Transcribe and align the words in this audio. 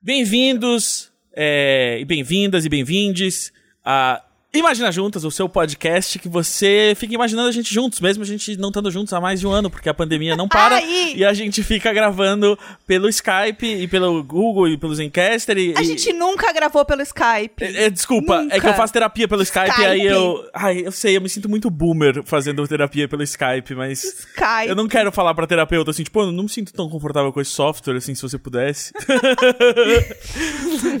Bem-vindos 0.00 1.12
é, 1.34 1.98
e 2.00 2.04
bem-vindas 2.04 2.64
e 2.64 2.68
bem-vindes 2.68 3.52
a 3.84 4.24
Imagina 4.54 4.90
Juntas, 4.90 5.24
o 5.24 5.30
seu 5.30 5.46
podcast 5.46 6.18
que 6.18 6.26
você 6.26 6.94
fica 6.96 7.12
imaginando 7.14 7.48
a 7.50 7.52
gente 7.52 7.72
juntos, 7.72 8.00
mesmo 8.00 8.22
a 8.22 8.26
gente 8.26 8.56
não 8.56 8.68
estando 8.70 8.90
juntos 8.90 9.12
há 9.12 9.20
mais 9.20 9.38
de 9.40 9.46
um 9.46 9.50
ano, 9.50 9.68
porque 9.68 9.90
a 9.90 9.94
pandemia 9.94 10.34
não 10.36 10.48
para 10.48 10.76
Ai! 10.76 11.12
e 11.16 11.22
a 11.22 11.34
gente 11.34 11.62
fica 11.62 11.92
gravando 11.92 12.58
pelo 12.86 13.10
Skype 13.10 13.66
e 13.66 13.86
pelo 13.86 14.24
Google 14.24 14.66
e 14.68 14.78
pelo 14.78 14.94
Zencaster. 14.94 15.58
E, 15.58 15.74
A 15.76 15.82
e- 15.82 15.84
gente 15.84 16.14
nunca 16.14 16.50
gravou 16.50 16.82
pelo 16.86 17.02
Skype. 17.02 17.62
é, 17.62 17.84
é, 17.84 17.90
desculpa, 17.90 18.40
Nunca. 18.40 18.56
é 18.56 18.60
que 18.60 18.66
eu 18.66 18.72
faço 18.72 18.90
terapia 18.90 19.28
pelo 19.28 19.42
Skype, 19.42 19.68
Skype. 19.68 19.82
e 19.86 19.86
aí 19.86 20.06
eu. 20.06 20.42
Ai, 20.54 20.82
eu 20.86 20.92
sei, 20.92 21.14
eu 21.14 21.20
me 21.20 21.28
sinto 21.28 21.46
muito 21.46 21.68
boomer 21.68 22.22
fazendo 22.24 22.66
terapia 22.66 23.06
pelo 23.06 23.22
Skype, 23.22 23.74
mas. 23.74 24.02
Skype. 24.02 24.66
Eu 24.68 24.74
não 24.74 24.88
quero 24.88 25.12
falar 25.12 25.34
pra 25.34 25.46
terapeuta 25.46 25.90
assim, 25.90 26.04
tipo, 26.04 26.20
eu 26.22 26.32
não 26.32 26.44
me 26.44 26.48
sinto 26.48 26.72
tão 26.72 26.88
confortável 26.88 27.30
com 27.34 27.40
esse 27.42 27.50
software, 27.50 27.96
assim, 27.98 28.14
se 28.14 28.22
você 28.22 28.38
pudesse. 28.38 28.92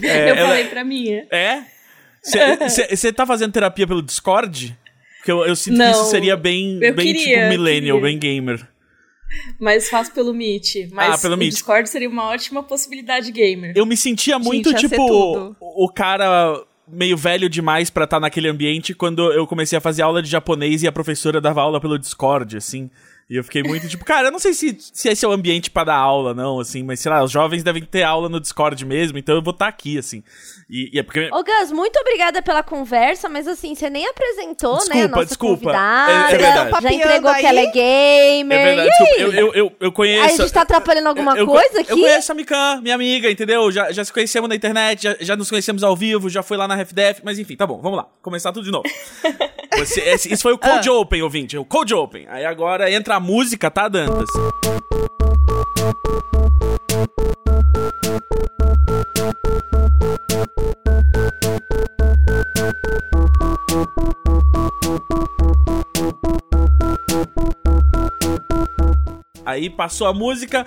É, 0.02 0.30
eu 0.30 0.34
ela- 0.36 0.48
falei 0.48 0.64
pra 0.66 0.84
minha. 0.84 1.26
É? 1.30 1.62
Você 2.22 3.12
tá 3.12 3.26
fazendo 3.26 3.52
terapia 3.52 3.86
pelo 3.86 4.02
Discord? 4.02 4.78
Porque 5.18 5.32
eu, 5.32 5.44
eu 5.44 5.56
sinto 5.56 5.74
que 5.74 5.78
Não, 5.78 5.90
isso 5.90 6.10
seria 6.10 6.36
bem, 6.36 6.78
bem 6.78 6.94
queria, 6.94 7.22
tipo 7.36 7.48
millennial, 7.48 8.00
bem 8.00 8.18
gamer. 8.18 8.66
Mas 9.60 9.88
faço 9.88 10.12
pelo 10.12 10.32
Meet. 10.32 10.88
Mas 10.90 11.14
Ah, 11.14 11.18
pelo 11.18 11.34
o 11.34 11.36
Meet. 11.36 11.52
Discord 11.52 11.88
seria 11.88 12.08
uma 12.08 12.24
ótima 12.30 12.62
possibilidade 12.62 13.30
gamer. 13.30 13.72
Eu 13.76 13.84
me 13.84 13.96
sentia 13.96 14.38
muito, 14.38 14.70
ser 14.70 14.76
tipo, 14.76 14.96
tudo. 14.96 15.56
o 15.60 15.88
cara 15.88 16.64
meio 16.90 17.16
velho 17.16 17.48
demais 17.50 17.90
pra 17.90 18.04
estar 18.04 18.18
naquele 18.18 18.48
ambiente 18.48 18.94
quando 18.94 19.30
eu 19.32 19.46
comecei 19.46 19.76
a 19.76 19.80
fazer 19.80 20.00
aula 20.02 20.22
de 20.22 20.30
japonês 20.30 20.82
e 20.82 20.86
a 20.88 20.92
professora 20.92 21.40
dava 21.40 21.60
aula 21.60 21.80
pelo 21.80 21.98
Discord, 21.98 22.56
assim. 22.56 22.90
E 23.30 23.36
eu 23.36 23.44
fiquei 23.44 23.62
muito 23.62 23.86
tipo, 23.88 24.06
cara, 24.06 24.28
eu 24.28 24.32
não 24.32 24.38
sei 24.38 24.54
se, 24.54 24.74
se 24.80 25.06
esse 25.10 25.22
é 25.22 25.28
o 25.28 25.32
ambiente 25.32 25.70
pra 25.70 25.84
dar 25.84 25.96
aula, 25.96 26.32
não, 26.32 26.60
assim, 26.60 26.82
mas 26.82 26.98
sei 27.00 27.12
lá, 27.12 27.22
os 27.22 27.30
jovens 27.30 27.62
devem 27.62 27.82
ter 27.84 28.02
aula 28.02 28.26
no 28.26 28.40
Discord 28.40 28.82
mesmo, 28.86 29.18
então 29.18 29.34
eu 29.34 29.42
vou 29.42 29.50
estar 29.52 29.68
aqui, 29.68 29.98
assim. 29.98 30.22
E, 30.70 30.90
e 30.94 30.98
é 30.98 31.02
porque. 31.02 31.28
Ô, 31.30 31.44
Gus, 31.44 31.70
muito 31.70 31.98
obrigada 31.98 32.40
pela 32.40 32.62
conversa, 32.62 33.28
mas 33.28 33.46
assim, 33.46 33.74
você 33.74 33.90
nem 33.90 34.06
apresentou, 34.06 34.76
né, 34.76 34.78
a 34.78 34.84
Desculpa, 34.86 35.08
nossa 35.16 35.26
desculpa. 35.26 35.56
convidada. 35.60 36.12
É- 36.12 36.14
é 36.34 36.38
verdade. 36.38 36.56
Já 36.56 36.70
Papeando 36.70 36.94
entregou 36.96 37.30
aí. 37.30 37.40
que 37.40 37.46
ela 37.46 37.60
é 37.60 37.66
gamer. 37.66 38.58
É 38.58 38.64
verdade, 38.64 38.88
e 38.88 38.90
desculpa, 38.90 39.12
aí? 39.14 39.20
eu, 39.20 39.32
eu, 39.32 39.54
eu, 39.54 39.72
eu 39.78 39.92
conheço. 39.92 40.24
a 40.24 40.28
gente 40.46 40.52
tá 40.52 40.62
atrapalhando 40.62 41.08
alguma 41.10 41.32
eu, 41.32 41.38
eu, 41.40 41.46
coisa 41.46 41.80
aqui? 41.82 41.92
Eu 41.92 41.98
conheço 41.98 42.32
a 42.32 42.34
Mikan, 42.34 42.80
minha 42.80 42.94
amiga, 42.94 43.30
entendeu? 43.30 43.70
Já, 43.70 43.92
já 43.92 44.04
se 44.06 44.12
conhecemos 44.12 44.48
na 44.48 44.54
internet, 44.54 45.02
já, 45.02 45.16
já 45.20 45.36
nos 45.36 45.50
conhecemos 45.50 45.82
ao 45.82 45.94
vivo, 45.94 46.30
já 46.30 46.42
foi 46.42 46.56
lá 46.56 46.66
na 46.66 46.74
RefDef, 46.74 47.20
mas 47.22 47.38
enfim, 47.38 47.56
tá 47.56 47.66
bom, 47.66 47.78
vamos 47.82 47.98
lá. 47.98 48.06
Começar 48.22 48.52
tudo 48.52 48.64
de 48.64 48.70
novo. 48.70 48.84
Você- 49.76 50.00
esse- 50.00 50.32
isso 50.32 50.42
foi 50.42 50.52
o 50.54 50.58
Code 50.58 50.88
Open, 50.90 51.22
ouvinte, 51.22 51.56
o 51.56 51.64
Code 51.64 51.94
Open. 51.94 52.26
Aí 52.28 52.44
agora 52.44 52.90
entra 52.90 53.17
a 53.18 53.20
música, 53.20 53.68
tá, 53.68 53.88
Dantas? 53.88 54.28
Aí 69.44 69.68
passou 69.68 70.06
a 70.06 70.14
música. 70.14 70.64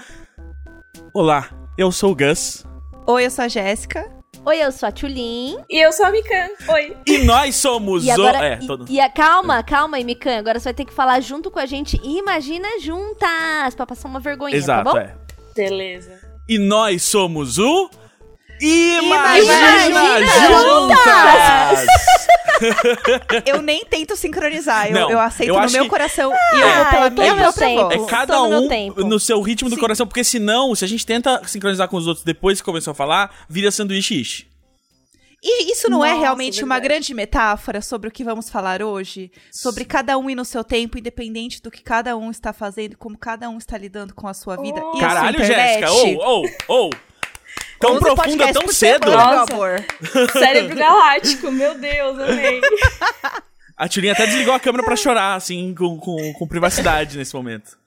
Olá, 1.13 1.49
eu 1.77 1.89
sou 1.89 2.11
o 2.11 2.15
Gus. 2.15 2.65
Oi, 3.07 3.25
eu 3.25 3.31
sou 3.31 3.45
a 3.45 3.47
Jéssica. 3.47 4.20
Oi, 4.43 4.57
eu 4.57 4.71
sou 4.71 4.89
a 4.89 4.91
Tulin. 4.91 5.57
E 5.69 5.79
eu 5.85 5.91
sou 5.91 6.05
a 6.05 6.09
Mikan. 6.11 6.47
Oi. 6.73 6.97
E 7.05 7.19
nós 7.19 7.55
somos 7.55 8.03
E 8.05 8.09
o. 8.09 8.13
agora. 8.13 8.43
É, 8.43 8.59
e- 8.61 8.65
todo... 8.67 8.85
e, 8.89 8.99
a- 8.99 9.09
calma, 9.09 9.61
calma 9.61 9.97
aí, 9.97 10.03
Mikan. 10.03 10.39
Agora 10.39 10.59
você 10.59 10.65
vai 10.65 10.73
ter 10.73 10.85
que 10.85 10.93
falar 10.93 11.19
junto 11.19 11.51
com 11.51 11.59
a 11.59 11.65
gente. 11.67 11.99
Imagina 12.03 12.67
juntas, 12.79 13.75
pra 13.75 13.85
passar 13.85 14.07
uma 14.07 14.19
vergonha, 14.19 14.55
Exato, 14.55 14.83
tá 14.85 14.91
bom? 14.91 14.97
é. 14.97 15.15
Beleza. 15.55 16.19
E 16.49 16.57
nós 16.57 17.03
somos 17.03 17.59
o. 17.59 17.89
Imagina, 18.61 19.87
Imagina 19.87 20.59
Juntas! 20.61 21.85
Eu 23.45 23.59
nem 23.61 23.83
tento 23.85 24.15
sincronizar, 24.15 24.85
eu, 24.87 24.93
Não, 24.93 25.09
eu 25.09 25.19
aceito 25.19 25.49
eu 25.49 25.59
no 25.59 25.71
meu 25.71 25.83
que- 25.85 25.89
coração 25.89 26.31
e 26.31 26.59
eu 26.59 26.75
vou 26.75 26.85
pela 26.85 27.05
Ah, 27.05 27.09
minha 27.09 27.35
própria. 27.35 27.65
É 27.95 28.05
cada 28.07 28.35
no 28.37 28.61
um 28.61 28.67
tempo. 28.67 29.03
no 29.03 29.19
seu 29.19 29.41
ritmo 29.41 29.67
do 29.67 29.75
Sim. 29.75 29.81
coração, 29.81 30.05
porque 30.05 30.23
senão, 30.23 30.75
se 30.75 30.85
a 30.85 30.87
gente 30.87 31.03
tenta 31.03 31.41
sincronizar 31.47 31.87
com 31.87 31.97
os 31.97 32.05
outros 32.05 32.23
depois 32.23 32.59
que 32.59 32.65
começou 32.65 32.91
a 32.91 32.95
falar, 32.95 33.33
vira 33.49 33.71
sanduíche 33.71 34.21
ishi. 34.21 34.47
E 35.43 35.71
isso 35.71 35.89
não 35.89 36.05
é 36.05 36.09
Nossa, 36.09 36.21
realmente 36.21 36.63
uma 36.63 36.75
verdade. 36.75 36.87
grande 36.93 37.13
metáfora 37.15 37.81
sobre 37.81 38.07
o 38.09 38.11
que 38.11 38.23
vamos 38.23 38.47
falar 38.47 38.83
hoje? 38.83 39.31
Sobre 39.51 39.83
cada 39.83 40.15
um 40.19 40.29
ir 40.29 40.35
no 40.35 40.45
seu 40.45 40.63
tempo, 40.63 40.99
independente 40.99 41.59
do 41.63 41.71
que 41.71 41.81
cada 41.81 42.15
um 42.15 42.29
está 42.29 42.53
fazendo, 42.53 42.95
como 42.95 43.17
cada 43.17 43.49
um 43.49 43.57
está 43.57 43.75
lidando 43.75 44.13
com 44.13 44.27
a 44.27 44.35
sua 44.35 44.55
vida 44.57 44.79
Oh. 44.83 44.97
e 44.99 45.03
a 45.03 45.09
sua 45.09 45.15
Caralho. 45.15 45.43
Jéssica! 45.43 45.91
Ou, 45.91 46.15
ou, 46.19 46.45
ou! 46.67 46.89
Tão 47.81 47.99
profunda, 47.99 48.53
tão 48.53 48.67
cedo! 48.69 49.09
meu 49.09 49.17
Nossa. 49.17 49.53
amor. 49.53 49.83
Cérebro 50.31 50.75
galáctico, 50.77 51.51
meu 51.51 51.77
Deus, 51.77 52.19
amei. 52.19 52.61
A 53.75 53.89
Turinha 53.89 54.13
até 54.13 54.25
desligou 54.27 54.53
a 54.53 54.59
câmera 54.59 54.83
pra 54.83 54.95
chorar, 54.95 55.35
assim, 55.35 55.73
com, 55.73 55.97
com, 55.99 56.33
com 56.33 56.47
privacidade 56.47 57.17
nesse 57.17 57.33
momento. 57.35 57.79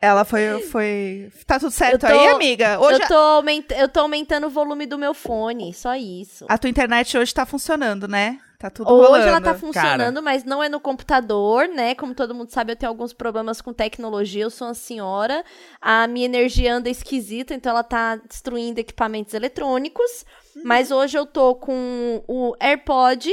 Ela 0.00 0.24
foi, 0.24 0.60
foi... 0.70 1.28
Tá 1.44 1.58
tudo 1.58 1.72
certo 1.72 2.00
tô- 2.00 2.06
aí, 2.06 2.28
amiga? 2.28 2.78
Hoje 2.78 3.02
Eu, 3.02 3.08
tô 3.08 3.14
aumenta- 3.14 3.74
eu 3.74 3.88
tô 3.88 4.00
aumentando 4.00 4.46
o 4.46 4.50
volume 4.50 4.86
do 4.86 4.96
meu 4.96 5.12
fone, 5.12 5.74
só 5.74 5.96
isso. 5.96 6.46
a 6.48 6.56
tua 6.56 6.70
internet 6.70 7.18
hoje 7.18 7.34
tá 7.34 7.44
funcionando, 7.44 8.06
né? 8.06 8.38
Tá 8.58 8.68
tudo 8.68 8.92
Hoje 8.92 9.06
rolando. 9.06 9.28
ela 9.28 9.40
tá 9.40 9.54
funcionando, 9.54 10.20
mas 10.20 10.42
não 10.42 10.60
é 10.60 10.68
no 10.68 10.80
computador, 10.80 11.68
né? 11.68 11.94
Como 11.94 12.12
todo 12.12 12.34
mundo 12.34 12.50
sabe, 12.50 12.72
eu 12.72 12.76
tenho 12.76 12.90
alguns 12.90 13.12
problemas 13.12 13.60
com 13.60 13.72
tecnologia, 13.72 14.42
eu 14.42 14.50
sou 14.50 14.66
uma 14.66 14.74
senhora. 14.74 15.44
A 15.80 16.08
minha 16.08 16.26
energia 16.26 16.74
anda 16.74 16.90
esquisita, 16.90 17.54
então 17.54 17.70
ela 17.70 17.84
tá 17.84 18.16
destruindo 18.16 18.80
equipamentos 18.80 19.32
eletrônicos. 19.32 20.26
Mas 20.64 20.90
hoje 20.90 21.16
eu 21.16 21.24
tô 21.24 21.54
com 21.54 22.24
o 22.26 22.52
AirPod, 22.58 23.32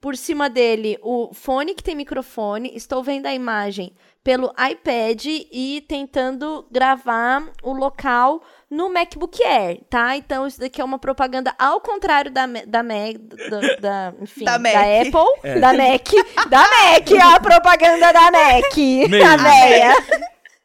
por 0.00 0.16
cima 0.16 0.48
dele 0.48 0.96
o 1.02 1.34
fone 1.34 1.74
que 1.74 1.82
tem 1.82 1.94
microfone, 1.94 2.72
estou 2.74 3.02
vendo 3.02 3.26
a 3.26 3.34
imagem 3.34 3.92
pelo 4.22 4.52
iPad 4.52 5.24
e 5.26 5.84
tentando 5.88 6.66
gravar 6.70 7.50
o 7.62 7.72
local 7.72 8.42
no 8.70 8.88
MacBook 8.88 9.42
Air, 9.44 9.80
tá? 9.90 10.16
Então 10.16 10.46
isso 10.46 10.60
daqui 10.60 10.80
é 10.80 10.84
uma 10.84 10.98
propaganda 10.98 11.52
ao 11.58 11.80
contrário 11.80 12.30
da 12.30 12.46
da 12.46 12.82
Mac, 12.82 13.16
da, 13.50 13.60
da- 13.80 14.14
enfim, 14.20 14.44
Da 14.44 14.52
da, 14.52 14.58
Mac. 14.58 14.74
Apple, 14.74 15.60
da 15.60 15.72
Mac, 15.72 16.08
da 16.48 16.58
Mac, 16.60 17.10
a 17.34 17.40
propaganda 17.40 18.12
da 18.12 18.30
Mac, 18.30 18.76
Meu 19.08 19.26
a 19.26 19.36
véia. 19.36 19.94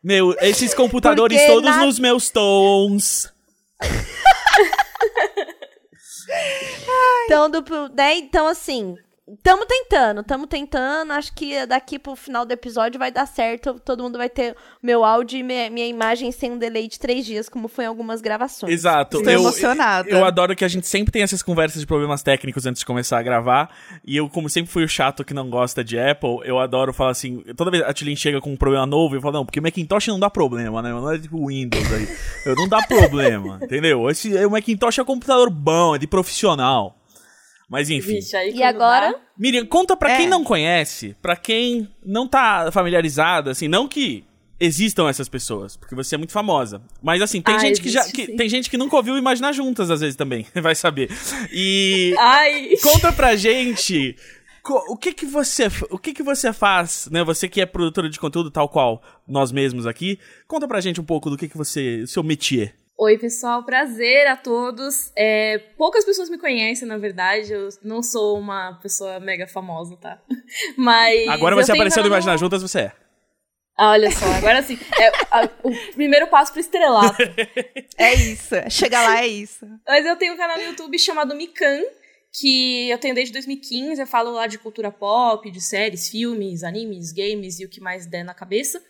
Meu, 0.03 0.35
esses 0.39 0.71
computadores 0.75 1.35
Porque 1.35 1.51
todos 1.51 1.69
na- 1.71 1.83
nos 1.83 1.97
meus 1.97 2.29
tons. 2.29 3.33
Então, 7.25 7.49
do, 7.49 7.63
né? 7.95 8.15
então 8.17 8.47
assim, 8.47 8.95
Tamo 9.41 9.65
tentando, 9.65 10.23
tamo 10.23 10.45
tentando. 10.45 11.11
Acho 11.11 11.33
que 11.33 11.65
daqui 11.65 11.97
pro 11.97 12.15
final 12.15 12.45
do 12.45 12.51
episódio 12.51 12.99
vai 12.99 13.11
dar 13.11 13.25
certo. 13.25 13.79
Todo 13.83 14.03
mundo 14.03 14.19
vai 14.19 14.29
ter 14.29 14.55
meu 14.83 15.03
áudio 15.03 15.39
e 15.39 15.43
minha, 15.43 15.67
minha 15.67 15.87
imagem 15.87 16.31
sem 16.31 16.51
um 16.51 16.59
delay 16.59 16.87
de 16.87 16.99
três 16.99 17.25
dias, 17.25 17.49
como 17.49 17.67
foi 17.67 17.85
em 17.85 17.87
algumas 17.87 18.21
gravações. 18.21 18.71
Exato. 18.71 19.17
Estou 19.17 19.33
eu, 19.33 19.39
emocionada. 19.39 20.07
Eu 20.07 20.23
adoro 20.23 20.55
que 20.55 20.63
a 20.63 20.67
gente 20.67 20.85
sempre 20.85 21.11
tem 21.11 21.23
essas 21.23 21.41
conversas 21.41 21.81
de 21.81 21.87
problemas 21.87 22.21
técnicos 22.21 22.67
antes 22.67 22.81
de 22.81 22.85
começar 22.85 23.17
a 23.17 23.23
gravar. 23.23 23.75
E 24.05 24.15
eu, 24.15 24.29
como 24.29 24.47
sempre 24.47 24.71
fui 24.71 24.83
o 24.83 24.87
chato 24.87 25.25
que 25.25 25.33
não 25.33 25.49
gosta 25.49 25.83
de 25.83 25.97
Apple, 25.97 26.41
eu 26.43 26.59
adoro 26.59 26.93
falar 26.93 27.09
assim. 27.09 27.43
Toda 27.57 27.71
vez 27.71 27.81
a 27.81 27.91
Tilin 27.91 28.15
chega 28.15 28.39
com 28.39 28.53
um 28.53 28.57
problema 28.57 28.85
novo, 28.85 29.15
eu 29.15 29.21
falo, 29.21 29.33
não, 29.33 29.45
porque 29.45 29.59
Macintosh 29.59 30.05
não 30.07 30.19
dá 30.19 30.29
problema, 30.29 30.83
né? 30.83 30.91
Não 30.91 31.11
é 31.11 31.17
tipo 31.17 31.47
Windows 31.47 31.91
aí. 31.91 32.07
Eu 32.45 32.55
não 32.55 32.67
dá 32.67 32.85
problema, 32.85 33.57
entendeu? 33.63 34.07
Esse, 34.07 34.35
o 34.45 34.51
Macintosh 34.51 34.99
é 34.99 35.01
um 35.01 35.05
computador 35.05 35.49
bom, 35.49 35.95
é 35.95 35.97
de 35.97 36.05
profissional. 36.05 36.95
Mas 37.69 37.89
enfim. 37.89 38.13
Vixe, 38.15 38.35
aí 38.35 38.53
E 38.55 38.63
agora? 38.63 39.11
dá- 39.11 39.19
Miriam, 39.37 39.65
conta 39.65 39.95
pra 39.97 40.11
É. 40.13 40.17
quem 40.17 40.27
não 40.27 40.43
conhece, 40.43 41.15
pra 41.21 41.35
quem 41.35 41.87
não 42.05 42.27
tá 42.27 42.69
familiarizado, 42.71 43.49
assim, 43.49 43.67
não 43.67 43.87
que 43.87 44.23
existam 44.59 45.09
essas 45.09 45.27
pessoas, 45.27 45.75
porque 45.75 45.93
você 45.95 46.15
é 46.15 46.17
muito 46.17 46.31
famosa. 46.31 46.81
Mas 47.03 47.21
assim, 47.21 47.41
tem 47.41 47.55
Ah, 47.55 47.59
gente 47.59 47.81
que 47.81 47.89
já 47.89 48.01
existe, 48.01 48.15
que, 48.27 48.35
tem 48.37 48.47
gente 48.47 48.69
que 48.69 48.77
nunca 48.77 48.95
ouviu 48.95 49.17
Imaginar 49.17 49.51
Juntas 49.51 49.89
às 49.91 49.99
vezes 49.99 50.15
também, 50.15 50.45
vai 50.55 50.73
saber. 50.75 51.09
E 51.51 52.13
Ai, 52.17 52.69
conta 52.81 53.11
pra 53.11 53.35
gente 53.35 54.15
o 54.89 54.95
que 54.97 55.13
que 55.13 55.25
você 55.25 55.67
o 55.91 55.97
que 55.99 56.13
que 56.13 56.23
você 56.23 56.51
faz, 56.53 57.07
né? 57.11 57.23
Você 57.23 57.47
que 57.49 57.61
é 57.61 57.65
produtora 57.65 58.09
de 58.09 58.19
conteúdo 58.19 58.49
tal 58.49 58.69
qual 58.69 59.01
nós 59.27 59.51
mesmos 59.51 59.85
aqui, 59.85 60.17
conta 60.47 60.67
pra 60.67 60.79
gente 60.81 61.01
um 61.01 61.05
pouco 61.05 61.29
do 61.29 61.37
que 61.37 61.47
que 61.49 61.57
você, 61.57 62.01
o 62.03 62.07
seu 62.07 62.23
métier. 62.23 62.73
Oi, 62.97 63.17
pessoal, 63.17 63.63
prazer 63.63 64.25
a 64.27 64.37
todos. 64.37 65.11
É, 65.17 65.57
poucas 65.77 66.05
pessoas 66.05 66.29
me 66.29 66.37
conhecem, 66.37 66.87
na 66.87 66.97
verdade. 66.97 67.51
Eu 67.51 67.67
não 67.83 68.01
sou 68.01 68.39
uma 68.39 68.79
pessoa 68.81 69.19
mega 69.19 69.45
famosa, 69.47 69.97
tá? 69.97 70.21
Mas. 70.77 71.27
Agora 71.27 71.55
você 71.55 71.73
apareceu 71.73 72.01
no 72.03 72.07
Imaginar 72.07 72.37
Juntas, 72.37 72.61
você 72.61 72.79
é. 72.79 72.91
Ah, 73.77 73.91
olha 73.91 74.09
só, 74.09 74.25
agora 74.25 74.63
sim. 74.63 74.77
É 74.97 75.07
a- 75.29 75.49
o 75.61 75.93
primeiro 75.93 76.27
passo 76.27 76.53
pro 76.53 76.61
estrelato. 76.61 77.17
É 77.97 78.13
isso. 78.13 78.55
Chegar 78.69 79.03
lá 79.03 79.21
é 79.23 79.27
isso. 79.27 79.65
Mas 79.85 80.05
eu 80.05 80.15
tenho 80.15 80.33
um 80.33 80.37
canal 80.37 80.57
no 80.57 80.63
YouTube 80.63 80.97
chamado 80.97 81.35
Mikan, 81.35 81.81
que 82.39 82.89
eu 82.89 82.97
tenho 82.97 83.13
desde 83.13 83.33
2015. 83.33 83.99
Eu 83.99 84.07
falo 84.07 84.31
lá 84.31 84.47
de 84.47 84.57
cultura 84.57 84.89
pop, 84.91 85.49
de 85.51 85.59
séries, 85.59 86.07
filmes, 86.07 86.63
animes, 86.63 87.11
games 87.11 87.59
e 87.59 87.65
o 87.65 87.69
que 87.69 87.81
mais 87.81 88.05
der 88.05 88.23
na 88.23 88.33
cabeça. 88.33 88.81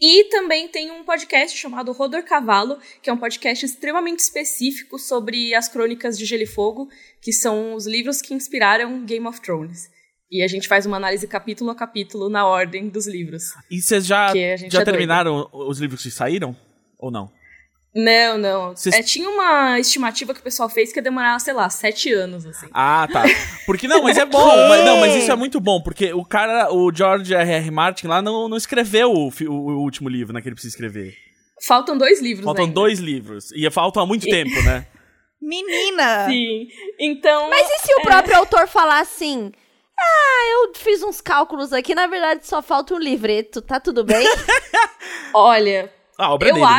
E 0.00 0.24
também 0.24 0.68
tem 0.68 0.92
um 0.92 1.02
podcast 1.02 1.58
chamado 1.58 1.92
Rodor 1.92 2.22
Cavalo, 2.22 2.78
que 3.02 3.10
é 3.10 3.12
um 3.12 3.16
podcast 3.16 3.66
extremamente 3.66 4.20
específico 4.20 4.98
sobre 4.98 5.54
as 5.54 5.68
crônicas 5.68 6.16
de 6.16 6.24
Gelo 6.24 6.44
e 6.44 6.46
Fogo, 6.46 6.88
que 7.20 7.32
são 7.32 7.74
os 7.74 7.86
livros 7.86 8.22
que 8.22 8.32
inspiraram 8.32 9.04
Game 9.04 9.26
of 9.26 9.40
Thrones. 9.40 9.90
E 10.30 10.42
a 10.42 10.46
gente 10.46 10.68
faz 10.68 10.86
uma 10.86 10.98
análise 10.98 11.26
capítulo 11.26 11.70
a 11.70 11.74
capítulo 11.74 12.28
na 12.28 12.46
ordem 12.46 12.88
dos 12.88 13.06
livros. 13.06 13.44
E 13.70 13.80
vocês 13.80 14.06
já, 14.06 14.28
gente 14.32 14.70
já 14.70 14.82
é 14.82 14.84
terminaram 14.84 15.48
os 15.52 15.80
livros 15.80 16.02
que 16.02 16.10
saíram? 16.10 16.54
Ou 16.98 17.10
não? 17.10 17.32
Não, 17.94 18.38
não. 18.38 18.76
Vocês- 18.76 18.94
É, 18.94 19.02
tinha 19.02 19.28
uma 19.28 19.78
estimativa 19.80 20.32
que 20.34 20.40
o 20.40 20.42
pessoal 20.42 20.68
fez 20.68 20.92
que 20.92 20.98
ia 20.98 21.02
demorar, 21.02 21.38
sei 21.40 21.54
lá, 21.54 21.68
sete 21.70 22.12
anos, 22.12 22.44
assim. 22.46 22.68
Ah, 22.72 23.08
tá. 23.12 23.24
Porque 23.66 23.88
não, 23.88 24.02
mas 24.02 24.16
é 24.18 24.24
bom. 24.26 24.68
mas, 24.68 24.84
não, 24.84 24.98
mas 25.00 25.14
isso 25.16 25.32
é 25.32 25.36
muito 25.36 25.58
bom, 25.58 25.82
porque 25.82 26.12
o 26.12 26.24
cara, 26.24 26.72
o 26.72 26.92
George 26.94 27.34
R.R. 27.34 27.70
Martin 27.70 28.06
lá 28.06 28.20
não, 28.22 28.48
não 28.48 28.56
escreveu 28.56 29.10
o, 29.12 29.28
o- 29.28 29.50
o 29.50 29.82
último 29.82 30.08
livro, 30.08 30.32
né, 30.34 30.40
que 30.42 30.48
ele 30.48 30.54
precisa 30.54 30.74
escrever. 30.74 31.14
Faltam 31.66 31.98
dois 31.98 32.20
livros 32.22 32.44
Faltam 32.44 32.64
ainda. 32.66 32.74
dois 32.74 33.00
livros. 33.00 33.50
E 33.52 33.68
faltam 33.70 34.02
há 34.02 34.06
muito 34.06 34.26
tempo, 34.26 34.62
né? 34.62 34.86
Menina! 35.42 36.26
Sim. 36.28 36.68
Então. 37.00 37.48
Mas 37.50 37.68
e 37.68 37.78
se 37.86 37.94
o 37.94 38.02
próprio 38.02 38.36
autor 38.36 38.68
falar 38.68 39.00
assim? 39.00 39.50
Ah, 39.98 40.44
eu 40.52 40.72
fiz 40.76 41.02
uns 41.02 41.20
cálculos 41.20 41.72
aqui, 41.72 41.92
na 41.94 42.06
verdade 42.06 42.46
só 42.46 42.62
falta 42.62 42.94
um 42.94 42.98
livreto, 42.98 43.60
tá 43.60 43.80
tudo 43.80 44.04
bem? 44.04 44.24
Olha, 45.34 45.92
Ah, 46.16 46.26
a 46.26 46.32
obra 46.34 46.48
eu 46.50 46.54
dele, 46.54 46.66
né? 46.66 46.72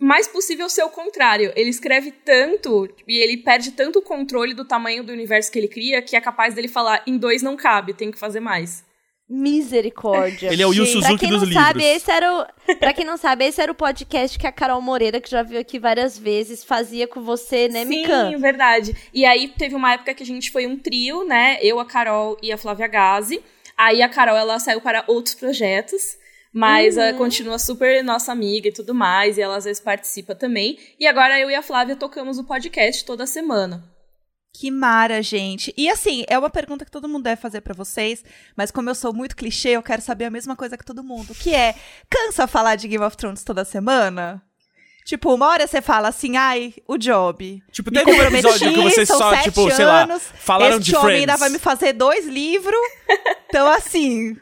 Mais 0.00 0.26
possível 0.26 0.68
ser 0.68 0.82
o 0.82 0.88
contrário. 0.88 1.52
Ele 1.54 1.68
escreve 1.70 2.10
tanto 2.10 2.88
e 3.06 3.18
ele 3.18 3.36
perde 3.36 3.72
tanto 3.72 3.98
o 3.98 4.02
controle 4.02 4.54
do 4.54 4.64
tamanho 4.64 5.04
do 5.04 5.12
universo 5.12 5.52
que 5.52 5.58
ele 5.58 5.68
cria 5.68 6.00
que 6.00 6.16
é 6.16 6.20
capaz 6.20 6.54
dele 6.54 6.68
falar: 6.68 7.02
em 7.06 7.18
dois 7.18 7.42
não 7.42 7.56
cabe, 7.56 7.92
tem 7.92 8.10
que 8.10 8.18
fazer 8.18 8.40
mais. 8.40 8.82
Misericórdia. 9.32 10.52
Ele 10.52 10.60
é 10.62 10.66
o 10.66 10.72
Yu 10.74 10.84
Suzuki 10.86 11.06
Pra 11.06 11.18
quem 11.18 11.28
dos 11.28 11.42
não 11.42 11.48
livros. 11.48 11.64
sabe, 11.64 11.84
esse 11.84 12.10
era 12.10 12.32
o. 12.32 12.74
Pra 12.76 12.92
quem 12.92 13.04
não 13.04 13.16
sabe, 13.16 13.44
esse 13.44 13.60
era 13.60 13.70
o 13.70 13.74
podcast 13.76 14.36
que 14.36 14.46
a 14.46 14.50
Carol 14.50 14.80
Moreira, 14.82 15.20
que 15.20 15.30
já 15.30 15.42
viu 15.42 15.60
aqui 15.60 15.78
várias 15.78 16.18
vezes, 16.18 16.64
fazia 16.64 17.06
com 17.06 17.20
você, 17.22 17.68
né, 17.68 17.82
Sim, 17.84 17.88
Mikan? 17.88 18.36
verdade. 18.38 18.96
E 19.14 19.24
aí 19.24 19.46
teve 19.48 19.76
uma 19.76 19.92
época 19.92 20.14
que 20.14 20.22
a 20.24 20.26
gente 20.26 20.50
foi 20.50 20.66
um 20.66 20.76
trio, 20.76 21.24
né? 21.24 21.58
Eu, 21.62 21.78
a 21.78 21.84
Carol 21.84 22.36
e 22.42 22.50
a 22.50 22.58
Flávia 22.58 22.88
Gazi. 22.88 23.40
Aí 23.76 24.02
a 24.02 24.08
Carol, 24.08 24.36
ela 24.36 24.58
saiu 24.58 24.80
para 24.80 25.04
outros 25.06 25.34
projetos. 25.36 26.18
Mas 26.52 26.96
Uhum. 26.96 27.02
ela 27.02 27.16
continua 27.16 27.58
super 27.58 28.02
nossa 28.02 28.32
amiga 28.32 28.68
e 28.68 28.72
tudo 28.72 28.94
mais. 28.94 29.38
E 29.38 29.40
ela 29.42 29.56
às 29.56 29.64
vezes 29.64 29.80
participa 29.80 30.34
também. 30.34 30.78
E 30.98 31.06
agora 31.06 31.38
eu 31.38 31.50
e 31.50 31.54
a 31.54 31.62
Flávia 31.62 31.94
tocamos 31.96 32.38
o 32.38 32.44
podcast 32.44 33.04
toda 33.04 33.26
semana. 33.26 33.84
Que 34.52 34.68
mara, 34.68 35.22
gente. 35.22 35.72
E 35.76 35.88
assim, 35.88 36.24
é 36.28 36.36
uma 36.36 36.50
pergunta 36.50 36.84
que 36.84 36.90
todo 36.90 37.08
mundo 37.08 37.22
deve 37.22 37.40
fazer 37.40 37.60
pra 37.60 37.72
vocês, 37.72 38.24
mas 38.56 38.72
como 38.72 38.90
eu 38.90 38.96
sou 38.96 39.14
muito 39.14 39.36
clichê, 39.36 39.70
eu 39.70 39.82
quero 39.82 40.02
saber 40.02 40.24
a 40.24 40.30
mesma 40.30 40.56
coisa 40.56 40.76
que 40.76 40.84
todo 40.84 41.04
mundo, 41.04 41.32
que 41.36 41.54
é, 41.54 41.72
cansa 42.10 42.48
falar 42.48 42.74
de 42.74 42.88
Game 42.88 43.04
of 43.04 43.16
Thrones 43.16 43.44
toda 43.44 43.64
semana? 43.64 44.42
Tipo, 45.04 45.32
uma 45.34 45.46
hora 45.46 45.68
você 45.68 45.80
fala 45.80 46.08
assim, 46.08 46.36
ai, 46.36 46.74
o 46.88 46.98
job. 46.98 47.62
Tipo, 47.70 47.92
teve 47.92 48.10
um 48.10 48.22
episódio 48.22 48.72
que 48.74 48.82
vocês 48.82 49.06
são 49.06 49.18
só, 49.18 49.30
sete 49.30 49.44
tipo, 49.44 49.70
sei 49.70 49.84
lá, 49.84 50.02
anos, 50.02 50.22
falaram 50.34 50.78
este 50.78 50.90
de 50.90 50.96
homem 50.96 51.04
Friends. 51.06 51.20
ainda 51.20 51.36
vai 51.36 51.48
me 51.48 51.58
fazer 51.60 51.92
dois 51.92 52.26
livros. 52.26 52.76
Então, 53.48 53.68
assim, 53.68 54.36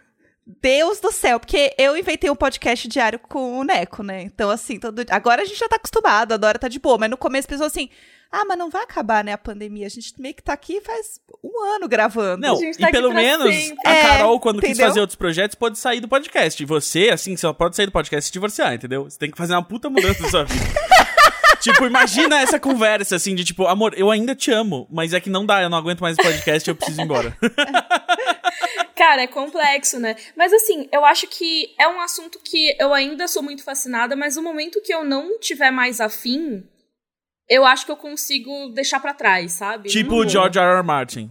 Deus 0.63 0.99
do 0.99 1.13
céu, 1.13 1.39
porque 1.39 1.75
eu 1.79 1.95
inventei 1.95 2.31
um 2.31 2.35
podcast 2.35 2.89
diário 2.89 3.19
com 3.19 3.61
o 3.61 3.65
Neco, 3.65 4.03
né? 4.03 4.23
Então, 4.23 4.49
assim, 4.49 4.79
todo... 4.79 5.05
agora 5.11 5.43
a 5.43 5.45
gente 5.45 5.59
já 5.59 5.69
tá 5.69 5.77
acostumado, 5.77 6.33
a 6.33 6.37
Dora 6.39 6.59
tá 6.59 6.69
de 6.69 6.79
boa, 6.79 6.97
mas 6.97 7.11
no 7.11 7.19
começo 7.19 7.47
pensou 7.47 7.67
assim, 7.67 7.91
ah, 8.33 8.45
mas 8.47 8.57
não 8.57 8.71
vai 8.71 8.83
acabar, 8.83 9.23
né, 9.23 9.33
a 9.33 9.39
pandemia. 9.39 9.87
A 9.87 9.91
gente 9.91 10.13
meio 10.19 10.35
que 10.35 10.43
tá 10.43 10.55
aqui 10.55 10.81
faz 10.81 11.21
um 11.45 11.65
ano 11.75 11.87
gravando. 11.87 12.41
Não, 12.41 12.57
A 12.57 12.61
gente 12.61 12.77
e 12.77 12.79
tá 12.79 12.89
aqui 12.89 12.97
pelo 12.97 13.13
menos 13.13 13.55
sempre. 13.55 13.87
a 13.87 13.95
É, 13.95 14.03
Carol, 14.03 14.41
quando 14.41 14.61
quis 14.61 14.71
entendeu? 14.71 14.87
fazer 14.87 15.01
outros 15.01 15.17
projetos, 15.17 15.55
pode 15.55 15.79
sair 15.79 16.01
do 16.01 16.09
podcast. 16.09 16.63
E 16.63 16.67
você, 16.67 17.11
assim, 17.11 17.37
só 17.37 17.53
pode 17.53 17.77
sair 17.77 17.87
do 17.87 17.93
podcast 17.93 18.25
e 18.25 18.29
se 18.29 18.33
divorciar, 18.33 18.75
entendeu? 18.75 19.05
Você 19.05 19.19
tem 19.19 19.31
que 19.31 19.37
fazer 19.37 19.55
uma 19.55 19.63
puta 19.63 19.91
mudança 19.91 20.23
na 20.23 20.31
sua 20.31 20.45
vida. 20.45 20.65
tipo, 21.61 21.85
imagina 21.87 22.41
essa 22.41 22.59
conversa, 22.61 23.17
assim, 23.17 23.35
de 23.35 23.45
tipo, 23.45 23.67
amor, 23.67 23.95
eu 23.97 24.11
ainda 24.11 24.35
te 24.35 24.51
amo, 24.51 24.87
mas 24.91 25.13
é 25.13 25.21
que 25.21 25.31
não 25.31 25.45
dá, 25.45 25.63
eu 25.63 25.71
não 25.71 25.79
aguento 25.79 26.01
mais 26.01 26.17
esse 26.19 26.27
podcast, 26.27 26.69
eu 26.69 26.77
preciso 26.77 27.01
ir 27.01 27.05
embora. 27.05 27.37
Cara, 28.99 29.23
é 29.23 29.27
complexo, 29.29 30.01
né? 30.01 30.17
Mas 30.35 30.53
assim, 30.53 30.89
eu 30.91 31.05
acho 31.05 31.29
que 31.29 31.73
é 31.79 31.87
um 31.87 32.01
assunto 32.01 32.41
que 32.43 32.75
eu 32.81 32.93
ainda 32.93 33.29
sou 33.29 33.45
muito 33.45 33.63
fascinada, 33.63 34.17
mas 34.17 34.35
no 34.35 34.43
momento 34.43 34.83
que 34.83 34.93
eu 34.93 35.05
não 35.05 35.39
tiver 35.39 35.71
mais 35.71 36.01
afim, 36.01 36.69
eu 37.49 37.65
acho 37.65 37.87
que 37.87 37.93
eu 37.93 37.97
consigo 37.97 38.71
deixar 38.71 38.99
pra 38.99 39.15
trás, 39.15 39.53
sabe? 39.53 39.89
tipo 39.89 40.17
o. 40.17 40.29
George 40.29 40.59
R. 40.59 40.79
R. 40.79 40.83
Martin. 40.83 41.31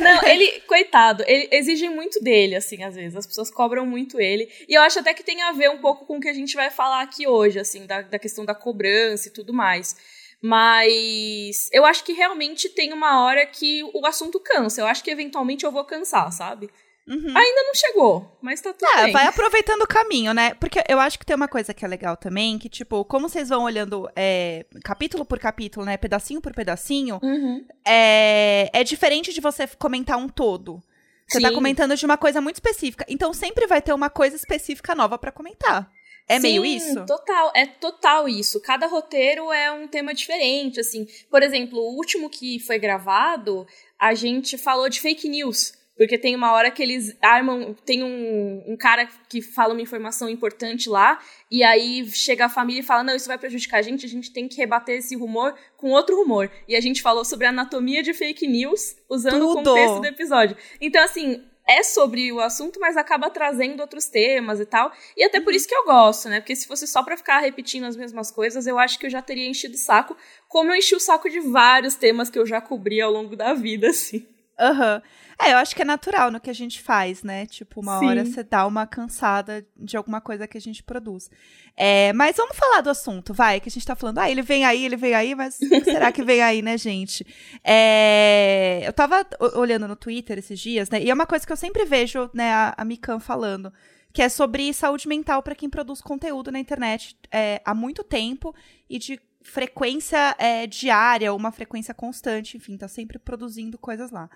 Não, 0.00 0.28
ele, 0.28 0.60
coitado, 0.66 1.24
ele 1.26 1.48
exige 1.50 1.88
muito 1.88 2.22
dele, 2.22 2.54
assim, 2.54 2.82
às 2.82 2.94
vezes. 2.94 3.16
As 3.16 3.26
pessoas 3.26 3.50
cobram 3.50 3.86
muito 3.86 4.20
ele. 4.20 4.50
E 4.68 4.74
eu 4.74 4.82
acho 4.82 4.98
até 4.98 5.14
que 5.14 5.22
tem 5.22 5.40
a 5.42 5.52
ver 5.52 5.70
um 5.70 5.78
pouco 5.78 6.04
com 6.04 6.18
o 6.18 6.20
que 6.20 6.28
a 6.28 6.34
gente 6.34 6.54
vai 6.54 6.70
falar 6.70 7.02
aqui 7.02 7.26
hoje, 7.26 7.58
assim, 7.58 7.86
da, 7.86 8.02
da 8.02 8.18
questão 8.18 8.44
da 8.44 8.54
cobrança 8.54 9.28
e 9.28 9.30
tudo 9.30 9.52
mais. 9.52 9.96
Mas 10.42 11.68
eu 11.72 11.84
acho 11.84 12.02
que 12.04 12.12
realmente 12.12 12.68
tem 12.68 12.92
uma 12.92 13.22
hora 13.24 13.46
que 13.46 13.82
o 13.94 14.04
assunto 14.06 14.40
cansa. 14.40 14.80
Eu 14.80 14.86
acho 14.86 15.02
que 15.04 15.10
eventualmente 15.10 15.64
eu 15.64 15.72
vou 15.72 15.84
cansar, 15.84 16.30
sabe? 16.32 16.68
Uhum. 17.08 17.36
Ainda 17.36 17.62
não 17.64 17.74
chegou, 17.74 18.38
mas 18.40 18.60
tá 18.60 18.72
tudo 18.72 18.88
Ah, 18.94 19.02
bem. 19.04 19.12
vai 19.12 19.26
aproveitando 19.26 19.82
o 19.82 19.86
caminho, 19.88 20.32
né? 20.32 20.54
Porque 20.54 20.82
eu 20.88 21.00
acho 21.00 21.18
que 21.18 21.26
tem 21.26 21.34
uma 21.34 21.48
coisa 21.48 21.74
que 21.74 21.84
é 21.84 21.88
legal 21.88 22.16
também, 22.16 22.58
que, 22.58 22.68
tipo, 22.68 23.04
como 23.04 23.28
vocês 23.28 23.48
vão 23.48 23.64
olhando 23.64 24.08
é, 24.14 24.64
capítulo 24.84 25.24
por 25.24 25.38
capítulo, 25.40 25.84
né? 25.84 25.96
Pedacinho 25.96 26.40
por 26.40 26.54
pedacinho, 26.54 27.18
Uhum. 27.20 27.64
é, 27.84 28.70
é 28.72 28.84
diferente 28.84 29.32
de 29.32 29.40
você 29.40 29.66
comentar 29.66 30.16
um 30.16 30.28
todo. 30.28 30.80
Você 31.28 31.40
tá 31.40 31.48
Sim. 31.48 31.54
comentando 31.54 31.96
de 31.96 32.04
uma 32.06 32.16
coisa 32.16 32.40
muito 32.40 32.56
específica. 32.56 33.04
Então 33.08 33.32
sempre 33.32 33.66
vai 33.66 33.80
ter 33.82 33.92
uma 33.92 34.10
coisa 34.10 34.36
específica 34.36 34.94
nova 34.94 35.18
pra 35.18 35.32
comentar. 35.32 35.90
É 36.28 36.38
meio 36.38 36.62
Sim, 36.62 36.76
isso? 36.76 37.06
Total, 37.06 37.52
é 37.54 37.66
total 37.66 38.28
isso. 38.28 38.60
Cada 38.60 38.86
roteiro 38.86 39.52
é 39.52 39.70
um 39.72 39.86
tema 39.86 40.14
diferente, 40.14 40.80
assim. 40.80 41.06
Por 41.30 41.42
exemplo, 41.42 41.78
o 41.78 41.96
último 41.96 42.30
que 42.30 42.58
foi 42.60 42.78
gravado, 42.78 43.66
a 43.98 44.14
gente 44.14 44.56
falou 44.56 44.88
de 44.88 45.00
fake 45.00 45.28
news. 45.28 45.72
Porque 45.96 46.16
tem 46.16 46.34
uma 46.34 46.52
hora 46.52 46.70
que 46.70 46.82
eles 46.82 47.14
armam. 47.20 47.74
Tem 47.84 48.02
um, 48.02 48.64
um 48.66 48.76
cara 48.76 49.06
que 49.28 49.42
fala 49.42 49.74
uma 49.74 49.82
informação 49.82 50.28
importante 50.28 50.88
lá, 50.88 51.20
e 51.50 51.62
aí 51.62 52.04
chega 52.10 52.46
a 52.46 52.48
família 52.48 52.80
e 52.80 52.84
fala: 52.84 53.04
Não, 53.04 53.14
isso 53.14 53.28
vai 53.28 53.36
prejudicar 53.36 53.78
a 53.78 53.82
gente, 53.82 54.06
a 54.06 54.08
gente 54.08 54.32
tem 54.32 54.48
que 54.48 54.56
rebater 54.56 54.98
esse 54.98 55.14
rumor 55.14 55.54
com 55.76 55.90
outro 55.90 56.16
rumor. 56.16 56.50
E 56.66 56.74
a 56.74 56.80
gente 56.80 57.02
falou 57.02 57.24
sobre 57.24 57.46
a 57.46 57.50
anatomia 57.50 58.02
de 58.02 58.14
fake 58.14 58.46
news 58.46 58.96
usando 59.08 59.34
o 59.34 59.54
Tudo! 59.54 59.70
contexto 59.70 60.00
do 60.00 60.06
episódio. 60.06 60.56
Então, 60.80 61.04
assim, 61.04 61.44
é 61.66 61.82
sobre 61.82 62.32
o 62.32 62.40
assunto, 62.40 62.80
mas 62.80 62.96
acaba 62.96 63.30
trazendo 63.30 63.80
outros 63.80 64.06
temas 64.06 64.60
e 64.60 64.66
tal. 64.66 64.92
E 65.16 65.24
até 65.24 65.40
por 65.40 65.54
isso 65.54 65.68
que 65.68 65.74
eu 65.74 65.84
gosto, 65.84 66.28
né? 66.28 66.40
Porque 66.40 66.56
se 66.56 66.66
fosse 66.66 66.86
só 66.86 67.02
pra 67.02 67.16
ficar 67.16 67.38
repetindo 67.38 67.84
as 67.84 67.96
mesmas 67.96 68.30
coisas, 68.30 68.66
eu 68.66 68.78
acho 68.78 68.98
que 68.98 69.06
eu 69.06 69.10
já 69.10 69.22
teria 69.22 69.48
enchido 69.48 69.74
o 69.74 69.78
saco, 69.78 70.16
como 70.48 70.70
eu 70.70 70.76
enchi 70.76 70.94
o 70.94 71.00
saco 71.00 71.28
de 71.28 71.40
vários 71.40 71.94
temas 71.94 72.28
que 72.28 72.38
eu 72.38 72.46
já 72.46 72.60
cobri 72.60 73.00
ao 73.00 73.12
longo 73.12 73.36
da 73.36 73.54
vida, 73.54 73.88
assim. 73.90 74.31
Aham. 74.58 75.02
É, 75.40 75.52
eu 75.52 75.56
acho 75.56 75.74
que 75.74 75.82
é 75.82 75.84
natural 75.84 76.30
no 76.30 76.40
que 76.40 76.50
a 76.50 76.54
gente 76.54 76.80
faz, 76.80 77.22
né? 77.22 77.46
Tipo, 77.46 77.80
uma 77.80 77.98
Sim. 77.98 78.06
hora 78.06 78.24
você 78.24 78.44
dá 78.44 78.66
uma 78.66 78.86
cansada 78.86 79.66
de 79.76 79.96
alguma 79.96 80.20
coisa 80.20 80.46
que 80.46 80.56
a 80.56 80.60
gente 80.60 80.82
produz. 80.82 81.30
É, 81.76 82.12
mas 82.12 82.36
vamos 82.36 82.56
falar 82.56 82.80
do 82.80 82.90
assunto, 82.90 83.34
vai, 83.34 83.58
que 83.58 83.68
a 83.68 83.72
gente 83.72 83.86
tá 83.86 83.96
falando, 83.96 84.18
ah, 84.18 84.30
ele 84.30 84.42
vem 84.42 84.64
aí, 84.64 84.84
ele 84.84 84.96
vem 84.96 85.14
aí, 85.14 85.34
mas 85.34 85.56
será 85.84 86.12
que 86.12 86.22
vem 86.22 86.42
aí, 86.42 86.62
né, 86.62 86.76
gente? 86.78 87.26
É, 87.64 88.82
eu 88.84 88.92
tava 88.92 89.26
olhando 89.54 89.88
no 89.88 89.96
Twitter 89.96 90.38
esses 90.38 90.60
dias, 90.60 90.90
né? 90.90 91.02
E 91.02 91.10
é 91.10 91.14
uma 91.14 91.26
coisa 91.26 91.46
que 91.46 91.52
eu 91.52 91.56
sempre 91.56 91.84
vejo, 91.84 92.30
né, 92.32 92.52
a, 92.52 92.74
a 92.76 92.84
Mikan 92.84 93.18
falando, 93.18 93.72
que 94.12 94.22
é 94.22 94.28
sobre 94.28 94.72
saúde 94.72 95.08
mental 95.08 95.42
pra 95.42 95.54
quem 95.54 95.70
produz 95.70 96.00
conteúdo 96.00 96.52
na 96.52 96.58
internet 96.58 97.16
é, 97.32 97.60
há 97.64 97.74
muito 97.74 98.04
tempo 98.04 98.54
e 98.88 98.98
de 98.98 99.18
frequência 99.44 100.34
é, 100.38 100.66
diária, 100.66 101.34
uma 101.34 101.52
frequência 101.52 101.92
constante, 101.92 102.56
enfim, 102.56 102.76
tá 102.76 102.88
sempre 102.88 103.18
produzindo 103.18 103.78
coisas 103.78 104.10
lá. 104.10 104.28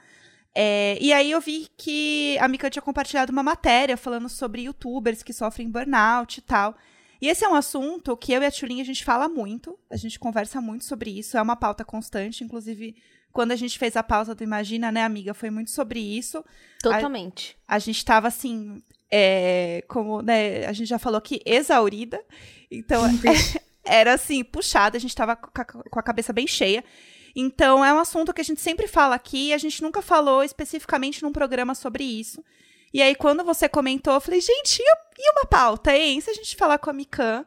É, 0.55 0.97
e 1.01 1.13
aí 1.13 1.31
eu 1.31 1.41
vi 1.41 1.69
que 1.77 2.39
a 2.41 2.49
Mika 2.49 2.71
tinha 2.71 2.83
compartilhado 2.83 3.31
uma 3.31 3.43
matéria 3.43 3.97
falando 3.97 4.29
sobre 4.29 4.63
youtubers 4.63 5.23
que 5.23 5.33
sofrem 5.33 5.71
burnout 5.71 6.39
e 6.39 6.43
tal. 6.43 6.77
E 7.21 7.29
esse 7.29 7.45
é 7.45 7.49
um 7.49 7.55
assunto 7.55 8.17
que 8.17 8.33
eu 8.33 8.43
e 8.43 8.47
a 8.47 8.51
Tulin 8.51 8.81
a 8.81 8.85
gente 8.85 9.05
fala 9.05 9.29
muito, 9.29 9.79
a 9.91 9.97
gente 9.97 10.19
conversa 10.19 10.61
muito 10.61 10.85
sobre 10.85 11.11
isso, 11.11 11.37
é 11.37 11.43
uma 11.43 11.57
pauta 11.57 11.85
constante, 11.85 12.45
inclusive 12.45 12.97
quando 13.33 13.53
a 13.53 13.57
gente 13.57 13.79
fez 13.79 13.97
a 13.97 14.03
pauta 14.03 14.35
do 14.35 14.43
Imagina, 14.43 14.91
né, 14.91 15.05
amiga, 15.05 15.35
foi 15.35 15.51
muito 15.51 15.71
sobre 15.71 16.01
isso. 16.01 16.43
Totalmente. 16.83 17.55
A 17.69 17.79
gente 17.79 18.03
tava 18.03 18.29
assim, 18.29 18.83
é, 19.11 19.85
como, 19.89 20.23
né, 20.23 20.65
a 20.65 20.73
gente 20.73 20.89
já 20.89 20.99
falou 20.99 21.19
aqui, 21.19 21.43
exaurida. 21.45 22.19
Então, 22.71 23.03
era 23.87 24.15
assim, 24.15 24.43
puxada, 24.45 24.97
a 24.97 25.01
gente 25.01 25.15
tava 25.15 25.37
com 25.37 25.99
a, 25.99 26.03
cabeça 26.03 26.33
bem 26.33 26.47
cheia. 26.47 26.85
Então, 27.35 27.85
é 27.85 27.93
um 27.93 27.99
assunto 27.99 28.33
que 28.33 28.41
a 28.41 28.45
gente 28.45 28.61
sempre 28.61 28.87
fala 28.87 29.15
aqui, 29.15 29.53
a 29.53 29.59
gente 29.59 29.83
nunca 29.83 30.01
falou 30.01 30.43
especificamente 30.43 31.23
num 31.23 31.33
programa 31.33 31.75
sobre 31.75 32.03
isso. 32.03 32.43
E 32.93 33.03
aí, 33.03 33.15
quando 33.15 33.45
você 33.45 33.69
comentou, 33.69 34.15
eu 34.15 34.21
falei, 34.21 34.41
gente, 34.41 34.81
e, 34.81 35.31
uma 35.33 35.45
pauta, 35.45 35.95
hein? 35.95 36.21
Se 36.21 36.31
a 36.31 36.35
gente 36.35 36.57
falar 36.57 36.79
com 36.79 36.89
a 36.89 36.93
Mikan? 36.93 37.45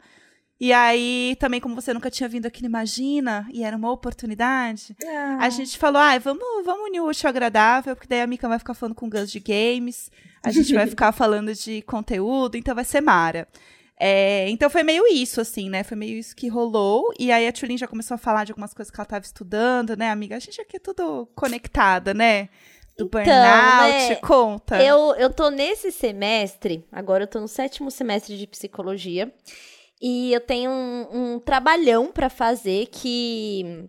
E 0.60 0.74
aí, 0.74 1.38
também, 1.40 1.62
como 1.62 1.74
você 1.74 1.94
nunca 1.94 2.12
tinha 2.12 2.28
vindo 2.28 2.46
aqui 2.46 2.62
no 2.62 2.68
Imagina, 2.68 3.48
e 3.52 3.64
era 3.64 3.78
uma 3.78 3.90
oportunidade, 3.92 4.96
a 5.40 5.50
gente 5.50 5.78
falou, 5.78 6.02
ah, 6.02 6.18
vamos, 6.20 6.44
vamos 6.66 6.90
unir 6.90 7.00
o 7.00 7.08
útil 7.08 7.30
agradável, 7.30 7.96
porque 7.96 8.10
daí 8.10 8.22
a 8.22 8.28
Mika 8.28 8.48
vai 8.48 8.60
ficar 8.60 8.74
falando 8.74 8.94
com 8.94 9.08
o 9.08 9.10
Gus 9.10 9.32
de 9.32 9.40
games, 9.40 10.12
A 10.44 10.52
gente 10.52 10.74
vai 10.74 10.86
ficar 10.88 11.14
falando 11.14 11.54
de 11.54 11.82
conteúdo, 11.84 12.58
então 12.58 12.76
vai 12.76 12.84
ser 12.84 13.02
Mara. 13.02 13.48
É, 14.00 14.50
então 14.50 14.70
foi 14.70 14.82
meio 14.82 15.06
isso, 15.08 15.42
assim, 15.42 15.70
né? 15.70 15.84
Foi 15.84 15.98
meio 15.98 16.18
isso 16.18 16.34
que 16.36 16.48
rolou. 16.48 17.14
E 17.20 17.32
aí 17.32 17.46
a 17.46 17.52
Tulin 17.52 17.78
já 17.78 17.88
começou 17.88 18.16
a 18.16 18.18
falar 18.18 18.46
de 18.46 18.52
algumas 18.54 18.74
coisas 18.74 18.90
que 18.90 18.98
ela 18.98 19.04
estava 19.04 19.26
estudando, 19.26 19.98
né, 19.98 20.10
amiga? 20.10 20.38
A 20.38 20.40
gente 20.40 20.62
aqui 20.62 20.78
é 20.78 20.80
tudo 20.80 21.28
conectada, 21.36 22.14
né? 22.14 22.48
Do 22.98 23.06
Então, 23.06 23.22
burnout, 23.24 24.10
né, 24.10 24.16
conta. 24.16 24.82
Eu, 24.82 25.16
eu 25.16 25.30
tô 25.30 25.50
nesse 25.50 25.92
semestre, 25.92 26.86
agora 26.92 27.24
eu 27.24 27.28
tô 27.28 27.40
no 27.40 27.48
sétimo 27.48 27.92
semestre 27.92 28.38
de 28.38 28.48
psicologia, 28.48 29.34
e 30.02 30.34
eu 30.34 30.40
tenho 30.40 30.72
um, 30.72 31.08
um 31.36 31.40
trabalhão 31.40 32.12
pra 32.12 32.30
fazer 32.30 32.88
que, 32.88 33.86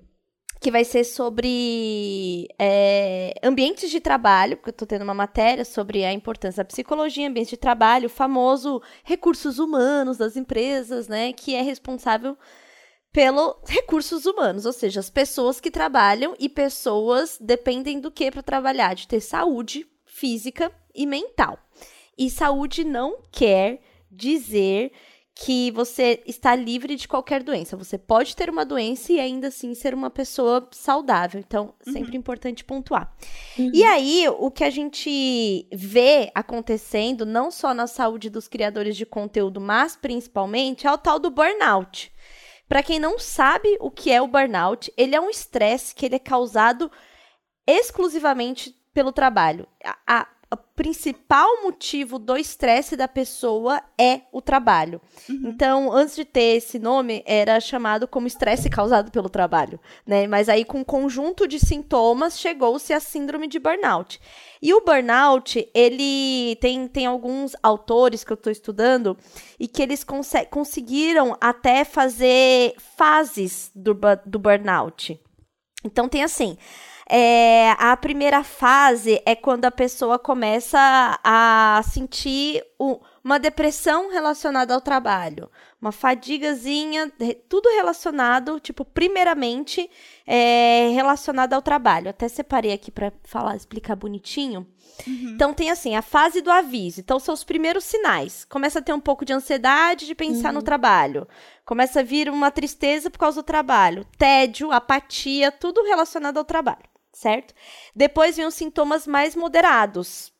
que 0.61 0.71
vai 0.71 0.85
ser 0.85 1.05
sobre 1.05 2.47
é, 2.59 3.33
ambientes 3.43 3.90
de 3.90 3.99
trabalho, 3.99 4.59
porque 4.59 4.69
eu 4.69 4.75
tô 4.75 4.85
tendo 4.85 5.02
uma 5.02 5.14
matéria 5.14 5.64
sobre 5.64 6.05
a 6.05 6.12
importância 6.12 6.62
da 6.62 6.69
psicologia, 6.69 7.26
ambiente 7.26 7.50
de 7.50 7.57
trabalho, 7.57 8.07
o 8.07 8.11
famoso 8.11 8.83
recursos 9.02 9.59
humanos 9.59 10.19
das 10.19 10.37
empresas, 10.37 11.09
né, 11.09 11.33
que 11.33 11.55
é 11.55 11.62
responsável 11.62 12.37
pelos 13.11 13.55
recursos 13.67 14.26
humanos, 14.26 14.67
ou 14.67 14.73
seja, 14.73 15.00
as 15.00 15.09
pessoas 15.09 15.59
que 15.61 15.71
trabalham 15.71 16.37
e 16.38 16.49
pessoas 16.49 17.38
dependem 17.40 17.99
do 17.99 18.11
que 18.11 18.31
para 18.31 18.43
trabalhar? 18.43 18.95
De 18.95 19.09
ter 19.09 19.21
saúde 19.21 19.87
física 20.05 20.71
e 20.95 21.07
mental. 21.07 21.59
E 22.17 22.29
saúde 22.29 22.85
não 22.85 23.23
quer 23.33 23.81
dizer 24.11 24.93
que 25.42 25.70
você 25.70 26.23
está 26.26 26.54
livre 26.54 26.97
de 26.97 27.09
qualquer 27.09 27.42
doença. 27.42 27.75
Você 27.76 27.97
pode 27.97 28.37
ter 28.37 28.50
uma 28.50 28.62
doença 28.64 29.11
e 29.12 29.18
ainda 29.18 29.49
assim 29.49 29.73
ser 29.75 29.94
uma 29.94 30.11
pessoa 30.11 30.68
saudável. 30.70 31.40
Então, 31.40 31.73
sempre 31.92 32.14
importante 32.16 32.62
pontuar. 32.62 33.11
E 33.73 33.82
aí, 33.85 34.28
o 34.28 34.50
que 34.50 34.62
a 34.64 34.68
gente 34.68 35.66
vê 35.73 36.30
acontecendo, 36.35 37.25
não 37.25 37.50
só 37.50 37.73
na 37.73 37.87
saúde 37.87 38.28
dos 38.28 38.49
criadores 38.49 38.94
de 38.97 39.06
conteúdo, 39.06 39.61
mas 39.62 39.97
principalmente, 39.97 40.87
é 40.87 40.92
o 40.92 40.99
tal 40.99 41.18
do 41.18 41.30
burnout. 41.30 42.12
Para 42.68 42.82
quem 42.82 43.00
não 43.00 43.18
sabe 43.18 43.78
o 43.80 43.90
que 43.90 44.12
é 44.12 44.20
o 44.20 44.28
burnout, 44.28 44.92
ele 44.97 45.14
é 45.16 45.20
um 45.20 45.30
estresse 45.30 45.94
que 45.94 46.04
ele 46.04 46.16
é 46.16 46.20
causado 46.20 46.90
exclusivamente 47.66 48.75
pelo 48.92 49.11
trabalho. 49.11 49.66
A, 49.85 49.97
a- 50.06 50.28
o 50.52 50.57
principal 50.57 51.62
motivo 51.62 52.19
do 52.19 52.37
estresse 52.37 52.97
da 52.97 53.07
pessoa 53.07 53.83
é 53.99 54.23
o 54.33 54.42
trabalho. 54.42 55.00
Então, 55.28 55.92
antes 55.92 56.16
de 56.16 56.25
ter 56.25 56.57
esse 56.57 56.78
nome, 56.78 57.23
era 57.25 57.61
chamado 57.61 58.09
como 58.09 58.26
estresse 58.26 58.69
causado 58.69 59.12
pelo 59.12 59.28
trabalho, 59.28 59.78
né? 60.04 60.26
Mas 60.26 60.49
aí, 60.49 60.64
com 60.64 60.78
um 60.80 60.85
conjunto 60.85 61.47
de 61.47 61.61
sintomas, 61.61 62.38
chegou-se 62.38 62.92
a 62.92 62.99
síndrome 62.99 63.47
de 63.47 63.61
burnout. 63.61 64.21
E 64.61 64.75
o 64.75 64.85
burnout, 64.85 65.71
ele 65.73 66.57
tem, 66.57 66.88
tem 66.88 67.07
alguns 67.07 67.54
autores 67.62 68.25
que 68.25 68.33
eu 68.33 68.37
estou 68.37 68.50
estudando 68.50 69.16
e 69.59 69.69
que 69.69 69.83
eles 69.83 70.02
conse- 70.02 70.47
conseguiram 70.47 71.37
até 71.40 71.85
fazer 71.85 72.75
fases 72.97 73.71
do, 73.75 73.97
do 74.26 74.38
burnout. 74.38 75.21
Então 75.85 76.09
tem 76.09 76.25
assim. 76.25 76.59
É, 77.11 77.73
a 77.79 77.97
primeira 77.97 78.45
fase 78.45 79.21
é 79.26 79.35
quando 79.35 79.64
a 79.64 79.71
pessoa 79.71 80.19
começa 80.19 80.79
a 81.25 81.83
sentir 81.93 82.64
o- 82.79 83.00
uma 83.25 83.38
depressão 83.38 84.11
relacionada 84.11 84.73
ao 84.73 84.81
trabalho, 84.81 85.50
uma 85.83 85.93
fadigazinha, 85.93 87.12
tudo 87.49 87.69
relacionado, 87.71 88.61
tipo, 88.61 88.85
primeiramente 88.85 89.90
é, 90.26 90.88
relacionado 90.95 91.52
ao 91.52 91.61
trabalho. 91.61 92.09
Até 92.11 92.29
separei 92.29 92.73
aqui 92.73 92.90
para 92.90 93.12
falar, 93.25 93.57
explicar 93.57 93.97
bonitinho. 93.97 94.67
Então 95.07 95.52
tem 95.55 95.71
assim, 95.71 95.97
a 95.97 96.02
fase 96.02 96.40
do 96.43 96.50
aviso. 96.50 97.00
Então 97.00 97.19
são 97.19 97.33
os 97.35 97.43
primeiros 97.43 97.85
sinais. 97.85 98.45
Começa 98.45 98.79
a 98.79 98.83
ter 98.83 98.93
um 98.93 99.00
pouco 99.00 99.25
de 99.25 99.33
ansiedade 99.33 100.07
de 100.07 100.14
pensar 100.14 100.52
no 100.52 100.62
trabalho. 100.62 101.26
Começa 101.64 102.00
a 102.00 102.02
vir 102.02 102.29
uma 102.31 102.50
tristeza 102.50 103.11
por 103.11 103.19
causa 103.19 103.40
do 103.43 103.45
trabalho, 103.45 104.05
tédio, 104.19 104.71
apatia, 104.73 105.50
tudo 105.50 105.83
relacionado 105.85 106.37
ao 106.38 106.45
trabalho, 106.45 106.85
certo? 107.12 107.55
Depois 107.95 108.37
vem 108.37 108.47
os 108.47 108.55
sintomas 108.55 109.07
mais 109.07 109.35
moderados, 109.35 110.33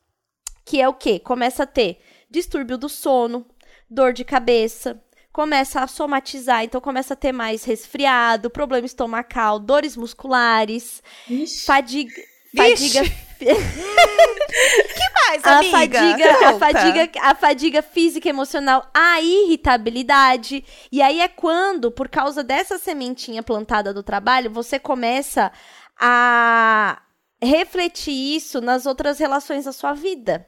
que 0.65 0.81
é 0.81 0.89
o 0.89 0.95
quê? 0.95 1.19
Começa 1.19 1.65
a 1.65 1.67
ter 1.67 2.01
distúrbio 2.31 2.79
do 2.79 2.89
sono, 2.89 3.47
dor 3.89 4.13
de 4.13 4.25
cabeça, 4.25 5.03
começa 5.33 5.81
a 5.81 5.87
somatizar, 5.87 6.65
então 6.65 6.81
começa 6.81 7.15
a 7.15 7.17
ter 7.17 7.33
mais 7.33 7.65
resfriado, 7.65 8.51
problema 8.51 8.87
estomacal, 8.87 9.59
dores 9.59 9.97
musculares, 9.97 11.03
Ixi. 11.29 11.65
fadiga, 11.65 12.23
fadiga 12.57 13.03
Mas, 15.31 15.45
a 15.45 15.59
amiga, 15.59 15.71
fadiga, 15.71 16.49
a 16.49 16.59
fadiga, 16.59 17.11
a 17.21 17.35
fadiga 17.35 17.83
física 17.83 18.29
e 18.29 18.31
emocional, 18.31 18.89
a 18.93 19.21
irritabilidade. 19.21 20.65
E 20.91 21.01
aí 21.01 21.21
é 21.21 21.29
quando, 21.29 21.91
por 21.91 22.09
causa 22.09 22.43
dessa 22.43 22.79
sementinha 22.79 23.43
plantada 23.43 23.95
do 23.95 24.03
trabalho, 24.03 24.51
você 24.51 24.79
começa 24.79 25.53
a 26.01 27.03
refletir 27.43 28.37
isso 28.37 28.61
nas 28.61 28.87
outras 28.87 29.19
relações 29.19 29.65
da 29.67 29.73
sua 29.73 29.93
vida. 29.93 30.47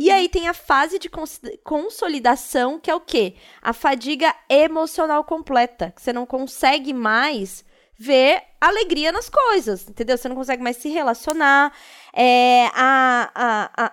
E 0.00 0.10
aí 0.10 0.28
tem 0.28 0.48
a 0.48 0.54
fase 0.54 0.98
de 0.98 1.08
cons- 1.08 1.40
consolidação, 1.64 2.78
que 2.80 2.90
é 2.90 2.94
o 2.94 3.00
quê? 3.00 3.36
A 3.62 3.72
fadiga 3.72 4.34
emocional 4.48 5.22
completa, 5.24 5.92
que 5.94 6.02
você 6.02 6.12
não 6.12 6.26
consegue 6.26 6.92
mais 6.92 7.64
ver 7.96 8.42
alegria 8.60 9.12
nas 9.12 9.28
coisas, 9.28 9.88
entendeu? 9.88 10.16
Você 10.18 10.28
não 10.28 10.34
consegue 10.34 10.62
mais 10.62 10.76
se 10.78 10.88
relacionar, 10.88 11.72
é, 12.14 12.66
a, 12.74 13.30
a, 13.34 13.84
a- 13.86 13.92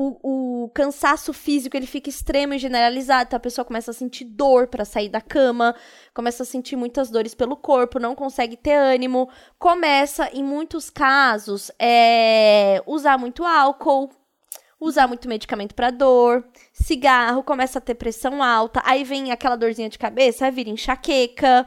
o, 0.00 0.64
o 0.64 0.68
cansaço 0.68 1.32
físico 1.32 1.76
ele 1.76 1.86
fica 1.86 2.08
extremo 2.08 2.54
e 2.54 2.58
generalizado, 2.58 3.26
então 3.26 3.36
a 3.36 3.40
pessoa 3.40 3.64
começa 3.64 3.90
a 3.90 3.94
sentir 3.94 4.24
dor 4.24 4.68
para 4.68 4.84
sair 4.84 5.08
da 5.08 5.20
cama, 5.20 5.74
começa 6.14 6.44
a 6.44 6.46
sentir 6.46 6.76
muitas 6.76 7.10
dores 7.10 7.34
pelo 7.34 7.56
corpo, 7.56 7.98
não 7.98 8.14
consegue 8.14 8.56
ter 8.56 8.74
ânimo, 8.74 9.28
começa, 9.58 10.30
em 10.32 10.44
muitos 10.44 10.88
casos, 10.88 11.72
é, 11.80 12.80
usar 12.86 13.18
muito 13.18 13.44
álcool, 13.44 14.08
usar 14.80 15.08
muito 15.08 15.28
medicamento 15.28 15.74
para 15.74 15.90
dor, 15.90 16.46
cigarro, 16.72 17.42
começa 17.42 17.80
a 17.80 17.82
ter 17.82 17.96
pressão 17.96 18.40
alta, 18.40 18.80
aí 18.84 19.02
vem 19.02 19.32
aquela 19.32 19.56
dorzinha 19.56 19.88
de 19.88 19.98
cabeça, 19.98 20.48
vira 20.48 20.70
enxaqueca, 20.70 21.66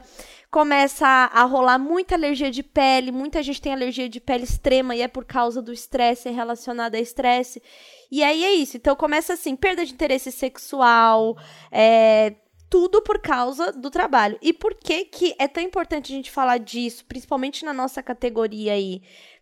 começa 0.52 1.06
a, 1.06 1.44
rolar 1.44 1.78
muita 1.78 2.14
alergia 2.14 2.50
de 2.50 2.62
pele, 2.62 3.10
muita 3.10 3.42
gente 3.42 3.60
tem 3.60 3.72
alergia 3.72 4.06
de 4.06 4.20
pele 4.20 4.44
extrema 4.44 4.94
e 4.94 5.00
é 5.00 5.08
por 5.08 5.24
causa 5.24 5.62
do 5.62 5.72
estresse, 5.72 6.28
é 6.28 6.30
relacionado 6.30 6.94
a 6.94 7.00
estresse. 7.00 7.62
E 8.10 8.22
aí 8.22 8.44
é 8.44 8.52
isso, 8.52 8.76
então 8.76 8.94
começa 8.94 9.32
assim, 9.32 9.56
perda 9.56 9.82
de 9.82 9.94
interesse 9.94 10.30
sexual, 10.30 11.38
é, 11.70 12.34
tudo 12.68 13.00
por 13.00 13.18
causa 13.18 13.72
do 13.72 13.90
trabalho. 13.90 14.38
E 14.42 14.52
por 14.52 14.74
que 14.74 15.06
que 15.06 15.34
é 15.38 15.48
tão 15.48 15.62
importante 15.62 16.12
a 16.12 16.16
gente 16.16 16.30
falar 16.30 16.58
disso, 16.58 17.06
principalmente 17.06 17.64
na 17.64 17.72
nossa 17.72 18.02
categoria 18.02 18.74
aí? 18.74 19.00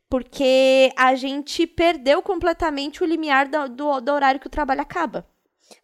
Porque 0.08 0.92
a 0.96 1.16
gente 1.16 1.66
perdeu 1.66 2.22
completamente 2.22 3.02
o 3.02 3.06
limiar 3.06 3.48
do, 3.48 3.68
do, 3.68 4.00
do 4.00 4.12
horário 4.12 4.38
que 4.38 4.46
o 4.46 4.50
trabalho 4.50 4.80
acaba. 4.80 5.26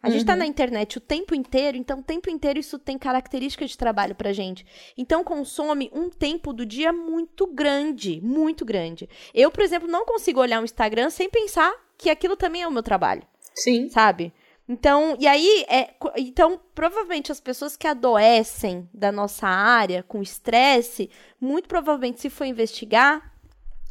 A 0.01 0.09
gente 0.09 0.25
tá 0.25 0.35
na 0.35 0.45
internet 0.45 0.97
o 0.97 1.01
tempo 1.01 1.33
inteiro, 1.33 1.77
então 1.77 1.99
o 1.99 2.03
tempo 2.03 2.29
inteiro 2.29 2.59
isso 2.59 2.77
tem 2.77 2.97
característica 2.97 3.65
de 3.65 3.77
trabalho 3.77 4.15
pra 4.15 4.33
gente. 4.33 4.65
Então 4.97 5.23
consome 5.23 5.89
um 5.93 6.09
tempo 6.09 6.53
do 6.53 6.65
dia 6.65 6.91
muito 6.91 7.47
grande, 7.47 8.21
muito 8.21 8.65
grande. 8.65 9.09
Eu, 9.33 9.49
por 9.49 9.63
exemplo, 9.63 9.87
não 9.87 10.05
consigo 10.05 10.39
olhar 10.39 10.61
um 10.61 10.65
Instagram 10.65 11.09
sem 11.09 11.29
pensar 11.29 11.73
que 11.97 12.09
aquilo 12.09 12.35
também 12.35 12.61
é 12.61 12.67
o 12.67 12.71
meu 12.71 12.83
trabalho 12.83 13.23
Sim. 13.53 13.89
sabe? 13.89 14.33
Então, 14.69 15.15
e 15.17 15.25
aí, 15.25 15.65
é, 15.69 15.93
então, 16.17 16.59
provavelmente 16.75 17.31
as 17.31 17.39
pessoas 17.39 17.77
que 17.77 17.87
adoecem 17.87 18.87
da 18.93 19.11
nossa 19.13 19.47
área 19.47 20.03
com 20.03 20.21
estresse, 20.21 21.09
muito 21.39 21.69
provavelmente, 21.69 22.19
se 22.19 22.29
for 22.29 22.43
investigar, 22.43 23.33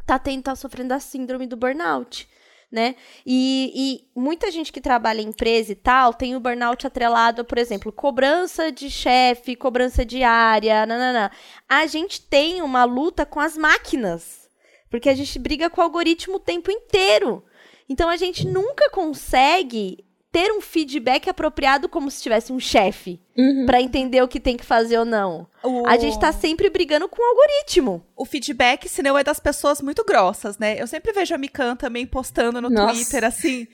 tá, 0.04 0.18
tendo, 0.18 0.42
tá 0.42 0.54
sofrendo 0.54 0.90
da 0.90 1.00
síndrome 1.00 1.46
do 1.46 1.56
burnout, 1.56 2.28
né? 2.70 2.96
E, 3.24 3.72
e 3.74 4.20
muita 4.20 4.50
gente 4.50 4.72
que 4.72 4.80
trabalha 4.80 5.20
em 5.20 5.28
empresa 5.28 5.72
e 5.72 5.76
tal 5.76 6.12
tem 6.12 6.34
o 6.34 6.40
burnout 6.40 6.86
atrelado, 6.86 7.44
por 7.44 7.58
exemplo, 7.58 7.92
cobrança 7.92 8.72
de 8.72 8.90
chefe, 8.90 9.56
cobrança 9.56 10.04
diária, 10.04 10.84
nananã. 10.84 11.30
A 11.68 11.86
gente 11.86 12.20
tem 12.22 12.62
uma 12.62 12.84
luta 12.84 13.24
com 13.24 13.40
as 13.40 13.56
máquinas, 13.56 14.50
porque 14.90 15.08
a 15.08 15.14
gente 15.14 15.38
briga 15.38 15.70
com 15.70 15.80
o 15.80 15.84
algoritmo 15.84 16.36
o 16.36 16.40
tempo 16.40 16.70
inteiro. 16.70 17.44
Então 17.88 18.08
a 18.08 18.16
gente 18.16 18.46
nunca 18.46 18.90
consegue 18.90 20.05
ter 20.36 20.52
um 20.52 20.60
feedback 20.60 21.30
apropriado 21.30 21.88
como 21.88 22.10
se 22.10 22.22
tivesse 22.22 22.52
um 22.52 22.60
chefe 22.60 23.18
Uhum. 23.38 23.64
pra 23.64 23.80
entender 23.80 24.22
o 24.22 24.28
que 24.28 24.38
tem 24.38 24.54
que 24.54 24.64
fazer 24.66 24.98
ou 24.98 25.04
não. 25.06 25.46
O, 25.62 25.86
A 25.86 25.96
gente 25.96 26.18
tá 26.20 26.30
sempre 26.30 26.68
brigando 26.68 27.08
com 27.08 27.22
o 27.22 27.24
algoritmo. 27.24 28.04
o 28.14 28.26
feedback, 28.26 28.86
se 28.86 29.02
não 29.02 29.16
é 29.16 29.24
das 29.24 29.40
pessoas 29.40 29.80
muito 29.80 30.04
grossas, 30.04 30.58
né? 30.58 30.78
Eu 30.80 30.86
sempre 30.86 31.10
vejo 31.12 31.34
a 31.34 31.38
Mikan 31.38 31.74
também 31.74 32.06
postando 32.06 32.60
no 32.60 32.68
Nossa. 32.68 32.92
Twitter, 32.94 33.24
assim, 33.24 33.66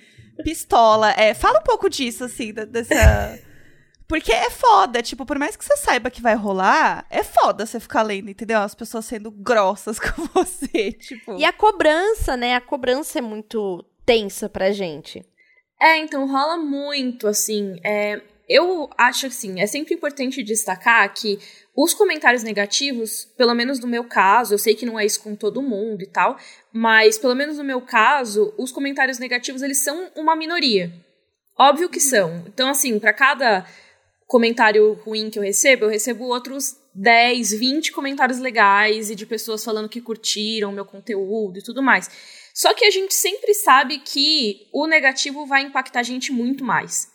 pistola. 0.45 1.11
É, 1.17 1.35
fala 1.35 1.59
um 1.59 1.63
pouco 1.65 1.91
disso, 1.91 2.23
assim, 2.25 2.53
dessa. 2.53 3.39
Porque 4.07 4.31
é 4.31 4.51
foda, 4.51 5.03
tipo, 5.03 5.25
por 5.25 5.39
mais 5.39 5.57
que 5.57 5.65
você 5.65 5.77
saiba 5.79 6.11
que 6.11 6.21
vai 6.21 6.35
rolar, 6.35 7.07
é 7.09 7.23
foda 7.25 7.65
você 7.65 7.81
ficar 7.81 8.03
lendo, 8.03 8.31
entendeu? 8.31 8.59
As 8.61 8.75
pessoas 8.75 9.05
sendo 9.07 9.31
grossas 9.31 9.99
com 10.01 10.23
você, 10.35 10.93
tipo. 10.93 11.37
E 11.39 11.45
a 11.45 11.53
cobrança, 11.53 12.37
né? 12.37 12.55
A 12.55 12.61
cobrança 12.61 13.19
é 13.19 13.23
muito 13.23 13.85
tensa 14.05 14.49
pra 14.49 14.71
gente. 14.71 15.25
É, 15.83 15.99
então 15.99 16.29
rola 16.29 16.57
muito, 16.57 17.27
assim. 17.27 17.77
É, 17.83 18.23
eu 18.49 18.89
acho 18.97 19.27
assim, 19.27 19.61
é 19.61 19.67
sempre 19.67 19.95
importante 19.95 20.41
destacar 20.41 21.13
que 21.13 21.41
os 21.75 21.93
comentários 21.93 22.45
negativos, 22.45 23.25
pelo 23.37 23.53
menos 23.53 23.81
no 23.81 23.89
meu 23.89 24.05
caso, 24.05 24.55
eu 24.55 24.59
sei 24.59 24.77
que 24.77 24.87
não 24.87 24.97
é 24.97 25.05
isso 25.05 25.21
com 25.21 25.35
todo 25.35 25.61
mundo 25.61 26.03
e 26.03 26.07
tal, 26.07 26.39
mas 26.73 27.19
pelo 27.19 27.35
menos 27.35 27.59
no 27.59 27.65
meu 27.65 27.81
caso, 27.81 28.55
os 28.57 28.71
comentários 28.71 29.19
negativos 29.19 29.61
eles 29.61 29.83
são 29.83 30.09
uma 30.15 30.37
minoria. 30.37 30.93
Óbvio 31.59 31.89
que 31.89 31.99
são. 31.99 32.45
Então 32.47 32.69
assim, 32.69 33.01
para 33.01 33.13
cada 33.13 33.67
comentário 34.29 34.93
ruim 35.05 35.31
que 35.31 35.39
eu 35.39 35.43
recebo, 35.43 35.87
eu 35.87 35.91
recebo 35.91 36.25
outros 36.27 36.77
10, 36.95 37.53
20 37.53 37.91
comentários 37.91 38.39
legais 38.39 39.11
e 39.11 39.17
de 39.17 39.27
pessoas 39.27 39.65
falando 39.65 39.89
que 39.89 40.01
curtiram 40.01 40.71
meu 40.71 40.85
conteúdo 40.85 41.59
e 41.59 41.63
tudo 41.63 41.83
mais. 41.83 42.09
Só 42.55 42.75
que 42.75 42.85
a 42.85 42.91
gente 42.91 43.15
sempre 43.15 43.55
sabe 43.55 43.99
que 43.99 44.69
o 44.73 44.87
negativo 44.87 45.47
vai 45.47 45.63
impactar 45.63 46.01
a 46.01 46.05
gente 46.05 46.33
muito 46.33 46.65
mais. 46.65 47.09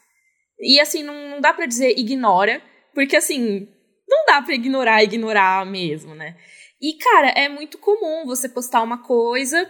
E 0.60 0.79
assim, 0.79 1.03
não, 1.03 1.29
não 1.29 1.41
dá 1.41 1.53
para 1.53 1.65
dizer 1.65 1.98
ignora, 1.98 2.62
porque 2.94 3.15
assim, 3.15 3.67
não 4.08 4.25
dá 4.25 4.41
para 4.41 4.56
ignorar, 4.56 5.03
ignorar 5.03 5.65
mesmo, 5.65 6.15
né? 6.15 6.36
E 6.82 6.94
cara, 6.94 7.29
é 7.29 7.48
muito 7.50 7.77
comum 7.77 8.25
você 8.25 8.50
postar 8.50 8.82
uma 8.82 9.03
coisa 9.03 9.70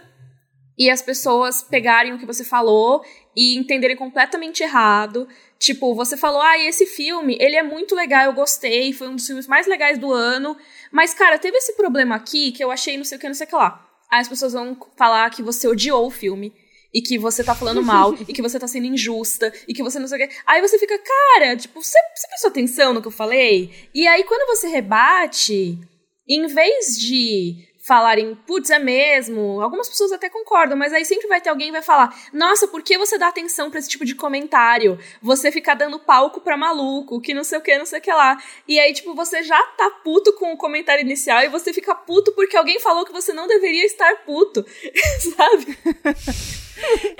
e 0.78 0.88
as 0.88 1.02
pessoas 1.02 1.62
pegarem 1.62 2.12
o 2.12 2.18
que 2.18 2.26
você 2.26 2.44
falou 2.44 3.02
e 3.36 3.56
entenderem 3.56 3.96
completamente 3.96 4.62
errado. 4.62 5.28
Tipo, 5.58 5.92
você 5.94 6.16
falou, 6.16 6.40
ah, 6.40 6.56
esse 6.56 6.86
filme, 6.86 7.36
ele 7.40 7.56
é 7.56 7.62
muito 7.64 7.96
legal, 7.96 8.26
eu 8.26 8.32
gostei, 8.32 8.92
foi 8.92 9.08
um 9.08 9.16
dos 9.16 9.26
filmes 9.26 9.48
mais 9.48 9.66
legais 9.66 9.98
do 9.98 10.12
ano. 10.12 10.56
Mas, 10.92 11.12
cara, 11.12 11.36
teve 11.36 11.56
esse 11.56 11.74
problema 11.74 12.14
aqui 12.14 12.52
que 12.52 12.62
eu 12.62 12.70
achei 12.70 12.96
não 12.96 13.04
sei 13.04 13.18
o 13.18 13.20
que, 13.20 13.26
não 13.26 13.34
sei 13.34 13.46
o 13.46 13.50
que 13.50 13.56
lá. 13.56 13.87
Aí 14.10 14.20
as 14.20 14.28
pessoas 14.28 14.52
vão 14.52 14.76
falar 14.96 15.28
que 15.30 15.42
você 15.42 15.68
odiou 15.68 16.06
o 16.06 16.10
filme 16.10 16.52
e 16.92 17.02
que 17.02 17.18
você 17.18 17.44
tá 17.44 17.54
falando 17.54 17.82
mal, 17.82 18.14
e 18.26 18.32
que 18.32 18.40
você 18.40 18.58
tá 18.58 18.66
sendo 18.66 18.86
injusta, 18.86 19.52
e 19.66 19.74
que 19.74 19.82
você 19.82 19.98
não 19.98 20.08
sei 20.08 20.24
o 20.24 20.28
quê. 20.28 20.34
Aí 20.46 20.60
você 20.60 20.78
fica, 20.78 20.98
cara, 20.98 21.56
tipo, 21.56 21.82
você, 21.82 21.98
você 22.14 22.28
prestou 22.28 22.50
atenção 22.50 22.94
no 22.94 23.02
que 23.02 23.08
eu 23.08 23.12
falei? 23.12 23.70
E 23.94 24.06
aí 24.06 24.24
quando 24.24 24.46
você 24.46 24.68
rebate, 24.68 25.78
em 26.26 26.46
vez 26.46 26.98
de 26.98 27.68
falarem, 27.88 28.38
putz, 28.46 28.70
é 28.70 28.78
mesmo. 28.78 29.60
Algumas 29.60 29.88
pessoas 29.88 30.12
até 30.12 30.28
concordam, 30.28 30.76
mas 30.76 30.92
aí 30.92 31.04
sempre 31.04 31.26
vai 31.26 31.40
ter 31.40 31.48
alguém 31.48 31.68
que 31.68 31.72
vai 31.72 31.82
falar: 31.82 32.14
nossa, 32.32 32.68
por 32.68 32.82
que 32.82 32.98
você 32.98 33.18
dá 33.18 33.28
atenção 33.28 33.70
para 33.70 33.80
esse 33.80 33.88
tipo 33.88 34.04
de 34.04 34.14
comentário? 34.14 34.98
Você 35.22 35.50
fica 35.50 35.74
dando 35.74 35.98
palco 35.98 36.40
pra 36.40 36.56
maluco, 36.56 37.20
que 37.20 37.32
não 37.34 37.42
sei 37.42 37.58
o 37.58 37.62
que, 37.62 37.76
não 37.78 37.86
sei 37.86 37.98
o 37.98 38.02
que 38.02 38.12
lá. 38.12 38.40
E 38.68 38.78
aí, 38.78 38.92
tipo, 38.92 39.14
você 39.14 39.42
já 39.42 39.60
tá 39.76 39.90
puto 40.04 40.32
com 40.34 40.52
o 40.52 40.56
comentário 40.56 41.02
inicial 41.02 41.42
e 41.42 41.48
você 41.48 41.72
fica 41.72 41.94
puto 41.94 42.32
porque 42.32 42.56
alguém 42.56 42.78
falou 42.78 43.04
que 43.04 43.12
você 43.12 43.32
não 43.32 43.46
deveria 43.46 43.86
estar 43.86 44.14
puto, 44.24 44.64
sabe? 45.36 45.78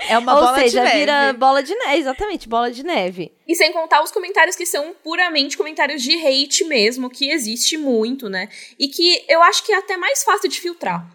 É 0.07 0.17
uma 0.17 0.33
Ou 0.35 0.41
bola 0.41 0.59
seja, 0.59 0.79
de 0.79 0.85
neve. 0.85 0.99
vira 0.99 1.33
bola 1.33 1.63
de 1.63 1.75
neve, 1.75 1.97
exatamente, 1.97 2.47
bola 2.49 2.71
de 2.71 2.83
neve. 2.83 3.31
E 3.47 3.55
sem 3.55 3.71
contar 3.71 4.03
os 4.03 4.11
comentários 4.11 4.55
que 4.55 4.65
são 4.65 4.93
puramente 5.03 5.57
comentários 5.57 6.01
de 6.01 6.13
hate 6.15 6.63
mesmo, 6.65 7.09
que 7.09 7.29
existe 7.29 7.77
muito, 7.77 8.29
né? 8.29 8.49
E 8.77 8.87
que 8.87 9.23
eu 9.27 9.41
acho 9.43 9.63
que 9.63 9.71
é 9.71 9.77
até 9.77 9.97
mais 9.97 10.23
fácil 10.23 10.49
de 10.49 10.59
filtrar. 10.59 11.05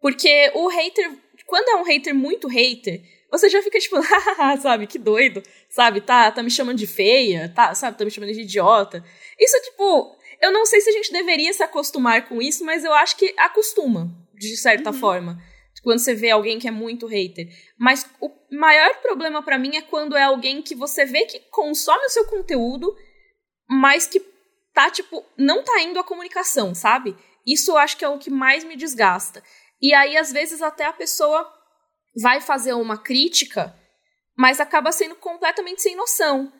Porque 0.00 0.50
o 0.54 0.68
hater, 0.68 1.10
quando 1.46 1.68
é 1.68 1.76
um 1.76 1.84
hater 1.84 2.14
muito 2.14 2.48
hater, 2.48 3.02
você 3.30 3.48
já 3.48 3.62
fica 3.62 3.78
tipo, 3.78 3.96
sabe, 4.60 4.86
que 4.86 4.98
doido, 4.98 5.42
sabe? 5.68 6.00
Tá, 6.00 6.30
tá 6.30 6.42
me 6.42 6.50
chamando 6.50 6.78
de 6.78 6.86
feia, 6.86 7.52
tá, 7.54 7.74
sabe, 7.74 7.96
tá 7.96 8.04
me 8.04 8.10
chamando 8.10 8.32
de 8.32 8.40
idiota. 8.40 9.04
Isso, 9.38 9.56
tipo, 9.62 10.16
eu 10.40 10.50
não 10.50 10.64
sei 10.66 10.80
se 10.80 10.90
a 10.90 10.92
gente 10.92 11.12
deveria 11.12 11.52
se 11.52 11.62
acostumar 11.62 12.28
com 12.28 12.40
isso, 12.40 12.64
mas 12.64 12.84
eu 12.84 12.92
acho 12.92 13.16
que 13.16 13.34
acostuma, 13.36 14.10
de 14.34 14.56
certa 14.56 14.92
forma 14.92 15.38
quando 15.82 15.98
você 15.98 16.14
vê 16.14 16.30
alguém 16.30 16.58
que 16.58 16.68
é 16.68 16.70
muito 16.70 17.06
hater. 17.06 17.48
Mas 17.78 18.08
o 18.20 18.30
maior 18.50 18.96
problema 19.00 19.42
para 19.42 19.58
mim 19.58 19.76
é 19.76 19.82
quando 19.82 20.16
é 20.16 20.22
alguém 20.22 20.62
que 20.62 20.74
você 20.74 21.04
vê 21.04 21.24
que 21.24 21.38
consome 21.50 22.04
o 22.04 22.10
seu 22.10 22.26
conteúdo, 22.26 22.94
mas 23.68 24.06
que 24.06 24.20
tá, 24.74 24.90
tipo, 24.90 25.24
não 25.36 25.62
tá 25.62 25.80
indo 25.80 25.98
à 25.98 26.04
comunicação, 26.04 26.74
sabe? 26.74 27.16
Isso 27.46 27.70
eu 27.70 27.78
acho 27.78 27.96
que 27.96 28.04
é 28.04 28.08
o 28.08 28.18
que 28.18 28.30
mais 28.30 28.64
me 28.64 28.76
desgasta. 28.76 29.42
E 29.80 29.94
aí, 29.94 30.16
às 30.16 30.32
vezes, 30.32 30.60
até 30.60 30.84
a 30.84 30.92
pessoa 30.92 31.50
vai 32.20 32.40
fazer 32.40 32.74
uma 32.74 32.98
crítica, 32.98 33.74
mas 34.36 34.60
acaba 34.60 34.92
sendo 34.92 35.14
completamente 35.14 35.82
sem 35.82 35.96
noção. 35.96 36.52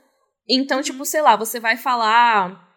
Então, 0.49 0.83
tipo, 0.83 1.05
sei 1.05 1.21
lá, 1.21 1.37
você 1.37 1.61
vai 1.61 1.77
falar. 1.77 2.69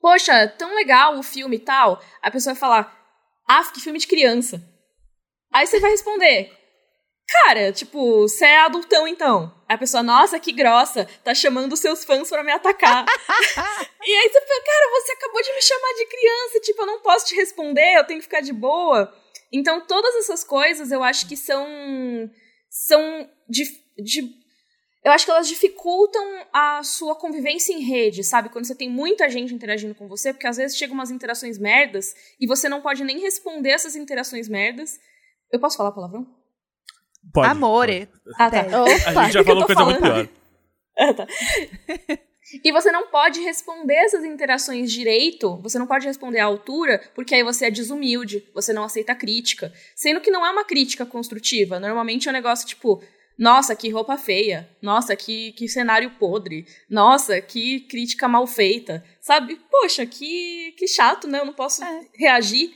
Poxa, 0.00 0.48
tão 0.48 0.74
legal 0.74 1.18
o 1.18 1.22
filme 1.22 1.56
e 1.56 1.60
tal. 1.60 2.02
A 2.22 2.30
pessoa 2.30 2.54
vai 2.54 2.60
falar. 2.60 2.96
Ah, 3.48 3.64
que 3.64 3.80
filme 3.80 3.98
de 3.98 4.06
criança. 4.06 4.62
Aí 5.52 5.66
você 5.66 5.80
vai 5.80 5.90
responder. 5.90 6.52
Cara, 7.44 7.70
tipo, 7.72 8.22
você 8.22 8.44
é 8.44 8.60
adultão 8.60 9.06
então. 9.06 9.54
Aí 9.68 9.76
a 9.76 9.78
pessoa, 9.78 10.02
nossa, 10.02 10.40
que 10.40 10.50
grossa, 10.50 11.06
tá 11.22 11.32
chamando 11.32 11.76
seus 11.76 12.04
fãs 12.04 12.28
para 12.28 12.42
me 12.42 12.50
atacar. 12.50 13.04
e 14.04 14.12
aí 14.12 14.28
você 14.28 14.40
fala, 14.40 14.64
cara, 14.64 14.90
você 14.90 15.12
acabou 15.12 15.42
de 15.42 15.54
me 15.54 15.62
chamar 15.62 15.94
de 15.94 16.06
criança, 16.06 16.60
tipo, 16.60 16.82
eu 16.82 16.86
não 16.86 17.00
posso 17.00 17.26
te 17.26 17.36
responder, 17.36 17.96
eu 17.96 18.04
tenho 18.04 18.18
que 18.18 18.24
ficar 18.24 18.40
de 18.40 18.52
boa. 18.52 19.14
Então, 19.52 19.80
todas 19.80 20.14
essas 20.16 20.42
coisas 20.42 20.90
eu 20.90 21.02
acho 21.04 21.28
que 21.28 21.36
são. 21.36 21.66
são. 22.68 23.28
de, 23.48 23.64
de 23.96 24.40
eu 25.02 25.12
acho 25.12 25.24
que 25.24 25.30
elas 25.30 25.48
dificultam 25.48 26.46
a 26.52 26.82
sua 26.82 27.14
convivência 27.14 27.72
em 27.72 27.80
rede, 27.80 28.22
sabe? 28.22 28.50
Quando 28.50 28.66
você 28.66 28.74
tem 28.74 28.90
muita 28.90 29.30
gente 29.30 29.54
interagindo 29.54 29.94
com 29.94 30.06
você, 30.06 30.32
porque 30.32 30.46
às 30.46 30.58
vezes 30.58 30.76
chegam 30.76 30.94
umas 30.94 31.10
interações 31.10 31.58
merdas 31.58 32.14
e 32.38 32.46
você 32.46 32.68
não 32.68 32.82
pode 32.82 33.02
nem 33.02 33.18
responder 33.18 33.70
essas 33.70 33.96
interações 33.96 34.46
merdas. 34.46 35.00
Eu 35.52 35.60
posso 35.60 35.76
falar 35.76 35.92
palavrão? 35.92 36.26
Pode. 37.32 37.48
Amore. 37.48 38.08
Ah, 38.38 38.50
tá. 38.50 38.60
Até. 38.60 38.74
A 38.74 39.22
gente 39.24 39.32
já 39.32 39.40
O 39.40 39.44
que 39.44 39.50
eu 39.50 39.54
falou 39.54 39.66
coisa 39.66 39.84
muito 39.84 40.00
falando? 40.00 40.28
pior. 40.28 40.40
Ah, 40.98 41.14
tá. 41.14 41.26
E 42.64 42.72
você 42.72 42.90
não 42.90 43.06
pode 43.06 43.40
responder 43.40 43.94
essas 43.94 44.24
interações 44.24 44.90
direito, 44.92 45.56
você 45.62 45.78
não 45.78 45.86
pode 45.86 46.04
responder 46.06 46.40
à 46.40 46.44
altura, 46.46 47.00
porque 47.14 47.34
aí 47.34 47.44
você 47.44 47.66
é 47.66 47.70
desumilde, 47.70 48.44
você 48.52 48.72
não 48.72 48.82
aceita 48.84 49.14
crítica. 49.14 49.72
Sendo 49.94 50.20
que 50.20 50.30
não 50.32 50.44
é 50.44 50.50
uma 50.50 50.64
crítica 50.64 51.06
construtiva. 51.06 51.78
Normalmente 51.78 52.28
é 52.28 52.30
um 52.30 52.34
negócio 52.34 52.66
tipo, 52.66 53.02
nossa, 53.38 53.74
que 53.76 53.88
roupa 53.88 54.18
feia. 54.18 54.68
Nossa, 54.82 55.14
que, 55.16 55.52
que 55.52 55.68
cenário 55.68 56.10
podre. 56.18 56.66
Nossa, 56.90 57.40
que 57.40 57.80
crítica 57.82 58.26
mal 58.28 58.46
feita. 58.46 59.02
Sabe? 59.20 59.58
Poxa, 59.70 60.04
que, 60.04 60.72
que 60.76 60.86
chato, 60.88 61.28
né? 61.28 61.38
Eu 61.38 61.46
não 61.46 61.54
posso 61.54 61.82
É. 61.84 62.06
reagir. 62.14 62.74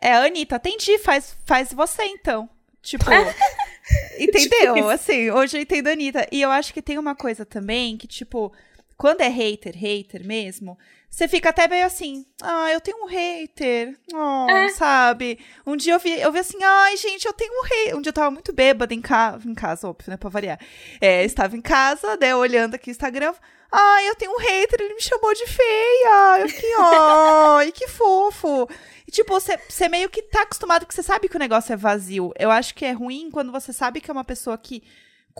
É, 0.00 0.14
Anitta, 0.14 0.56
atendi, 0.56 0.98
faz, 0.98 1.36
faz 1.44 1.72
você 1.72 2.02
então. 2.04 2.48
Tipo, 2.82 3.04
Tipo 4.16 4.38
entendeu? 4.38 4.76
isso. 4.76 4.88
assim, 4.88 5.30
hoje 5.30 5.58
eu 5.58 5.62
entendo 5.62 5.88
a 5.88 5.92
Anitta. 5.92 6.26
E 6.30 6.40
eu 6.40 6.50
acho 6.50 6.72
que 6.72 6.80
tem 6.82 6.98
uma 6.98 7.14
coisa 7.14 7.44
também 7.44 7.96
que, 7.96 8.06
tipo, 8.06 8.52
quando 8.96 9.20
é 9.22 9.28
hater, 9.28 9.76
hater 9.76 10.24
mesmo, 10.24 10.78
você 11.10 11.26
fica 11.26 11.50
até 11.50 11.66
meio 11.66 11.84
assim, 11.84 12.24
ah, 12.40 12.70
eu 12.72 12.80
tenho 12.80 13.02
um 13.02 13.06
hater, 13.06 13.98
oh, 14.14 14.46
É. 14.48 14.68
sabe? 14.70 15.38
Um 15.66 15.76
dia 15.76 15.94
eu 15.94 15.98
vi, 15.98 16.18
eu 16.20 16.30
vi 16.30 16.38
assim, 16.38 16.62
ai, 16.62 16.96
gente, 16.96 17.26
eu 17.26 17.32
tenho 17.32 17.52
um 17.52 17.64
hater. 17.64 17.96
Um 17.96 18.00
dia 18.00 18.10
eu 18.10 18.14
tava 18.14 18.30
muito 18.30 18.52
bêbada 18.52 18.94
em, 18.94 19.00
ca... 19.00 19.38
em 19.44 19.54
casa, 19.54 19.88
óbvio, 19.88 20.08
né, 20.10 20.16
pra 20.16 20.30
variar. 20.30 20.58
É, 21.00 21.24
estava 21.24 21.56
em 21.56 21.60
casa, 21.60 22.16
né, 22.16 22.34
olhando 22.34 22.76
aqui 22.76 22.90
o 22.90 22.92
Instagram, 22.92 23.34
ai, 23.72 24.08
eu 24.08 24.14
tenho 24.14 24.32
um 24.32 24.38
hater, 24.38 24.80
ele 24.80 24.94
me 24.94 25.02
chamou 25.02 25.34
de 25.34 25.46
feia, 25.46 26.38
eu 26.40 26.48
fiquei, 26.48 26.74
ai, 26.78 27.72
que 27.72 27.88
fofo. 27.88 28.68
E, 29.06 29.10
tipo, 29.10 29.32
você, 29.32 29.58
você 29.68 29.88
meio 29.88 30.08
que 30.08 30.22
tá 30.22 30.42
acostumado, 30.42 30.86
que 30.86 30.94
você 30.94 31.02
sabe 31.02 31.28
que 31.28 31.36
o 31.36 31.40
negócio 31.40 31.72
é 31.72 31.76
vazio. 31.76 32.32
Eu 32.38 32.50
acho 32.50 32.72
que 32.74 32.84
é 32.84 32.92
ruim 32.92 33.30
quando 33.32 33.50
você 33.50 33.72
sabe 33.72 34.00
que 34.00 34.10
é 34.10 34.12
uma 34.14 34.24
pessoa 34.24 34.56
que 34.56 34.82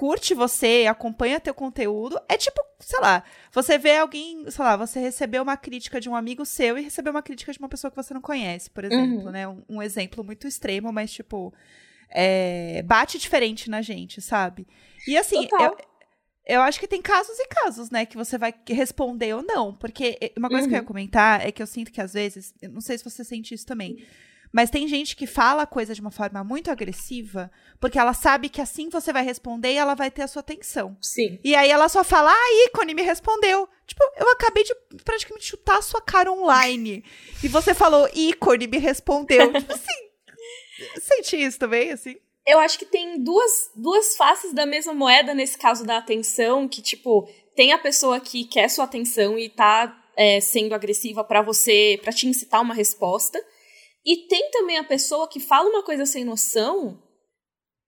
curte 0.00 0.32
você, 0.32 0.86
acompanha 0.88 1.38
teu 1.38 1.52
conteúdo. 1.52 2.18
É 2.26 2.38
tipo, 2.38 2.58
sei 2.78 2.98
lá, 3.00 3.22
você 3.52 3.76
vê 3.76 3.98
alguém, 3.98 4.50
sei 4.50 4.64
lá, 4.64 4.74
você 4.74 4.98
recebeu 4.98 5.42
uma 5.42 5.58
crítica 5.58 6.00
de 6.00 6.08
um 6.08 6.16
amigo 6.16 6.46
seu 6.46 6.78
e 6.78 6.82
recebeu 6.82 7.10
uma 7.12 7.22
crítica 7.22 7.52
de 7.52 7.58
uma 7.58 7.68
pessoa 7.68 7.90
que 7.90 7.96
você 8.02 8.14
não 8.14 8.22
conhece, 8.22 8.70
por 8.70 8.82
exemplo, 8.82 9.26
Uhum. 9.26 9.30
né? 9.30 9.46
Um, 9.46 9.62
um 9.68 9.82
exemplo 9.82 10.24
muito 10.24 10.48
extremo, 10.48 10.90
mas, 10.90 11.12
tipo, 11.12 11.52
é, 12.08 12.82
bate 12.82 13.18
diferente 13.18 13.68
na 13.68 13.82
gente, 13.82 14.22
sabe? 14.22 14.66
E 15.06 15.18
assim, 15.18 15.46
Total. 15.46 15.76
eu, 16.46 16.56
eu 16.56 16.62
acho 16.62 16.80
que 16.80 16.88
tem 16.88 17.02
casos 17.02 17.38
e 17.38 17.46
casos, 17.48 17.90
né, 17.90 18.06
que 18.06 18.16
você 18.16 18.38
vai 18.38 18.54
responder 18.68 19.34
ou 19.34 19.42
não. 19.42 19.74
Porque 19.74 20.18
uma 20.34 20.48
coisa 20.48 20.66
que 20.66 20.72
eu 20.72 20.76
ia 20.76 20.80
Uhum. 20.80 20.86
comentar 20.86 21.46
é 21.46 21.52
que 21.52 21.62
eu 21.62 21.66
sinto 21.66 21.92
que 21.92 22.00
às 22.00 22.14
vezes, 22.14 22.54
não 22.62 22.80
sei 22.80 22.96
se 22.96 23.04
você 23.04 23.22
sente 23.22 23.52
isso 23.52 23.66
também, 23.66 24.02
mas 24.52 24.70
tem 24.70 24.88
gente 24.88 25.14
que 25.14 25.26
fala 25.26 25.62
a 25.62 25.66
coisa 25.66 25.94
de 25.94 26.00
uma 26.00 26.10
forma 26.10 26.42
muito 26.42 26.70
agressiva, 26.70 27.50
porque 27.80 27.98
ela 27.98 28.12
sabe 28.12 28.48
que 28.48 28.60
assim 28.60 28.88
você 28.88 29.12
vai 29.12 29.24
responder 29.24 29.72
e 29.72 29.76
ela 29.76 29.94
vai 29.94 30.10
ter 30.10 30.22
a 30.22 30.28
sua 30.28 30.40
atenção. 30.40 30.96
Sim. 31.00 31.38
E 31.44 31.54
aí 31.54 31.70
ela 31.70 31.88
só 31.88 32.02
fala, 32.02 32.32
ah, 32.32 32.66
ícone 32.66 32.94
me 32.94 33.02
respondeu. 33.02 33.68
Tipo, 33.86 34.02
eu 34.16 34.30
acabei 34.30 34.64
de 34.64 34.74
praticamente 35.04 35.46
chutar 35.46 35.78
a 35.78 35.82
sua 35.82 36.00
cara 36.00 36.32
online. 36.32 37.04
e 37.42 37.48
você 37.48 37.74
falou, 37.74 38.08
ícone 38.14 38.66
me 38.66 38.78
respondeu. 38.78 39.52
tipo 39.54 39.72
assim, 39.72 41.00
sente 41.00 41.36
isso 41.36 41.58
também, 41.58 41.92
assim? 41.92 42.16
Eu 42.46 42.58
acho 42.58 42.78
que 42.78 42.86
tem 42.86 43.22
duas, 43.22 43.70
duas 43.76 44.16
faces 44.16 44.52
da 44.52 44.66
mesma 44.66 44.92
moeda 44.92 45.34
nesse 45.34 45.56
caso 45.56 45.84
da 45.84 45.98
atenção, 45.98 46.66
que, 46.66 46.82
tipo, 46.82 47.28
tem 47.54 47.72
a 47.72 47.78
pessoa 47.78 48.18
que 48.18 48.44
quer 48.44 48.68
sua 48.68 48.84
atenção 48.86 49.38
e 49.38 49.48
tá 49.48 49.96
é, 50.16 50.40
sendo 50.40 50.74
agressiva 50.74 51.22
pra 51.22 51.42
você, 51.42 51.98
pra 52.02 52.12
te 52.12 52.26
incitar 52.26 52.60
uma 52.60 52.74
resposta. 52.74 53.40
E 54.04 54.28
tem 54.28 54.50
também 54.50 54.78
a 54.78 54.84
pessoa 54.84 55.28
que 55.28 55.38
fala 55.40 55.68
uma 55.68 55.82
coisa 55.82 56.06
sem 56.06 56.24
noção 56.24 57.00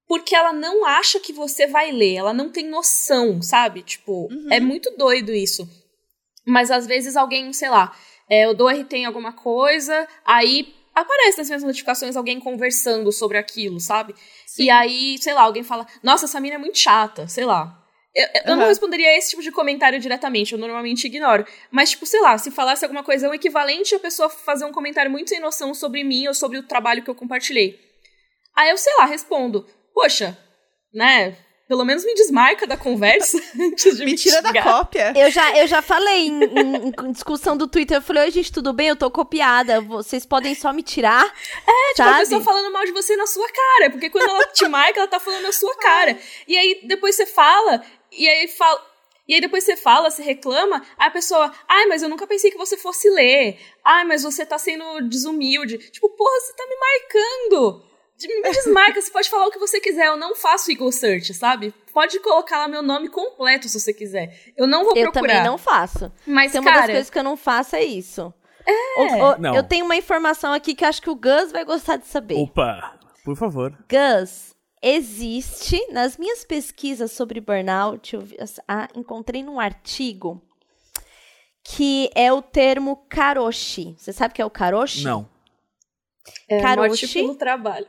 porque 0.07 0.35
ela 0.35 0.53
não 0.53 0.85
acha 0.85 1.19
que 1.19 1.33
você 1.33 1.67
vai 1.67 1.91
ler, 1.91 2.17
ela 2.17 2.35
não 2.35 2.51
tem 2.51 2.69
noção, 2.69 3.41
sabe? 3.41 3.83
Tipo, 3.83 4.29
Uhum. 4.31 4.49
é 4.51 4.61
muito 4.61 4.91
doido 4.97 5.33
isso. 5.33 5.67
Mas 6.47 6.71
às 6.71 6.87
vezes 6.87 7.17
alguém, 7.17 7.51
sei 7.55 7.71
lá, 7.71 7.97
é, 8.29 8.45
eu 8.45 8.53
dou 8.55 8.69
RT 8.69 8.93
em 8.95 9.05
alguma 9.07 9.33
coisa, 9.33 10.07
aí 10.23 10.75
aparece 10.95 11.39
nas 11.39 11.49
minhas 11.49 11.63
notificações 11.63 12.15
alguém 12.15 12.39
conversando 12.39 13.11
sobre 13.11 13.39
aquilo, 13.39 13.81
sabe? 13.81 14.15
E 14.59 14.69
aí, 14.69 15.17
sei 15.19 15.33
lá, 15.33 15.43
alguém 15.43 15.63
fala, 15.63 15.87
nossa, 16.03 16.27
essa 16.27 16.41
mina 16.41 16.57
é 16.57 16.59
muito 16.59 16.79
chata, 16.79 17.27
sei 17.27 17.47
lá. 17.47 17.82
Eu, 18.15 18.27
eu 18.45 18.57
não 18.57 18.61
Aham. 18.63 18.69
responderia 18.69 19.17
esse 19.17 19.31
tipo 19.31 19.43
de 19.43 19.51
comentário 19.51 19.99
diretamente, 19.99 20.53
eu 20.53 20.59
normalmente 20.59 21.07
ignoro. 21.07 21.47
Mas, 21.71 21.91
tipo, 21.91 22.05
sei 22.05 22.21
lá, 22.21 22.37
se 22.37 22.51
falasse 22.51 22.85
alguma 22.85 23.03
coisa, 23.03 23.27
é 23.27 23.31
o 23.31 23.35
equivalente 23.35 23.95
a 23.95 23.99
pessoa 23.99 24.29
fazer 24.29 24.65
um 24.67 24.73
comentário 24.73 25.11
muito 25.11 25.31
sem 25.31 25.41
noção 25.41 25.73
sobre 25.75 26.05
mim 26.05 26.27
ou 26.29 26.35
sobre 26.35 26.59
o 26.59 26.63
trabalho 26.63 27.03
que 27.03 27.09
eu 27.09 27.15
compartilhei. 27.15 27.79
Aí 28.55 28.69
eu, 28.69 28.77
sei 28.77 28.93
lá, 28.99 29.07
respondo, 29.07 29.67
poxa, 29.95 30.37
né? 30.93 31.37
Pelo 31.69 31.87
menos 31.87 32.05
me 32.05 32.13
desmarca 32.15 32.67
da 32.67 32.77
conversa 32.77 33.39
antes 33.59 33.97
de 33.97 34.05
Me 34.05 34.11
me 34.11 34.17
tira 34.19 34.43
da 34.43 34.63
cópia. 34.63 35.15
Eu 35.17 35.31
já, 35.31 35.57
eu 35.57 35.67
já 35.67 35.81
falei 35.81 36.27
em, 36.27 36.43
em- 36.45 36.93
em 37.03 37.13
discussão 37.13 37.57
do 37.57 37.67
Twitter, 37.67 37.97
eu 37.97 38.03
falei, 38.03 38.25
oi 38.25 38.31
gente, 38.31 38.53
tudo 38.53 38.75
bem? 38.75 38.89
Eu 38.89 38.97
tô 38.97 39.11
copiada, 39.11 39.81
vocês 39.81 40.27
podem 40.27 40.55
só 40.55 40.71
me 40.71 40.83
tirar? 40.83 41.25
É, 41.67 41.95
Tipo, 41.95 42.09
a 42.11 42.19
pessoa 42.19 42.43
falando 42.43 42.71
mal 42.71 42.85
de 42.85 42.93
você 42.93 43.17
na 43.17 43.27
sua 43.27 43.47
cara. 43.49 43.89
Porque 43.91 44.11
quando 44.11 44.29
ela 44.29 44.47
te 44.49 44.69
marca, 44.69 44.99
ela 45.01 45.09
tá 45.09 45.19
falando 45.19 45.45
na 45.45 45.53
sua 45.53 45.75
cara. 45.79 46.19
E 46.47 46.59
aí 46.59 46.83
depois 46.87 47.17
você 47.17 47.25
fala, 47.25 47.83
e 48.17 48.29
aí 48.29 48.49
fala. 48.49 48.93
E 49.29 49.35
aí 49.35 49.41
depois 49.41 49.63
você 49.65 49.77
fala, 49.77 50.11
você 50.11 50.21
reclama, 50.23 50.83
aí 50.99 51.07
a 51.09 51.11
pessoa, 51.11 51.53
ai, 51.69 51.87
mas 51.87 52.03
eu 52.03 52.09
nunca 52.09 52.27
pensei 52.27 52.51
que 52.51 52.59
você 52.59 52.77
fosse 52.77 53.09
ler. 53.09 53.59
Ai, 53.85 54.05
mas 54.05 54.25
você 54.25 54.45
tá 54.45 54.59
sendo 54.59 55.01
desumilde. 55.09 55.79
Tipo, 55.79 56.09
porra, 56.11 56.41
você 56.41 56.53
tá 56.55 56.65
me 56.67 56.77
marcando. 56.77 57.85
Me 58.25 58.51
desmarca, 58.53 59.01
você 59.01 59.11
pode 59.11 59.29
falar 59.31 59.47
o 59.47 59.51
que 59.51 59.59
você 59.59 59.81
quiser, 59.81 60.07
eu 60.07 60.17
não 60.17 60.35
faço 60.35 60.71
Eagle 60.71 60.93
Search, 60.93 61.35
sabe? 61.35 61.75
Pode 61.93 62.21
colocar 62.21 62.59
lá 62.59 62.69
meu 62.69 62.83
nome 62.83 63.09
completo 63.09 63.69
se 63.69 63.81
você 63.81 63.93
quiser. 63.93 64.53
Eu 64.57 64.67
não 64.67 64.85
vou 64.85 64.97
Eu 64.97 65.11
procurar. 65.11 65.35
também 65.35 65.45
não 65.45 65.59
faço. 65.59 66.13
Mas, 66.27 66.53
Tem 66.53 66.61
uma 66.61 66.71
das 66.71 66.81
cara, 66.81 66.93
coisas 66.93 67.11
que 67.11 67.19
eu 67.19 67.25
não 67.25 67.37
faço 67.37 67.75
é 67.77 67.83
isso. 67.85 68.33
É. 68.65 69.39
Não. 69.39 69.55
Eu 69.57 69.63
tenho 69.65 69.85
uma 69.85 69.97
informação 69.97 70.53
aqui 70.53 70.75
que 70.75 70.85
eu 70.85 70.89
acho 70.89 71.03
que 71.03 71.11
o 71.11 71.17
Gus 71.17 71.51
vai 71.51 71.65
gostar 71.65 71.97
de 71.97 72.07
saber. 72.07 72.37
Opa, 72.37 72.97
por 73.25 73.37
favor. 73.37 73.77
Gus, 73.91 74.52
existe, 74.83 75.81
nas 75.93 76.17
minhas 76.17 76.45
pesquisas 76.45 77.13
sobre 77.13 77.41
burnout, 77.41 78.15
eu 78.15 78.25
ah, 78.67 78.89
encontrei 78.95 79.43
num 79.43 79.61
artigo 79.61 80.43
que 81.65 82.11
é 82.15 82.33
o 82.33 82.43
termo 82.43 82.97
karoshi. 83.09 83.95
Você 83.97 84.13
sabe 84.13 84.33
o 84.33 84.35
que 84.35 84.43
é 84.43 84.45
o 84.45 84.51
karoshi? 84.51 85.05
Não. 85.05 85.29
é, 86.49 86.61
Karoshi. 86.61 86.89
morte 86.89 87.13
pelo 87.13 87.35
trabalho. 87.37 87.87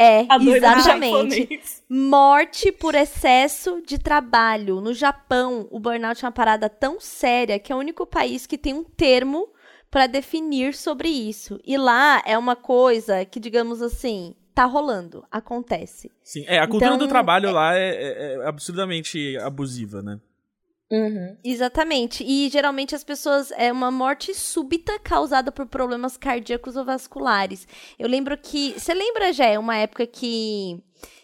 É, 0.00 0.26
exatamente. 0.56 1.60
Morte 1.88 2.72
por 2.72 2.94
excesso 2.94 3.82
de 3.82 3.98
trabalho. 3.98 4.80
No 4.80 4.94
Japão, 4.94 5.68
o 5.70 5.78
burnout 5.78 6.24
é 6.24 6.26
uma 6.26 6.32
parada 6.32 6.68
tão 6.68 6.98
séria 6.98 7.58
que 7.58 7.70
é 7.70 7.76
o 7.76 7.78
único 7.78 8.06
país 8.06 8.46
que 8.46 8.56
tem 8.56 8.72
um 8.72 8.84
termo 8.84 9.48
para 9.90 10.06
definir 10.06 10.74
sobre 10.74 11.08
isso. 11.08 11.60
E 11.64 11.76
lá 11.76 12.22
é 12.24 12.36
uma 12.36 12.56
coisa 12.56 13.24
que, 13.24 13.38
digamos 13.38 13.82
assim, 13.82 14.34
tá 14.56 14.64
rolando, 14.64 15.22
acontece. 15.30 16.10
Sim, 16.24 16.44
é, 16.48 16.58
a 16.58 16.66
cultura 16.66 16.94
Então, 16.94 16.98
do 16.98 17.06
trabalho 17.06 17.52
lá 17.52 17.76
é, 17.76 17.90
é- 17.90 18.34
é 18.42 18.46
absurdamente 18.46 19.36
abusiva, 19.36 20.00
né? 20.00 20.18
Uhum. 20.90 21.36
Exatamente. 21.44 22.24
E 22.24 22.48
geralmente 22.48 22.94
as 22.94 23.04
pessoas. 23.04 23.50
É 23.52 23.70
uma 23.70 23.90
morte 23.90 24.32
súbita 24.34 24.98
causada 24.98 25.52
por 25.52 25.66
problemas 25.66 26.16
cardíacos 26.16 26.74
ou 26.74 26.84
vasculares. 26.86 27.68
Eu 27.98 28.08
lembro 28.08 28.38
que. 28.38 28.72
Você 28.78 28.94
lembra, 28.94 29.30
já 29.32 29.58
uma 29.58 29.76
época 29.76 30.06
que 30.06 30.80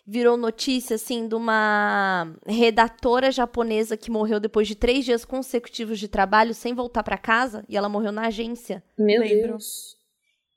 virou 0.06 0.36
notícia, 0.36 0.96
assim, 0.96 1.26
de 1.28 1.34
uma 1.34 2.34
redatora 2.46 3.30
japonesa 3.30 3.96
que 3.96 4.10
morreu 4.10 4.40
depois 4.40 4.66
de 4.68 4.74
três 4.74 5.04
dias 5.06 5.24
consecutivos 5.24 5.98
de 5.98 6.08
trabalho 6.08 6.52
sem 6.54 6.74
voltar 6.74 7.02
pra 7.04 7.16
casa? 7.16 7.64
E 7.68 7.76
ela 7.76 7.88
morreu 7.88 8.12
na 8.12 8.26
agência. 8.26 8.82
Meu 8.98 9.20
Lembro. 9.22 9.48
Deus. 9.52 9.96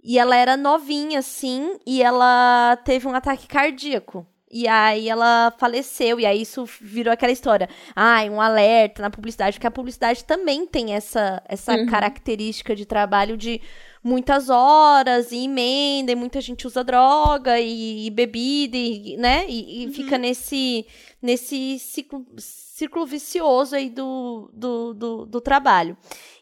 E 0.08 0.20
ela 0.20 0.36
era 0.36 0.56
novinha, 0.56 1.18
assim, 1.18 1.78
e 1.84 2.04
ela 2.04 2.78
teve 2.86 3.08
um 3.08 3.16
ataque 3.16 3.48
cardíaco. 3.48 4.24
E 4.52 4.68
aí 4.68 5.10
ela 5.10 5.52
faleceu, 5.58 6.20
e 6.20 6.26
aí 6.26 6.44
isso 6.44 6.64
virou 6.80 7.12
aquela 7.12 7.32
história. 7.32 7.68
Ai, 7.96 8.30
um 8.30 8.40
alerta 8.40 9.02
na 9.02 9.10
publicidade, 9.10 9.58
porque 9.58 9.66
a 9.66 9.72
publicidade 9.72 10.24
também 10.24 10.68
tem 10.68 10.94
essa, 10.94 11.42
essa 11.50 11.74
Uhum. 11.74 11.88
característica 11.88 12.76
de 12.76 12.86
trabalho 12.86 13.36
de 13.36 13.60
muitas 14.04 14.48
horas 14.50 15.32
e 15.32 15.46
emenda, 15.46 16.12
e 16.12 16.16
muita 16.16 16.40
gente 16.40 16.68
usa 16.68 16.84
droga 16.84 17.60
e, 17.60 18.06
e 18.06 18.10
bebida, 18.12 18.78
e, 18.78 19.18
né? 19.18 19.46
E, 19.50 19.86
e 19.86 19.92
fica 19.92 20.20
nesse, 20.20 20.86
nesse 21.20 21.80
ciclo, 21.80 22.24
círculo 22.38 23.08
vicioso 23.08 23.76
aí 23.76 23.90
do, 23.90 24.52
do, 24.54 24.94
do, 24.94 25.26
do 25.26 25.42
trabalho. 25.42 25.98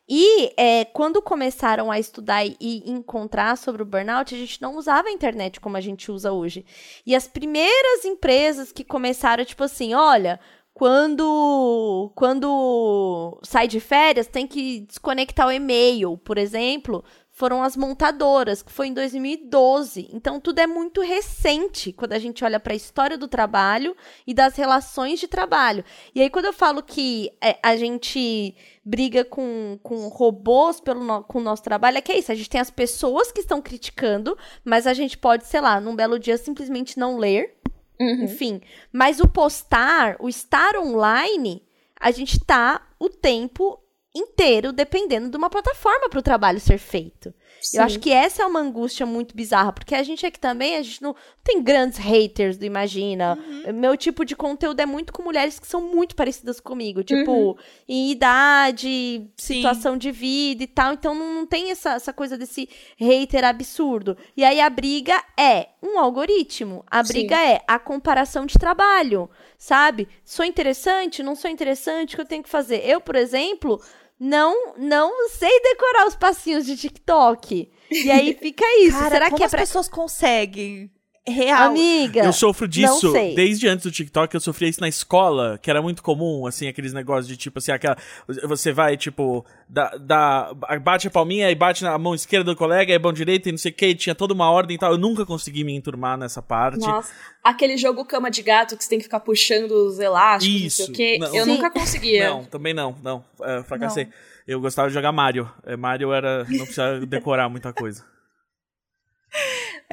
E 0.07 0.53
é, 0.57 0.85
quando 0.85 1.21
começaram 1.21 1.89
a 1.89 1.97
estudar 1.97 2.45
e 2.45 2.83
encontrar 2.85 3.57
sobre 3.57 3.81
o 3.81 3.85
burnout, 3.85 4.35
a 4.35 4.37
gente 4.37 4.61
não 4.61 4.75
usava 4.75 5.07
a 5.07 5.11
internet 5.11 5.59
como 5.61 5.77
a 5.77 5.81
gente 5.81 6.11
usa 6.11 6.31
hoje. 6.31 6.65
E 7.05 7.15
as 7.15 7.27
primeiras 7.27 8.03
empresas 8.03 8.71
que 8.71 8.83
começaram, 8.83 9.45
tipo 9.45 9.63
assim, 9.63 9.93
olha, 9.93 10.39
quando 10.73 12.11
quando 12.15 13.39
sai 13.43 13.67
de 13.67 13.79
férias, 13.79 14.27
tem 14.27 14.47
que 14.47 14.81
desconectar 14.81 15.47
o 15.47 15.51
e-mail, 15.51 16.17
por 16.17 16.37
exemplo, 16.37 17.03
foram 17.35 17.63
as 17.63 17.75
montadoras, 17.75 18.61
que 18.61 18.71
foi 18.71 18.87
em 18.87 18.93
2012. 18.93 20.07
Então 20.13 20.39
tudo 20.39 20.59
é 20.59 20.67
muito 20.67 21.01
recente 21.01 21.91
quando 21.91 22.13
a 22.13 22.19
gente 22.19 22.45
olha 22.45 22.59
para 22.59 22.73
a 22.73 22.75
história 22.75 23.17
do 23.17 23.27
trabalho 23.27 23.97
e 24.25 24.35
das 24.35 24.55
relações 24.55 25.19
de 25.19 25.27
trabalho. 25.27 25.83
E 26.13 26.21
aí 26.21 26.29
quando 26.29 26.45
eu 26.45 26.53
falo 26.53 26.83
que 26.83 27.31
é, 27.41 27.57
a 27.63 27.75
gente 27.75 28.55
briga 28.85 29.25
com, 29.25 29.79
com 29.81 30.07
robôs 30.09 30.79
pelo 30.79 31.03
no, 31.03 31.23
com 31.23 31.39
o 31.39 31.43
nosso 31.43 31.63
trabalho, 31.63 31.97
é 31.97 32.01
que 32.01 32.11
é 32.11 32.19
isso, 32.19 32.31
a 32.31 32.35
gente 32.35 32.49
tem 32.49 32.61
as 32.61 32.69
pessoas 32.69 33.31
que 33.31 33.41
estão 33.41 33.59
criticando, 33.61 34.37
mas 34.63 34.85
a 34.85 34.93
gente 34.93 35.17
pode, 35.17 35.47
sei 35.47 35.59
lá, 35.59 35.81
num 35.81 35.95
belo 35.95 36.19
dia 36.19 36.37
simplesmente 36.37 36.97
não 36.99 37.17
ler, 37.17 37.57
Uhum. 37.99 38.23
enfim. 38.23 38.61
Mas 38.91 39.19
o 39.19 39.27
postar, 39.27 40.17
o 40.19 40.27
estar 40.29 40.75
online, 40.77 41.63
a 41.99 42.11
gente 42.11 42.39
tá 42.39 42.87
o 42.99 43.07
tempo 43.09 43.79
inteiro 44.15 44.71
dependendo 44.71 45.29
de 45.29 45.37
uma 45.37 45.49
plataforma 45.49 46.09
para 46.09 46.19
o 46.19 46.23
trabalho 46.23 46.59
ser 46.59 46.77
feito. 46.77 47.33
Sim. 47.63 47.77
Eu 47.77 47.83
acho 47.83 47.99
que 47.99 48.11
essa 48.11 48.43
é 48.43 48.45
uma 48.45 48.59
angústia 48.59 49.05
muito 49.05 49.33
bizarra, 49.33 49.71
porque 49.71 49.95
a 49.95 50.03
gente 50.03 50.25
aqui 50.25 50.37
também, 50.37 50.75
a 50.75 50.81
gente 50.81 51.01
não 51.01 51.15
tem 51.41 51.63
grandes 51.63 51.97
haters 51.97 52.57
do 52.57 52.65
Imagina. 52.65 53.37
Meu 53.73 53.95
tipo 53.95 54.25
de 54.25 54.35
conteúdo 54.35 54.81
é 54.81 54.85
muito 54.85 55.13
com 55.13 55.23
mulheres 55.23 55.59
que 55.59 55.65
são 55.65 55.81
muito 55.81 56.13
parecidas 56.13 56.59
comigo, 56.59 57.03
tipo, 57.03 57.57
em 57.87 58.11
idade, 58.11 59.31
Sim. 59.37 59.55
situação 59.55 59.97
de 59.97 60.11
vida 60.11 60.63
e 60.63 60.67
tal. 60.67 60.93
Então 60.93 61.15
não, 61.15 61.45
tem 61.45 61.71
essa, 61.71 61.93
essa 61.93 62.11
coisa 62.11 62.37
desse 62.37 62.67
hater 62.97 63.45
absurdo. 63.45 64.17
E 64.35 64.43
aí 64.43 64.59
a 64.59 64.69
briga 64.69 65.23
é 65.39 65.69
um 65.81 65.97
algoritmo. 65.97 66.83
A 66.91 67.01
Sim. 67.03 67.13
briga 67.13 67.41
é 67.41 67.61
a 67.65 67.79
comparação 67.79 68.45
de 68.45 68.55
trabalho, 68.55 69.29
sabe? 69.57 70.09
Sou 70.25 70.43
interessante? 70.43 71.23
Não 71.23 71.35
sou 71.35 71.49
interessante? 71.49 72.13
O 72.13 72.17
que 72.17 72.21
eu 72.21 72.27
tenho 72.27 72.43
que 72.43 72.49
fazer? 72.49 72.85
Eu, 72.85 72.99
por 72.99 73.15
exemplo, 73.15 73.81
não 74.19 74.75
não 74.77 75.29
sei 75.29 75.59
decorar 75.61 76.07
os 76.07 76.15
passinhos 76.15 76.65
de 76.65 76.77
TikTok. 76.77 77.71
E 77.91 78.11
aí 78.11 78.33
fica 78.39 78.65
isso. 78.79 78.97
Cara, 78.97 79.09
Será 79.09 79.31
que 79.31 79.43
é 79.43 79.45
as 79.45 79.51
pra... 79.51 79.61
pessoas 79.61 79.87
conseguem? 79.87 80.91
Real. 81.25 81.69
Amiga, 81.69 82.19
Eu 82.25 82.33
sofro 82.33 82.67
disso 82.67 83.05
não 83.05 83.13
sei. 83.13 83.33
desde 83.33 83.65
antes 83.65 83.85
do 83.85 83.91
TikTok, 83.91 84.35
eu 84.35 84.41
sofria 84.41 84.67
isso 84.67 84.81
na 84.81 84.89
escola, 84.89 85.57
que 85.57 85.69
era 85.69 85.81
muito 85.81 86.03
comum, 86.03 86.45
assim, 86.45 86.67
aqueles 86.67 86.91
negócios 86.91 87.27
de 87.27 87.37
tipo 87.37 87.59
assim, 87.59 87.71
aquela. 87.71 87.95
Você 88.43 88.73
vai, 88.73 88.97
tipo, 88.97 89.45
dá, 89.69 89.95
dá, 89.97 90.53
bate 90.81 91.07
a 91.07 91.11
palminha 91.11 91.49
e 91.49 91.55
bate 91.55 91.81
na 91.81 91.97
mão 91.97 92.13
esquerda 92.13 92.51
do 92.51 92.57
colega, 92.57 92.91
e 92.91 92.95
a 92.95 92.99
mão 92.99 93.13
direita 93.13 93.47
e 93.47 93.53
não 93.53 93.57
sei 93.57 93.71
o 93.71 93.73
que, 93.73 93.95
tinha 93.95 94.13
toda 94.13 94.33
uma 94.33 94.51
ordem 94.51 94.75
e 94.75 94.77
tal. 94.77 94.91
Eu 94.91 94.97
nunca 94.97 95.25
consegui 95.25 95.63
me 95.63 95.73
enturmar 95.73 96.17
nessa 96.17 96.41
parte. 96.41 96.85
Nossa, 96.85 97.13
aquele 97.41 97.77
jogo 97.77 98.03
cama 98.03 98.29
de 98.29 98.41
gato 98.41 98.75
que 98.75 98.83
você 98.83 98.89
tem 98.89 98.99
que 98.99 99.05
ficar 99.05 99.21
puxando 99.21 99.71
os 99.71 99.99
elásticos, 99.99 100.61
Isso, 100.61 100.79
não 100.81 100.85
sei 100.87 100.93
o 100.93 100.97
quê. 100.97 101.17
não. 101.19 101.35
Eu 101.35 101.45
Sim. 101.45 101.51
nunca 101.51 101.71
conseguia. 101.71 102.29
Não, 102.31 102.43
também 102.43 102.73
não, 102.73 102.97
não. 103.01 103.23
É, 103.41 103.63
fracassei. 103.63 104.09
Eu 104.45 104.59
gostava 104.59 104.89
de 104.89 104.93
jogar 104.93 105.13
Mario. 105.13 105.49
É, 105.65 105.77
Mario 105.77 106.11
era. 106.11 106.39
Não 106.49 106.65
precisava 106.65 106.99
decorar 107.05 107.47
muita 107.47 107.71
coisa. 107.71 108.03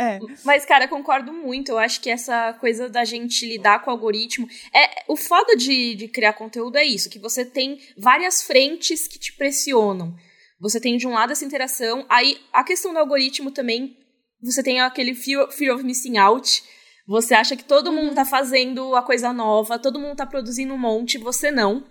É. 0.00 0.18
Mas, 0.46 0.64
cara, 0.64 0.88
concordo 0.88 1.30
muito. 1.30 1.72
Eu 1.72 1.78
acho 1.78 2.00
que 2.00 2.08
essa 2.08 2.54
coisa 2.54 2.88
da 2.88 3.04
gente 3.04 3.44
lidar 3.44 3.84
com 3.84 3.90
o 3.90 3.92
algoritmo. 3.92 4.48
É, 4.74 5.04
o 5.06 5.14
foda 5.14 5.54
de, 5.54 5.94
de 5.94 6.08
criar 6.08 6.32
conteúdo 6.32 6.78
é 6.78 6.84
isso: 6.84 7.10
que 7.10 7.18
você 7.18 7.44
tem 7.44 7.78
várias 7.98 8.42
frentes 8.42 9.06
que 9.06 9.18
te 9.18 9.34
pressionam. 9.34 10.16
Você 10.58 10.80
tem 10.80 10.96
de 10.96 11.06
um 11.06 11.12
lado 11.12 11.32
essa 11.32 11.44
interação, 11.44 12.06
aí 12.08 12.38
a 12.50 12.64
questão 12.64 12.94
do 12.94 12.98
algoritmo 12.98 13.50
também, 13.50 13.96
você 14.42 14.62
tem 14.62 14.80
aquele 14.80 15.14
fear, 15.14 15.50
fear 15.52 15.74
of 15.74 15.84
missing 15.84 16.16
out. 16.16 16.62
Você 17.06 17.34
acha 17.34 17.54
que 17.54 17.64
todo 17.64 17.92
mundo 17.92 18.14
tá 18.14 18.24
fazendo 18.24 18.94
a 18.94 19.02
coisa 19.02 19.34
nova, 19.34 19.78
todo 19.78 19.98
mundo 19.98 20.16
tá 20.16 20.24
produzindo 20.24 20.72
um 20.72 20.78
monte, 20.78 21.18
você 21.18 21.50
não. 21.50 21.84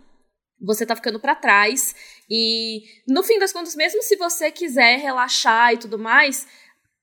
Você 0.62 0.84
tá 0.84 0.96
ficando 0.96 1.20
pra 1.20 1.36
trás. 1.36 1.96
E 2.30 2.84
no 3.08 3.22
fim 3.24 3.38
das 3.38 3.54
contas, 3.54 3.76
mesmo 3.76 4.02
se 4.02 4.16
você 4.16 4.50
quiser 4.52 4.98
relaxar 4.98 5.74
e 5.74 5.78
tudo 5.78 5.98
mais, 5.98 6.48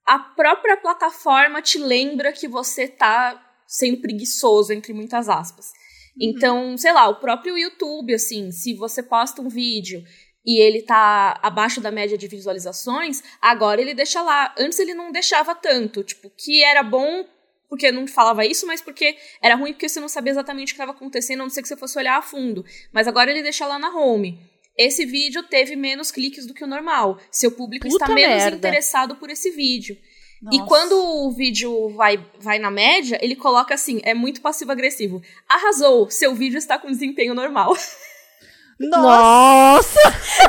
a 0.07 0.19
própria 0.19 0.77
plataforma 0.77 1.61
te 1.61 1.79
lembra 1.79 2.33
que 2.33 2.47
você 2.47 2.87
tá 2.87 3.43
sendo 3.67 4.01
preguiçoso, 4.01 4.73
entre 4.73 4.93
muitas 4.93 5.29
aspas. 5.29 5.73
Então, 6.21 6.79
sei 6.79 6.93
lá, 6.93 7.09
o 7.09 7.17
próprio 7.17 7.59
YouTube, 7.59 8.15
assim, 8.15 8.51
se 8.51 8.75
você 8.75 9.03
posta 9.03 9.43
um 9.43 9.49
vídeo 9.49 10.03
e 10.45 10.63
ele 10.63 10.83
tá 10.83 11.39
abaixo 11.43 11.81
da 11.81 11.91
média 11.91 12.17
de 12.17 12.29
visualizações, 12.29 13.23
agora 13.43 13.81
ele 13.81 13.93
deixa 13.93 14.23
lá. 14.23 14.55
Antes 14.57 14.79
ele 14.79 14.95
não 14.95 15.11
deixava 15.11 15.55
tanto, 15.55 16.05
tipo, 16.05 16.31
que 16.31 16.63
era 16.63 16.83
bom 16.83 17.27
porque 17.69 17.91
não 17.91 18.07
falava 18.07 18.47
isso, 18.47 18.65
mas 18.65 18.81
porque 18.81 19.17
era 19.43 19.57
ruim 19.57 19.73
porque 19.73 19.89
você 19.89 19.99
não 19.99 20.09
sabia 20.09 20.31
exatamente 20.31 20.73
o 20.73 20.77
que 20.77 20.81
estava 20.81 20.93
acontecendo, 20.93 21.41
a 21.41 21.43
não 21.43 21.51
ser 21.51 21.63
que 21.63 21.69
você 21.69 21.77
fosse 21.77 21.99
olhar 21.99 22.17
a 22.17 22.23
fundo. 22.23 22.65
Mas 22.93 23.09
agora 23.09 23.31
ele 23.31 23.43
deixa 23.43 23.67
lá 23.67 23.77
na 23.77 23.91
home. 23.91 24.39
Esse 24.77 25.07
vídeo 25.07 25.43
teve 25.45 25.75
menos 25.75 26.11
cliques 26.11 26.47
do 26.47 26.53
que 26.53 26.65
o 26.65 26.67
normal. 26.67 27.19
Seu 27.31 27.51
público 27.51 27.89
Puta 27.89 28.05
está 28.05 28.15
menos 28.15 28.43
merda. 28.43 28.57
interessado 28.57 29.17
por 29.17 29.31
esse 29.31 29.51
vídeo. 29.51 29.97
E 30.53 30.59
Nossa. 30.59 30.69
quando 30.69 30.93
o 30.93 31.33
vídeo 31.33 31.89
vai, 31.91 32.23
vai 32.39 32.59
na 32.59 32.71
média, 32.71 33.19
ele 33.23 33.35
coloca 33.35 33.75
assim, 33.75 34.01
é 34.05 34.13
muito 34.13 34.43
passivo-agressivo. 34.43 35.23
Arrasou, 35.49 36.11
seu 36.11 36.35
vídeo 36.35 36.59
está 36.59 36.79
com 36.79 36.91
desempenho 36.91 37.35
normal. 37.35 37.75
Nossa! 38.79 39.99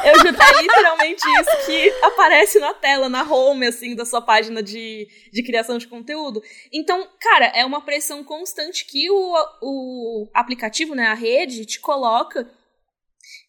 Eu 0.04 0.20
juro, 0.20 0.38
é 0.42 0.62
literalmente 0.62 1.22
isso 1.40 1.66
que 1.66 1.90
aparece 2.04 2.60
na 2.60 2.74
tela, 2.74 3.08
na 3.08 3.24
home, 3.24 3.66
assim, 3.66 3.96
da 3.96 4.06
sua 4.06 4.22
página 4.22 4.62
de, 4.62 5.08
de 5.32 5.44
criação 5.44 5.78
de 5.78 5.88
conteúdo. 5.88 6.44
Então, 6.74 7.08
cara, 7.22 7.46
é 7.46 7.66
uma 7.66 7.80
pressão 7.80 8.26
constante 8.26 8.86
que 8.86 9.10
o, 9.10 9.34
o 9.62 10.30
aplicativo, 10.34 10.94
né, 10.94 11.06
a 11.08 11.13
rede, 11.13 11.66
te 11.66 11.80
coloca 11.80 12.46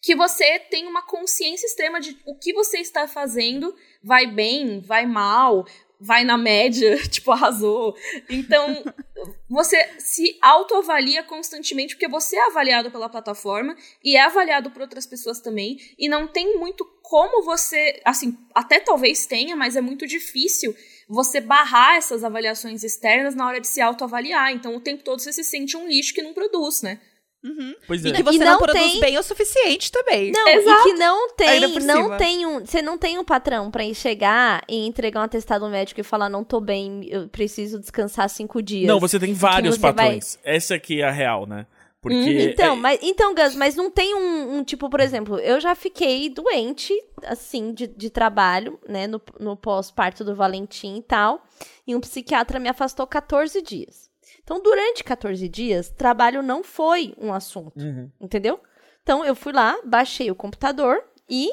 que 0.01 0.15
você 0.15 0.59
tem 0.59 0.87
uma 0.87 1.03
consciência 1.03 1.67
extrema 1.67 2.01
de 2.01 2.17
o 2.25 2.37
que 2.39 2.53
você 2.53 2.79
está 2.79 3.09
fazendo, 3.09 3.75
vai 4.03 4.27
bem, 4.27 4.81
vai 4.81 5.07
mal, 5.07 5.67
vai 6.01 6.25
na 6.25 6.39
média, 6.39 6.97
tipo, 7.09 7.33
arrasou. 7.33 7.97
Então, 8.29 8.85
você 9.49 9.77
se 9.99 10.39
autoavalia 10.41 11.23
constantemente, 11.23 11.95
porque 11.95 12.09
você 12.09 12.37
é 12.37 12.47
avaliado 12.47 12.91
pela 12.91 13.09
plataforma 13.09 13.77
e 14.05 14.17
é 14.17 14.21
avaliado 14.21 14.71
por 14.71 14.83
outras 14.83 15.07
pessoas 15.07 15.41
também, 15.41 15.79
e 15.99 16.09
não 16.09 16.29
tem 16.29 16.57
muito 16.59 16.85
como 17.03 17.43
você, 17.43 18.01
assim, 18.05 18.37
até 18.55 18.79
talvez 18.79 19.27
tenha, 19.27 19.57
mas 19.57 19.77
é 19.77 19.81
muito 19.81 20.07
difícil 20.07 20.77
você 21.09 21.41
barrar 21.41 21.97
essas 21.97 22.23
avaliações 22.23 22.85
externas 22.85 23.35
na 23.35 23.47
hora 23.47 23.61
de 23.61 23.67
se 23.67 23.81
autoavaliar. 23.81 24.53
Então, 24.53 24.77
o 24.77 24.81
tempo 24.81 25.03
todo 25.03 25.21
você 25.21 25.33
se 25.33 25.43
sente 25.43 25.75
um 25.75 25.89
lixo 25.89 26.13
que 26.13 26.23
não 26.23 26.35
produz, 26.35 26.83
né? 26.83 27.01
Pois 27.87 28.05
E 28.05 28.09
é. 28.09 28.13
que 28.13 28.23
você 28.23 28.37
E 28.37 28.39
não, 28.41 28.47
não 28.53 28.59
produz 28.59 28.93
tem- 28.93 29.01
bem 29.01 29.17
o 29.19 29.23
suficiente 29.23 29.93
também. 29.93 30.33
Não, 30.33 30.49
Exato. 30.49 30.89
e 30.89 30.93
que 30.93 30.99
não 30.99 31.29
tem, 31.35 31.61
não 31.81 32.03
cima. 32.05 32.17
tem 32.17 32.47
um, 32.47 32.61
você 32.67 32.83
não 32.83 32.99
tem 32.99 33.19
um 33.19 33.25
patrão 33.25 33.71
pra 33.71 33.85
ir 33.85 33.95
chegar 33.95 34.63
e 34.69 34.87
entregar 34.87 35.21
um 35.21 35.25
atestado 35.25 35.69
médico 35.69 36.01
e 36.01 36.05
falar 36.05 36.29
não 36.29 36.43
tô 36.43 36.61
bem, 36.61 37.07
eu 37.09 37.29
preciso 37.29 37.79
descansar 37.79 38.29
cinco 38.29 38.61
dias. 38.61 38.89
Não, 38.89 38.99
você 39.01 39.19
tem 39.19 39.33
vários 39.33 39.77
você 39.77 39.81
vai- 39.81 39.93
patrões. 39.95 40.39
Essa 40.45 40.75
aqui 40.75 41.01
é 41.01 41.05
a 41.07 41.11
real, 41.13 41.47
né? 41.47 41.67
Porque. 42.01 42.51
Então, 42.53 42.75
é- 42.75 42.77
mas, 42.77 43.01
então, 43.03 43.35
Gus, 43.35 43.55
mas 43.57 43.75
não 43.75 43.91
tem 43.91 44.15
um, 44.15 44.59
um 44.59 44.65
tipo, 44.65 44.89
por 44.89 45.01
exemplo, 45.01 45.39
eu 45.39 45.61
já 45.61 45.75
fiquei 45.75 46.29
doente, 46.29 46.93
assim, 47.25 47.73
de, 47.73 47.87
de 47.89 48.09
trabalho, 48.09 48.79
né, 48.89 49.07
no, 49.09 49.21
no 49.41 49.57
pós-parto 49.57 50.23
do 50.25 50.35
Valentim 50.35 50.97
e 50.99 51.03
tal, 51.03 51.43
e 51.87 51.97
um 51.97 52.01
psiquiatra 52.01 52.61
me 52.61 52.69
afastou 52.69 53.05
14 53.07 53.61
dias. 53.63 54.08
Então, 54.49 54.63
durante 54.63 55.05
14 55.05 55.47
dias, 55.47 55.91
trabalho 55.91 56.43
não 56.43 56.65
foi 56.65 57.13
um 57.21 57.35
assunto, 57.35 57.79
Uhum. 57.85 58.09
entendeu? 58.19 58.59
Então, 59.03 59.23
eu 59.23 59.35
fui 59.37 59.53
lá, 59.53 59.77
baixei 59.85 60.31
o 60.31 60.35
computador 60.35 61.05
e 61.29 61.51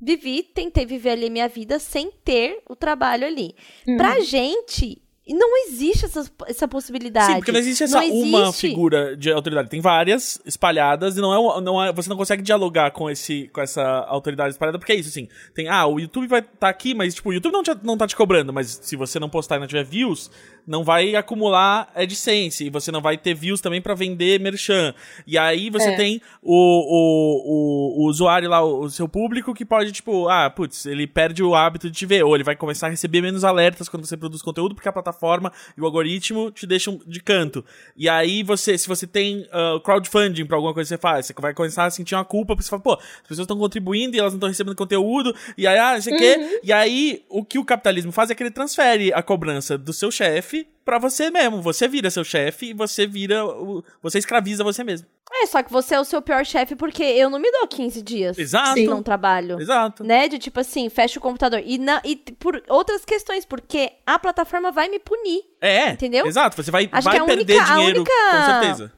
vivi, 0.00 0.42
tentei 0.42 0.86
viver 0.86 1.10
ali 1.10 1.28
minha 1.28 1.48
vida 1.48 1.78
sem 1.78 2.10
ter 2.24 2.62
o 2.66 2.74
trabalho 2.74 3.26
ali. 3.26 3.54
Pra 3.98 4.20
gente, 4.20 5.02
não 5.28 5.66
existe 5.66 6.06
essa, 6.06 6.30
essa 6.46 6.66
possibilidade. 6.66 7.26
Sim, 7.26 7.36
porque 7.40 7.52
não 7.52 7.60
existe 7.60 7.84
essa 7.84 8.00
Não 8.00 8.06
uma 8.10 8.40
existe. 8.44 8.68
figura 8.68 9.14
de 9.14 9.30
autoridade. 9.30 9.68
Tem 9.68 9.80
várias 9.82 10.40
espalhadas 10.46 11.18
e 11.18 11.20
não 11.20 11.34
é, 11.34 11.60
não 11.60 11.84
é- 11.84 11.92
você 11.92 12.08
não 12.08 12.16
consegue 12.16 12.42
dialogar 12.42 12.90
com 12.92 13.10
esse 13.10 13.48
com 13.48 13.60
essa 13.60 13.82
autoridade 14.08 14.50
espalhada, 14.52 14.78
porque 14.78 14.92
é 14.92 14.96
isso, 14.96 15.10
assim. 15.10 15.28
Tem, 15.54 15.68
ah, 15.68 15.86
o 15.86 16.00
YouTube 16.00 16.26
vai 16.26 16.40
estar 16.40 16.70
aqui, 16.70 16.94
mas 16.94 17.14
tipo, 17.14 17.28
o 17.28 17.32
YouTube 17.34 17.52
não, 17.52 17.62
te, 17.62 17.70
não 17.82 17.98
tá 17.98 18.06
te 18.06 18.16
cobrando, 18.16 18.52
mas 18.54 18.78
se 18.82 18.96
você 18.96 19.18
não 19.18 19.28
postar 19.28 19.56
e 19.56 19.58
não 19.60 19.66
tiver 19.66 19.84
views, 19.84 20.30
não 20.68 20.84
vai 20.84 21.16
acumular 21.16 21.90
AdSense 21.94 22.66
e 22.66 22.70
você 22.70 22.92
não 22.92 23.00
vai 23.00 23.16
ter 23.16 23.34
views 23.34 23.60
também 23.60 23.80
pra 23.80 23.94
vender 23.94 24.38
merchan. 24.38 24.94
E 25.26 25.38
aí 25.38 25.70
você 25.70 25.88
É. 25.88 25.96
tem 25.96 26.20
o, 26.42 26.52
o, 26.52 28.02
o, 28.02 28.04
o 28.04 28.08
usuário 28.08 28.48
lá, 28.50 28.62
o, 28.62 28.82
o 28.82 28.90
seu 28.90 29.08
público 29.08 29.54
que 29.54 29.64
pode, 29.64 29.90
tipo, 29.92 30.28
ah, 30.28 30.50
putz, 30.50 30.84
ele 30.86 31.06
perde 31.06 31.42
o 31.42 31.54
hábito 31.54 31.90
de 31.90 31.96
te 31.96 32.04
ver, 32.06 32.22
ou 32.22 32.34
ele 32.34 32.44
vai 32.44 32.54
começar 32.54 32.88
a 32.88 32.90
receber 32.90 33.22
menos 33.22 33.44
alertas 33.44 33.88
quando 33.88 34.04
você 34.06 34.16
produz 34.16 34.42
conteúdo, 34.42 34.74
porque 34.74 34.88
a 34.88 34.92
plataforma 34.92 35.50
e 35.76 35.80
o 35.80 35.86
algoritmo 35.86 36.50
te 36.50 36.66
deixam 36.66 37.00
de 37.06 37.20
canto. 37.20 37.64
E 37.96 38.08
aí 38.08 38.42
você, 38.42 38.76
se 38.76 38.86
você 38.86 39.06
tem 39.06 39.48
ah, 39.50 39.80
crowdfunding 39.82 40.44
pra 40.44 40.56
alguma 40.56 40.74
coisa 40.74 40.88
que 40.88 40.96
você 40.96 41.00
faz, 41.00 41.26
você 41.26 41.34
vai 41.40 41.54
começar 41.54 41.84
a 41.86 41.90
sentir 41.90 42.14
uma 42.14 42.24
culpa, 42.24 42.54
porque 42.54 42.64
você 42.64 42.70
fala, 42.70 42.82
pô, 42.82 42.92
as 42.94 43.22
pessoas 43.22 43.40
estão 43.46 43.56
contribuindo 43.58 44.16
e 44.16 44.20
elas 44.20 44.32
não 44.32 44.36
estão 44.38 44.48
recebendo 44.48 44.76
conteúdo, 44.76 45.34
e 45.56 45.66
aí, 45.66 45.78
ah, 45.78 45.94
não 45.94 46.02
sei 46.02 46.14
o 46.14 46.18
quê. 46.18 46.60
E 46.62 46.72
aí, 46.72 47.24
o 47.28 47.42
que 47.44 47.58
o 47.58 47.64
capitalismo 47.64 48.12
faz 48.12 48.30
é 48.30 48.34
que 48.34 48.42
ele 48.42 48.50
transfere 48.50 49.12
a 49.14 49.22
cobrança 49.22 49.78
do 49.78 49.92
seu 49.92 50.10
chefe 50.10 50.57
pra 50.84 50.98
você 50.98 51.30
mesmo. 51.30 51.60
Você 51.62 51.86
vira 51.88 52.10
seu 52.10 52.24
chefe 52.24 52.70
e 52.70 52.72
você 52.74 53.06
vira. 53.06 53.44
o- 53.44 53.84
Você 54.02 54.18
escraviza 54.18 54.64
você 54.64 54.82
mesmo. 54.82 55.06
É, 55.30 55.44
só 55.46 55.62
que 55.62 55.70
você 55.70 55.94
é 55.94 56.00
o 56.00 56.04
seu 56.04 56.22
pior 56.22 56.44
chefe 56.46 56.74
porque 56.74 57.02
eu 57.02 57.28
não 57.28 57.38
me 57.38 57.50
dou 57.52 57.66
15 57.68 58.00
dias. 58.00 58.38
Exato. 58.38 58.74
Se 58.74 58.86
não 58.86 59.02
trabalho. 59.02 59.60
Exato. 59.60 60.02
Né? 60.02 60.26
De 60.28 60.38
tipo 60.38 60.58
assim, 60.60 60.88
fecha 60.88 61.18
o 61.18 61.22
computador. 61.22 61.60
E, 61.64 61.76
na, 61.76 62.00
e 62.04 62.16
por 62.16 62.62
outras 62.68 63.04
questões, 63.04 63.44
porque 63.44 63.92
a 64.06 64.18
plataforma 64.18 64.72
vai 64.72 64.88
me 64.88 64.98
punir. 64.98 65.42
É. 65.60 65.90
Entendeu? 65.90 66.26
Exato. 66.26 66.56
Você 66.62 66.70
vai, 66.70 66.88
Acho 66.90 67.04
vai 67.04 67.16
que 67.16 67.20
a 67.22 67.24
perder 67.26 67.54
única- 67.56 67.72
a 67.72 67.76
dinheiro, 67.76 68.00
única- 68.00 68.12
com 68.30 68.60
certeza. 68.62 68.92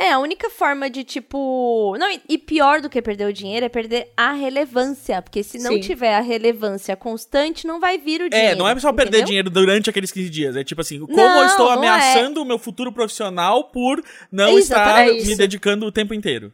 É, 0.00 0.12
a 0.12 0.18
única 0.20 0.48
forma 0.48 0.88
de, 0.88 1.02
tipo. 1.02 1.96
Não, 1.98 2.08
e- 2.28 2.38
pior 2.38 2.80
do 2.80 2.88
que 2.88 3.02
perder 3.02 3.26
o 3.26 3.32
dinheiro 3.32 3.66
é 3.66 3.68
perder 3.68 4.12
a 4.16 4.32
relevância. 4.32 5.20
Porque 5.20 5.42
se 5.42 5.58
não 5.58 5.72
Sim. 5.72 5.80
tiver 5.80 6.14
a 6.14 6.20
relevância 6.20 6.94
constante, 6.94 7.66
não 7.66 7.80
vai 7.80 7.98
vir 7.98 8.20
o 8.22 8.30
dinheiro. 8.30 8.52
É, 8.52 8.54
não 8.54 8.68
é 8.68 8.78
só 8.78 8.92
perder 8.92 9.08
entendeu? 9.18 9.26
dinheiro 9.26 9.50
durante 9.50 9.90
aqueles 9.90 10.12
15 10.12 10.30
dias. 10.30 10.54
É 10.56 10.62
tipo 10.62 10.80
assim, 10.80 11.00
como 11.00 11.16
Não, 11.16 11.40
eu 11.40 11.46
estou 11.46 11.70
é. 11.70 11.74
ameaçando 11.74 12.40
o 12.40 12.44
meu 12.44 12.58
futuro 12.60 12.92
profissional 12.92 13.64
por 13.72 14.00
não 14.30 14.56
Exato, 14.56 14.80
estar 14.88 15.08
é 15.08 15.12
me 15.14 15.34
dedicando 15.34 15.84
o 15.84 15.90
tempo 15.90 16.14
inteiro. 16.14 16.52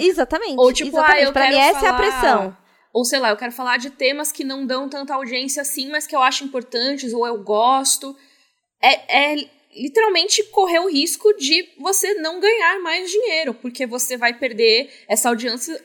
Exatamente. 0.00 0.56
Ou 0.58 0.72
tipo, 0.72 0.96
ah, 0.98 1.00
exatamente. 1.00 1.24
eu 1.26 1.32
pra 1.32 1.42
quero 1.44 1.56
mim, 1.56 1.62
essa 1.62 1.86
é 1.86 1.88
a 1.88 1.96
falar- 1.96 1.98
pressão. 1.98 2.56
Ou 2.92 3.04
sei 3.04 3.18
lá, 3.20 3.30
eu 3.30 3.36
quero 3.36 3.52
falar 3.52 3.76
de 3.76 3.90
temas 3.90 4.32
que 4.32 4.42
não 4.42 4.66
dão 4.66 4.88
tanta 4.88 5.14
audiência 5.14 5.62
assim, 5.62 5.90
mas 5.90 6.06
que 6.06 6.16
eu 6.16 6.22
acho 6.22 6.42
importantes, 6.44 7.12
ou 7.12 7.26
eu 7.26 7.42
gosto. 7.42 8.16
É, 8.82 9.34
é 9.34 9.48
literalmente 9.78 10.42
correr 10.44 10.80
o 10.80 10.88
risco 10.88 11.32
de 11.34 11.68
você 11.78 12.14
não 12.14 12.40
ganhar 12.40 12.80
mais 12.80 13.10
dinheiro, 13.10 13.54
porque 13.54 13.86
você 13.86 14.16
vai 14.16 14.34
perder 14.34 14.90
essa 15.06 15.28
audiência. 15.28 15.82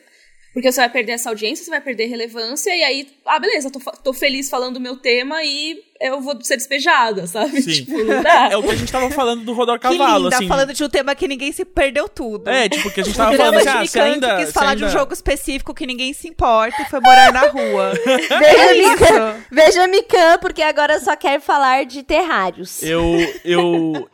Porque 0.54 0.70
você 0.70 0.80
vai 0.80 0.88
perder 0.88 1.12
essa 1.12 1.28
audiência, 1.30 1.64
você 1.64 1.70
vai 1.70 1.80
perder 1.80 2.06
relevância, 2.06 2.70
e 2.74 2.82
aí, 2.84 3.08
ah, 3.26 3.40
beleza, 3.40 3.72
tô, 3.72 3.80
tô 3.80 4.12
feliz 4.12 4.48
falando 4.48 4.74
do 4.74 4.80
meu 4.80 4.96
tema 4.96 5.42
e 5.42 5.82
eu 6.00 6.20
vou 6.20 6.40
ser 6.42 6.56
despejada, 6.56 7.26
sabe? 7.26 7.60
Sim. 7.60 7.72
Tipo, 7.72 8.04
não 8.04 8.22
dá. 8.22 8.50
É 8.52 8.56
o 8.56 8.62
que 8.62 8.70
a 8.70 8.76
gente 8.76 8.92
tava 8.92 9.10
falando 9.10 9.42
do 9.44 9.52
Rodor 9.52 9.80
Que 9.80 9.88
Cavalo, 9.88 10.24
linda, 10.24 10.36
assim. 10.36 10.46
falando 10.46 10.72
de 10.72 10.84
um 10.84 10.88
tema 10.88 11.12
que 11.16 11.26
ninguém 11.26 11.50
se 11.50 11.64
perdeu 11.64 12.08
tudo. 12.08 12.48
É, 12.48 12.68
tipo, 12.68 12.88
que 12.92 13.00
a 13.00 13.04
gente 13.04 13.14
O 13.14 13.16
tava 13.16 13.36
falando 13.36 13.62
de 13.62 13.68
ah, 13.68 13.84
você 13.84 13.98
ainda... 14.00 14.36
que 14.36 14.44
quis 14.44 14.52
falar 14.52 14.76
de 14.76 14.84
um 14.84 14.86
ainda- 14.86 14.98
jogo 14.98 15.12
específico 15.12 15.74
que 15.74 15.86
ninguém 15.86 16.12
se 16.12 16.28
importa 16.28 16.82
e 16.82 16.84
foi 16.84 17.00
morar 17.00 17.32
na 17.32 17.48
rua. 17.48 17.92
Veja, 18.06 18.30
é 18.30 18.74
Mikan, 18.74 19.04
isso. 19.04 19.44
veja 19.50 19.88
Mikan, 19.88 20.38
porque 20.40 20.62
agora 20.62 21.00
só 21.00 21.16
quer 21.16 21.40
falar 21.40 21.84
de 21.84 22.02
terrários. 22.04 22.80
Eu, 22.82 23.02
eu, 23.44 24.08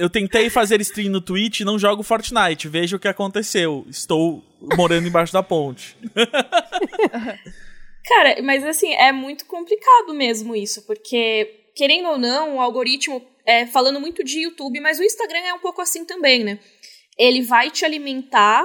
eu 0.00 0.08
tentei 0.08 0.48
fazer 0.48 0.80
stream 0.80 1.10
no 1.10 1.20
Twitch 1.20 1.60
e 1.60 1.64
não 1.64 1.78
jogo 1.78 2.02
Fortnite. 2.02 2.68
Veja 2.68 2.96
o 2.96 2.98
que 2.98 3.06
aconteceu. 3.06 3.84
Estou 3.86 4.42
morando 4.76 5.06
embaixo 5.06 5.32
da 5.32 5.42
ponte. 5.42 5.94
Cara, 8.08 8.42
mas 8.42 8.64
assim, 8.64 8.94
é 8.94 9.12
muito 9.12 9.44
complicado 9.44 10.14
mesmo 10.14 10.56
isso, 10.56 10.86
porque, 10.86 11.70
querendo 11.76 12.08
ou 12.08 12.18
não, 12.18 12.56
o 12.56 12.60
algoritmo, 12.60 13.22
é, 13.44 13.66
falando 13.66 14.00
muito 14.00 14.24
de 14.24 14.40
YouTube, 14.40 14.80
mas 14.80 14.98
o 14.98 15.04
Instagram 15.04 15.40
é 15.40 15.52
um 15.52 15.58
pouco 15.58 15.82
assim 15.82 16.06
também, 16.06 16.42
né? 16.42 16.58
Ele 17.18 17.42
vai 17.42 17.70
te 17.70 17.84
alimentar 17.84 18.64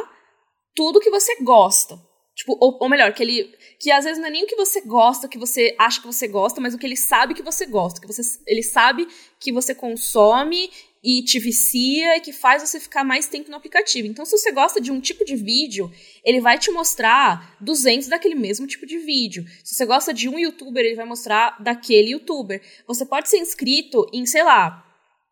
tudo 0.74 1.02
que 1.02 1.10
você 1.10 1.36
gosta. 1.44 2.00
Tipo, 2.34 2.58
ou, 2.62 2.78
ou 2.80 2.90
melhor, 2.90 3.14
que 3.14 3.24
ele. 3.24 3.54
Que 3.80 3.92
às 3.92 4.04
vezes 4.06 4.20
não 4.20 4.28
é 4.28 4.32
nem 4.32 4.44
o 4.44 4.48
que 4.48 4.56
você 4.56 4.82
gosta, 4.82 5.28
o 5.28 5.30
que 5.30 5.38
você 5.38 5.76
acha 5.78 6.00
que 6.00 6.08
você 6.08 6.28
gosta, 6.28 6.60
mas 6.62 6.74
o 6.74 6.78
que 6.78 6.86
ele 6.86 6.98
sabe 6.98 7.34
que 7.34 7.44
você 7.44 7.66
gosta. 7.66 8.00
Que 8.00 8.08
você, 8.08 8.22
ele 8.48 8.64
sabe 8.64 9.08
que 9.40 9.52
você 9.52 9.76
consome 9.76 10.70
e 11.06 11.22
te 11.22 11.38
vicia 11.38 12.18
e 12.18 12.20
que 12.20 12.34
faz 12.34 12.64
você 12.64 12.80
ficar 12.80 13.04
mais 13.04 13.28
tempo 13.28 13.52
no 13.52 13.56
aplicativo. 13.56 14.08
Então, 14.08 14.26
se 14.26 14.36
você 14.36 14.52
gosta 14.52 14.82
de 14.82 14.92
um 14.92 15.00
tipo 15.00 15.24
de 15.24 15.36
vídeo, 15.36 15.92
ele 16.24 16.42
vai 16.42 16.58
te 16.58 16.72
mostrar 16.72 17.56
200 17.62 18.08
daquele 18.08 18.34
mesmo 18.34 18.66
tipo 18.66 18.88
de 18.88 18.98
vídeo. 18.98 19.46
Se 19.64 19.76
você 19.76 19.86
gosta 19.86 20.12
de 20.12 20.28
um 20.28 20.40
youtuber, 20.40 20.84
ele 20.84 20.96
vai 20.96 21.06
mostrar 21.06 21.62
daquele 21.62 22.10
youtuber. 22.10 22.60
Você 22.88 23.06
pode 23.06 23.30
ser 23.30 23.38
inscrito 23.38 24.10
em, 24.12 24.26
sei 24.26 24.42
lá, 24.42 24.84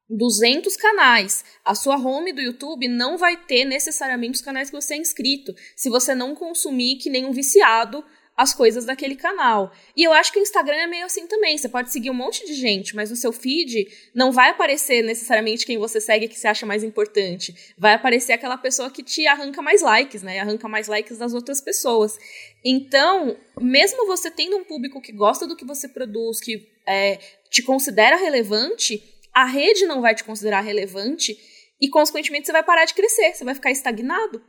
200 0.08 0.78
canais. 0.78 1.44
A 1.66 1.74
sua 1.74 1.98
home 1.98 2.34
do 2.34 2.42
YouTube 2.42 2.88
não 2.88 3.18
vai 3.18 3.36
ter 3.36 3.66
necessariamente 3.66 4.36
os 4.36 4.42
canais 4.42 4.70
que 4.70 4.80
você 4.80 4.94
é 4.94 4.98
inscrito, 4.98 5.56
se 5.76 5.90
você 5.90 6.14
não 6.14 6.36
consumir 6.36 6.98
que 6.98 7.10
nem 7.10 7.26
um 7.26 7.32
viciado 7.32 8.06
as 8.36 8.54
coisas 8.54 8.86
daquele 8.86 9.16
canal. 9.16 9.72
E 9.96 10.04
eu 10.04 10.12
acho 10.12 10.32
que 10.34 10.40
o 10.40 10.42
Instagram 10.42 10.76
é 10.76 10.88
meio 10.88 11.06
assim 11.06 11.28
também. 11.28 11.58
Você 11.58 11.70
pode 11.70 11.92
seguir 11.92 12.10
um 12.10 12.16
monte 12.16 12.46
de 12.46 12.54
gente, 12.54 12.96
mas 12.96 13.10
no 13.10 13.16
seu 13.16 13.32
feed 13.32 13.88
não 14.14 14.32
vai 14.32 14.50
aparecer 14.50 15.04
necessariamente 15.04 15.66
quem 15.66 15.78
você 15.78 16.02
segue 16.02 16.28
que 16.28 16.38
você 16.38 16.48
acha 16.48 16.66
mais 16.66 16.84
importante. 16.84 17.74
Vai 17.78 17.94
aparecer 17.94 18.34
aquela 18.34 18.58
pessoa 18.58 18.90
que 18.90 19.04
te 19.04 19.28
arranca 19.28 19.62
mais 19.62 19.82
likes, 19.82 20.24
né? 20.24 20.40
Arranca 20.40 20.68
mais 20.68 20.88
likes 20.88 21.18
das 21.18 21.34
outras 21.34 21.62
pessoas. 21.62 22.18
Então, 22.66 23.38
mesmo 23.62 24.08
você 24.08 24.32
tendo 24.32 24.58
um 24.58 24.64
público 24.64 25.00
que 25.00 25.12
gosta 25.12 25.46
do 25.46 25.56
que 25.56 25.66
você 25.66 25.88
produz, 25.88 26.40
que 26.40 26.68
é, 26.88 27.20
te 27.52 27.62
considera 27.62 28.16
relevante, 28.16 29.04
a 29.32 29.46
rede 29.46 29.86
não 29.86 30.02
vai 30.02 30.16
te 30.16 30.24
considerar 30.24 30.62
relevante 30.62 31.38
e, 31.80 31.88
consequentemente, 31.90 32.48
você 32.48 32.52
vai 32.52 32.64
parar 32.64 32.86
de 32.86 32.94
crescer, 32.94 33.34
você 33.34 33.44
vai 33.44 33.54
ficar 33.54 33.72
estagnado. 33.72 34.42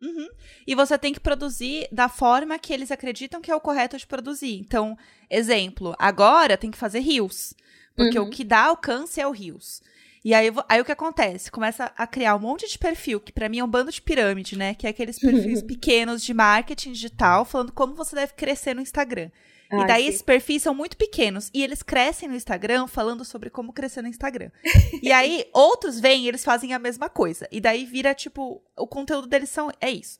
Uhum. 0.00 0.28
E 0.66 0.74
você 0.74 0.96
tem 0.96 1.12
que 1.12 1.20
produzir 1.20 1.88
da 1.90 2.08
forma 2.08 2.58
que 2.58 2.72
eles 2.72 2.90
acreditam 2.90 3.40
que 3.40 3.50
é 3.50 3.54
o 3.54 3.60
correto 3.60 3.96
de 3.96 4.06
produzir. 4.06 4.58
Então, 4.58 4.96
exemplo, 5.28 5.94
agora 5.98 6.56
tem 6.56 6.70
que 6.70 6.78
fazer 6.78 7.00
rios. 7.00 7.54
Porque 7.96 8.18
uhum. 8.18 8.26
o 8.26 8.30
que 8.30 8.44
dá 8.44 8.66
alcance 8.66 9.20
é 9.20 9.26
o 9.26 9.32
rios. 9.32 9.82
E 10.24 10.34
aí, 10.34 10.52
aí 10.68 10.80
o 10.80 10.84
que 10.84 10.92
acontece? 10.92 11.50
Começa 11.50 11.92
a 11.96 12.06
criar 12.06 12.36
um 12.36 12.40
monte 12.40 12.68
de 12.68 12.78
perfil, 12.78 13.20
que 13.20 13.32
para 13.32 13.48
mim 13.48 13.58
é 13.58 13.64
um 13.64 13.68
bando 13.68 13.90
de 13.90 14.02
pirâmide, 14.02 14.56
né? 14.56 14.74
Que 14.74 14.86
é 14.86 14.90
aqueles 14.90 15.18
perfis 15.18 15.62
pequenos 15.64 16.22
de 16.22 16.34
marketing 16.34 16.92
digital, 16.92 17.44
falando 17.44 17.72
como 17.72 17.94
você 17.94 18.14
deve 18.14 18.34
crescer 18.34 18.74
no 18.74 18.82
Instagram. 18.82 19.30
E 19.70 19.86
daí 19.86 20.04
sim. 20.04 20.08
esses 20.08 20.22
perfis 20.22 20.62
são 20.62 20.74
muito 20.74 20.96
pequenos. 20.96 21.50
E 21.52 21.62
eles 21.62 21.82
crescem 21.82 22.28
no 22.28 22.34
Instagram 22.34 22.86
falando 22.86 23.24
sobre 23.24 23.50
como 23.50 23.72
crescer 23.72 24.02
no 24.02 24.08
Instagram. 24.08 24.50
e 25.02 25.12
aí, 25.12 25.48
outros 25.52 26.00
vêm 26.00 26.24
e 26.24 26.28
eles 26.28 26.44
fazem 26.44 26.72
a 26.72 26.78
mesma 26.78 27.08
coisa. 27.08 27.46
E 27.52 27.60
daí 27.60 27.84
vira, 27.84 28.14
tipo, 28.14 28.62
o 28.76 28.86
conteúdo 28.86 29.26
deles 29.26 29.50
são, 29.50 29.70
é 29.80 29.90
isso. 29.90 30.18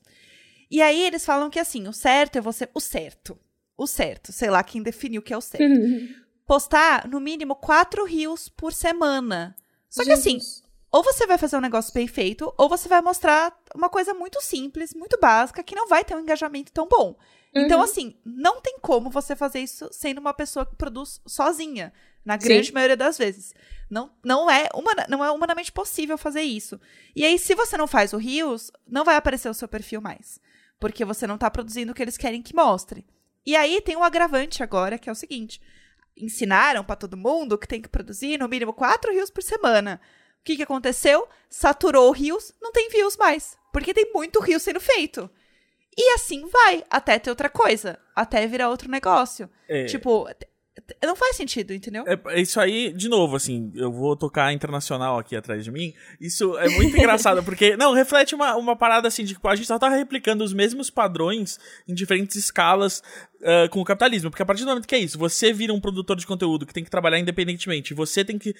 E 0.69 0.81
aí 0.81 1.03
eles 1.03 1.25
falam 1.25 1.49
que 1.49 1.59
assim, 1.59 1.87
o 1.87 1.93
certo 1.93 2.37
é 2.37 2.41
você. 2.41 2.69
O 2.73 2.79
certo. 2.79 3.39
O 3.75 3.87
certo. 3.87 4.31
Sei 4.31 4.49
lá 4.49 4.63
quem 4.63 4.83
definiu 4.83 5.21
o 5.21 5.23
que 5.23 5.33
é 5.33 5.37
o 5.37 5.41
certo. 5.41 5.65
Postar, 6.45 7.07
no 7.07 7.19
mínimo, 7.19 7.55
quatro 7.55 8.05
rios 8.05 8.49
por 8.49 8.73
semana. 8.73 9.55
Só 9.87 10.03
que 10.03 10.11
assim, 10.11 10.39
ou 10.91 11.03
você 11.03 11.27
vai 11.27 11.37
fazer 11.37 11.55
um 11.55 11.61
negócio 11.61 11.93
bem 11.93 12.07
feito, 12.07 12.51
ou 12.57 12.67
você 12.67 12.89
vai 12.89 13.01
mostrar 13.01 13.55
uma 13.75 13.89
coisa 13.89 14.13
muito 14.13 14.41
simples, 14.41 14.93
muito 14.93 15.19
básica, 15.19 15.63
que 15.63 15.75
não 15.75 15.87
vai 15.87 16.03
ter 16.03 16.15
um 16.15 16.19
engajamento 16.19 16.71
tão 16.71 16.87
bom. 16.87 17.15
Então, 17.49 17.61
uhum. 17.61 17.65
Então, 17.65 17.81
assim, 17.81 18.15
não 18.23 18.61
tem 18.61 18.77
como 18.79 19.09
você 19.09 19.35
fazer 19.35 19.59
isso 19.59 19.89
sendo 19.91 20.19
uma 20.19 20.33
pessoa 20.33 20.65
que 20.65 20.75
produz 20.75 21.21
sozinha, 21.25 21.91
na 22.23 22.37
grande 22.37 22.67
Sim. 22.67 22.73
maioria 22.73 22.97
das 22.97 23.17
vezes. 23.17 23.53
Não, 23.89 24.11
não, 24.23 24.49
é 24.49 24.69
humana, 24.73 25.05
não 25.09 25.25
é 25.25 25.31
humanamente 25.31 25.71
possível 25.71 26.17
fazer 26.17 26.41
isso. 26.41 26.79
E 27.15 27.25
aí, 27.25 27.39
se 27.39 27.55
você 27.55 27.75
não 27.75 27.87
faz 27.87 28.13
o 28.13 28.17
Rios, 28.17 28.71
não 28.87 29.03
vai 29.03 29.15
aparecer 29.15 29.49
o 29.49 29.53
seu 29.53 29.67
perfil 29.67 30.01
mais. 30.01 30.39
Porque 30.79 31.03
você 31.03 31.25
não 31.25 31.35
está 31.35 31.49
produzindo 31.49 31.91
o 31.91 31.95
que 31.95 32.01
eles 32.01 32.17
querem 32.17 32.41
que 32.41 32.55
mostre. 32.55 33.05
E 33.45 33.55
aí 33.55 33.81
tem 33.81 33.97
um 33.97 34.03
agravante 34.03 34.61
agora, 34.61 34.99
que 34.99 35.09
é 35.09 35.11
o 35.11 35.15
seguinte: 35.15 35.59
ensinaram 36.15 36.83
para 36.83 36.95
todo 36.95 37.17
mundo 37.17 37.57
que 37.57 37.67
tem 37.67 37.81
que 37.81 37.89
produzir 37.89 38.37
no 38.37 38.47
mínimo 38.47 38.73
quatro 38.73 39.11
rios 39.11 39.29
por 39.29 39.41
semana. 39.41 39.99
O 40.39 40.43
que, 40.43 40.55
que 40.55 40.63
aconteceu? 40.63 41.27
Saturou 41.49 42.09
o 42.09 42.13
rios, 42.13 42.53
não 42.61 42.71
tem 42.71 42.89
views 42.89 43.17
mais. 43.17 43.57
Porque 43.73 43.93
tem 43.93 44.11
muito 44.13 44.39
rio 44.39 44.59
sendo 44.59 44.79
feito. 44.79 45.29
E 45.97 46.13
assim 46.13 46.47
vai, 46.47 46.83
até 46.89 47.19
ter 47.19 47.29
outra 47.29 47.49
coisa. 47.49 47.99
Até 48.15 48.45
virar 48.47 48.69
outro 48.69 48.89
negócio. 48.89 49.49
É. 49.67 49.85
Tipo, 49.85 50.27
não 51.03 51.15
faz 51.15 51.35
sentido, 51.35 51.73
entendeu? 51.73 52.03
É, 52.07 52.41
isso 52.41 52.59
aí, 52.59 52.93
de 52.93 53.09
novo, 53.09 53.35
assim, 53.35 53.71
eu 53.75 53.91
vou 53.91 54.15
tocar 54.15 54.53
internacional 54.53 55.19
aqui 55.19 55.35
atrás 55.35 55.63
de 55.63 55.71
mim. 55.71 55.93
Isso 56.19 56.57
é 56.57 56.69
muito 56.69 56.95
engraçado, 56.97 57.43
porque, 57.43 57.75
não, 57.75 57.93
reflete 57.93 58.35
uma, 58.35 58.55
uma 58.55 58.75
parada 58.75 59.07
assim, 59.07 59.23
de 59.23 59.33
tipo, 59.33 59.47
a 59.47 59.55
gente 59.55 59.67
só 59.67 59.77
tá 59.77 59.89
replicando 59.89 60.43
os 60.43 60.53
mesmos 60.53 60.89
padrões 60.89 61.59
em 61.87 61.93
diferentes 61.93 62.35
escalas 62.35 63.03
uh, 63.41 63.69
com 63.69 63.81
o 63.81 63.85
capitalismo. 63.85 64.29
Porque 64.29 64.43
a 64.43 64.45
partir 64.45 64.63
do 64.63 64.69
momento 64.69 64.87
que 64.87 64.95
é 64.95 64.99
isso, 64.99 65.17
você 65.17 65.51
vira 65.51 65.73
um 65.73 65.81
produtor 65.81 66.15
de 66.15 66.25
conteúdo 66.27 66.65
que 66.65 66.73
tem 66.73 66.83
que 66.83 66.91
trabalhar 66.91 67.19
independentemente, 67.19 67.93
você 67.93 68.23
tem 68.23 68.37
que. 68.37 68.55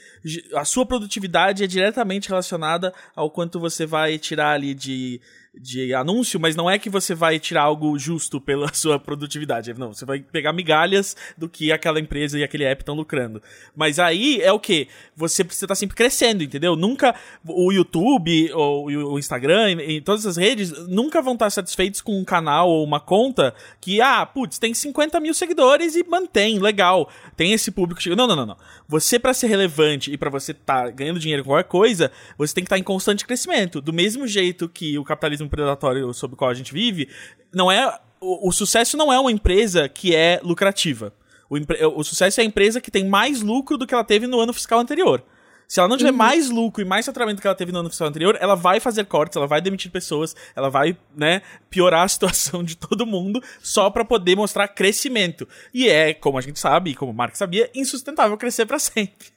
A 0.56 0.65
sua 0.65 0.86
produtividade 0.86 1.63
é 1.63 1.68
diretamente 1.68 2.30
relacionada 2.30 2.94
ao 3.15 3.32
quanto 3.32 3.60
você 3.60 3.86
vai 3.86 4.18
tirar 4.18 4.52
ali 4.52 4.74
de 4.74 5.22
de 5.54 5.94
anúncio, 5.94 6.40
mas 6.40 6.56
não 6.56 6.70
é 6.70 6.78
que 6.78 6.90
você 6.90 7.16
vai 7.16 7.40
tirar 7.40 7.64
algo 7.64 7.98
justo 7.98 8.40
pela 8.40 8.72
sua 8.74 9.00
produtividade. 9.00 9.74
Não, 9.74 9.94
você 9.94 10.06
vai 10.06 10.20
pegar 10.20 10.54
migalhas 10.54 11.16
do 11.38 11.50
que 11.50 11.72
aquela 11.72 12.00
empresa 12.00 12.38
e 12.38 12.44
aquele 12.44 12.64
app 12.64 12.82
estão 12.82 12.96
lucrando. 12.96 13.42
Mas 13.76 14.00
aí 14.00 14.42
é 14.42 14.52
o 14.52 14.60
que? 14.60 14.88
Você 15.16 15.44
precisa 15.44 15.66
estar 15.66 15.76
tá 15.76 15.80
sempre 15.80 15.96
crescendo, 15.96 16.44
entendeu? 16.44 16.76
Nunca 16.76 17.16
o 17.46 17.72
YouTube 17.72 18.52
ou 18.54 18.88
o 18.88 19.20
Instagram 19.20 19.72
e, 19.82 20.02
todas 20.02 20.26
as 20.26 20.38
redes 20.38 20.72
nunca 20.88 21.22
vão 21.22 21.34
estar 21.34 21.50
satisfeitos 21.50 22.02
com 22.02 22.20
um 22.20 22.24
canal 22.24 22.70
ou 22.70 22.84
uma 22.84 23.00
conta 23.00 23.54
que, 23.82 24.02
ah, 24.02 24.26
putz, 24.26 24.60
tem 24.60 24.74
50 24.74 25.20
mil 25.20 25.34
seguidores 25.34 25.96
e 25.96 26.04
mantém, 26.04 26.60
legal. 26.60 27.10
Tem 27.36 27.54
esse 27.54 27.72
público. 27.72 28.02
Não, 28.16 28.28
não, 28.28 28.36
não, 28.36 28.46
não. 28.46 28.58
Você, 28.88 29.20
para 29.20 29.34
ser 29.34 29.48
relevante 29.48 30.12
e 30.12 30.18
para 30.18 30.30
você 30.30 30.52
estar 30.52 30.86
tá 30.86 30.90
ganhando 30.90 31.20
dinheiro 31.20 31.44
com 31.44 31.50
qualquer 31.50 31.68
coisa, 31.68 32.12
você 32.38 32.54
tem 32.54 32.64
que 32.64 32.68
estar 32.68 32.76
tá 32.76 32.80
em 32.80 32.84
constante 32.84 33.26
crescimento. 33.26 33.82
Do 33.82 33.94
mesmo 33.94 34.28
jeito 34.28 34.70
que 34.70 34.98
o 34.98 35.04
capitalismo 35.04 35.38
predatório 35.47 36.13
sob 36.13 36.34
o 36.34 36.38
qual 36.38 36.49
a 36.49 36.54
gente 36.54 36.73
vive, 36.73 37.08
não 37.54 37.71
é. 37.71 37.97
O, 38.19 38.49
o 38.49 38.52
sucesso 38.52 38.97
não 38.97 39.13
é 39.13 39.19
uma 39.19 39.32
empresa 39.32 39.88
que 39.88 40.13
é 40.13 40.39
lucrativa. 40.43 41.13
O, 41.49 41.58
o 41.99 42.04
sucesso 42.04 42.39
é 42.39 42.43
a 42.43 42.45
empresa 42.45 42.82
que 42.82 42.91
tem 42.91 43.08
mais 43.08 43.41
lucro 43.41 43.78
do 43.78 43.88
que 43.88 43.93
ela 43.93 44.04
teve 44.04 44.28
no 44.28 44.39
ano 44.39 44.54
fiscal 44.54 44.80
anterior. 44.80 45.23
Se 45.69 45.79
ela 45.79 45.88
não 45.88 45.97
tiver 45.97 46.10
uhum. 46.10 46.17
mais 46.17 46.49
lucro 46.49 46.82
e 46.82 46.86
mais 46.86 47.05
faturamento 47.05 47.39
que 47.39 47.45
ela 47.45 47.55
teve 47.55 47.71
no 47.71 47.77
ano 47.77 47.91
fiscal 47.91 48.08
anterior, 48.08 48.36
ela 48.41 48.55
vai 48.55 48.79
fazer 48.79 49.05
cortes, 49.05 49.38
ela 49.38 49.45
vai 49.45 49.62
demitir 49.62 49.91
pessoas, 49.91 50.36
ela 50.55 50.67
vai, 50.67 50.97
né, 51.15 51.43
piorar 51.69 52.05
a 52.05 52.08
situação 52.10 52.63
de 52.63 52.75
todo 52.75 53.05
mundo 53.05 53.39
só 53.62 53.88
para 53.91 54.03
poder 54.03 54.36
mostrar 54.36 54.67
crescimento. 54.67 55.47
E 55.71 55.88
é, 55.88 56.12
como 56.12 56.39
a 56.39 56.41
gente 56.41 56.60
sabe, 56.60 56.89
e 56.89 56.95
como 56.95 57.12
o 57.12 57.15
Mark 57.15 57.36
sabia, 57.36 57.69
insustentável 57.75 58.36
crescer 58.36 58.65
para 58.65 58.79
sempre. 58.82 59.27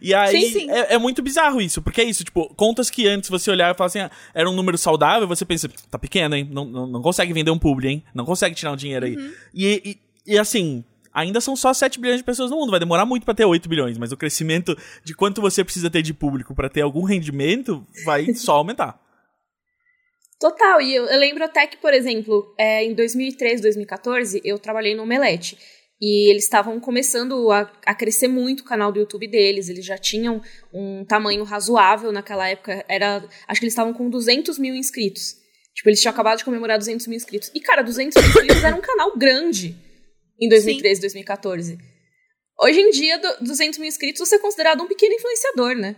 e 0.00 0.14
aí 0.14 0.40
sim, 0.40 0.52
sim. 0.52 0.70
É, 0.70 0.94
é, 0.94 0.98
muito 0.98 1.20
bizarro 1.20 1.60
isso, 1.60 1.82
porque 1.82 2.00
é 2.00 2.04
isso, 2.04 2.22
tipo, 2.22 2.48
contas 2.54 2.88
que 2.88 3.08
antes 3.08 3.28
você 3.28 3.50
olhar 3.50 3.74
e 3.74 3.76
falar 3.76 3.88
assim, 3.88 3.98
ah, 3.98 4.10
era 4.32 4.48
um 4.48 4.54
número 4.54 4.78
saudável, 4.78 5.26
você 5.26 5.44
pensa, 5.44 5.68
tá 5.90 5.98
pequeno, 5.98 6.36
hein? 6.36 6.48
Não, 6.48 6.64
não, 6.64 6.86
não 6.86 7.02
consegue 7.02 7.32
vender 7.32 7.50
um 7.50 7.58
publi, 7.58 7.88
hein? 7.88 8.04
Não 8.14 8.24
consegue 8.24 8.54
tirar 8.54 8.70
um 8.70 8.76
dinheiro 8.76 9.04
aí. 9.04 9.16
Uhum. 9.16 9.32
E, 9.52 9.98
e, 10.24 10.32
e 10.34 10.38
assim, 10.38 10.84
ainda 11.16 11.40
são 11.40 11.56
só 11.56 11.72
7 11.72 11.98
bilhões 11.98 12.18
de 12.18 12.24
pessoas 12.24 12.50
no 12.50 12.58
mundo. 12.58 12.70
Vai 12.70 12.78
demorar 12.78 13.06
muito 13.06 13.24
para 13.24 13.34
ter 13.34 13.46
8 13.46 13.66
bilhões, 13.66 13.96
mas 13.96 14.12
o 14.12 14.16
crescimento 14.18 14.76
de 15.02 15.14
quanto 15.14 15.40
você 15.40 15.64
precisa 15.64 15.88
ter 15.88 16.02
de 16.02 16.12
público 16.12 16.54
para 16.54 16.68
ter 16.68 16.82
algum 16.82 17.02
rendimento 17.02 17.84
vai 18.04 18.32
só 18.36 18.56
aumentar. 18.56 19.00
Total, 20.38 20.82
e 20.82 20.94
eu, 20.94 21.06
eu, 21.06 21.18
lembro 21.18 21.42
até 21.42 21.66
que, 21.66 21.78
por 21.78 21.94
exemplo, 21.94 22.54
é, 22.58 22.84
em 22.84 22.92
2013, 22.92 23.62
2014, 23.62 24.42
eu 24.44 24.58
trabalhei 24.58 24.94
no 24.94 25.04
Omelete. 25.04 25.56
E 25.98 26.30
eles 26.30 26.44
estavam 26.44 26.78
começando 26.78 27.50
a, 27.50 27.72
a, 27.86 27.94
crescer 27.94 28.28
muito 28.28 28.60
o 28.60 28.64
canal 28.64 28.92
do 28.92 28.98
YouTube 28.98 29.26
deles. 29.26 29.70
Eles 29.70 29.86
já 29.86 29.96
tinham 29.96 30.42
um 30.70 31.06
tamanho 31.06 31.42
razoável 31.42 32.12
naquela 32.12 32.46
época. 32.46 32.84
Era, 32.86 33.24
acho 33.48 33.58
que 33.58 33.64
eles 33.64 33.72
estavam 33.72 33.94
com 33.94 34.10
200 34.10 34.58
mil 34.58 34.74
inscritos. 34.74 35.36
Tipo, 35.74 35.88
eles 35.88 36.02
tinham 36.02 36.12
acabado 36.12 36.36
de 36.36 36.44
comemorar 36.44 36.76
200 36.76 37.06
mil 37.06 37.16
inscritos. 37.16 37.50
E, 37.54 37.60
cara, 37.60 37.80
200 37.80 38.14
mil 38.14 38.28
inscritos 38.28 38.62
era 38.62 38.76
um 38.76 38.82
canal 38.82 39.16
grande 39.16 39.85
em 40.40 40.48
2013, 40.48 40.96
Sim. 40.96 41.00
2014. 41.02 41.78
Hoje 42.58 42.80
em 42.80 42.90
dia, 42.90 43.20
200 43.40 43.78
mil 43.78 43.88
inscritos, 43.88 44.26
você 44.26 44.36
é 44.36 44.38
considerado 44.38 44.82
um 44.82 44.88
pequeno 44.88 45.14
influenciador, 45.14 45.74
né? 45.74 45.96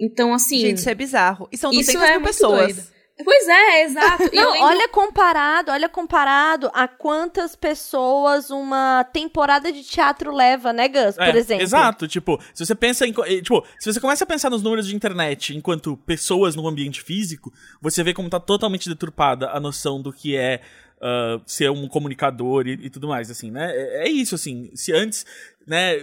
Então, 0.00 0.32
assim. 0.32 0.58
Gente, 0.58 0.78
isso 0.78 0.88
é 0.88 0.94
bizarro. 0.94 1.48
E 1.52 1.58
são 1.58 1.70
200 1.70 2.02
é 2.02 2.10
mil 2.12 2.22
pessoas. 2.22 2.76
Doido. 2.76 3.00
Pois 3.24 3.48
é, 3.48 3.84
exato. 3.84 4.30
Não, 4.32 4.52
lembro... 4.52 4.66
olha 4.66 4.88
comparado, 4.88 5.70
olha 5.70 5.88
comparado 5.88 6.70
a 6.72 6.88
quantas 6.88 7.54
pessoas 7.54 8.50
uma 8.50 9.04
temporada 9.12 9.70
de 9.70 9.82
teatro 9.82 10.32
leva, 10.32 10.72
né, 10.72 10.88
Gus, 10.88 11.16
por 11.16 11.24
é, 11.24 11.36
exemplo. 11.36 11.62
Exato, 11.62 12.08
tipo, 12.08 12.40
se 12.54 12.64
você 12.64 12.74
pensa 12.74 13.06
em, 13.06 13.12
tipo, 13.12 13.64
se 13.78 13.92
você 13.92 14.00
começa 14.00 14.24
a 14.24 14.26
pensar 14.26 14.50
nos 14.50 14.62
números 14.62 14.86
de 14.86 14.96
internet 14.96 15.56
enquanto 15.56 15.96
pessoas 15.98 16.56
no 16.56 16.66
ambiente 16.66 17.02
físico, 17.02 17.52
você 17.80 18.02
vê 18.02 18.14
como 18.14 18.30
tá 18.30 18.40
totalmente 18.40 18.88
deturpada 18.88 19.50
a 19.50 19.60
noção 19.60 20.00
do 20.00 20.12
que 20.12 20.36
é 20.36 20.62
uh, 21.00 21.40
ser 21.46 21.70
um 21.70 21.88
comunicador 21.88 22.66
e, 22.66 22.72
e, 22.72 22.90
tudo 22.90 23.08
mais, 23.08 23.30
assim, 23.30 23.50
né? 23.50 23.70
É, 23.72 24.06
é, 24.06 24.08
isso, 24.08 24.34
assim. 24.34 24.70
Se 24.74 24.92
antes, 24.92 25.24
né? 25.66 25.98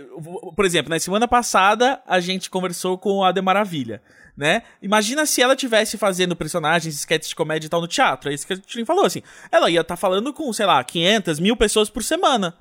Por 0.56 0.66
exemplo, 0.66 0.90
na 0.90 1.00
semana 1.00 1.28
passada 1.28 2.02
a 2.06 2.20
gente 2.20 2.50
conversou 2.50 2.98
com 2.98 3.24
a 3.24 3.32
De 3.32 3.42
Maravilha, 3.42 4.02
né? 4.36 4.64
Imagina 4.82 5.26
se 5.26 5.42
ela 5.42 5.56
tivesse 5.56 5.98
fazendo 5.98 6.36
personagens, 6.36 6.96
sketches 6.96 7.30
de 7.30 7.36
comédia 7.36 7.68
e 7.68 7.70
tal 7.70 7.82
no 7.82 7.88
teatro. 7.88 8.30
É 8.30 8.34
isso 8.34 8.46
que 8.46 8.54
a 8.54 8.56
gente 8.56 8.86
falou, 8.86 9.06
assim. 9.06 9.22
Ela 9.52 9.70
ia 9.70 9.82
estar 9.82 9.96
tá 9.96 9.98
falando 9.98 10.34
com, 10.34 10.52
sei 10.52 10.66
lá, 10.66 10.84
500, 10.84 11.40
mil 11.40 11.56
pessoas 11.56 11.90
por 11.90 12.04
semana 12.04 12.56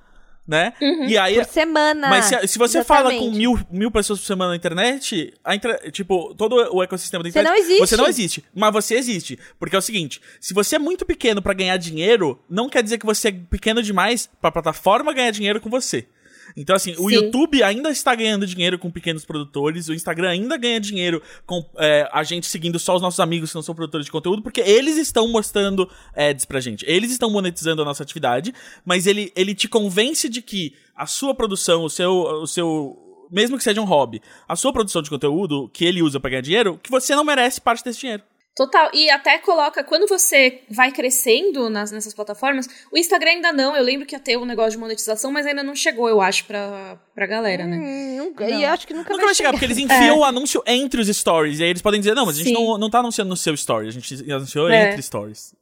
né? 0.47 0.73
Uhum, 0.81 1.07
e 1.07 1.19
aí, 1.19 1.35
por 1.37 1.45
semana. 1.47 2.09
Mas 2.09 2.27
se, 2.27 2.49
se 2.49 2.59
você 2.59 2.79
exatamente. 2.79 2.87
fala 2.87 3.15
com 3.19 3.31
mil, 3.31 3.59
mil 3.71 3.91
pessoas 3.91 4.21
por 4.21 4.27
semana 4.27 4.51
na 4.51 4.57
internet, 4.57 5.35
a 5.45 5.57
tipo, 5.91 6.35
todo 6.35 6.55
o 6.73 6.83
ecossistema 6.83 7.23
da 7.23 7.29
internet. 7.29 7.53
Você 7.53 7.55
não 7.55 7.65
existe. 7.65 7.81
Você 7.81 7.97
não 7.97 8.07
existe. 8.07 8.45
Mas 8.55 8.73
você 8.73 8.95
existe. 8.95 9.39
Porque 9.59 9.75
é 9.75 9.79
o 9.79 9.83
seguinte: 9.83 10.21
se 10.41 10.55
você 10.55 10.77
é 10.77 10.79
muito 10.79 11.05
pequeno 11.05 11.43
para 11.43 11.55
ganhar 11.55 11.77
dinheiro, 11.77 12.41
não 12.49 12.69
quer 12.69 12.83
dizer 12.83 12.99
que 12.99 13.07
você 13.07 13.29
é 13.29 13.33
pequeno 13.33 13.83
demais 13.83 14.29
pra 14.41 14.53
plataforma 14.53 15.13
ganhar 15.13 15.31
dinheiro 15.31 15.61
com 15.61 15.69
você. 15.69 16.07
Então, 16.57 16.75
assim, 16.75 16.93
o 16.93 17.11
Sim. 17.11 17.17
YouTube 17.17 17.63
ainda 17.63 17.91
está 17.91 18.15
ganhando 18.15 18.47
dinheiro 18.47 18.79
com 18.79 18.91
pequenos 18.91 19.27
produtores, 19.27 19.89
o 19.89 19.95
Instagram 19.95 20.31
ainda 20.31 20.57
ganha 20.57 20.81
dinheiro 20.81 21.23
com 21.45 21.63
é, 21.77 22.09
a 22.11 22.23
gente 22.23 22.47
seguindo 22.47 22.79
só 22.79 22.97
os 22.97 23.03
nossos 23.03 23.21
amigos 23.21 23.51
que 23.51 23.55
não 23.57 23.63
são 23.63 23.75
produtores 23.75 24.07
de 24.07 24.13
conteúdo, 24.13 24.43
porque 24.43 24.63
eles 24.63 24.97
estão 24.97 25.29
mostrando 25.29 25.89
ads 26.15 26.47
pra 26.47 26.59
gente. 26.59 26.85
Eles 26.89 27.11
estão 27.11 27.29
monetizando 27.31 27.83
a 27.83 27.85
nossa 27.85 28.03
atividade, 28.03 28.55
mas 28.85 29.07
ele, 29.07 29.31
ele 29.37 29.55
te 29.55 29.69
convence 29.69 30.29
de 30.31 30.41
que 30.41 30.75
a 30.97 31.07
sua 31.07 31.35
produção, 31.35 31.85
o 31.85 31.91
seu, 31.91 32.13
o 32.13 32.47
seu. 32.47 33.03
Mesmo 33.31 33.59
que 33.59 33.65
seja 33.65 33.81
um 33.81 33.85
hobby, 33.85 34.23
a 34.49 34.57
sua 34.57 34.73
produção 34.73 35.03
de 35.03 35.11
conteúdo 35.11 35.69
que 35.73 35.85
ele 35.85 36.01
usa 36.01 36.19
pra 36.19 36.31
ganhar 36.31 36.43
dinheiro, 36.43 36.81
que 36.83 36.91
você 36.91 37.15
não 37.15 37.25
merece 37.25 37.61
parte 37.61 37.85
desse 37.85 38.01
dinheiro. 38.01 38.23
Total. 38.57 38.91
E 38.95 39.11
até 39.11 39.37
coloca, 39.37 39.85
quando 39.85 40.07
você 40.09 40.63
vai 40.71 40.91
crescendo 40.91 41.69
nas, 41.69 41.91
nessas 41.91 42.15
plataformas, 42.15 42.67
o 42.91 42.97
Instagram 42.97 43.33
ainda 43.33 43.53
não. 43.53 43.77
Eu 43.77 43.83
lembro 43.85 44.07
que 44.07 44.15
ia 44.15 44.19
ter 44.19 44.39
um 44.39 44.47
negócio 44.47 44.71
de 44.73 44.79
monetização, 44.79 45.31
mas 45.31 45.45
ainda 45.45 45.63
não 45.63 45.75
chegou, 45.75 46.09
eu 46.09 46.23
acho, 46.23 46.47
pra, 46.47 46.99
pra 47.15 47.27
galera, 47.27 47.67
né? 47.67 47.77
Hum, 47.77 48.17
nunca, 48.17 48.49
Não. 48.49 48.59
e 48.59 48.65
eu 48.65 48.71
acho 48.71 48.87
que 48.87 48.95
nunca, 48.95 49.13
Nunca 49.13 49.27
vai 49.27 49.35
chegar, 49.35 49.51
porque 49.53 49.67
eles 49.67 49.77
enfiam 49.77 50.19
o 50.21 50.25
anúncio 50.25 50.63
entre 50.67 50.99
os 50.99 51.09
stories. 51.09 51.59
E 51.61 51.65
aí 51.65 51.69
eles 51.71 51.83
podem 51.83 52.01
dizer, 52.01 52.15
não, 52.15 52.25
mas 52.25 52.37
a 52.37 52.39
gente 52.39 52.49
Sim. 52.49 52.55
não, 52.55 52.79
não 52.79 52.89
tá 52.89 53.01
anunciando 53.01 53.29
no 53.29 53.37
seu 53.37 53.53
story, 53.53 53.89
a 53.89 53.93
gente 53.93 54.33
anunciou 54.33 54.71
É. 54.71 54.89
entre 54.89 55.03
stories. 55.03 55.55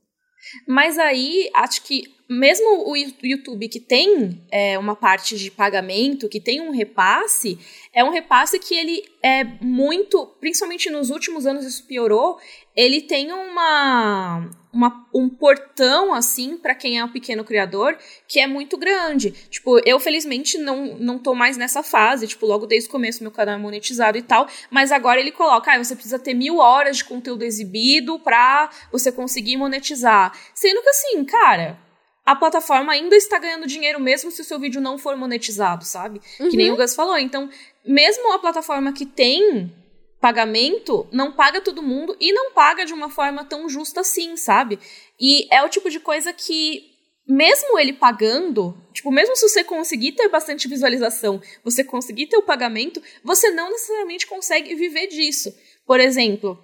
Mas 0.69 0.97
aí, 0.97 1.51
acho 1.53 1.83
que 1.83 2.05
mesmo 2.29 2.89
o 2.89 2.97
YouTube 2.97 3.69
que 3.69 3.81
tem 3.81 4.43
é, 4.51 4.79
uma 4.79 4.97
parte 4.97 5.37
de 5.37 5.51
pagamento, 5.51 6.29
que 6.29 6.41
tem 6.41 6.61
um 6.61 6.71
repasse, 6.71 7.59
é 7.93 8.03
um 8.03 8.11
repasse 8.11 8.59
que 8.59 8.75
ele 8.75 9.05
é 9.23 9.45
muito, 9.61 10.27
principalmente 10.41 10.91
nos 10.91 11.11
últimos 11.11 11.47
anos 11.47 11.65
isso 11.65 11.87
piorou, 11.87 12.39
ele 12.75 13.03
tem 13.03 13.31
uma, 13.31 14.51
uma 14.73 15.07
um 15.15 15.29
portão 15.29 16.13
assim 16.13 16.57
para 16.57 16.75
quem 16.75 16.99
é 16.99 17.05
um 17.05 17.09
pequeno 17.09 17.45
criador 17.45 17.97
que 18.27 18.41
é 18.41 18.47
muito 18.47 18.77
grande. 18.77 19.31
Tipo, 19.31 19.79
eu 19.87 20.01
felizmente 20.01 20.59
não 20.59 20.99
não 20.99 21.19
tô 21.19 21.35
mais 21.35 21.57
nessa 21.57 21.83
fase, 21.83 22.27
tipo, 22.27 22.47
logo 22.47 22.67
desde 22.67 22.89
o 22.89 22.93
começo 22.93 23.23
meu 23.23 23.31
canal 23.31 23.55
é 23.55 23.59
monetizado 23.59 24.19
e 24.19 24.23
tal, 24.23 24.49
mas 24.71 24.91
agora 24.91 25.21
ele 25.21 25.31
coloca, 25.31 25.73
ah, 25.73 25.83
você 25.83 25.95
precisa 25.95 26.19
ter 26.19 26.35
mil 26.35 26.57
horas 26.57 26.97
de 26.97 27.05
conteúdo 27.05 27.45
exibido 27.45 28.19
pra 28.19 28.71
você 28.91 29.13
conseguir 29.13 29.57
monetizar. 29.57 30.37
Sendo 30.55 30.83
que 30.83 30.89
assim, 30.89 31.25
cara, 31.25 31.79
a 32.25 32.35
plataforma 32.35 32.93
ainda 32.93 33.15
está 33.15 33.39
ganhando 33.39 33.67
dinheiro 33.67 34.01
mesmo 34.01 34.31
se 34.31 34.41
o 34.41 34.45
seu 34.45 34.59
vídeo 34.59 34.81
não 34.81 34.97
for 34.97 35.17
monetizado, 35.17 35.85
sabe? 35.85 36.21
Que 36.39 36.57
nem 36.57 36.73
o 36.73 36.77
Gus 36.77 36.95
falou. 36.95 37.19
Então, 37.19 37.51
mesmo 37.85 38.33
a 38.33 38.39
plataforma 38.39 38.93
que 38.93 39.05
tem 39.05 39.73
pagamento, 40.21 41.07
não 41.13 41.33
paga 41.33 41.61
todo 41.61 41.83
mundo 41.83 42.17
e 42.19 42.33
não 42.33 42.51
paga 42.53 42.87
de 42.87 42.95
uma 42.95 43.11
forma 43.11 43.45
tão 43.45 43.69
justa 43.69 44.01
assim, 44.01 44.39
sabe? 44.39 44.79
E 45.21 45.47
é 45.55 45.63
o 45.63 45.69
tipo 45.69 45.91
de 45.91 46.01
coisa 46.01 46.33
que, 46.33 46.83
mesmo 47.29 47.79
ele 47.79 47.93
pagando, 47.93 48.75
tipo, 48.95 49.13
mesmo 49.13 49.37
se 49.37 49.47
você 49.47 49.63
conseguir 49.63 50.13
ter 50.13 50.29
bastante 50.29 50.67
visualização, 50.67 51.43
você 51.63 51.85
conseguir 51.85 52.29
ter 52.29 52.39
o 52.39 52.43
pagamento, 52.43 53.03
você 53.23 53.51
não 53.51 53.71
necessariamente 53.71 54.27
consegue 54.27 54.75
viver 54.75 55.09
disso. 55.09 55.55
Por 55.87 56.01
exemplo, 56.01 56.59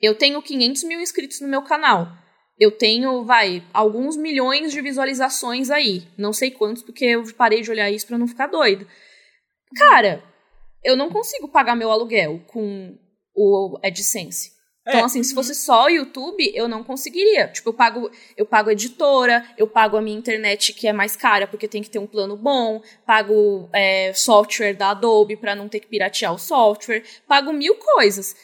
eu 0.00 0.14
tenho 0.14 0.40
500 0.40 0.84
mil 0.84 0.98
inscritos 0.98 1.42
no 1.42 1.48
meu 1.48 1.60
canal. 1.60 2.08
Eu 2.58 2.72
tenho, 2.72 3.24
vai, 3.24 3.62
alguns 3.72 4.16
milhões 4.16 4.72
de 4.72 4.80
visualizações 4.80 5.70
aí. 5.70 6.02
Não 6.16 6.32
sei 6.32 6.50
quantos, 6.50 6.82
porque 6.82 7.04
eu 7.04 7.22
parei 7.34 7.60
de 7.62 7.70
olhar 7.70 7.90
isso 7.90 8.06
pra 8.06 8.18
não 8.18 8.26
ficar 8.26 8.48
doida. 8.48 8.86
Cara, 9.76 10.22
eu 10.82 10.96
não 10.96 11.10
consigo 11.10 11.48
pagar 11.48 11.76
meu 11.76 11.90
aluguel 11.90 12.40
com 12.48 12.96
o 13.34 13.78
AdSense. 13.82 14.56
Então, 14.88 15.00
É. 15.00 15.04
assim, 15.04 15.22
se 15.22 15.34
fosse 15.34 15.54
só 15.54 15.84
o 15.84 15.90
YouTube, 15.90 16.50
eu 16.54 16.66
não 16.66 16.82
conseguiria. 16.82 17.48
Tipo, 17.48 17.68
eu 17.68 17.74
pago, 17.74 18.10
eu 18.36 18.46
pago 18.46 18.70
editora, 18.70 19.44
eu 19.58 19.66
pago 19.66 19.98
a 19.98 20.00
minha 20.02 20.16
internet, 20.16 20.72
que 20.72 20.88
é 20.88 20.92
mais 20.94 21.14
cara, 21.14 21.46
porque 21.46 21.68
tem 21.68 21.82
que 21.82 21.90
ter 21.90 21.98
um 21.98 22.06
plano 22.06 22.36
bom, 22.36 22.82
pago 23.06 23.68
é, 23.72 24.12
software 24.14 24.72
da 24.72 24.90
Adobe 24.90 25.36
pra 25.36 25.54
não 25.54 25.68
ter 25.68 25.80
que 25.80 25.86
piratear 25.88 26.32
o 26.32 26.38
software, 26.38 27.04
pago 27.28 27.52
mil 27.52 27.74
coisas. 27.76 28.34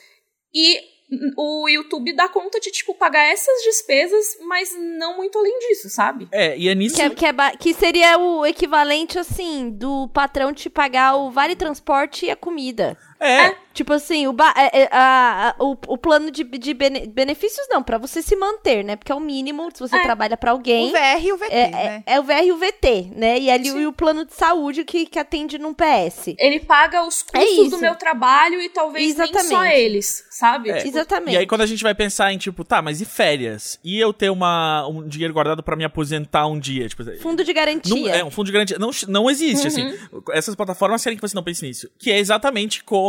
E 0.52 0.93
o 1.36 1.68
YouTube 1.68 2.14
dá 2.14 2.28
conta 2.28 2.58
de, 2.58 2.70
tipo, 2.70 2.94
pagar 2.94 3.24
essas 3.24 3.62
despesas, 3.62 4.38
mas 4.46 4.70
não 4.98 5.16
muito 5.16 5.38
além 5.38 5.58
disso, 5.60 5.88
sabe? 5.90 6.26
É, 6.32 6.56
e 6.56 6.68
é 6.68 6.74
nisso. 6.74 6.96
Que, 6.96 7.02
é- 7.02 7.10
que, 7.10 7.26
é 7.26 7.32
ba- 7.32 7.52
que 7.56 7.74
seria 7.74 8.18
o 8.18 8.44
equivalente, 8.46 9.18
assim, 9.18 9.70
do 9.70 10.08
patrão 10.08 10.52
te 10.52 10.68
pagar 10.70 11.16
o 11.16 11.30
vale 11.30 11.54
transporte 11.54 12.26
e 12.26 12.30
a 12.30 12.36
comida. 12.36 12.96
É, 13.20 13.54
Tipo 13.74 13.92
assim, 13.92 14.24
o, 14.28 14.32
ba- 14.32 14.54
é- 14.56 14.82
é- 14.82 14.88
a- 14.92 15.48
a- 15.58 15.64
o, 15.64 15.76
o 15.88 15.98
plano 15.98 16.30
de, 16.30 16.44
de 16.44 16.72
bene- 16.72 17.08
benefícios 17.08 17.66
não, 17.68 17.82
pra 17.82 17.98
você 17.98 18.22
se 18.22 18.36
manter, 18.36 18.84
né? 18.84 18.94
Porque 18.94 19.10
é 19.10 19.14
o 19.16 19.18
mínimo 19.18 19.68
se 19.74 19.80
você 19.80 19.96
É. 19.96 20.02
trabalha 20.02 20.36
pra 20.36 20.52
O 20.52 20.56
alguém. 20.56 20.92
VR 20.92 21.20
e 21.24 21.32
o 21.32 21.36
VT, 21.36 21.52
É, 21.52 21.70
né? 21.70 22.02
é, 22.06 22.14
é 22.14 22.20
o 22.20 22.22
VR 22.22 22.44
e 22.44 22.52
o 22.52 22.56
VT, 22.56 23.10
né? 23.16 23.36
E 23.40 23.50
ali 23.50 23.68
e 23.70 23.84
o 23.84 23.92
plano 23.92 24.24
de 24.24 24.32
saúde 24.32 24.84
que, 24.84 25.06
que 25.06 25.18
atende 25.18 25.58
num 25.58 25.74
PS. 25.74 26.36
Ele 26.38 26.60
paga 26.60 27.04
os 27.04 27.24
É 27.34 27.40
custos 27.40 27.70
do 27.70 27.78
meu 27.78 27.96
trabalho 27.96 28.62
e 28.62 28.68
talvez 28.68 29.16
nem 29.16 29.26
só 29.26 29.40
Exatamente. 29.40 29.74
eles, 29.76 30.24
sabe? 30.30 30.70
É. 30.70 30.76
Tipo, 30.76 30.88
Exatamente. 30.90 31.34
E 31.34 31.38
aí, 31.38 31.46
quando 31.46 31.62
a 31.62 31.66
gente 31.66 31.82
vai 31.82 31.96
pensar 31.96 32.32
em, 32.32 32.38
tipo, 32.38 32.62
tá, 32.64 32.80
mas 32.80 33.00
e 33.00 33.04
férias? 33.04 33.80
E 33.82 33.98
eu 33.98 34.12
ter 34.12 34.30
uma, 34.30 34.86
um 34.86 35.04
dinheiro 35.08 35.34
guardado 35.34 35.64
pra 35.64 35.74
me 35.74 35.82
aposentar 35.84 36.46
um 36.46 36.60
dia? 36.60 36.88
Tipo, 36.88 37.02
Fundo 37.18 37.42
de 37.42 37.52
não, 37.52 37.60
garantia. 37.60 38.14
é, 38.14 38.24
um 38.24 38.30
fundo 38.30 38.46
de 38.46 38.52
garantia. 38.52 38.78
Não, 38.78 38.90
não 39.08 39.28
existe, 39.28 39.62
Uhum. 39.62 39.66
assim. 39.88 39.98
Essas 40.30 40.54
plataformas 40.54 41.02
querem 41.02 41.16
que 41.18 41.22
você 41.26 41.34
não 41.34 41.42
pense 41.42 41.66
nisso. 41.66 41.90
Que 41.98 42.12
é 42.12 42.18
exatamente 42.20 42.84
como 42.84 43.03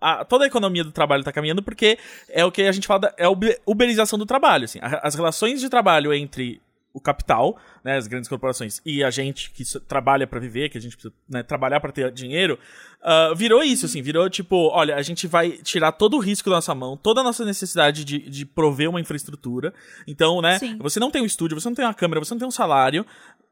a- 0.00 0.24
toda 0.24 0.44
a 0.44 0.46
economia 0.46 0.84
do 0.84 0.92
trabalho 0.92 1.24
tá 1.24 1.32
caminhando, 1.32 1.62
porque 1.62 1.98
é 2.28 2.44
o 2.44 2.52
que 2.52 2.62
a 2.62 2.72
gente 2.72 2.86
fala, 2.86 3.00
da, 3.00 3.14
é 3.16 3.24
a 3.24 3.30
uber- 3.30 3.60
uberização 3.66 4.18
do 4.18 4.26
trabalho, 4.26 4.64
assim. 4.64 4.78
A- 4.82 5.00
As 5.02 5.14
relações 5.14 5.60
de 5.60 5.68
trabalho 5.68 6.12
entre 6.12 6.60
o 6.92 7.00
capital, 7.00 7.56
né, 7.82 7.96
as 7.96 8.06
grandes 8.06 8.28
corporações, 8.28 8.80
e 8.86 9.02
a 9.02 9.10
gente 9.10 9.50
que 9.50 9.64
trabalha 9.80 10.28
pra 10.28 10.38
viver, 10.38 10.68
que 10.68 10.78
a 10.78 10.80
gente 10.80 10.94
precisa 10.96 11.12
né, 11.28 11.42
trabalhar 11.42 11.80
pra 11.80 11.90
ter 11.90 12.08
dinheiro, 12.12 12.56
ah, 13.02 13.32
virou 13.34 13.64
isso, 13.64 13.86
assim, 13.86 14.00
virou 14.00 14.30
tipo, 14.30 14.68
olha, 14.68 14.94
a 14.94 15.02
gente 15.02 15.26
vai 15.26 15.50
tirar 15.58 15.90
todo 15.90 16.16
o 16.16 16.20
risco 16.20 16.48
da 16.48 16.54
nossa 16.54 16.72
mão, 16.72 16.96
toda 16.96 17.20
a 17.20 17.24
nossa 17.24 17.44
necessidade 17.44 18.04
de, 18.04 18.20
de 18.20 18.46
prover 18.46 18.88
uma 18.88 19.00
infraestrutura. 19.00 19.74
Então, 20.06 20.40
né, 20.40 20.56
Sim. 20.60 20.78
você 20.78 21.00
não 21.00 21.10
tem 21.10 21.20
um 21.20 21.26
estúdio, 21.26 21.58
você 21.60 21.68
não 21.68 21.74
tem 21.74 21.84
uma 21.84 21.92
câmera, 21.94 22.20
você 22.24 22.32
não 22.32 22.38
tem 22.38 22.46
um 22.46 22.52
salário, 22.52 23.04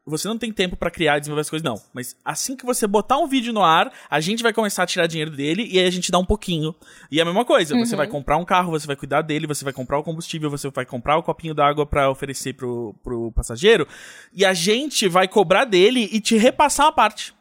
você 0.05 0.27
não 0.27 0.37
tem 0.37 0.51
tempo 0.51 0.75
pra 0.75 0.91
criar 0.91 1.17
e 1.17 1.21
desenvolver 1.21 1.41
as 1.41 1.49
coisas, 1.49 1.63
não. 1.63 1.81
Mas 1.93 2.15
assim 2.25 2.55
que 2.57 2.65
você 2.65 2.85
botar 2.85 3.17
um 3.17 3.27
vídeo 3.27 3.53
no 3.53 3.63
ar, 3.63 3.91
a 4.09 4.19
gente 4.19 4.43
vai 4.43 4.51
começar 4.51 4.83
a 4.83 4.85
tirar 4.85 5.07
dinheiro 5.07 5.31
dele 5.31 5.65
e 5.71 5.79
aí 5.79 5.85
a 5.85 5.91
gente 5.91 6.11
dá 6.11 6.19
um 6.19 6.25
pouquinho. 6.25 6.75
E 7.09 7.19
é 7.19 7.21
a 7.21 7.25
mesma 7.25 7.45
coisa, 7.45 7.75
você 7.77 7.95
vai 7.95 8.07
comprar 8.07 8.37
um 8.37 8.43
carro, 8.43 8.71
você 8.71 8.85
vai 8.85 8.97
cuidar 8.97 9.21
dele, 9.21 9.47
você 9.47 9.63
vai 9.63 9.71
comprar 9.73 9.97
o 9.97 10.03
combustível, 10.03 10.49
você 10.49 10.69
vai 10.69 10.85
comprar 10.85 11.17
o 11.17 11.23
copinho 11.23 11.53
d'água 11.53 11.85
pra 11.85 12.09
oferecer 12.09 12.53
pro, 12.53 12.93
pro 13.01 13.31
passageiro, 13.31 13.87
e 14.33 14.43
a 14.43 14.53
gente 14.53 15.07
vai 15.07 15.27
cobrar 15.27 15.63
dele 15.63 16.09
e 16.11 16.19
te 16.19 16.35
repassar 16.35 16.87
uma 16.87 16.91
parte. 16.91 17.33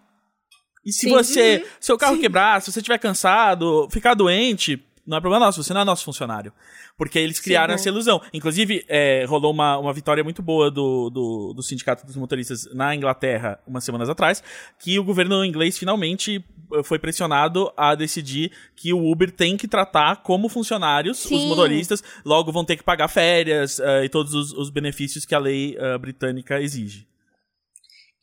E 0.85 0.93
se 0.93 1.03
Sim. 1.03 1.11
você, 1.11 1.67
seu 1.81 1.97
carro 1.97 2.19
quebrar, 2.19 2.61
se 2.61 2.71
você 2.71 2.81
estiver 2.81 2.99
cansado, 2.99 3.89
ficar 3.91 4.15
doente, 4.15 4.83
não 5.07 5.18
é 5.18 5.20
problema 5.20 5.46
nosso, 5.46 5.62
você 5.62 5.74
não 5.74 5.80
é 5.80 5.84
nosso 5.84 6.05
funcionário. 6.05 6.53
Porque 6.96 7.18
eles 7.18 7.40
criaram 7.40 7.72
Sim. 7.72 7.74
essa 7.74 7.88
ilusão. 7.88 8.20
Inclusive, 8.32 8.84
é, 8.88 9.24
rolou 9.26 9.53
uma, 9.53 9.76
uma 9.78 9.92
vitória 9.92 10.22
muito 10.22 10.42
boa 10.42 10.70
do, 10.70 11.11
do, 11.11 11.53
do 11.55 11.62
Sindicato 11.62 12.07
dos 12.07 12.16
Motoristas 12.16 12.68
na 12.72 12.94
Inglaterra, 12.94 13.59
umas 13.66 13.84
semanas 13.84 14.09
atrás, 14.09 14.42
que 14.78 14.98
o 14.98 15.05
governo 15.05 15.44
inglês 15.44 15.76
finalmente 15.76 16.44
eh, 16.72 16.82
foi 16.82 16.98
pressionado 16.98 17.72
a 17.76 17.94
decidir 17.94 18.53
que 18.76 18.92
o 18.92 19.11
Uber 19.11 19.30
tem 19.30 19.57
que 19.57 19.66
tratar 19.66 20.22
como 20.22 20.48
funcionários 20.48 21.24
os 21.24 21.28
Sim. 21.28 21.48
motoristas, 21.48 22.03
logo 22.24 22.53
vão 22.53 22.64
ter 22.64 22.76
que 22.76 22.84
pagar 22.84 23.09
férias 23.09 23.80
eh, 23.80 24.05
e 24.05 24.09
todos 24.09 24.34
os, 24.34 24.53
os 24.53 24.70
benefícios 24.70 25.24
que 25.24 25.34
a 25.34 25.38
lei 25.38 25.76
eh, 25.78 25.98
britânica 25.98 26.61
exige. 26.61 27.07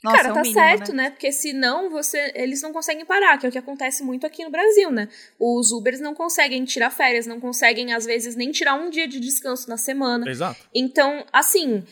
Nossa, 0.03 0.17
Cara, 0.17 0.29
é 0.29 0.33
tá 0.33 0.41
mínimo, 0.41 0.61
certo, 0.61 0.93
né? 0.93 1.03
né? 1.03 1.09
Porque 1.09 1.31
senão 1.31 1.89
você, 1.89 2.31
eles 2.33 2.61
não 2.61 2.71
conseguem 2.71 3.05
parar, 3.05 3.37
que 3.37 3.45
é 3.45 3.49
o 3.49 3.51
que 3.51 3.57
acontece 3.57 4.01
muito 4.01 4.25
aqui 4.25 4.45
no 4.45 4.49
Brasil, 4.49 4.89
né? 4.91 5.09
Os 5.37 5.71
Ubers 5.71 5.99
não 5.99 6.15
conseguem 6.15 6.63
tirar 6.63 6.89
férias, 6.89 7.27
não 7.27 7.39
conseguem, 7.39 7.93
às 7.93 8.05
vezes, 8.05 8.35
nem 8.35 8.51
tirar 8.51 8.75
um 8.75 8.89
dia 8.89 9.07
de 9.07 9.19
descanso 9.19 9.69
na 9.69 9.75
semana. 9.75 10.29
Exato. 10.29 10.57
Então, 10.73 11.25
assim, 11.33 11.83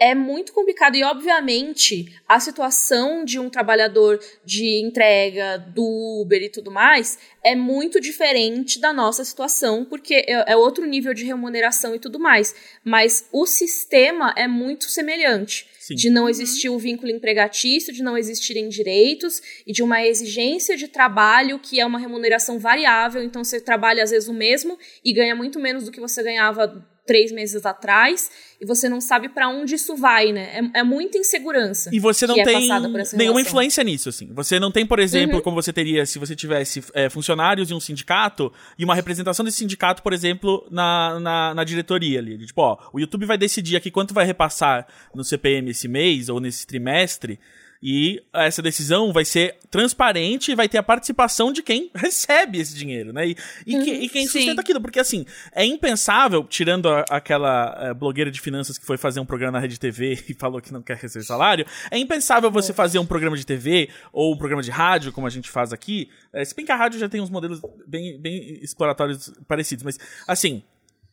é 0.00 0.14
muito 0.14 0.54
complicado. 0.54 0.96
E, 0.96 1.04
obviamente, 1.04 2.18
a 2.26 2.40
situação 2.40 3.22
de 3.26 3.38
um 3.38 3.50
trabalhador 3.50 4.18
de 4.42 4.80
entrega, 4.80 5.58
do 5.58 6.22
Uber 6.22 6.42
e 6.42 6.48
tudo 6.48 6.70
mais, 6.70 7.18
é 7.44 7.54
muito 7.54 8.00
diferente 8.00 8.80
da 8.80 8.90
nossa 8.90 9.22
situação, 9.22 9.84
porque 9.84 10.24
é, 10.26 10.52
é 10.52 10.56
outro 10.56 10.86
nível 10.86 11.12
de 11.12 11.26
remuneração 11.26 11.94
e 11.94 11.98
tudo 11.98 12.18
mais. 12.18 12.54
Mas 12.82 13.28
o 13.30 13.44
sistema 13.44 14.32
é 14.34 14.48
muito 14.48 14.86
semelhante. 14.86 15.68
Sim. 15.80 15.94
De 15.94 16.10
não 16.10 16.28
existir 16.28 16.68
o 16.68 16.78
vínculo 16.78 17.10
empregatício, 17.10 17.90
de 17.90 18.02
não 18.02 18.18
existirem 18.18 18.68
direitos 18.68 19.40
e 19.66 19.72
de 19.72 19.82
uma 19.82 20.06
exigência 20.06 20.76
de 20.76 20.86
trabalho 20.86 21.58
que 21.58 21.80
é 21.80 21.86
uma 21.86 21.98
remuneração 21.98 22.58
variável. 22.58 23.22
Então, 23.22 23.42
você 23.42 23.58
trabalha 23.58 24.02
às 24.02 24.10
vezes 24.10 24.28
o 24.28 24.34
mesmo 24.34 24.78
e 25.02 25.10
ganha 25.10 25.34
muito 25.34 25.58
menos 25.58 25.86
do 25.86 25.90
que 25.90 25.98
você 25.98 26.22
ganhava 26.22 26.86
três 27.06 27.32
meses 27.32 27.66
atrás 27.66 28.30
e 28.60 28.66
você 28.66 28.88
não 28.88 29.00
sabe 29.00 29.28
pra 29.28 29.48
onde 29.48 29.74
isso 29.74 29.96
vai, 29.96 30.32
né? 30.32 30.70
É, 30.74 30.80
é 30.80 30.82
muita 30.82 31.18
insegurança. 31.18 31.90
E 31.92 31.98
você 31.98 32.26
não 32.26 32.38
é 32.38 32.44
tem 32.44 32.68
nenhuma 33.14 33.40
influência 33.40 33.82
nisso, 33.82 34.08
assim. 34.08 34.32
Você 34.34 34.60
não 34.60 34.70
tem, 34.70 34.86
por 34.86 34.98
exemplo, 34.98 35.36
Uhum. 35.36 35.42
como 35.42 35.60
você 35.60 35.72
teria 35.72 36.04
se 36.06 36.18
você 36.18 36.36
tivesse 36.36 36.82
é, 36.94 37.08
funcionários 37.08 37.68
de 37.68 37.74
um 37.74 37.80
sindicato 37.80 38.52
e 38.78 38.84
uma 38.84 38.94
representação 38.94 39.44
desse 39.44 39.58
sindicato, 39.58 40.02
por 40.02 40.12
exemplo, 40.12 40.66
na, 40.70 41.18
na, 41.20 41.54
na 41.54 41.64
diretoria 41.64 42.18
ali. 42.18 42.38
Tipo, 42.46 42.62
ó, 42.62 42.78
o 42.92 43.00
YouTube 43.00 43.26
vai 43.26 43.38
decidir 43.38 43.76
aqui 43.76 43.90
quanto 43.90 44.14
vai 44.14 44.24
repassar 44.24 44.86
no 45.14 45.24
CPM 45.24 45.70
esse 45.70 45.88
mês 45.88 46.28
ou 46.28 46.40
nesse 46.40 46.66
trimestre. 46.66 47.38
E 47.82 48.22
essa 48.34 48.60
decisão 48.60 49.10
vai 49.12 49.24
ser 49.24 49.56
transparente 49.70 50.52
e 50.52 50.54
vai 50.54 50.68
ter 50.68 50.76
a 50.76 50.82
participação 50.82 51.50
de 51.52 51.62
quem 51.62 51.90
recebe 51.96 52.58
esse 52.58 52.74
dinheiro, 52.74 53.12
né? 53.12 53.28
E, 53.28 53.36
e, 53.66 53.78
que, 53.82 53.90
e 53.90 54.08
quem 54.08 54.26
Sim. 54.26 54.38
sustenta 54.38 54.60
aquilo. 54.60 54.80
Porque, 54.80 54.98
assim, 55.00 55.24
é 55.52 55.64
impensável, 55.64 56.44
tirando 56.44 56.88
a- 56.90 57.04
aquela 57.08 57.74
eh, 57.80 57.94
blogueira 57.94 58.30
de 58.30 58.40
finanças 58.40 58.76
que 58.76 58.84
foi 58.84 58.98
fazer 58.98 59.18
um 59.20 59.24
programa 59.24 59.52
na 59.52 59.60
Rede 59.60 59.80
TV 59.80 60.22
e 60.28 60.34
falou 60.34 60.60
que 60.60 60.72
não 60.72 60.82
quer 60.82 60.96
receber 60.98 61.24
salário, 61.24 61.64
é 61.90 61.96
impensável 61.98 62.50
você 62.50 62.72
fazer 62.74 62.98
um 62.98 63.06
programa 63.06 63.36
de 63.36 63.46
TV 63.46 63.88
ou 64.12 64.34
um 64.34 64.36
programa 64.36 64.62
de 64.62 64.70
rádio, 64.70 65.10
como 65.12 65.26
a 65.26 65.30
gente 65.30 65.48
faz 65.48 65.72
aqui. 65.72 66.10
Eh, 66.34 66.44
se 66.44 66.54
bem 66.54 66.66
que 66.66 66.72
a 66.72 66.76
rádio 66.76 67.00
já 67.00 67.08
tem 67.08 67.20
uns 67.20 67.30
modelos 67.30 67.60
bem, 67.86 68.20
bem 68.20 68.58
exploratórios 68.62 69.32
parecidos, 69.48 69.84
mas, 69.84 69.98
assim, 70.28 70.62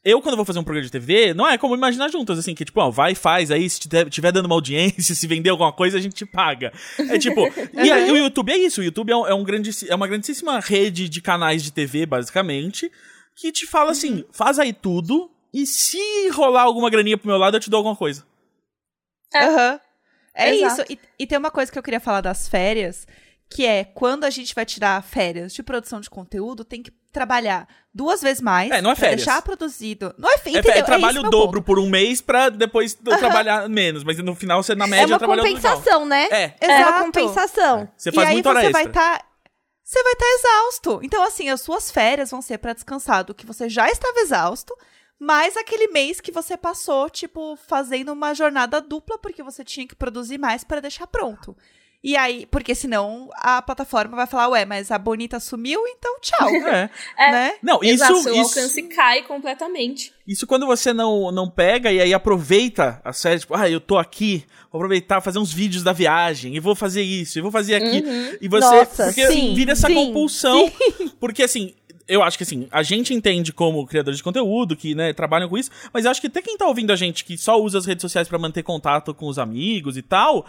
eu, 0.08 0.22
quando 0.22 0.38
vou 0.38 0.46
fazer 0.46 0.60
um 0.60 0.64
programa 0.64 0.86
de 0.86 0.92
TV, 0.92 1.34
não 1.34 1.48
é 1.48 1.58
como 1.58 1.76
imaginar 1.76 2.10
juntas, 2.10 2.40
assim, 2.40 2.56
que 2.56 2.64
tipo, 2.64 2.80
ó, 2.80 2.90
vai, 2.90 3.14
faz 3.14 3.52
aí, 3.52 3.70
se 3.70 3.80
tiver, 3.80 4.32
dando 4.32 4.46
uma 4.46 4.56
audiência, 4.56 5.14
se 5.16 5.28
vender 5.28 5.50
alguma 5.50 5.74
coisa, 5.74 5.98
a 5.98 6.02
gente 6.02 6.16
te 6.16 6.26
paga. 6.26 6.72
É 6.98 7.20
tipo, 7.20 7.42
e 7.74 7.92
aí, 7.92 8.10
o 8.12 8.18
YouTube 8.18 8.52
é 8.52 8.58
isso, 8.58 8.80
o 8.80 8.84
YouTube 8.84 9.12
é, 9.12 9.16
um, 9.16 9.28
é, 9.28 9.34
um 9.34 9.44
grande, 9.44 9.72
é 9.90 9.94
uma 9.94 10.08
grandíssima 10.08 10.60
rede 10.60 11.10
de 11.10 11.22
canais 11.22 11.62
de 11.62 11.74
TV, 11.74 12.06
basicamente, 12.06 12.90
que 13.36 13.52
te 13.52 13.68
fala 13.68 13.92
assim, 13.92 14.24
faz 14.32 14.58
aí 14.58 14.72
tudo, 14.72 15.30
e 15.54 15.66
se 15.66 16.30
rolar 16.30 16.64
alguma 16.64 16.90
graninha 16.90 17.18
pro 17.18 17.28
meu 17.28 17.38
lado, 17.38 17.58
eu 17.58 17.62
te 17.62 17.70
dou 17.70 17.80
alguma 17.80 17.96
coisa. 17.96 18.26
Aham. 19.36 19.80
É 20.34 20.56
Exato. 20.56 20.82
isso. 20.84 20.94
E, 20.94 21.00
e 21.24 21.28
tem 21.28 21.38
uma 21.38 21.52
coisa 21.52 21.72
que 21.72 21.78
eu 21.78 21.84
queria 21.84 22.00
falar 22.00 22.22
das 22.22 22.48
férias, 22.48 23.08
que 23.50 23.66
é 23.66 23.84
quando 23.84 24.24
a 24.26 24.30
gente 24.30 24.54
vai 24.54 24.66
tirar 24.66 25.02
férias 25.04 25.54
de 25.54 25.64
produção 25.64 26.00
de 26.02 26.10
conteúdo, 26.10 26.66
tem 26.66 26.84
que 26.84 26.92
trabalhar 27.14 27.68
duas 27.94 28.22
vezes 28.22 28.42
mais. 28.42 28.70
É, 28.72 28.82
não 28.82 28.92
é 28.92 28.96
férias. 28.96 29.18
deixar 29.26 29.42
produzido. 29.42 30.14
Não 30.18 30.30
é, 30.32 30.38
fe- 30.38 30.50
É, 30.56 30.60
entendeu? 30.60 30.72
é 30.80 30.84
trabalho 30.84 31.22
meu 31.22 31.32
dobro 31.32 31.62
ponto. 31.62 31.66
por 31.66 31.80
um 31.80 31.90
mês 31.90 32.22
pra 32.22 32.50
depois 32.50 32.94
tu 32.94 33.04
trabalhar 33.18 33.68
menos, 33.70 34.04
mas 34.04 34.18
no 34.20 34.36
final 34.36 34.62
você, 34.62 34.76
na 34.76 34.86
média, 34.86 35.06
é 35.06 35.08
uma 35.14 35.18
trabalhou 35.18 35.44
legal. 35.46 35.62
compensação, 35.62 36.06
né? 36.06 36.28
É, 36.30 36.56
É 36.60 36.68
uma 36.68 36.80
Exato. 36.80 37.04
compensação. 37.06 37.90
você 37.98 38.12
faz 38.12 38.28
e 38.28 38.30
aí 38.30 38.36
muito 38.36 38.50
hora 38.50 38.60
você 38.60 38.66
extra. 38.68 38.82
vai 38.84 38.90
estar. 38.92 39.26
Você 39.84 40.04
vai 40.04 40.12
estar 40.14 40.26
exausto. 40.26 41.00
Então, 41.02 41.24
assim, 41.24 41.50
as 41.50 41.62
suas 41.62 41.90
férias 41.90 42.30
vão 42.30 42.42
ser 42.42 42.58
pra 42.58 42.74
descansar 42.74 43.24
do 43.24 43.34
que 43.34 43.46
você 43.46 43.70
já 43.70 43.90
estava 43.90 44.20
exausto, 44.20 44.76
mais 45.18 45.56
aquele 45.56 45.88
mês 45.88 46.20
que 46.20 46.30
você 46.32 46.58
passou, 46.58 47.10
tipo, 47.10 47.56
fazendo 47.68 48.12
uma 48.12 48.34
jornada 48.34 48.82
dupla, 48.82 49.18
porque 49.18 49.42
você 49.42 49.64
tinha 49.64 49.88
que 49.88 49.96
produzir 49.96 50.38
mais 50.38 50.64
pra 50.66 50.82
deixar 50.82 51.08
pronto. 51.08 51.56
E 52.04 52.16
aí, 52.16 52.46
porque 52.52 52.76
senão 52.76 53.30
a 53.36 53.62
plataforma 53.62 54.16
vai 54.16 54.28
falar, 54.28 54.50
ué, 54.50 54.66
mas 54.66 54.92
a 54.92 54.98
Bonita 54.98 55.40
sumiu, 55.40 55.82
então 55.88 56.20
tchau. 56.22 56.48
É. 56.68 56.90
É. 57.18 57.32
Né? 57.32 57.54
Não, 57.64 57.80
isso, 57.82 58.04
Exato, 58.04 58.30
isso, 58.30 58.60
alcance 58.60 58.84
cai 58.84 59.24
completamente. 59.24 60.14
Isso 60.28 60.46
quando 60.46 60.66
você 60.66 60.94
não, 60.94 61.32
não 61.32 61.50
pega 61.50 61.92
e 61.92 62.00
aí 62.00 62.14
aproveita 62.14 63.02
a 63.04 63.12
série, 63.12 63.40
tipo, 63.40 63.56
ah, 63.56 63.70
eu 63.70 63.80
tô 63.80 63.98
aqui, 63.98 64.46
vou 64.72 64.80
aproveitar, 64.80 65.22
fazer 65.22 65.40
uns 65.40 65.52
vídeos 65.52 65.84
da 65.84 65.94
viagem, 65.94 66.56
e 66.56 66.60
vou 66.60 66.76
fazer 66.76 67.02
isso, 67.02 67.40
e 67.40 67.42
vou 67.42 67.52
fazer 67.52 67.76
aquilo. 67.76 68.08
E 68.40 68.48
você. 68.48 68.66
Nossa, 68.66 69.06
porque 69.06 69.26
sim, 69.28 69.56
vira 69.56 69.72
essa 69.72 69.88
sim, 69.88 69.96
compulsão. 69.96 70.72
Porque 71.20 71.44
assim. 71.44 71.74
Eu 72.10 72.24
acho 72.24 72.38
que 72.38 72.44
assim, 72.46 72.70
a 72.72 72.84
gente 72.84 73.14
entende 73.14 73.52
como 73.52 73.86
criadores 73.86 74.20
de 74.20 74.24
conteúdo, 74.24 74.78
que, 74.78 74.96
né, 74.96 75.12
trabalham 75.12 75.50
com 75.50 75.58
isso, 75.58 75.70
mas 75.92 76.06
eu 76.06 76.12
acho 76.12 76.22
que 76.22 76.28
até 76.28 76.42
quem 76.42 76.56
tá 76.56 76.66
ouvindo 76.66 76.94
a 76.94 76.96
gente 76.96 77.26
que 77.26 77.38
só 77.38 77.62
usa 77.62 77.80
as 77.80 77.86
redes 77.86 78.02
sociais 78.02 78.30
pra 78.30 78.40
manter 78.40 78.64
contato 78.64 79.14
com 79.14 79.28
os 79.28 79.38
amigos 79.38 79.98
e 79.98 80.02
tal, 80.02 80.46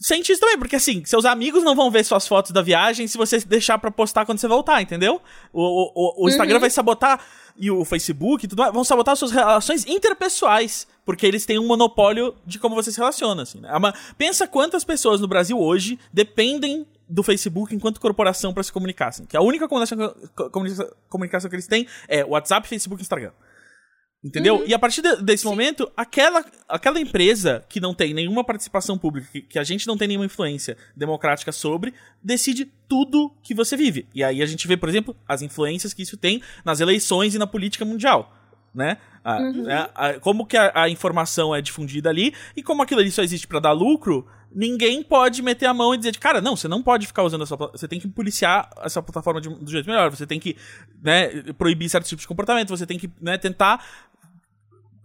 sente 0.00 0.32
isso 0.32 0.40
também, 0.40 0.58
porque 0.58 0.76
assim, 0.76 1.04
seus 1.04 1.24
amigos 1.24 1.62
não 1.62 1.74
vão 1.74 1.90
ver 1.90 2.04
suas 2.04 2.26
fotos 2.26 2.50
da 2.50 2.62
viagem 2.62 3.06
se 3.06 3.16
você 3.16 3.38
deixar 3.40 3.78
pra 3.78 3.90
postar 3.90 4.24
quando 4.26 4.38
você 4.38 4.48
voltar, 4.48 4.80
entendeu? 4.82 5.20
O, 5.52 5.62
o, 5.62 5.92
o- 5.94 6.24
o 6.24 6.28
Instagram 6.28 6.58
vai 6.60 6.70
sabotar 6.70 7.20
e 7.58 7.70
o 7.70 7.84
Facebook 7.84 8.44
e 8.44 8.48
tudo 8.48 8.60
mais, 8.60 8.72
vão 8.72 8.84
sabotar 8.84 9.16
suas 9.16 9.30
relações 9.30 9.86
interpessoais, 9.86 10.86
porque 11.04 11.26
eles 11.26 11.46
têm 11.46 11.58
um 11.58 11.66
monopólio 11.66 12.34
de 12.44 12.58
como 12.58 12.74
você 12.74 12.90
se 12.90 12.98
relaciona, 12.98 13.42
assim, 13.42 13.60
né? 13.60 13.68
É 13.70 13.92
pensa 14.18 14.46
quantas 14.46 14.84
pessoas 14.84 15.20
no 15.20 15.28
Brasil 15.28 15.58
hoje 15.58 15.98
dependem 16.12 16.86
do 17.08 17.22
Facebook 17.22 17.74
enquanto 17.74 18.00
corporação 18.00 18.52
pra 18.52 18.62
se 18.62 18.72
comunicar, 18.72 19.08
assim, 19.08 19.24
que 19.24 19.36
a 19.36 19.40
única 19.40 19.68
comunicação, 19.68 20.12
co- 20.34 20.50
comunica- 20.50 20.92
comunicação 21.08 21.48
que 21.48 21.54
eles 21.56 21.66
têm 21.68 21.86
é 22.08 22.24
WhatsApp, 22.24 22.66
Facebook 22.68 23.00
e 23.00 23.04
Instagram. 23.04 23.30
Entendeu? 24.24 24.64
E 24.66 24.74
a 24.74 24.78
partir 24.78 25.02
de- 25.02 25.22
desse 25.22 25.44
momento, 25.44 25.90
aquela, 25.96 26.44
aquela 26.68 26.98
empresa 27.00 27.64
que 27.68 27.78
não 27.78 27.94
tem 27.94 28.12
nenhuma 28.12 28.42
participação 28.42 28.98
pública, 28.98 29.28
que, 29.30 29.42
que 29.42 29.58
a 29.58 29.62
gente 29.62 29.86
não 29.86 29.96
tem 29.96 30.08
nenhuma 30.08 30.26
influência 30.26 30.76
democrática 30.96 31.52
sobre, 31.52 31.94
decide 32.22 32.64
tudo 32.88 33.32
que 33.42 33.54
você 33.54 33.76
vive. 33.76 34.08
E 34.14 34.24
aí 34.24 34.42
a 34.42 34.46
gente 34.46 34.66
vê, 34.66 34.76
por 34.76 34.88
exemplo, 34.88 35.14
as 35.28 35.42
influências 35.42 35.94
que 35.94 36.02
isso 36.02 36.16
tem 36.16 36.42
nas 36.64 36.80
eleições 36.80 37.34
e 37.34 37.38
na 37.38 37.46
política 37.46 37.84
mundial. 37.84 38.32
Né? 38.74 38.98
A- 39.24 39.40
né? 39.40 39.88
A- 39.94 40.14
como 40.20 40.44
que 40.46 40.56
a, 40.56 40.88
informação 40.88 41.54
é 41.54 41.62
difundida 41.62 42.10
ali 42.10 42.34
e 42.54 42.62
como 42.62 42.82
aquilo 42.82 43.00
ali 43.00 43.10
só 43.10 43.22
existe 43.22 43.46
pra 43.46 43.58
dar 43.58 43.72
lucro, 43.72 44.26
ninguém 44.54 45.02
pode 45.02 45.40
meter 45.42 45.64
a 45.66 45.72
mão 45.74 45.94
e 45.94 45.96
dizer, 45.98 46.16
cara, 46.18 46.40
não, 46.42 46.54
você 46.54 46.68
não 46.68 46.82
pode 46.82 47.06
ficar 47.06 47.22
usando 47.22 47.42
essa 47.42 47.56
você 47.56 47.88
tem 47.88 47.98
que 47.98 48.06
policiar 48.06 48.70
essa 48.82 49.02
plataforma 49.02 49.40
de, 49.40 49.48
do 49.48 49.70
jeito 49.70 49.88
melhor, 49.88 50.10
você 50.10 50.26
tem 50.26 50.38
que 50.38 50.56
né, 51.02 51.42
proibir 51.56 51.88
certos 51.88 52.08
tipos 52.08 52.22
de 52.22 52.28
comportamento, 52.28 52.68
você 52.68 52.86
tem 52.86 52.98
que 52.98 53.10
né, 53.20 53.36
tentar 53.38 53.82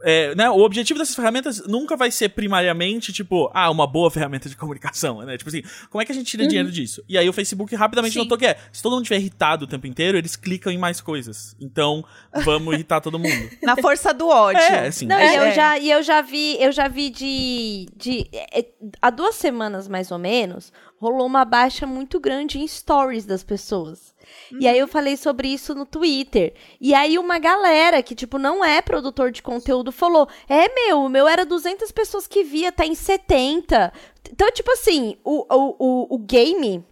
é, 0.04 0.36
né, 0.36 0.50
o 0.50 0.60
objetivo 0.60 1.00
dessas 1.00 1.16
ferramentas 1.16 1.66
nunca 1.68 1.96
vai 1.96 2.12
ser 2.12 2.30
primariamente, 2.30 3.12
tipo, 3.14 3.50
ah, 3.54 3.70
uma 3.70 3.86
boa 3.88 4.10
ferramenta 4.12 4.50
de 4.50 4.56
comunicação, 4.58 5.22
né? 5.22 5.38
Tipo 5.38 5.50
assim, 5.50 5.62
como 5.90 6.02
é 6.02 6.06
que 6.06 6.12
a 6.12 6.16
gente 6.16 6.28
tira 6.28 6.48
dinheiro 6.48 6.72
disso? 6.72 7.04
E 7.08 7.18
aí 7.18 7.28
o 7.28 7.34
Facebook 7.34 7.76
rapidamente 7.76 8.14
Sim. 8.14 8.20
notou 8.20 8.38
que 8.38 8.46
é, 8.46 8.58
se 8.72 8.82
todo 8.82 8.94
mundo 8.94 9.04
estiver 9.04 9.20
irritado 9.20 9.66
o 9.66 9.68
tempo 9.68 9.88
inteiro, 9.88 10.18
eles 10.18 10.36
clicam 10.36 10.72
em 10.72 10.78
mais 10.78 11.02
coisas. 11.02 11.56
Então, 11.60 12.04
vamos 12.44 12.74
irritar 12.74 13.02
todo 13.02 13.20
mundo. 13.20 13.50
Na 13.62 13.76
força 13.78 14.14
do 14.14 14.28
ódio. 14.28 14.62
É, 14.62 14.88
assim. 14.88 15.06
Não, 15.06 15.18
É. 15.18 15.34
e 15.34 15.36
eu 15.38 15.52
já, 15.54 15.78
e 15.80 15.92
eu 15.92 16.04
já 16.04 16.22
vi, 16.22 16.58
eu 16.62 16.72
já 16.72 16.88
vi 16.88 17.10
de, 17.10 17.86
de 17.96 18.28
é, 18.34 18.60
é, 18.60 18.66
há 19.02 19.10
duas 19.10 19.36
semanas 19.36 19.88
mais 19.88 20.12
ou 20.12 20.18
menos, 20.18 20.72
rolou 21.02 21.26
uma 21.26 21.44
baixa 21.44 21.88
muito 21.88 22.20
grande 22.20 22.60
em 22.60 22.68
stories 22.68 23.26
das 23.26 23.44
pessoas. 23.44 24.14
E 24.60 24.68
aí 24.68 24.78
eu 24.78 24.88
falei 24.88 25.18
sobre 25.18 25.48
isso 25.48 25.74
no 25.74 25.84
Twitter. 25.84 26.54
E 26.80 26.94
aí 26.94 27.18
uma 27.18 27.40
galera 27.40 28.04
que 28.04 28.14
tipo 28.14 28.38
não 28.38 28.64
é 28.64 28.84
produtor 28.84 29.32
de 29.32 29.42
conteúdo 29.42 29.92
falou: 29.92 30.30
"É 30.48 30.72
meu, 30.72 31.02
o 31.02 31.10
meu 31.10 31.28
era 31.28 31.44
200 31.44 31.92
pessoas 31.92 32.28
que 32.28 32.44
via, 32.44 32.72
tá 32.72 32.86
em 32.86 32.94
70". 32.94 33.92
Então, 34.32 34.52
tipo 34.52 34.72
assim, 34.72 35.18
o, 35.24 35.44
o, 35.50 35.76
o, 35.80 36.16
o 36.16 36.18
game 36.20 36.86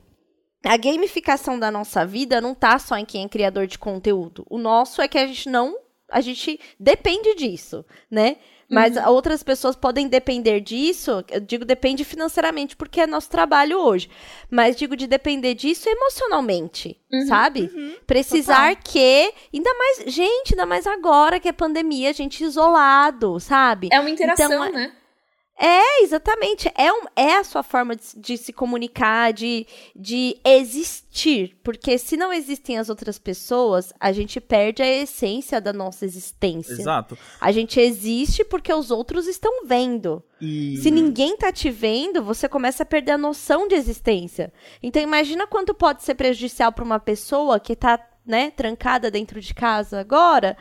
a 0.66 0.76
gamificação 0.76 1.58
da 1.58 1.72
nossa 1.72 2.06
vida 2.06 2.42
não 2.42 2.54
tá 2.56 2.80
só 2.80 2.98
em 2.98 3.06
quem 3.06 3.24
é 3.24 3.30
criador 3.30 3.68
de 3.68 3.78
conteúdo. 3.78 4.46
O 4.50 4.58
nosso 4.58 5.02
é 5.02 5.08
que 5.08 5.18
a 5.18 5.28
gente 5.28 5.48
não. 5.48 5.78
A 6.12 6.20
gente 6.20 6.60
depende 6.80 7.36
disso, 7.36 7.86
né? 8.10 8.38
Mas 8.70 8.96
outras 9.08 9.42
pessoas 9.42 9.76
podem 9.76 10.08
depender 10.08 10.60
disso. 10.60 11.24
Eu 11.32 11.40
digo 11.40 11.66
depende 11.66 12.04
financeiramente, 12.06 12.76
porque 12.76 13.02
é 13.02 13.08
nosso 13.08 13.30
trabalho 13.30 13.80
hoje. 13.80 14.10
Mas 14.50 14.76
digo 14.76 14.96
de 14.96 15.08
depender 15.08 15.56
disso 15.56 15.90
emocionalmente, 15.90 16.96
sabe? 17.28 17.70
Precisar 18.06 18.76
que. 18.76 19.34
Ainda 19.54 19.74
mais. 19.74 20.04
Gente, 20.14 20.54
ainda 20.54 20.66
mais 20.66 20.86
agora 20.86 21.40
que 21.40 21.48
é 21.50 21.52
pandemia, 21.52 22.10
a 22.10 22.14
gente 22.14 22.44
isolado, 22.44 23.40
sabe? 23.40 23.90
É 23.92 24.00
uma 24.00 24.10
interação, 24.10 24.46
Então, 24.46 24.64
é- 24.66 24.72
né? 24.72 24.92
É, 25.62 26.04
exatamente. 26.04 26.72
É, 26.74 26.92
um, 26.92 27.02
é 27.18 27.36
a 27.36 27.44
sua 27.44 27.62
forma 27.62 27.94
de, 27.94 28.04
de 28.16 28.38
se 28.38 28.54
comunicar, 28.54 29.34
de, 29.34 29.68
de 29.94 30.38
existir. 30.46 31.58
Porque 31.62 31.98
se 31.98 32.16
não 32.16 32.32
existem 32.32 32.78
as 32.78 32.90
outras 32.90 33.20
pessoas, 33.20 33.92
a 34.00 34.14
gente 34.14 34.40
perde 34.40 34.82
a 34.82 34.88
essência 34.88 35.60
da 35.60 35.74
nossa 35.74 36.06
existência. 36.06 36.72
Exato. 36.72 37.18
A 37.42 37.52
gente 37.52 37.78
existe 37.78 38.46
porque 38.46 38.74
os 38.74 38.90
outros 38.90 39.28
estão 39.28 39.66
vendo. 39.66 40.24
E... 40.40 40.78
Se 40.78 40.90
ninguém 40.90 41.36
tá 41.36 41.52
te 41.52 41.70
vendo, 41.70 42.24
você 42.24 42.48
começa 42.48 42.84
a 42.84 42.86
perder 42.86 43.12
a 43.12 43.18
noção 43.18 43.68
de 43.68 43.76
existência. 43.76 44.54
Então 44.82 45.02
imagina 45.02 45.46
quanto 45.46 45.74
pode 45.74 46.04
ser 46.04 46.16
prejudicial 46.16 46.72
para 46.72 46.86
uma 46.86 47.00
pessoa 47.00 47.60
que 47.60 47.76
tá, 47.76 48.00
né, 48.26 48.50
trancada 48.52 49.12
dentro 49.12 49.42
de 49.42 49.54
casa 49.54 50.00
agora, 50.00 50.56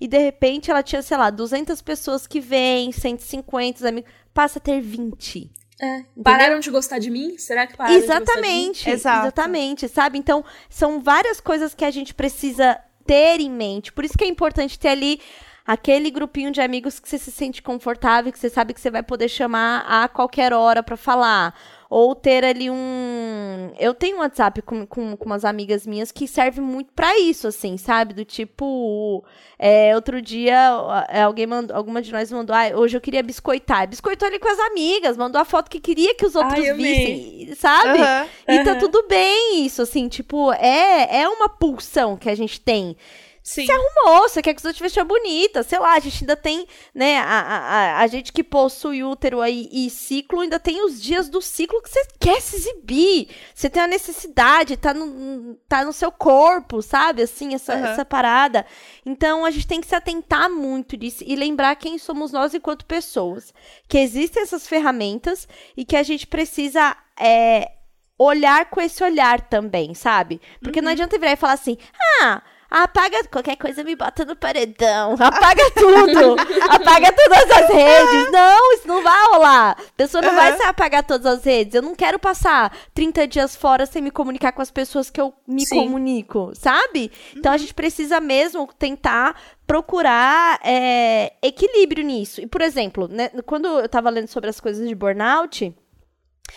e 0.00 0.06
de 0.06 0.18
repente 0.18 0.70
ela 0.70 0.82
tinha, 0.82 1.02
sei 1.02 1.16
lá, 1.16 1.30
200 1.30 1.80
pessoas 1.82 2.26
que 2.26 2.40
vêm, 2.40 2.92
150 2.92 3.88
amigos, 3.88 4.10
passa 4.34 4.58
a 4.58 4.62
ter 4.62 4.80
20. 4.80 5.50
É. 5.80 6.04
Pararam 6.22 6.60
de 6.60 6.70
gostar 6.70 6.98
de 6.98 7.10
mim? 7.10 7.38
Será 7.38 7.66
que 7.66 7.76
pararam 7.76 8.00
de 8.00 8.06
gostar 8.06 8.20
de 8.20 8.24
mim? 8.24 8.32
Exatamente, 8.36 8.90
Exato. 8.90 9.22
exatamente, 9.26 9.88
sabe? 9.88 10.18
Então, 10.18 10.44
são 10.68 11.00
várias 11.00 11.40
coisas 11.40 11.74
que 11.74 11.84
a 11.84 11.90
gente 11.90 12.12
precisa 12.12 12.78
ter 13.06 13.40
em 13.40 13.50
mente. 13.50 13.92
Por 13.92 14.04
isso 14.04 14.16
que 14.16 14.24
é 14.24 14.28
importante 14.28 14.78
ter 14.78 14.88
ali 14.88 15.20
aquele 15.66 16.10
grupinho 16.10 16.50
de 16.50 16.60
amigos 16.60 17.00
que 17.00 17.08
você 17.08 17.18
se 17.18 17.30
sente 17.30 17.62
confortável, 17.62 18.30
que 18.30 18.38
você 18.38 18.50
sabe 18.50 18.74
que 18.74 18.80
você 18.80 18.90
vai 18.90 19.02
poder 19.02 19.28
chamar 19.28 19.84
a 19.88 20.08
qualquer 20.08 20.52
hora 20.52 20.82
pra 20.82 20.96
falar. 20.96 21.54
Ou 21.96 22.12
ter 22.12 22.44
ali 22.44 22.68
um. 22.68 23.72
Eu 23.78 23.94
tenho 23.94 24.16
um 24.16 24.18
WhatsApp 24.18 24.60
com, 24.62 24.84
com, 24.84 25.16
com 25.16 25.26
umas 25.26 25.44
amigas 25.44 25.86
minhas 25.86 26.10
que 26.10 26.26
serve 26.26 26.60
muito 26.60 26.92
pra 26.92 27.20
isso, 27.20 27.46
assim, 27.46 27.76
sabe? 27.76 28.12
Do 28.12 28.24
tipo. 28.24 29.24
é, 29.56 29.94
outro 29.94 30.20
dia, 30.20 30.72
é, 31.08 31.22
alguém 31.22 31.46
mandou, 31.46 31.76
alguma 31.76 32.02
de 32.02 32.10
nós 32.10 32.32
mandou, 32.32 32.56
ah, 32.56 32.76
hoje 32.76 32.96
eu 32.96 33.00
queria 33.00 33.22
biscoitar. 33.22 33.86
Biscoitou 33.86 34.26
ali 34.26 34.40
com 34.40 34.48
as 34.48 34.58
amigas, 34.58 35.16
mandou 35.16 35.40
a 35.40 35.44
foto 35.44 35.70
que 35.70 35.78
queria 35.78 36.16
que 36.16 36.26
os 36.26 36.34
outros 36.34 36.58
Ai, 36.58 36.74
vissem, 36.74 37.54
sabe? 37.54 38.00
Aham. 38.00 38.26
E 38.48 38.64
tá 38.64 38.74
tudo 38.74 39.06
bem 39.06 39.64
isso, 39.64 39.80
assim, 39.80 40.08
tipo, 40.08 40.52
é, 40.54 41.20
é 41.20 41.28
uma 41.28 41.48
pulsão 41.48 42.16
que 42.16 42.28
a 42.28 42.34
gente 42.34 42.60
tem. 42.60 42.96
Sim. 43.44 43.66
se 43.66 43.72
arrumou, 43.72 44.26
você 44.26 44.40
quer 44.40 44.54
que 44.54 44.60
os 44.60 44.64
outros 44.64 44.80
vejam 44.80 45.04
bonita, 45.04 45.62
sei 45.62 45.78
lá, 45.78 45.92
a 45.92 46.00
gente 46.00 46.24
ainda 46.24 46.34
tem, 46.34 46.66
né, 46.94 47.18
a, 47.18 47.40
a, 47.40 48.00
a, 48.00 48.06
gente 48.06 48.32
que 48.32 48.42
possui 48.42 49.04
útero 49.04 49.42
aí 49.42 49.68
e 49.70 49.90
ciclo, 49.90 50.40
ainda 50.40 50.58
tem 50.58 50.82
os 50.82 51.00
dias 51.00 51.28
do 51.28 51.42
ciclo 51.42 51.82
que 51.82 51.90
você 51.90 52.06
quer 52.18 52.40
se 52.40 52.56
exibir, 52.56 53.28
você 53.54 53.68
tem 53.68 53.82
a 53.82 53.86
necessidade, 53.86 54.78
tá 54.78 54.94
no, 54.94 55.56
tá 55.68 55.84
no 55.84 55.92
seu 55.92 56.10
corpo, 56.10 56.80
sabe, 56.80 57.20
assim, 57.20 57.54
essa, 57.54 57.74
Aham. 57.74 57.88
essa 57.88 58.02
parada. 58.02 58.64
Então, 59.04 59.44
a 59.44 59.50
gente 59.50 59.66
tem 59.66 59.78
que 59.78 59.88
se 59.88 59.94
atentar 59.94 60.48
muito 60.48 60.96
disso 60.96 61.22
e 61.26 61.36
lembrar 61.36 61.76
quem 61.76 61.98
somos 61.98 62.32
nós 62.32 62.54
enquanto 62.54 62.86
pessoas, 62.86 63.52
que 63.86 63.98
existem 63.98 64.42
essas 64.42 64.66
ferramentas 64.66 65.46
e 65.76 65.84
que 65.84 65.96
a 65.96 66.02
gente 66.02 66.26
precisa, 66.26 66.96
é, 67.20 67.72
olhar 68.18 68.70
com 68.70 68.80
esse 68.80 69.04
olhar 69.04 69.40
também, 69.48 69.92
sabe? 69.92 70.40
Porque 70.62 70.80
não 70.80 70.92
adianta 70.92 71.18
virar 71.18 71.32
e 71.32 71.36
falar 71.36 71.54
assim, 71.54 71.76
ah, 72.22 72.42
apaga 72.82 73.22
qualquer 73.28 73.56
coisa, 73.56 73.84
me 73.84 73.94
bota 73.94 74.24
no 74.24 74.34
paredão, 74.34 75.14
apaga 75.14 75.70
tudo, 75.70 76.36
apaga 76.68 77.12
todas 77.12 77.50
as 77.50 77.70
redes. 77.70 78.32
Não, 78.32 78.74
isso 78.74 78.88
não 78.88 79.02
vai 79.02 79.26
rolar. 79.28 79.76
A 79.78 79.92
pessoa 79.96 80.20
não 80.20 80.34
vai 80.34 80.48
Aham. 80.50 80.56
se 80.56 80.62
apagar 80.64 81.04
todas 81.04 81.26
as 81.26 81.44
redes. 81.44 81.74
Eu 81.74 81.82
não 81.82 81.94
quero 81.94 82.18
passar 82.18 82.76
30 82.92 83.28
dias 83.28 83.54
fora 83.54 83.86
sem 83.86 84.02
me 84.02 84.10
comunicar 84.10 84.50
com 84.52 84.60
as 84.60 84.70
pessoas 84.72 85.08
que 85.08 85.20
eu 85.20 85.32
me 85.46 85.64
Sim. 85.64 85.76
comunico, 85.76 86.50
sabe? 86.54 87.12
Então 87.36 87.52
a 87.52 87.56
gente 87.56 87.72
precisa 87.72 88.20
mesmo 88.20 88.68
tentar 88.76 89.40
procurar 89.66 90.58
é, 90.64 91.32
equilíbrio 91.42 92.04
nisso. 92.04 92.40
E, 92.40 92.46
por 92.46 92.60
exemplo, 92.60 93.06
né, 93.08 93.28
quando 93.46 93.66
eu 93.66 93.88
tava 93.88 94.10
lendo 94.10 94.28
sobre 94.28 94.50
as 94.50 94.58
coisas 94.58 94.86
de 94.86 94.94
burnout, 94.94 95.74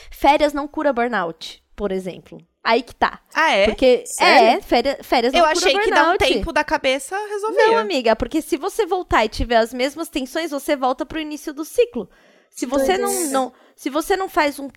férias 0.09 0.51
não 0.51 0.67
cura 0.67 0.91
burnout, 0.91 1.63
por 1.75 1.91
exemplo. 1.91 2.39
Aí 2.69 2.83
que 2.83 2.93
tá. 2.93 3.21
Ah, 3.33 3.51
é? 3.53 3.65
Porque, 3.65 4.03
Sério? 4.05 4.57
é, 4.57 4.61
férias, 4.61 4.97
férias 5.01 5.33
Eu 5.33 5.45
achei 5.45 5.73
que 5.79 5.89
dar 5.89 6.13
um 6.13 6.17
tempo 6.17 6.51
da 6.51 6.65
cabeça 6.65 7.17
resolvia. 7.29 7.67
Não, 7.67 7.77
amiga, 7.77 8.13
porque 8.13 8.41
se 8.41 8.57
você 8.57 8.85
voltar 8.85 9.23
e 9.23 9.29
tiver 9.29 9.55
as 9.55 9.73
mesmas 9.73 10.09
tensões, 10.09 10.51
você 10.51 10.75
volta 10.75 11.05
pro 11.05 11.17
início 11.17 11.53
do 11.53 11.63
ciclo. 11.63 12.09
Se 12.49 12.65
você 12.65 12.97
não, 12.97 13.29
não, 13.29 13.53
se 13.73 13.89
você 13.89 14.17
não 14.17 14.27
faz 14.27 14.59
um 14.59 14.67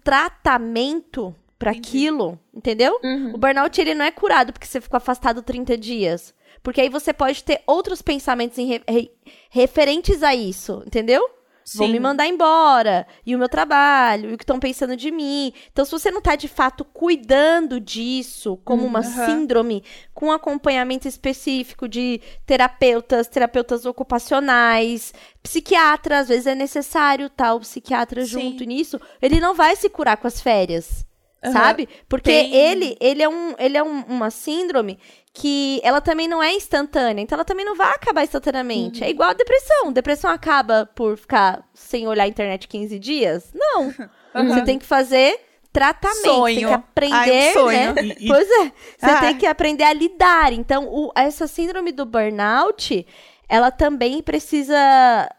tratamento 0.44 1.34
pra 1.58 1.72
Entendi. 1.72 1.88
aquilo, 1.88 2.38
entendeu? 2.54 2.98
Uhum. 3.02 3.34
O 3.34 3.38
burnout 3.38 3.80
ele 3.80 3.94
não 3.94 4.04
é 4.04 4.10
curado 4.12 4.52
porque 4.52 4.66
você 4.68 4.80
ficou 4.80 4.96
afastado 4.96 5.42
30 5.42 5.76
dias. 5.76 6.32
Porque 6.62 6.80
aí 6.80 6.88
você 6.88 7.12
pode 7.12 7.42
ter 7.42 7.60
outros 7.66 8.00
pensamentos 8.02 8.56
re- 8.56 8.82
re- 8.88 9.10
referentes 9.50 10.22
a 10.22 10.32
isso, 10.34 10.82
entendeu? 10.86 11.28
Vão 11.74 11.86
Sim. 11.86 11.92
me 11.92 12.00
mandar 12.00 12.26
embora, 12.26 13.06
e 13.24 13.34
o 13.34 13.38
meu 13.38 13.48
trabalho, 13.48 14.30
e 14.30 14.34
o 14.34 14.36
que 14.36 14.42
estão 14.42 14.58
pensando 14.58 14.96
de 14.96 15.10
mim. 15.10 15.52
Então, 15.70 15.84
se 15.84 15.90
você 15.90 16.10
não 16.10 16.20
tá 16.20 16.34
de 16.34 16.48
fato 16.48 16.84
cuidando 16.84 17.78
disso 17.78 18.56
como 18.64 18.84
uma 18.84 19.00
aham. 19.00 19.26
síndrome, 19.26 19.84
com 20.12 20.32
acompanhamento 20.32 21.06
específico 21.06 21.88
de 21.88 22.20
terapeutas, 22.44 23.28
terapeutas 23.28 23.86
ocupacionais, 23.86 25.12
psiquiatra, 25.42 26.18
às 26.18 26.28
vezes 26.28 26.46
é 26.46 26.54
necessário 26.54 27.30
tal 27.30 27.60
psiquiatra 27.60 28.22
Sim. 28.22 28.28
junto 28.28 28.64
nisso, 28.64 29.00
ele 29.22 29.38
não 29.38 29.54
vai 29.54 29.76
se 29.76 29.88
curar 29.88 30.16
com 30.16 30.26
as 30.26 30.40
férias. 30.40 31.04
Aham. 31.42 31.52
Sabe? 31.52 31.88
Porque 32.08 32.30
Tem- 32.30 32.54
ele, 32.54 32.96
ele 33.00 33.22
é, 33.22 33.28
um, 33.28 33.54
ele 33.58 33.76
é 33.76 33.82
um- 33.82 34.04
uma 34.08 34.30
síndrome 34.30 34.98
que 35.32 35.80
ela 35.82 36.00
também 36.00 36.28
não 36.28 36.42
é 36.42 36.52
instantânea, 36.52 37.22
então 37.22 37.36
ela 37.36 37.44
também 37.44 37.64
não 37.64 37.74
vai 37.76 37.90
acabar 37.94 38.22
instantaneamente. 38.24 39.02
É 39.02 39.08
igual 39.08 39.30
a 39.30 39.34
depressão. 39.34 39.90
Depressão 39.92 40.30
acaba 40.30 40.90
por 40.94 41.16
ficar 41.16 41.64
sem 41.72 42.06
olhar 42.06 42.24
a 42.24 42.28
internet 42.28 42.68
15 42.68 42.98
dias? 42.98 43.50
Não. 43.54 43.90
Você 44.54 44.62
tem 44.64 44.78
que 44.78 44.84
fazer 44.86 45.38
tratamento, 45.72 46.24
Sonho. 46.24 46.56
tem 46.58 46.66
que 46.66 46.72
aprender, 46.74 47.14
Ai, 47.14 47.50
um 47.50 47.52
sonho. 47.52 47.94
né? 47.94 48.02
E- 48.02 48.24
e- 48.24 48.28
Pois 48.28 48.50
é, 48.50 48.64
você 48.98 49.10
Ah. 49.10 49.20
tem 49.20 49.36
que 49.38 49.46
aprender 49.46 49.84
a 49.84 49.92
lidar. 49.92 50.52
Então, 50.52 50.84
o- 50.88 51.12
essa 51.14 51.46
síndrome 51.46 51.92
do 51.92 52.04
burnout, 52.04 53.06
ela 53.48 53.70
também 53.70 54.20
precisa 54.20 54.76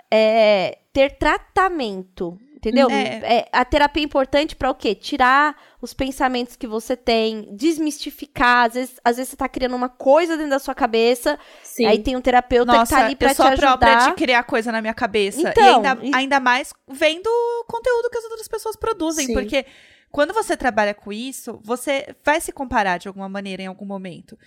é, 0.10 0.78
ter 0.93 1.18
tratamento. 1.18 2.38
Entendeu? 2.64 2.91
É. 2.91 3.38
É, 3.38 3.49
a 3.51 3.66
terapia 3.66 4.03
é 4.03 4.05
importante 4.05 4.55
pra 4.55 4.70
o 4.70 4.76
quê? 4.76 4.93
Tirar 4.93 5.55
os 5.82 5.95
pensamentos 5.95 6.55
que 6.55 6.68
você 6.68 6.95
tem, 6.95 7.49
desmistificar. 7.55 8.68
Às 8.68 8.74
vezes, 8.76 8.95
às 9.03 9.18
vezes 9.18 9.32
você 9.32 9.36
tá 9.36 9.49
criando 9.49 9.76
uma 9.76 9.89
coisa 9.89 10.38
dentro 10.38 10.51
da 10.51 10.59
sua 10.59 10.76
cabeça, 10.76 11.39
Sim. 11.64 11.88
aí 11.88 11.97
tem 11.97 12.16
um 12.16 12.22
terapeuta 12.22 12.72
Nossa, 12.72 12.93
que 12.95 13.01
tá 13.01 13.05
ali 13.07 13.16
pra 13.16 13.32
eu 13.32 13.36
sou 13.36 13.45
te 13.47 13.53
a 13.53 13.57
própria 13.57 13.95
ajudar. 13.97 14.09
de 14.12 14.16
criar 14.16 14.43
coisa 14.43 14.72
na 14.72 14.80
minha 14.80 14.93
cabeça. 14.93 15.41
Então, 15.49 15.64
e 15.64 15.88
ainda, 15.88 15.99
e- 16.03 16.12
ainda 16.16 16.39
mais 16.39 16.72
vendo 16.88 17.26
o 17.28 17.66
conteúdo 17.68 18.12
que 18.12 18.18
as 18.20 18.26
outras 18.26 18.47
pessoas 18.47 18.76
produzem. 18.76 19.26
Sim. 19.26 19.34
Porque 19.34 19.66
quando 20.12 20.32
você 20.32 20.55
trabalha 20.55 20.93
com 20.93 21.12
isso, 21.12 21.59
você 21.64 22.16
vai 22.24 22.39
se 22.39 22.51
comparar 22.51 22.99
de 22.99 23.07
alguma 23.07 23.28
maneira 23.28 23.64
em 23.64 23.68
algum 23.68 23.86
momento. 23.86 24.38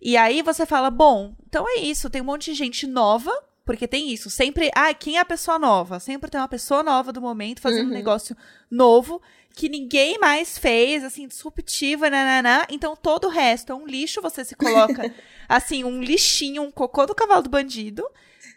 E 0.00 0.16
aí 0.16 0.42
você 0.42 0.64
fala, 0.64 0.90
bom, 0.90 1.34
então 1.48 1.66
é 1.68 1.80
isso, 1.80 2.08
tem 2.08 2.22
um 2.22 2.26
monte 2.26 2.52
de 2.52 2.54
gente 2.54 2.86
nova. 2.86 3.32
Porque 3.64 3.88
tem 3.88 4.10
isso, 4.12 4.28
sempre. 4.28 4.70
Ah, 4.74 4.92
quem 4.92 5.16
é 5.16 5.20
a 5.20 5.24
pessoa 5.24 5.58
nova? 5.58 5.98
Sempre 5.98 6.30
tem 6.30 6.40
uma 6.40 6.48
pessoa 6.48 6.82
nova 6.82 7.12
do 7.12 7.20
momento 7.20 7.60
fazendo 7.62 7.86
um 7.86 7.88
Uhum. 7.88 7.94
negócio 7.94 8.36
novo 8.70 9.22
que 9.56 9.68
ninguém 9.68 10.18
mais 10.18 10.58
fez, 10.58 11.02
assim, 11.04 11.26
disruptiva, 11.28 12.10
nananá. 12.10 12.66
Então 12.68 12.94
todo 12.96 13.26
o 13.26 13.30
resto 13.30 13.72
é 13.72 13.74
um 13.74 13.86
lixo, 13.86 14.20
você 14.20 14.44
se 14.44 14.54
coloca, 14.54 15.10
assim, 15.48 15.84
um 15.84 16.02
lixinho, 16.02 16.62
um 16.62 16.70
cocô 16.70 17.06
do 17.06 17.14
cavalo 17.14 17.42
do 17.42 17.48
bandido. 17.50 18.04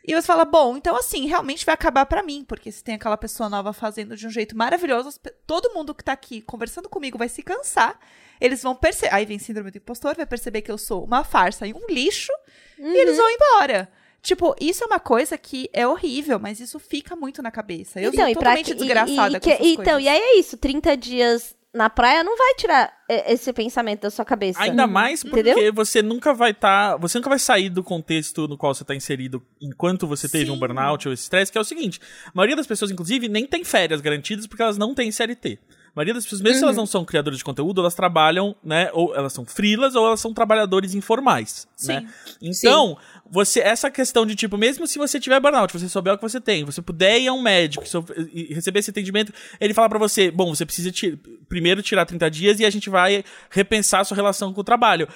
E 0.06 0.14
você 0.16 0.26
fala, 0.26 0.44
bom, 0.46 0.76
então 0.76 0.96
assim, 0.96 1.26
realmente 1.28 1.66
vai 1.66 1.74
acabar 1.74 2.06
pra 2.06 2.24
mim, 2.24 2.44
porque 2.48 2.72
se 2.72 2.84
tem 2.84 2.96
aquela 2.96 3.18
pessoa 3.18 3.48
nova 3.50 3.74
fazendo 3.74 4.16
de 4.16 4.26
um 4.26 4.30
jeito 4.30 4.58
maravilhoso, 4.58 5.20
todo 5.46 5.74
mundo 5.74 5.94
que 5.94 6.04
tá 6.04 6.14
aqui 6.14 6.42
conversando 6.42 6.90
comigo 6.90 7.18
vai 7.18 7.30
se 7.30 7.44
cansar. 7.44 8.00
Eles 8.42 8.62
vão 8.64 8.76
perceber. 8.76 9.14
Aí 9.14 9.26
vem 9.26 9.38
síndrome 9.40 9.70
do 9.72 9.78
impostor, 9.78 10.16
vai 10.16 10.26
perceber 10.26 10.62
que 10.62 10.72
eu 10.72 10.78
sou 10.78 11.04
uma 11.04 11.24
farsa 11.24 11.66
e 11.68 11.74
um 11.74 11.86
lixo, 11.90 12.32
e 12.80 12.98
eles 13.02 13.18
vão 13.18 13.30
embora. 13.30 13.90
Tipo, 14.28 14.54
isso 14.60 14.84
é 14.84 14.88
uma 14.88 15.00
coisa 15.00 15.38
que 15.38 15.70
é 15.72 15.88
horrível, 15.88 16.38
mas 16.38 16.60
isso 16.60 16.78
fica 16.80 17.16
muito 17.16 17.42
na 17.42 17.50
cabeça. 17.50 18.02
Eu 18.02 18.12
sou 18.14 18.28
e 18.28 18.34
pra 18.34 18.42
totalmente 18.42 18.66
que- 18.66 18.72
e- 18.72 18.76
desgraçada 18.76 19.38
e, 19.38 19.40
com 19.40 19.44
que- 19.46 19.52
essas 19.54 19.66
Então, 19.66 19.84
coisas. 19.86 20.04
e 20.04 20.10
aí 20.10 20.20
é 20.20 20.38
isso, 20.38 20.58
30 20.58 20.98
dias 20.98 21.56
na 21.74 21.90
praia 21.90 22.26
não 22.26 22.36
vai 22.36 22.56
tirar 22.56 22.92
é, 23.10 23.32
esse 23.32 23.54
pensamento 23.54 24.02
da 24.02 24.10
sua 24.10 24.26
cabeça. 24.26 24.62
Ainda 24.62 24.86
mais 24.86 25.24
porque 25.24 25.52
Entendeu? 25.52 25.74
você 25.74 26.02
nunca 26.02 26.34
vai 26.34 26.52
estar. 26.52 26.98
você 26.98 27.18
nunca 27.20 27.30
vai 27.30 27.40
sair 27.40 27.70
do 27.70 27.82
contexto 27.82 28.50
no 28.50 28.58
qual 28.58 28.76
você 28.76 28.84
está 28.84 28.94
inserido 28.94 29.42
enquanto 29.62 30.06
você 30.06 30.28
teve 30.28 30.52
um 30.52 30.56
Sim. 30.56 30.60
burnout 30.60 31.08
ou 31.08 31.14
esse 31.14 31.24
estresse, 31.24 31.50
que 31.50 31.58
é 31.58 31.62
o 31.62 31.64
seguinte: 31.64 32.02
a 32.26 32.32
maioria 32.34 32.58
das 32.58 32.68
pessoas, 32.68 32.92
inclusive, 32.92 33.30
nem 33.30 33.46
tem 33.48 33.64
férias 33.64 34.02
garantidas 34.02 34.46
porque 34.46 34.62
elas 34.62 34.78
não 34.78 34.94
têm 34.94 35.10
CLT. 35.10 35.58
Maioria 35.98 36.14
das 36.14 36.26
pessoas, 36.26 36.42
mesmo 36.42 36.60
se 36.60 36.64
elas 36.64 36.78
não 36.78 36.86
são 36.86 37.04
criadoras 37.04 37.40
de 37.40 37.44
conteúdo, 37.44 37.82
elas 37.82 37.96
trabalham, 37.96 38.56
né? 38.64 38.92
Ou 38.94 39.16
elas 39.16 39.34
são 39.34 39.44
freelas 39.44 39.96
ou 39.96 40.06
elas 40.06 40.20
são 40.20 40.32
trabalhadores 40.32 40.94
informais. 40.94 41.68
Sim. 41.76 41.94
Né? 41.94 42.10
Então, 42.40 42.96
você, 43.28 43.62
essa 43.62 43.90
questão 43.90 44.24
de 44.24 44.36
tipo, 44.36 44.60
mesmo 44.60 44.86
se 44.86 45.00
você 45.00 45.20
tiver 45.20 45.40
burnout, 45.40 45.74
você 45.74 45.90
souber 45.90 46.14
o 46.14 46.18
que 46.18 46.22
você 46.22 46.40
tem, 46.40 46.64
você 46.64 46.84
puder 46.84 47.20
ir 47.20 47.28
a 47.28 47.34
um 47.34 47.42
médico 47.42 47.84
e 48.32 48.54
receber 48.54 48.78
esse 48.78 48.92
atendimento, 48.92 49.34
ele 49.60 49.74
fala 49.74 49.90
pra 49.90 49.98
você, 49.98 50.30
bom, 50.30 50.54
você 50.54 50.68
precisa 50.68 50.92
primeiro 51.50 51.82
tirar 51.82 52.06
30 52.06 52.30
dias 52.30 52.60
e 52.60 52.66
a 52.66 52.70
gente 52.70 52.92
vai 52.92 53.24
repensar 53.50 54.02
a 54.02 54.04
sua 54.04 54.14
relação 54.14 54.54
com 54.54 54.62
o 54.62 54.64
trabalho. 54.64 55.08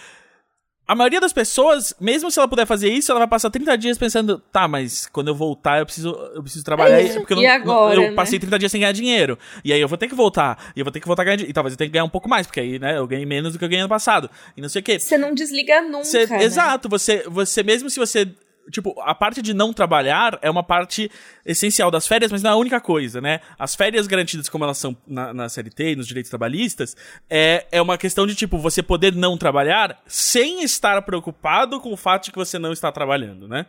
A 0.88 0.96
maioria 0.96 1.22
das 1.22 1.32
pessoas, 1.32 1.94
mesmo 2.02 2.30
se 2.30 2.38
ela 2.38 2.48
puder 2.50 2.66
fazer 2.66 2.90
isso, 2.92 3.12
ela 3.12 3.20
vai 3.20 3.28
passar 3.28 3.50
30 3.50 3.78
dias 3.78 3.98
pensando, 3.98 4.40
tá, 4.52 4.68
mas 4.68 5.08
quando 5.08 5.30
eu 5.30 5.36
voltar 5.36 5.80
eu 5.80 5.86
preciso, 5.86 6.10
eu 6.36 6.42
preciso 6.44 6.66
trabalhar, 6.66 7.00
É 7.00 7.04
isso. 7.04 7.20
porque 7.20 7.34
eu, 7.34 7.38
E 7.38 7.44
não- 7.44 7.50
agora, 7.54 7.96
eu 7.96 8.02
né? 8.10 8.12
passei 8.14 8.38
30 8.40 8.60
dias 8.60 8.72
sem 8.72 8.82
ganhar 8.82 8.92
dinheiro. 8.92 9.40
E 9.64 9.72
aí 9.72 9.80
eu 9.80 9.88
vou 9.88 9.98
ter 9.98 10.10
que 10.10 10.16
voltar, 10.16 10.72
e 10.76 10.80
eu 10.82 10.84
vou 10.84 10.92
ter 10.92 11.00
que 11.00 11.08
voltar 11.08 11.22
a 11.22 11.26
ganhar 11.26 11.38
dinheiro. 11.38 11.52
E 11.52 11.54
talvez 11.54 11.74
eu 11.74 11.78
tenha 11.78 11.88
que 11.88 11.94
ganhar 11.94 12.04
um 12.04 12.10
pouco 12.10 12.28
mais, 12.28 12.46
porque 12.46 12.60
aí, 12.60 12.78
né, 12.78 12.98
eu 12.98 13.08
ganhei 13.08 13.26
menos 13.26 13.54
do 13.54 13.60
que 13.60 13.64
eu 13.64 13.70
ganhei 13.70 13.82
ano 13.82 13.88
passado. 13.90 14.30
E 14.58 14.62
não 14.62 14.68
sei 14.68 14.82
o 14.82 14.84
quê. 14.84 15.00
Você 15.00 15.18
não 15.18 15.34
desliga 15.34 15.82
nunca. 15.82 16.04
Você- 16.04 16.28
né? 16.28 16.44
Exato, 16.44 16.90
você, 16.90 17.24
você 17.28 17.64
mesmo 17.64 17.90
se 17.90 17.98
você. 18.00 18.28
Tipo, 18.70 19.00
a 19.02 19.16
parte 19.16 19.42
de 19.42 19.54
não 19.54 19.74
trabalhar 19.74 20.38
é 20.42 20.50
uma 20.50 20.64
parte 20.64 21.10
essencial 21.46 21.90
das 21.90 22.08
férias, 22.08 22.32
mas 22.32 22.44
não 22.44 22.52
é 22.52 22.54
a 22.54 22.58
única 22.58 22.80
coisa, 22.80 23.20
né? 23.20 23.40
As 23.58 23.76
férias 23.76 24.08
garantidas, 24.08 24.48
como 24.48 24.64
elas 24.64 24.78
são 24.78 24.96
na, 25.08 25.34
na 25.34 25.50
CLT 25.50 25.92
e 25.92 25.96
nos 25.96 26.08
direitos 26.08 26.30
trabalhistas, 26.30 26.96
é, 27.30 27.66
é 27.72 27.82
uma 27.82 27.98
questão 27.98 28.28
de, 28.28 28.36
tipo, 28.36 28.58
você 28.58 28.84
poder 28.84 29.16
não 29.16 29.38
trabalhar 29.38 30.02
sem 30.06 30.64
estar 30.64 31.02
preocupado 31.02 31.80
com 31.80 31.92
o 31.92 31.98
fato 31.98 32.26
de 32.26 32.32
que 32.32 32.38
você 32.38 32.60
não 32.60 32.72
está 32.72 32.92
trabalhando, 32.92 33.48
né? 33.48 33.66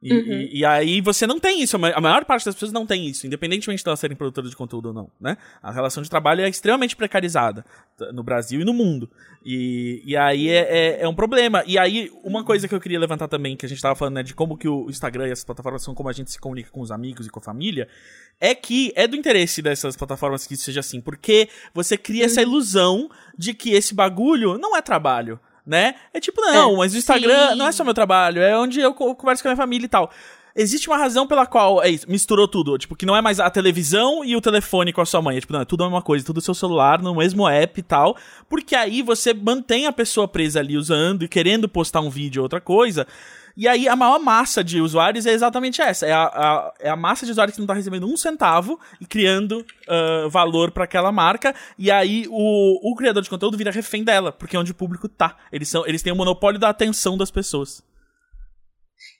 E, 0.00 0.12
e- 0.14 0.58
e 0.60 0.64
aí 0.64 1.00
você 1.00 1.26
não 1.26 1.40
tem 1.40 1.60
isso, 1.60 1.74
a 1.74 1.78
ma- 1.78 1.90
a 1.92 2.00
maior 2.00 2.24
parte 2.24 2.44
das 2.44 2.54
pessoas 2.54 2.70
não 2.70 2.86
tem 2.86 3.08
isso, 3.08 3.26
independentemente 3.26 3.82
de 3.82 3.88
elas 3.88 3.98
serem 3.98 4.16
produtoras 4.16 4.48
de 4.50 4.56
conteúdo 4.56 4.86
ou 4.86 4.94
não, 4.94 5.10
né? 5.20 5.36
A 5.60 5.72
relação 5.72 6.00
de 6.04 6.08
trabalho 6.08 6.40
é 6.42 6.48
extremamente 6.48 6.94
precarizada 6.94 7.64
no 8.12 8.22
Brasil 8.22 8.60
e 8.60 8.64
no 8.64 8.72
mundo. 8.72 9.10
E, 9.44 10.00
e 10.04 10.16
aí 10.16 10.48
é, 10.50 10.98
é, 11.00 11.02
é 11.02 11.08
um 11.08 11.14
problema. 11.14 11.64
E 11.66 11.76
aí, 11.76 12.12
uma 12.22 12.44
coisa 12.44 12.68
que 12.68 12.74
eu 12.74 12.80
queria 12.80 12.98
levantar 13.00 13.26
também, 13.26 13.56
que 13.56 13.66
a 13.66 13.68
gente 13.68 13.82
tava 13.82 13.96
falando, 13.96 14.14
né, 14.14 14.22
de 14.22 14.34
como 14.34 14.56
que 14.56 14.68
o 14.68 14.88
Instagram 14.88 15.26
e 15.26 15.32
essas 15.32 15.44
plataformas 15.44 15.82
são 15.82 15.94
como 15.96 16.08
a 16.08 16.12
gente 16.12 16.30
se 16.30 16.38
comunica 16.38 16.70
com 16.70 16.80
os 16.80 16.92
amigos 16.92 17.26
e 17.26 17.30
com 17.30 17.40
a 17.40 17.42
família, 17.42 17.88
é 18.40 18.54
que 18.54 18.92
é 18.94 19.08
do 19.08 19.16
interesse 19.16 19.60
dessas 19.60 19.96
plataformas 19.96 20.46
que 20.46 20.54
isso 20.54 20.62
seja 20.62 20.78
assim, 20.78 21.00
porque 21.00 21.48
você 21.74 21.96
cria 21.96 22.26
essa 22.26 22.40
ilusão 22.40 23.10
de 23.36 23.52
que 23.52 23.70
esse 23.72 23.94
bagulho 23.96 24.56
não 24.58 24.76
é 24.76 24.80
trabalho. 24.82 25.40
Né? 25.68 25.96
É 26.14 26.18
tipo, 26.18 26.40
não, 26.40 26.76
mas 26.78 26.94
o 26.94 26.96
Instagram 26.96 27.50
sim. 27.50 27.56
não 27.56 27.66
é 27.66 27.72
só 27.72 27.84
meu 27.84 27.92
trabalho, 27.92 28.40
é 28.40 28.56
onde 28.58 28.80
eu 28.80 28.94
co- 28.94 29.14
converso 29.14 29.42
com 29.42 29.50
a 29.50 29.52
minha 29.52 29.56
família 29.62 29.84
e 29.84 29.88
tal. 29.88 30.10
existe 30.56 30.88
uma 30.88 30.96
razão 30.96 31.26
pela 31.26 31.44
qual 31.44 31.82
é 31.82 31.90
isso, 31.90 32.10
misturou 32.10 32.48
tudo. 32.48 32.78
Tipo, 32.78 32.96
que 32.96 33.04
não 33.04 33.14
é 33.14 33.20
mais 33.20 33.38
a 33.38 33.50
televisão 33.50 34.24
e 34.24 34.34
o 34.34 34.40
telefone 34.40 34.94
com 34.94 35.02
a 35.02 35.04
sua 35.04 35.20
mãe. 35.20 35.36
É, 35.36 35.40
tipo, 35.40 35.52
não, 35.52 35.60
é 35.60 35.66
tudo 35.66 35.84
a 35.84 35.86
mesma 35.86 36.00
coisa, 36.00 36.24
tudo 36.24 36.38
o 36.38 36.40
seu 36.40 36.54
celular, 36.54 37.02
no 37.02 37.14
mesmo 37.14 37.46
app 37.46 37.78
e 37.78 37.82
tal. 37.82 38.16
Porque 38.48 38.74
aí 38.74 39.02
você 39.02 39.34
mantém 39.34 39.86
a 39.86 39.92
pessoa 39.92 40.26
presa 40.26 40.58
ali 40.58 40.74
usando 40.78 41.22
e 41.24 41.28
querendo 41.28 41.68
postar 41.68 42.00
um 42.00 42.08
vídeo 42.08 42.40
ou 42.40 42.44
outra 42.44 42.62
coisa. 42.62 43.06
E 43.58 43.66
aí 43.66 43.88
a 43.88 43.96
maior 43.96 44.20
massa 44.20 44.62
de 44.62 44.80
usuários 44.80 45.26
é 45.26 45.32
exatamente 45.32 45.82
essa. 45.82 46.06
É 46.06 46.12
a, 46.12 46.26
a 46.26 46.74
é 46.78 46.88
a 46.88 46.94
massa 46.94 47.26
de 47.26 47.32
usuários 47.32 47.56
que 47.56 47.60
não 47.60 47.66
tá 47.66 47.74
recebendo 47.74 48.06
um 48.06 48.16
centavo 48.16 48.78
e 49.00 49.04
criando 49.04 49.66
uh, 49.88 50.30
valor 50.30 50.70
para 50.70 50.84
aquela 50.84 51.10
marca. 51.10 51.52
E 51.76 51.90
aí 51.90 52.24
o, 52.30 52.92
o 52.92 52.94
criador 52.94 53.20
de 53.20 53.28
conteúdo 53.28 53.58
vira 53.58 53.72
refém 53.72 54.04
dela, 54.04 54.30
porque 54.30 54.54
é 54.54 54.60
onde 54.60 54.70
o 54.70 54.76
público 54.76 55.08
tá. 55.08 55.36
Eles, 55.50 55.68
são, 55.68 55.84
eles 55.88 56.00
têm 56.02 56.12
o 56.12 56.16
monopólio 56.16 56.60
da 56.60 56.68
atenção 56.68 57.18
das 57.18 57.32
pessoas. 57.32 57.82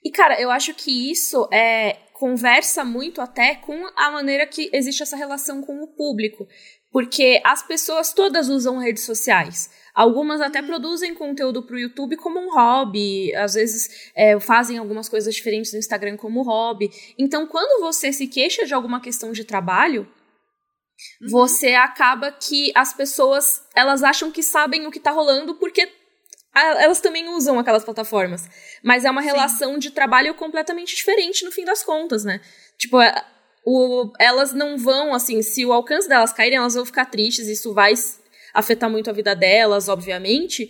E, 0.01 0.09
cara, 0.09 0.39
eu 0.39 0.49
acho 0.49 0.73
que 0.73 1.11
isso 1.11 1.49
é, 1.51 1.97
conversa 2.13 2.85
muito 2.85 3.19
até 3.19 3.55
com 3.55 3.91
a 3.97 4.09
maneira 4.09 4.47
que 4.47 4.69
existe 4.71 5.03
essa 5.03 5.17
relação 5.17 5.61
com 5.61 5.83
o 5.83 5.87
público. 5.87 6.47
Porque 6.93 7.41
as 7.43 7.61
pessoas 7.61 8.13
todas 8.13 8.47
usam 8.47 8.77
redes 8.77 9.03
sociais. 9.03 9.69
Algumas 9.99 10.39
até 10.39 10.61
produzem 10.61 11.13
conteúdo 11.13 11.61
para 11.61 11.75
o 11.75 11.79
YouTube 11.79 12.15
como 12.15 12.39
um 12.39 12.53
hobby, 12.53 13.35
às 13.35 13.55
vezes 13.55 14.09
é, 14.15 14.39
fazem 14.39 14.77
algumas 14.77 15.09
coisas 15.09 15.35
diferentes 15.35 15.73
no 15.73 15.79
Instagram 15.79 16.15
como 16.15 16.41
hobby. 16.41 16.89
Então, 17.17 17.45
quando 17.45 17.81
você 17.81 18.13
se 18.13 18.25
queixa 18.25 18.65
de 18.65 18.73
alguma 18.73 19.01
questão 19.01 19.33
de 19.33 19.43
trabalho, 19.43 20.07
uhum. 21.21 21.27
você 21.29 21.73
acaba 21.73 22.31
que 22.31 22.71
as 22.73 22.93
pessoas 22.93 23.61
elas 23.75 24.01
acham 24.01 24.31
que 24.31 24.41
sabem 24.41 24.87
o 24.87 24.91
que 24.91 24.99
está 24.99 25.11
rolando 25.11 25.55
porque 25.55 25.91
elas 26.55 27.01
também 27.01 27.27
usam 27.27 27.59
aquelas 27.59 27.83
plataformas. 27.83 28.47
Mas 28.81 29.03
é 29.03 29.11
uma 29.11 29.19
relação 29.19 29.73
Sim. 29.73 29.79
de 29.79 29.91
trabalho 29.91 30.33
completamente 30.33 30.95
diferente 30.95 31.43
no 31.43 31.51
fim 31.51 31.65
das 31.65 31.83
contas, 31.83 32.23
né? 32.23 32.39
Tipo, 32.77 33.01
é, 33.01 33.13
o, 33.65 34.13
elas 34.17 34.53
não 34.53 34.77
vão, 34.77 35.13
assim, 35.13 35.41
se 35.41 35.65
o 35.65 35.73
alcance 35.73 36.07
delas 36.07 36.31
cair, 36.31 36.53
elas 36.53 36.75
vão 36.75 36.85
ficar 36.85 37.03
tristes, 37.03 37.49
isso 37.49 37.73
vai 37.73 37.95
afetar 38.53 38.89
muito 38.89 39.09
a 39.09 39.13
vida 39.13 39.35
delas, 39.35 39.87
obviamente, 39.87 40.69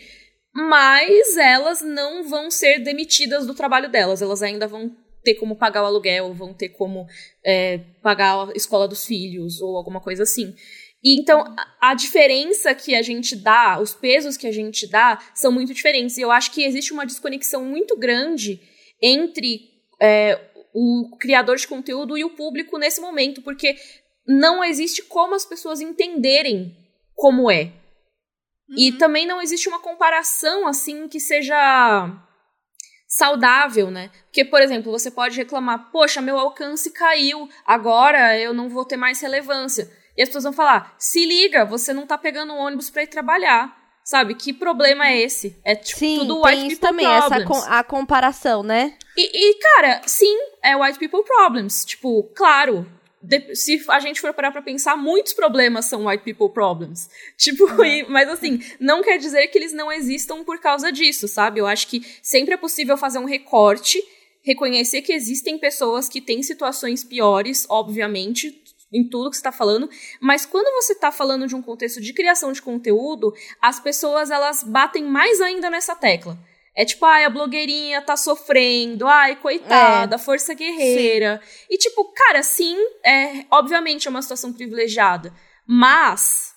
mas 0.53 1.37
elas 1.37 1.81
não 1.81 2.23
vão 2.23 2.49
ser 2.49 2.79
demitidas 2.79 3.45
do 3.45 3.53
trabalho 3.53 3.89
delas, 3.89 4.21
elas 4.21 4.41
ainda 4.41 4.67
vão 4.67 4.95
ter 5.23 5.35
como 5.35 5.55
pagar 5.55 5.83
o 5.83 5.85
aluguel, 5.85 6.33
vão 6.33 6.53
ter 6.53 6.69
como 6.69 7.05
é, 7.45 7.79
pagar 8.01 8.49
a 8.49 8.53
escola 8.55 8.87
dos 8.87 9.05
filhos 9.05 9.61
ou 9.61 9.77
alguma 9.77 9.99
coisa 9.99 10.23
assim. 10.23 10.55
E 11.03 11.19
então, 11.19 11.43
a 11.79 11.93
diferença 11.93 12.75
que 12.75 12.93
a 12.93 13.01
gente 13.01 13.35
dá, 13.35 13.79
os 13.79 13.93
pesos 13.93 14.35
que 14.35 14.47
a 14.47 14.51
gente 14.51 14.85
dá, 14.87 15.17
são 15.33 15.51
muito 15.51 15.73
diferentes. 15.73 16.17
E 16.17 16.21
eu 16.21 16.31
acho 16.31 16.51
que 16.51 16.63
existe 16.63 16.91
uma 16.91 17.05
desconexão 17.05 17.63
muito 17.63 17.97
grande 17.97 18.59
entre 19.01 19.61
é, 20.01 20.39
o 20.73 21.15
criador 21.17 21.55
de 21.55 21.67
conteúdo 21.67 22.17
e 22.17 22.23
o 22.23 22.31
público 22.31 22.77
nesse 22.77 22.99
momento, 22.99 23.41
porque 23.41 23.77
não 24.27 24.63
existe 24.63 25.01
como 25.03 25.35
as 25.35 25.45
pessoas 25.45 25.79
entenderem 25.79 26.75
como 27.19 27.51
é. 27.51 27.73
Uhum. 28.69 28.75
E 28.77 28.93
também 28.93 29.27
não 29.27 29.41
existe 29.41 29.67
uma 29.67 29.79
comparação 29.79 30.65
assim 30.65 31.07
que 31.09 31.19
seja 31.19 32.09
saudável, 33.07 33.91
né? 33.91 34.09
Porque, 34.25 34.45
por 34.45 34.61
exemplo, 34.61 34.91
você 34.91 35.11
pode 35.11 35.35
reclamar: 35.35 35.91
poxa, 35.91 36.21
meu 36.21 36.39
alcance 36.39 36.91
caiu, 36.91 37.49
agora 37.65 38.39
eu 38.39 38.53
não 38.53 38.69
vou 38.69 38.85
ter 38.85 38.95
mais 38.95 39.19
relevância. 39.19 39.91
E 40.15 40.21
as 40.21 40.29
pessoas 40.29 40.45
vão 40.45 40.53
falar: 40.53 40.95
se 40.97 41.25
liga, 41.25 41.65
você 41.65 41.93
não 41.93 42.07
tá 42.07 42.17
pegando 42.17 42.53
um 42.53 42.59
ônibus 42.59 42.89
para 42.89 43.03
ir 43.03 43.07
trabalhar. 43.07 43.77
Sabe? 44.01 44.33
Que 44.33 44.51
problema 44.51 45.07
é 45.07 45.21
esse? 45.21 45.61
É 45.63 45.75
tipo, 45.75 45.99
sim, 45.99 46.17
tudo 46.19 46.43
white 46.43 46.61
people 46.61 46.77
também, 46.77 47.05
problems. 47.05 47.31
Essa 47.31 47.45
com, 47.45 47.73
a 47.73 47.83
comparação, 47.83 48.63
né? 48.63 48.97
E, 49.15 49.51
e, 49.51 49.59
cara, 49.59 50.01
sim, 50.07 50.35
é 50.63 50.75
white 50.75 50.97
people 50.97 51.23
problems. 51.23 51.85
Tipo, 51.85 52.23
claro, 52.35 52.89
de, 53.21 53.55
se 53.55 53.83
a 53.89 53.99
gente 53.99 54.21
for 54.21 54.33
parar 54.33 54.51
pra 54.51 54.61
pensar, 54.61 54.95
muitos 54.95 55.33
problemas 55.33 55.85
são 55.85 56.07
white 56.07 56.23
people 56.23 56.49
problems. 56.49 57.09
Tipo, 57.37 57.65
uhum. 57.65 57.83
e, 57.83 58.03
mas 58.09 58.29
assim, 58.29 58.59
não 58.79 59.01
quer 59.01 59.17
dizer 59.17 59.47
que 59.47 59.57
eles 59.57 59.73
não 59.73 59.91
existam 59.91 60.43
por 60.43 60.59
causa 60.59 60.91
disso, 60.91 61.27
sabe? 61.27 61.59
Eu 61.59 61.67
acho 61.67 61.87
que 61.87 62.01
sempre 62.21 62.53
é 62.53 62.57
possível 62.57 62.97
fazer 62.97 63.19
um 63.19 63.25
recorte, 63.25 64.01
reconhecer 64.41 65.01
que 65.01 65.13
existem 65.13 65.57
pessoas 65.57 66.07
que 66.07 66.21
têm 66.21 66.41
situações 66.41 67.03
piores, 67.03 67.65
obviamente, 67.69 68.63
em 68.91 69.07
tudo 69.07 69.29
que 69.29 69.35
você 69.35 69.41
está 69.41 69.51
falando, 69.51 69.89
mas 70.19 70.45
quando 70.45 70.73
você 70.81 70.93
está 70.93 71.11
falando 71.11 71.45
de 71.45 71.55
um 71.55 71.61
contexto 71.61 72.01
de 72.01 72.13
criação 72.13 72.51
de 72.51 72.61
conteúdo, 72.61 73.33
as 73.61 73.79
pessoas 73.79 74.31
elas 74.31 74.63
batem 74.63 75.03
mais 75.03 75.39
ainda 75.41 75.69
nessa 75.69 75.95
tecla. 75.95 76.39
É 76.79 76.85
tipo, 76.85 77.05
ai, 77.05 77.25
a 77.25 77.29
blogueirinha 77.29 78.01
tá 78.01 78.15
sofrendo, 78.15 79.05
ai, 79.05 79.35
coitada, 79.35 80.15
é. 80.15 80.17
força 80.17 80.53
guerreira. 80.53 81.41
Sim. 81.43 81.65
E 81.71 81.77
tipo, 81.77 82.05
cara, 82.13 82.41
sim, 82.41 82.77
é, 83.05 83.43
obviamente 83.51 84.07
é 84.07 84.09
uma 84.09 84.21
situação 84.21 84.53
privilegiada, 84.53 85.33
mas 85.67 86.55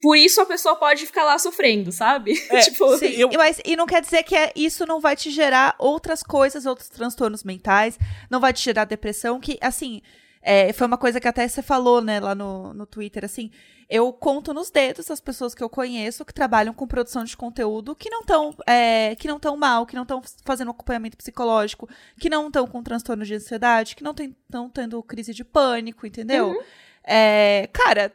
por 0.00 0.16
isso 0.16 0.40
a 0.40 0.46
pessoa 0.46 0.76
pode 0.76 1.04
ficar 1.04 1.24
lá 1.24 1.38
sofrendo, 1.38 1.92
sabe? 1.92 2.32
É, 2.48 2.60
tipo, 2.64 2.96
sim, 2.96 3.08
eu... 3.18 3.28
Mas, 3.34 3.60
e 3.66 3.76
não 3.76 3.84
quer 3.84 4.00
dizer 4.00 4.22
que 4.22 4.34
é, 4.34 4.50
isso 4.56 4.86
não 4.86 4.98
vai 4.98 5.14
te 5.14 5.30
gerar 5.30 5.74
outras 5.78 6.22
coisas, 6.22 6.64
outros 6.64 6.88
transtornos 6.88 7.44
mentais, 7.44 7.98
não 8.30 8.40
vai 8.40 8.54
te 8.54 8.62
gerar 8.62 8.86
depressão, 8.86 9.38
que, 9.38 9.58
assim, 9.60 10.00
é, 10.40 10.72
foi 10.72 10.86
uma 10.86 10.96
coisa 10.96 11.20
que 11.20 11.28
até 11.28 11.46
você 11.46 11.60
falou, 11.60 12.00
né, 12.00 12.18
lá 12.18 12.34
no, 12.34 12.72
no 12.72 12.86
Twitter, 12.86 13.26
assim. 13.26 13.50
Eu 13.90 14.12
conto 14.12 14.54
nos 14.54 14.70
dedos 14.70 15.10
as 15.10 15.20
pessoas 15.20 15.52
que 15.52 15.64
eu 15.64 15.68
conheço 15.68 16.24
que 16.24 16.32
trabalham 16.32 16.72
com 16.72 16.86
produção 16.86 17.24
de 17.24 17.36
conteúdo 17.36 17.96
que 17.96 18.08
não 18.08 18.20
estão 18.20 18.54
é, 18.64 19.16
que 19.16 19.26
não 19.26 19.36
estão 19.36 19.56
mal, 19.56 19.84
que 19.84 19.96
não 19.96 20.02
estão 20.02 20.22
fazendo 20.44 20.70
acompanhamento 20.70 21.16
psicológico, 21.16 21.88
que 22.18 22.30
não 22.30 22.46
estão 22.46 22.68
com 22.68 22.84
transtorno 22.84 23.24
de 23.24 23.34
ansiedade, 23.34 23.96
que 23.96 24.04
não 24.04 24.12
estão 24.12 24.70
tendo 24.70 25.02
crise 25.02 25.34
de 25.34 25.42
pânico, 25.42 26.06
entendeu? 26.06 26.50
Uhum. 26.50 26.62
É, 27.04 27.68
cara, 27.72 28.12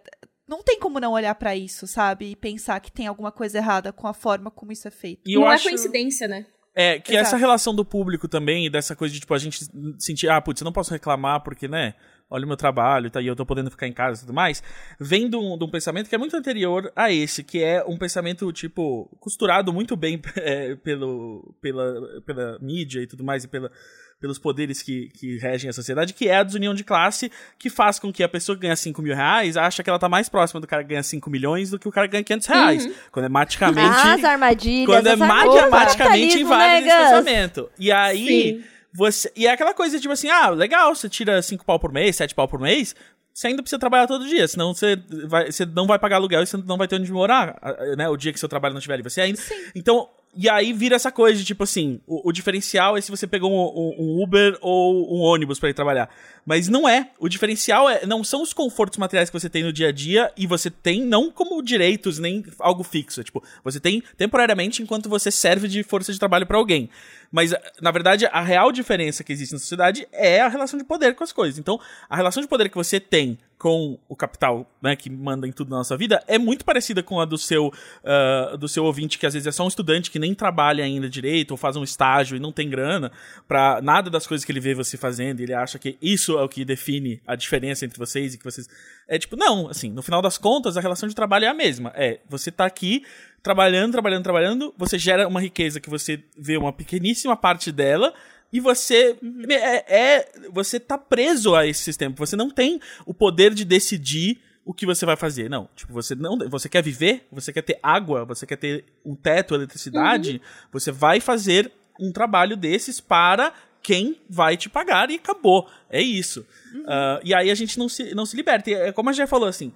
não 0.47 0.63
tem 0.63 0.79
como 0.79 0.99
não 0.99 1.11
olhar 1.11 1.35
para 1.35 1.55
isso, 1.55 1.85
sabe? 1.87 2.31
E 2.31 2.35
pensar 2.35 2.79
que 2.79 2.91
tem 2.91 3.07
alguma 3.07 3.31
coisa 3.31 3.57
errada 3.57 3.91
com 3.91 4.07
a 4.07 4.13
forma 4.13 4.49
como 4.49 4.71
isso 4.71 4.87
é 4.87 4.91
feito. 4.91 5.21
E 5.25 5.35
não 5.35 5.51
é 5.51 5.55
acho... 5.55 5.67
é 5.67 5.71
coincidência, 5.71 6.27
né? 6.27 6.45
É, 6.73 6.99
que 6.99 7.13
Exato. 7.13 7.27
essa 7.27 7.37
relação 7.37 7.73
do 7.73 7.85
público 7.85 8.27
também, 8.27 8.69
dessa 8.69 8.95
coisa 8.95 9.13
de, 9.13 9.21
tipo, 9.21 9.33
a 9.33 9.37
gente 9.37 9.65
sentir, 9.97 10.29
ah, 10.29 10.41
putz, 10.41 10.59
eu 10.61 10.65
não 10.65 10.73
posso 10.73 10.91
reclamar 10.91 11.41
porque, 11.41 11.69
né, 11.69 11.95
olha 12.29 12.45
o 12.45 12.47
meu 12.47 12.57
trabalho 12.57 13.09
tá, 13.09 13.21
e 13.21 13.27
eu 13.27 13.35
tô 13.35 13.45
podendo 13.45 13.69
ficar 13.69 13.87
em 13.87 13.93
casa 13.93 14.21
e 14.21 14.25
tudo 14.25 14.33
mais, 14.33 14.63
vem 14.99 15.29
de 15.29 15.35
um, 15.35 15.57
de 15.57 15.63
um, 15.63 15.69
pensamento 15.69 16.09
que 16.09 16.15
é 16.15 16.17
muito 16.17 16.35
anterior 16.35 16.91
a 16.95 17.11
esse, 17.11 17.43
que 17.43 17.63
é 17.63 17.83
um 17.85 17.97
pensamento, 17.97 18.51
tipo, 18.51 19.09
costurado 19.19 19.71
muito 19.71 19.95
bem 19.95 20.19
é, 20.37 20.75
pelo, 20.75 21.55
pela, 21.61 22.21
pela 22.25 22.59
mídia 22.59 23.01
e 23.01 23.07
tudo 23.07 23.23
mais, 23.23 23.43
e 23.43 23.47
pela, 23.47 23.71
pelos 24.19 24.39
poderes 24.39 24.81
que, 24.81 25.09
que 25.09 25.37
regem 25.37 25.69
a 25.69 25.73
sociedade, 25.73 26.13
que 26.13 26.27
é 26.27 26.37
a 26.37 26.43
desunião 26.43 26.73
de 26.73 26.83
classe, 26.83 27.31
que 27.59 27.69
faz 27.69 27.99
com 27.99 28.11
que 28.11 28.23
a 28.23 28.29
pessoa 28.29 28.55
que 28.55 28.63
ganha 28.63 28.75
5 28.75 29.01
mil 29.01 29.15
reais 29.15 29.55
acha 29.55 29.83
que 29.83 29.89
ela 29.89 29.99
tá 29.99 30.09
mais 30.09 30.29
próxima 30.29 30.59
do 30.59 30.67
cara 30.67 30.83
que 30.83 30.89
ganha 30.89 31.03
5 31.03 31.29
milhões 31.29 31.69
do 31.69 31.77
que 31.77 31.87
o 31.87 31.91
cara 31.91 32.07
que 32.07 32.13
ganha 32.13 32.23
500 32.23 32.47
reais. 32.47 32.85
Uhum. 32.85 32.93
Quando 33.11 33.25
é 33.25 33.29
matematicamente... 33.29 34.07
Ah, 34.07 34.13
as 34.13 34.23
armadilhas. 34.23 34.85
Quando 34.87 35.07
é 35.07 35.15
matematicamente 35.15 36.39
inválido 36.39 36.87
esse 36.87 36.97
pensamento. 36.97 37.69
E 37.77 37.91
aí... 37.91 38.27
Sim 38.27 38.74
você. 38.95 39.31
E 39.35 39.47
é 39.47 39.51
aquela 39.51 39.73
coisa, 39.73 39.99
tipo 39.99 40.13
assim, 40.13 40.29
ah, 40.29 40.49
legal, 40.49 40.95
você 40.95 41.09
tira 41.09 41.41
5 41.41 41.65
pau 41.65 41.79
por 41.79 41.91
mês, 41.91 42.15
7 42.15 42.33
pau 42.33 42.47
por 42.47 42.59
mês, 42.59 42.95
você 43.33 43.47
ainda 43.47 43.61
precisa 43.61 43.79
trabalhar 43.79 44.07
todo 44.07 44.25
dia, 44.25 44.47
senão 44.47 44.73
você, 44.73 44.95
vai, 45.27 45.51
você 45.51 45.65
não 45.65 45.85
vai 45.85 45.99
pagar 45.99 46.15
aluguel 46.15 46.41
e 46.41 46.47
você 46.47 46.55
não 46.55 46.77
vai 46.77 46.87
ter 46.87 46.95
onde 46.95 47.11
morar, 47.11 47.59
né? 47.97 48.07
O 48.07 48.15
dia 48.15 48.31
que 48.31 48.39
seu 48.39 48.47
trabalho 48.47 48.73
não 48.73 48.79
estiver 48.79 48.93
ali. 48.93 49.03
Você 49.03 49.19
ainda. 49.19 49.37
Sim. 49.37 49.71
Então, 49.75 50.09
e 50.35 50.49
aí 50.49 50.73
vira 50.73 50.95
essa 50.95 51.11
coisa 51.11 51.39
de 51.39 51.45
tipo 51.45 51.63
assim: 51.63 52.01
o, 52.05 52.29
o 52.29 52.31
diferencial 52.31 52.97
é 52.97 53.01
se 53.01 53.09
você 53.09 53.25
pegou 53.25 53.51
um, 53.51 53.95
um, 53.97 54.21
Uber 54.21 54.57
ou 54.61 55.15
um 55.15 55.21
ônibus 55.21 55.59
para 55.59 55.69
ir 55.69 55.73
trabalhar. 55.73 56.09
Mas 56.45 56.67
não 56.67 56.87
é. 56.87 57.09
O 57.17 57.29
diferencial 57.29 57.89
é, 57.89 58.05
não 58.05 58.23
são 58.23 58.41
os 58.41 58.53
confortos 58.53 58.97
materiais 58.97 59.29
que 59.29 59.39
você 59.39 59.49
tem 59.49 59.63
no 59.63 59.71
dia 59.71 59.89
a 59.89 59.91
dia 59.91 60.31
e 60.37 60.45
você 60.45 60.69
tem 60.69 61.01
não 61.01 61.31
como 61.31 61.61
direitos 61.63 62.19
nem 62.19 62.43
algo 62.59 62.83
fixo. 62.83 63.23
Tipo, 63.23 63.41
você 63.63 63.79
tem 63.79 64.03
temporariamente 64.17 64.83
enquanto 64.83 65.09
você 65.09 65.31
serve 65.31 65.67
de 65.67 65.81
força 65.83 66.11
de 66.11 66.19
trabalho 66.19 66.45
para 66.45 66.57
alguém. 66.57 66.89
Mas, 67.31 67.53
na 67.81 67.91
verdade, 67.91 68.25
a 68.27 68.41
real 68.41 68.71
diferença 68.71 69.23
que 69.23 69.33
existe 69.33 69.53
na 69.53 69.59
sociedade 69.59 70.07
é 70.11 70.41
a 70.41 70.47
relação 70.47 70.77
de 70.77 70.85
poder 70.85 71.15
com 71.15 71.23
as 71.23 71.31
coisas. 71.31 71.57
Então, 71.57 71.79
a 72.09 72.15
relação 72.15 72.41
de 72.41 72.47
poder 72.47 72.69
que 72.69 72.75
você 72.75 72.99
tem 72.99 73.37
com 73.57 73.97
o 74.09 74.15
capital, 74.15 74.69
né, 74.81 74.95
que 74.95 75.09
manda 75.09 75.47
em 75.47 75.51
tudo 75.51 75.69
na 75.69 75.77
nossa 75.77 75.95
vida, 75.95 76.21
é 76.27 76.37
muito 76.37 76.65
parecida 76.65 77.01
com 77.01 77.19
a 77.19 77.25
do 77.25 77.37
seu, 77.37 77.67
uh, 77.67 78.57
do 78.57 78.67
seu 78.67 78.83
ouvinte, 78.83 79.17
que 79.17 79.25
às 79.25 79.33
vezes 79.33 79.47
é 79.47 79.51
só 79.51 79.63
um 79.63 79.67
estudante 79.67 80.11
que 80.11 80.19
nem 80.19 80.33
trabalha 80.33 80.83
ainda 80.83 81.09
direito, 81.09 81.51
ou 81.51 81.57
faz 81.57 81.75
um 81.75 81.83
estágio 81.83 82.35
e 82.35 82.39
não 82.39 82.51
tem 82.51 82.69
grana 82.69 83.11
para 83.47 83.81
nada 83.81 84.09
das 84.09 84.27
coisas 84.27 84.43
que 84.43 84.51
ele 84.51 84.59
vê 84.59 84.73
você 84.73 84.97
fazendo, 84.97 85.39
ele 85.39 85.53
acha 85.53 85.79
que 85.79 85.97
isso 86.01 86.37
é 86.37 86.43
o 86.43 86.49
que 86.49 86.65
define 86.65 87.21
a 87.25 87.35
diferença 87.35 87.85
entre 87.85 87.97
vocês 87.97 88.33
e 88.33 88.37
que 88.37 88.43
vocês. 88.43 88.67
É 89.07 89.17
tipo, 89.17 89.35
não, 89.35 89.69
assim, 89.69 89.91
no 89.91 90.01
final 90.01 90.21
das 90.21 90.37
contas, 90.37 90.77
a 90.77 90.81
relação 90.81 91.07
de 91.07 91.15
trabalho 91.15 91.45
é 91.45 91.47
a 91.47 91.53
mesma. 91.53 91.91
É, 91.95 92.19
você 92.29 92.51
tá 92.51 92.65
aqui 92.65 93.03
trabalhando, 93.41 93.91
trabalhando, 93.91 94.23
trabalhando, 94.23 94.73
você 94.75 94.97
gera 94.97 95.27
uma 95.27 95.39
riqueza 95.39 95.79
que 95.79 95.89
você 95.89 96.23
vê 96.35 96.57
uma 96.57 96.73
pequeníssima 96.73 97.37
parte 97.37 97.71
dela 97.71 98.11
e 98.51 98.59
você 98.59 99.17
é, 99.49 100.15
é, 100.15 100.31
você 100.51 100.79
tá 100.79 100.97
preso 100.97 101.55
a 101.55 101.65
esse 101.67 101.83
sistema. 101.83 102.13
Você 102.17 102.35
não 102.35 102.49
tem 102.49 102.79
o 103.05 103.13
poder 103.13 103.53
de 103.53 103.65
decidir 103.65 104.39
o 104.63 104.73
que 104.73 104.85
você 104.85 105.05
vai 105.05 105.15
fazer. 105.15 105.49
Não, 105.49 105.69
tipo, 105.75 105.93
você 105.93 106.15
não, 106.15 106.37
você 106.49 106.67
quer 106.67 106.81
viver, 106.81 107.27
você 107.31 107.53
quer 107.53 107.61
ter 107.61 107.79
água, 107.83 108.25
você 108.25 108.45
quer 108.45 108.57
ter 108.57 108.85
um 109.05 109.15
teto, 109.15 109.53
eletricidade, 109.53 110.33
uhum. 110.33 110.69
você 110.71 110.91
vai 110.91 111.19
fazer 111.19 111.71
um 111.99 112.11
trabalho 112.11 112.57
desses 112.57 112.99
para 112.99 113.53
quem 113.81 114.19
vai 114.27 114.57
te 114.57 114.67
pagar 114.67 115.11
e 115.11 115.15
acabou. 115.15 115.69
É 115.89 116.01
isso. 116.01 116.41
Uh, 116.73 117.21
e 117.23 117.33
aí 117.33 117.51
a 117.51 117.55
gente 117.55 117.77
não 117.77 117.87
se, 117.87 118.15
não 118.15 118.25
se 118.25 118.35
liberta. 118.35 118.69
E 118.69 118.73
é 118.73 118.91
como 118.91 119.09
a 119.09 119.13
gente 119.13 119.19
já 119.19 119.27
falou, 119.27 119.47
assim, 119.47 119.71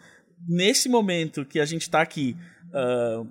nesse 0.48 0.90
momento 0.90 1.46
que 1.46 1.60
a 1.60 1.66
gente 1.66 1.88
tá 1.90 2.02
aqui. 2.02 2.36
Uh, 2.70 3.28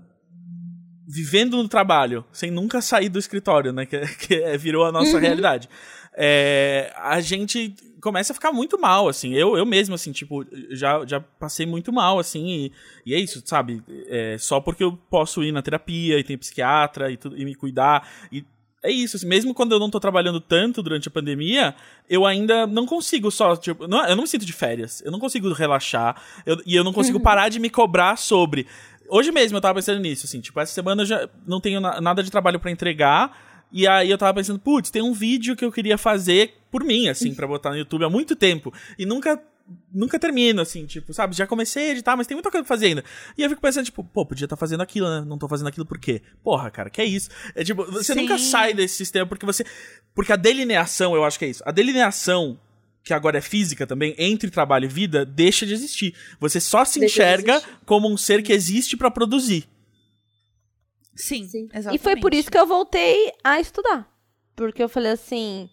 vivendo 1.10 1.56
no 1.56 1.66
trabalho, 1.66 2.22
sem 2.30 2.50
nunca 2.50 2.82
sair 2.82 3.08
do 3.08 3.18
escritório, 3.18 3.72
né? 3.72 3.86
Que, 3.86 3.98
que 4.28 4.58
virou 4.58 4.84
a 4.84 4.92
nossa 4.92 5.14
uhum. 5.14 5.20
realidade. 5.20 5.68
É, 6.14 6.92
a 6.96 7.18
gente 7.20 7.74
começa 8.02 8.32
a 8.32 8.34
ficar 8.34 8.52
muito 8.52 8.78
mal, 8.78 9.08
assim. 9.08 9.32
Eu, 9.32 9.56
eu 9.56 9.64
mesmo, 9.64 9.94
assim, 9.94 10.12
tipo, 10.12 10.44
já, 10.70 11.06
já 11.06 11.18
passei 11.18 11.64
muito 11.64 11.90
mal, 11.90 12.18
assim, 12.18 12.46
e, 12.46 12.72
e 13.06 13.14
é 13.14 13.18
isso, 13.18 13.42
sabe? 13.46 13.82
É, 14.08 14.36
só 14.38 14.60
porque 14.60 14.84
eu 14.84 14.98
posso 15.08 15.42
ir 15.42 15.50
na 15.50 15.62
terapia 15.62 16.18
e 16.18 16.24
tem 16.24 16.36
psiquiatra 16.36 17.10
e, 17.10 17.16
tudo, 17.16 17.38
e 17.38 17.44
me 17.44 17.54
cuidar. 17.54 18.06
E 18.30 18.44
é 18.82 18.90
isso, 18.90 19.16
assim, 19.16 19.26
mesmo 19.26 19.54
quando 19.54 19.72
eu 19.72 19.78
não 19.78 19.90
tô 19.90 19.98
trabalhando 19.98 20.40
tanto 20.40 20.82
durante 20.82 21.08
a 21.08 21.10
pandemia, 21.10 21.74
eu 22.08 22.26
ainda 22.26 22.66
não 22.66 22.86
consigo 22.86 23.30
só, 23.30 23.56
tipo, 23.56 23.88
não, 23.88 24.06
eu 24.06 24.14
não 24.14 24.22
me 24.22 24.28
sinto 24.28 24.44
de 24.44 24.52
férias, 24.52 25.02
eu 25.04 25.10
não 25.10 25.18
consigo 25.18 25.52
relaxar, 25.52 26.20
eu, 26.46 26.60
e 26.66 26.76
eu 26.76 26.84
não 26.84 26.92
consigo 26.92 27.18
uhum. 27.18 27.24
parar 27.24 27.48
de 27.48 27.58
me 27.58 27.70
cobrar 27.70 28.16
sobre. 28.16 28.66
Hoje 29.08 29.32
mesmo 29.32 29.56
eu 29.56 29.60
tava 29.60 29.74
pensando 29.74 30.00
nisso, 30.00 30.26
assim, 30.26 30.40
tipo, 30.40 30.58
essa 30.60 30.72
semana 30.72 31.02
eu 31.02 31.06
já 31.06 31.28
não 31.46 31.60
tenho 31.60 31.80
na, 31.80 32.00
nada 32.00 32.22
de 32.22 32.30
trabalho 32.30 32.60
para 32.60 32.70
entregar, 32.70 33.66
e 33.70 33.86
aí 33.86 34.10
eu 34.10 34.18
tava 34.18 34.34
pensando, 34.34 34.58
putz, 34.58 34.90
tem 34.90 35.02
um 35.02 35.12
vídeo 35.12 35.54
que 35.56 35.64
eu 35.64 35.72
queria 35.72 35.98
fazer 35.98 36.54
por 36.70 36.84
mim, 36.84 37.08
assim, 37.08 37.34
para 37.34 37.46
botar 37.46 37.70
no 37.70 37.76
YouTube 37.76 38.04
há 38.04 38.10
muito 38.10 38.34
tempo. 38.34 38.72
E 38.98 39.04
nunca 39.04 39.40
nunca 39.92 40.18
termino, 40.18 40.62
assim, 40.62 40.86
tipo, 40.86 41.12
sabe? 41.12 41.36
Já 41.36 41.46
comecei 41.46 41.88
a 41.88 41.92
editar, 41.92 42.16
mas 42.16 42.26
tem 42.26 42.34
muita 42.34 42.50
coisa 42.50 42.64
pra 42.64 42.74
fazer 42.74 42.86
ainda. 42.86 43.04
E 43.36 43.42
eu 43.42 43.48
fico 43.50 43.60
pensando, 43.60 43.84
tipo, 43.84 44.02
pô, 44.02 44.24
podia 44.24 44.46
estar 44.46 44.56
tá 44.56 44.60
fazendo 44.60 44.80
aquilo, 44.80 45.08
né? 45.08 45.24
Não 45.26 45.36
tô 45.36 45.46
fazendo 45.46 45.68
aquilo 45.68 45.84
por 45.84 45.98
quê? 45.98 46.22
Porra, 46.42 46.70
cara, 46.70 46.88
que 46.88 47.00
é 47.00 47.04
isso? 47.04 47.28
É 47.54 47.62
tipo, 47.62 47.84
você 47.84 48.14
Sim. 48.14 48.22
nunca 48.22 48.38
sai 48.38 48.72
desse 48.72 48.94
sistema 48.96 49.26
porque 49.26 49.44
você. 49.44 49.64
Porque 50.14 50.32
a 50.32 50.36
delineação, 50.36 51.14
eu 51.14 51.24
acho 51.24 51.38
que 51.38 51.44
é 51.44 51.48
isso. 51.48 51.62
A 51.66 51.70
delineação 51.70 52.58
que 53.08 53.14
agora 53.14 53.38
é 53.38 53.40
física 53.40 53.86
também, 53.86 54.14
entre 54.18 54.50
trabalho 54.50 54.84
e 54.84 54.88
vida, 54.88 55.24
deixa 55.24 55.64
de 55.64 55.72
existir. 55.72 56.14
Você 56.38 56.60
só 56.60 56.84
se 56.84 57.00
deixa 57.00 57.22
enxerga 57.22 57.62
como 57.86 58.06
um 58.06 58.18
ser 58.18 58.42
que 58.42 58.52
existe 58.52 58.98
para 58.98 59.10
produzir. 59.10 59.66
Sim, 61.16 61.48
Sim, 61.48 61.68
exatamente. 61.72 62.00
E 62.00 62.04
foi 62.04 62.16
por 62.16 62.34
isso 62.34 62.50
que 62.50 62.58
eu 62.58 62.66
voltei 62.66 63.32
a 63.42 63.58
estudar. 63.58 64.06
Porque 64.54 64.82
eu 64.82 64.90
falei 64.90 65.12
assim, 65.12 65.70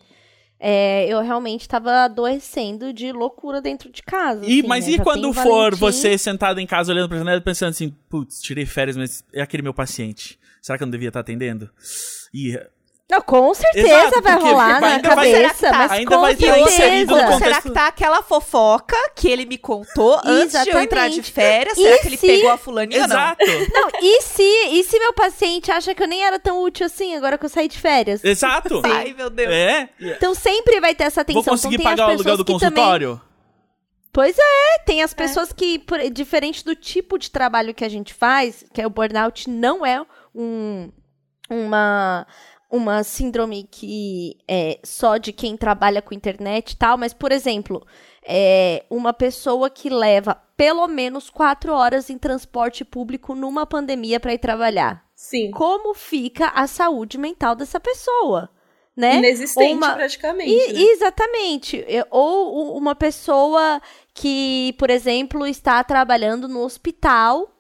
é, 0.57 1.07
eu 1.09 1.21
realmente 1.21 1.61
estava 1.61 2.05
adoecendo 2.05 2.93
de 2.93 3.11
loucura 3.11 3.61
dentro 3.61 3.91
de 3.91 4.01
casa. 4.01 4.45
E, 4.45 4.59
assim, 4.59 4.67
mas 4.67 4.88
né? 4.88 4.93
e 4.93 4.97
Já 4.97 5.03
quando 5.03 5.33
for 5.33 5.75
Valentim... 5.75 5.79
você 5.79 6.17
sentado 6.17 6.59
em 6.61 6.65
casa 6.65 6.93
olhando 6.93 7.09
pra 7.09 7.17
janela 7.17 7.41
pensando 7.41 7.71
assim, 7.71 7.93
putz, 8.09 8.39
tirei 8.39 8.65
férias, 8.65 8.95
mas 8.95 9.25
é 9.33 9.41
aquele 9.41 9.61
meu 9.61 9.73
paciente. 9.73 10.39
Será 10.61 10.77
que 10.77 10.83
eu 10.83 10.88
não 10.88 10.91
devia 10.91 11.09
estar 11.09 11.19
atendendo? 11.19 11.69
Ih, 12.33 12.57
não, 13.08 13.22
com 13.22 13.53
certeza 13.53 13.88
Exato, 13.88 14.22
vai 14.22 14.39
rolar 14.39 14.82
na 14.82 14.99
cabeça, 14.99 15.70
vai, 15.70 15.78
mas 15.78 15.91
ainda 15.91 16.18
vai 16.18 16.34
inserido 16.34 17.16
no 17.16 17.22
contexto... 17.22 17.43
Será 17.43 17.62
que 17.62 17.70
tá 17.70 17.88
aquela 17.88 18.24
fofoca 18.24 18.95
que 19.16 19.30
ele 19.30 19.45
me 19.45 19.60
contou 19.60 20.20
antes 20.26 20.64
de 20.64 20.72
eu 20.72 20.80
entrar 20.80 21.08
de 21.08 21.22
férias? 21.22 21.78
E 21.78 21.84
será 21.84 21.99
que 21.99 22.08
ele 22.08 22.18
pegou 22.18 22.49
a 22.49 22.58
fulaninha? 22.58 23.06
Exato. 23.06 23.45
Não? 23.45 23.82
não, 23.82 23.89
e 24.01 24.22
se, 24.24 24.43
e 24.72 24.84
se 24.84 24.97
meu 24.97 25.14
paciente 25.14 25.72
acha 25.72 25.93
que 25.93 26.01
eu 26.01 26.08
nem 26.08 26.26
era 26.26 26.39
tão 26.39 26.64
útil 26.64 26.88
assim 26.88 27.16
agora 27.16 27.38
que 27.38 27.45
eu 27.45 27.49
saí 27.49 27.68
de 27.68 27.78
férias? 27.78 28.24
Exato. 28.24 28.82
Ai, 28.84 29.14
meu 29.16 29.30
Deus. 29.30 29.53
É. 29.53 29.88
Então 30.01 30.34
sempre 30.34 30.82
vai 30.82 30.95
ter 30.95 31.03
essa 31.03 31.22
atenção. 31.22 31.43
Vou 31.43 31.53
conseguir 31.53 31.76
então, 31.76 31.86
pagar 31.86 32.08
o 32.08 32.12
aluguel 32.12 32.38
do 32.38 32.45
consultório? 32.45 33.10
Também... 33.10 33.36
Pois 34.12 34.36
é, 34.39 34.80
tem 34.84 35.03
as 35.03 35.12
é. 35.12 35.16
pessoas 35.16 35.51
é. 35.51 35.53
que, 35.53 35.78
por, 35.78 35.99
diferente 36.10 36.66
do 36.66 36.76
tipo 36.76 37.20
de 37.20 37.30
trabalho 37.30 37.74
que 37.74 37.86
a 37.86 37.89
gente 37.89 38.16
faz, 38.16 38.66
que 38.74 38.82
é 38.82 38.88
o 38.88 38.89
burnout, 38.89 39.47
não 39.47 39.86
é 39.86 40.03
um, 40.34 40.89
uma 41.49 42.26
uma 42.76 43.03
síndrome 43.03 43.67
que 43.69 44.38
é 44.47 44.80
só 44.84 45.17
de 45.17 45.32
quem 45.32 45.55
trabalha 45.55 46.01
com 46.01 46.13
internet 46.13 46.71
e 46.71 46.78
tal, 46.78 46.97
mas, 46.97 47.13
por 47.13 47.32
exemplo, 47.32 47.86
é 48.23 48.84
uma 48.89 49.13
pessoa 49.13 49.69
que 49.69 49.89
leva 49.89 50.36
pelo 50.57 50.88
menos 50.88 51.30
quatro 51.30 51.73
horas 51.73 52.09
em 52.09 52.17
transporte 52.17 52.84
público 52.84 53.36
numa 53.36 53.65
pandemia 53.65 54.19
para 54.19 54.34
ir 54.34 54.39
trabalhar. 54.39 55.05
Sim. 55.15 55.51
Como 55.51 55.93
fica 55.93 56.47
a 56.49 56.67
saúde 56.67 57.17
mental 57.17 57.55
dessa 57.55 57.80
pessoa? 57.80 58.49
Né? 58.95 59.17
Inexistente, 59.17 59.73
uma... 59.73 59.93
praticamente. 59.93 60.51
I, 60.51 60.73
né? 60.73 60.82
Exatamente. 60.82 61.86
Ou 62.09 62.78
uma 62.78 62.95
pessoa 62.95 63.82
que, 64.13 64.73
por 64.78 64.89
exemplo, 64.89 65.45
está 65.45 65.84
trabalhando 65.84 66.47
no 66.47 66.61
hospital 66.61 67.51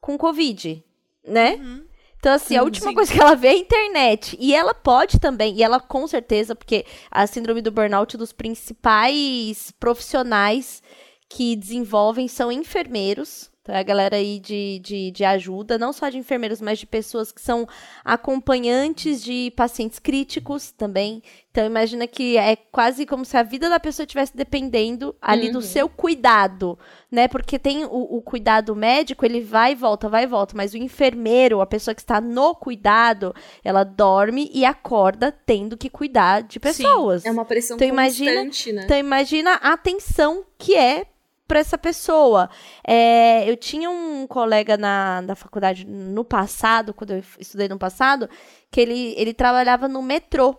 com 0.00 0.16
Covid, 0.16 0.84
né? 1.26 1.56
Uhum. 1.56 1.84
Então, 2.18 2.32
assim, 2.32 2.54
sim, 2.54 2.56
a 2.56 2.62
última 2.62 2.92
coisa 2.94 3.12
que 3.12 3.20
ela 3.20 3.34
vê 3.34 3.48
é 3.48 3.50
a 3.52 3.58
internet. 3.58 4.36
E 4.40 4.54
ela 4.54 4.74
pode 4.74 5.18
também, 5.20 5.54
e 5.56 5.62
ela 5.62 5.78
com 5.78 6.06
certeza, 6.06 6.54
porque 6.54 6.84
a 7.10 7.26
síndrome 7.26 7.62
do 7.62 7.70
burnout 7.70 8.16
dos 8.16 8.32
principais 8.32 9.72
profissionais 9.78 10.82
que 11.28 11.56
desenvolvem 11.56 12.28
são 12.28 12.50
enfermeiros, 12.50 13.50
então, 13.66 13.74
é 13.74 13.80
a 13.80 13.82
galera 13.82 14.16
aí 14.16 14.38
de, 14.38 14.78
de, 14.78 15.10
de 15.10 15.24
ajuda, 15.24 15.76
não 15.76 15.92
só 15.92 16.08
de 16.08 16.16
enfermeiros, 16.16 16.60
mas 16.60 16.78
de 16.78 16.86
pessoas 16.86 17.32
que 17.32 17.40
são 17.40 17.66
acompanhantes 18.04 19.20
de 19.20 19.52
pacientes 19.56 19.98
críticos 19.98 20.70
também. 20.70 21.20
Então, 21.50 21.66
imagina 21.66 22.06
que 22.06 22.36
é 22.36 22.54
quase 22.54 23.04
como 23.04 23.24
se 23.24 23.36
a 23.36 23.42
vida 23.42 23.68
da 23.68 23.80
pessoa 23.80 24.04
estivesse 24.04 24.36
dependendo 24.36 25.16
ali 25.20 25.48
uhum. 25.48 25.54
do 25.54 25.62
seu 25.62 25.88
cuidado, 25.88 26.78
né? 27.10 27.26
Porque 27.26 27.58
tem 27.58 27.84
o, 27.84 27.88
o, 27.88 28.22
cuidado 28.22 28.76
médico, 28.76 29.24
ele 29.24 29.40
vai 29.40 29.72
e 29.72 29.74
volta, 29.74 30.08
vai 30.08 30.22
e 30.22 30.26
volta, 30.28 30.56
mas 30.56 30.72
o 30.72 30.76
enfermeiro, 30.76 31.60
a 31.60 31.66
pessoa 31.66 31.94
que 31.94 32.02
está 32.02 32.20
no 32.20 32.54
cuidado, 32.54 33.34
ela 33.64 33.82
dorme 33.82 34.48
e 34.54 34.64
acorda 34.64 35.32
tendo 35.32 35.76
que 35.76 35.90
cuidar 35.90 36.42
de 36.44 36.60
pessoas. 36.60 37.22
Sim, 37.22 37.30
é 37.30 37.32
uma 37.32 37.44
pressão 37.44 37.76
então, 37.76 37.88
imagina, 37.88 38.44
né? 38.44 38.50
Então, 38.84 38.96
imagina 38.96 39.54
a 39.54 39.72
atenção 39.72 40.44
que 40.56 40.76
é 40.76 41.06
para 41.46 41.60
essa 41.60 41.78
pessoa. 41.78 42.50
É, 42.86 43.48
eu 43.48 43.56
tinha 43.56 43.90
um 43.90 44.26
colega 44.26 44.76
na, 44.76 45.22
na 45.22 45.34
faculdade 45.34 45.86
no 45.86 46.24
passado, 46.24 46.92
quando 46.92 47.12
eu 47.12 47.22
estudei 47.38 47.68
no 47.68 47.78
passado, 47.78 48.28
que 48.70 48.80
ele, 48.80 49.14
ele 49.16 49.32
trabalhava 49.32 49.88
no 49.88 50.02
metrô. 50.02 50.56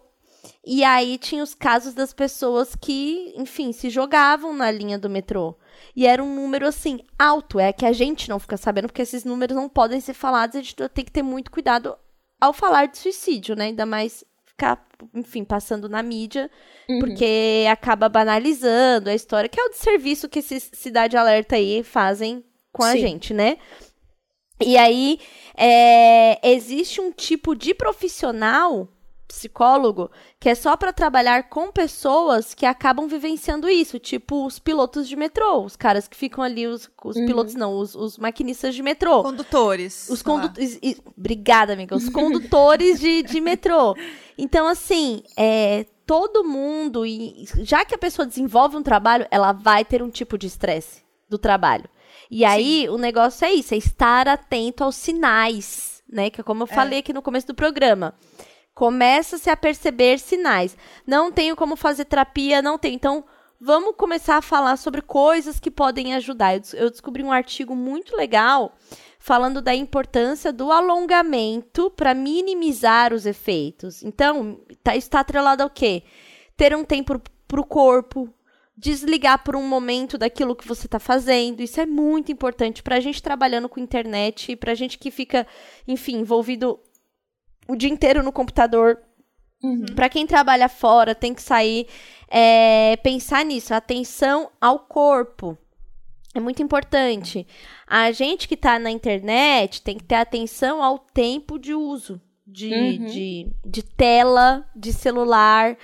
E 0.66 0.84
aí 0.84 1.18
tinha 1.18 1.44
os 1.44 1.54
casos 1.54 1.94
das 1.94 2.14
pessoas 2.14 2.76
que, 2.76 3.34
enfim, 3.38 3.72
se 3.72 3.90
jogavam 3.90 4.54
na 4.54 4.70
linha 4.72 4.98
do 4.98 5.10
metrô. 5.10 5.58
E 5.96 6.06
era 6.06 6.24
um 6.24 6.34
número, 6.34 6.68
assim, 6.68 7.00
alto. 7.18 7.60
É 7.60 7.72
que 7.72 7.86
a 7.86 7.92
gente 7.92 8.30
não 8.30 8.40
fica 8.40 8.58
sabendo, 8.58 8.88
porque 8.88 9.02
esses 9.02 9.24
números 9.24 9.56
não 9.56 9.70
podem 9.70 10.00
ser 10.00 10.14
falados. 10.14 10.56
A 10.56 10.62
gente 10.62 10.76
tem 10.76 11.06
que 11.06 11.12
ter 11.12 11.24
muito 11.24 11.52
cuidado 11.52 11.98
ao 12.40 12.54
falar 12.54 12.88
de 12.88 12.98
suicídio, 12.98 13.56
né? 13.56 13.66
Ainda 13.66 13.86
mais 13.86 14.24
ficar, 14.58 14.84
enfim, 15.14 15.44
passando 15.44 15.88
na 15.88 16.02
mídia, 16.02 16.50
uhum. 16.90 17.00
porque 17.00 17.66
acaba 17.70 18.10
banalizando 18.10 19.08
a 19.10 19.14
história, 19.14 19.48
que 19.48 19.60
é 19.60 19.64
o 19.64 19.74
serviço 19.74 20.28
que 20.28 20.40
esses 20.40 20.72
Cidade 20.74 21.16
Alerta 21.16 21.56
aí 21.56 21.84
fazem 21.84 22.44
com 22.74 22.82
Sim. 22.82 22.90
a 22.90 22.96
gente, 22.98 23.34
né? 23.36 23.58
E 24.60 24.76
aí, 24.76 25.20
é, 25.56 26.40
existe 26.52 27.00
um 27.00 27.12
tipo 27.12 27.56
de 27.56 27.76
profissional 27.76 28.90
psicólogo 29.28 30.10
que 30.40 30.50
é 30.50 30.56
só 30.56 30.78
para 30.78 30.94
trabalhar 30.94 31.50
com 31.50 31.72
pessoas 31.72 32.54
que 32.54 32.66
acabam 32.66 33.08
vivenciando 33.08 33.70
isso, 33.70 34.00
tipo 34.00 34.46
os 34.46 34.60
pilotos 34.60 35.08
de 35.08 35.16
metrô, 35.16 35.64
os 35.64 35.76
caras 35.76 36.08
que 36.08 36.16
ficam 36.16 36.44
ali, 36.44 36.66
os, 36.66 36.90
os 37.04 37.16
uhum. 37.16 37.26
pilotos 37.26 37.56
não, 37.56 37.78
os, 37.78 37.96
os, 37.96 38.18
maquinistas 38.18 38.74
de 38.74 38.82
metrô. 38.82 39.24
Condutores. 39.24 40.08
Os 40.10 40.22
condutores. 40.22 40.80
Obrigada, 41.18 41.74
amiga. 41.74 41.96
Os 41.96 42.10
condutores 42.10 43.00
de, 43.00 43.24
de 43.24 43.42
metrô. 43.42 43.96
Então, 44.38 44.68
assim, 44.68 45.24
é, 45.36 45.86
todo 46.06 46.44
mundo, 46.44 47.06
e 47.06 47.46
já 47.60 47.84
que 47.84 47.94
a 47.94 47.98
pessoa 47.98 48.26
desenvolve 48.26 48.78
um 48.78 48.84
trabalho, 48.84 49.28
ela 49.30 49.52
vai 49.52 49.84
ter 49.84 50.02
um 50.02 50.10
tipo 50.10 50.38
de 50.38 50.48
estresse 50.48 51.04
do 51.30 51.38
trabalho. 51.38 51.90
E 52.30 52.46
aí, 52.46 52.82
Sim. 52.82 52.90
o 52.90 52.98
negócio 52.98 53.46
é 53.46 53.54
isso, 53.54 53.74
é 53.74 53.78
estar 53.78 54.28
atento 54.28 54.84
aos 54.84 54.96
sinais, 54.96 56.04
né? 56.10 56.30
Que 56.30 56.42
é 56.42 56.44
como 56.44 56.64
eu 56.64 56.68
é. 56.70 56.74
falei 56.74 57.00
aqui 57.00 57.14
no 57.14 57.22
começo 57.22 57.48
do 57.48 57.56
programa. 57.56 58.14
Começa-se 58.78 59.50
a 59.50 59.58
perceber 59.58 60.20
sinais. 60.20 60.78
Não 61.04 61.32
tenho 61.32 61.56
como 61.56 61.76
fazer 61.76 62.06
terapia, 62.06 62.62
não 62.62 62.78
tenho. 62.78 62.94
Então, 62.94 63.26
vamos 63.60 63.96
começar 63.98 64.38
a 64.38 64.42
falar 64.42 64.78
sobre 64.78 65.02
coisas 65.02 65.60
que 65.60 65.72
podem 65.72 66.14
ajudar. 66.14 66.62
Eu 66.76 66.92
descobri 66.92 67.24
um 67.24 67.32
artigo 67.32 67.76
muito 67.76 68.16
legal 68.16 68.78
falando 69.18 69.64
da 69.64 69.74
importância 69.74 70.54
do 70.54 70.72
alongamento 70.72 71.90
para 71.90 72.14
minimizar 72.14 73.16
os 73.16 73.26
efeitos. 73.26 74.04
Então, 74.04 74.60
tá, 74.84 74.96
está 74.96 75.22
atrelado 75.22 75.64
ao 75.64 75.72
quê? 75.72 76.04
Ter 76.56 76.76
um 76.76 76.84
tempo 76.84 77.20
para 77.48 77.60
o 77.60 77.66
corpo, 77.66 78.32
desligar 78.78 79.44
por 79.44 79.56
um 79.56 79.68
momento 79.68 80.20
daquilo 80.20 80.56
que 80.56 80.68
você 80.68 80.86
está 80.86 81.00
fazendo. 81.00 81.62
Isso 81.62 81.82
é 81.82 81.86
muito 81.88 82.32
importante 82.32 82.84
para 82.84 82.98
a 82.98 83.00
gente 83.00 83.24
trabalhando 83.24 83.68
com 83.68 83.80
internet, 83.80 84.56
para 84.56 84.74
a 84.74 84.76
gente 84.76 85.00
que 85.00 85.10
fica, 85.10 85.48
enfim, 85.88 86.18
envolvido 86.18 86.80
o 87.68 87.76
dia 87.76 87.90
inteiro 87.90 88.24
no 88.24 88.32
computador. 88.32 89.00
Uhum. 89.64 89.86
Para 89.96 90.10
quem 90.10 90.28
trabalha 90.28 90.70
fora, 90.70 91.16
tem 91.16 91.34
que 91.34 91.42
sair, 91.42 91.88
é, 92.30 92.96
pensar 92.98 93.44
nisso, 93.44 93.74
atenção 93.74 94.52
ao 94.62 94.80
corpo. 94.80 95.58
É 96.34 96.40
muito 96.40 96.62
importante. 96.62 97.48
A 97.88 98.12
gente 98.12 98.48
que 98.48 98.54
está 98.54 98.78
na 98.78 98.92
internet 98.92 99.82
tem 99.82 99.98
que 99.98 100.04
ter 100.04 100.16
atenção 100.16 100.84
ao 100.84 101.00
tempo 101.00 101.58
de 101.58 101.74
uso 101.74 102.22
de, 102.48 102.74
uhum. 102.74 103.06
de, 103.06 103.48
de 103.66 103.84
tela, 103.84 104.66
de 104.74 104.94
celular. 104.94 105.78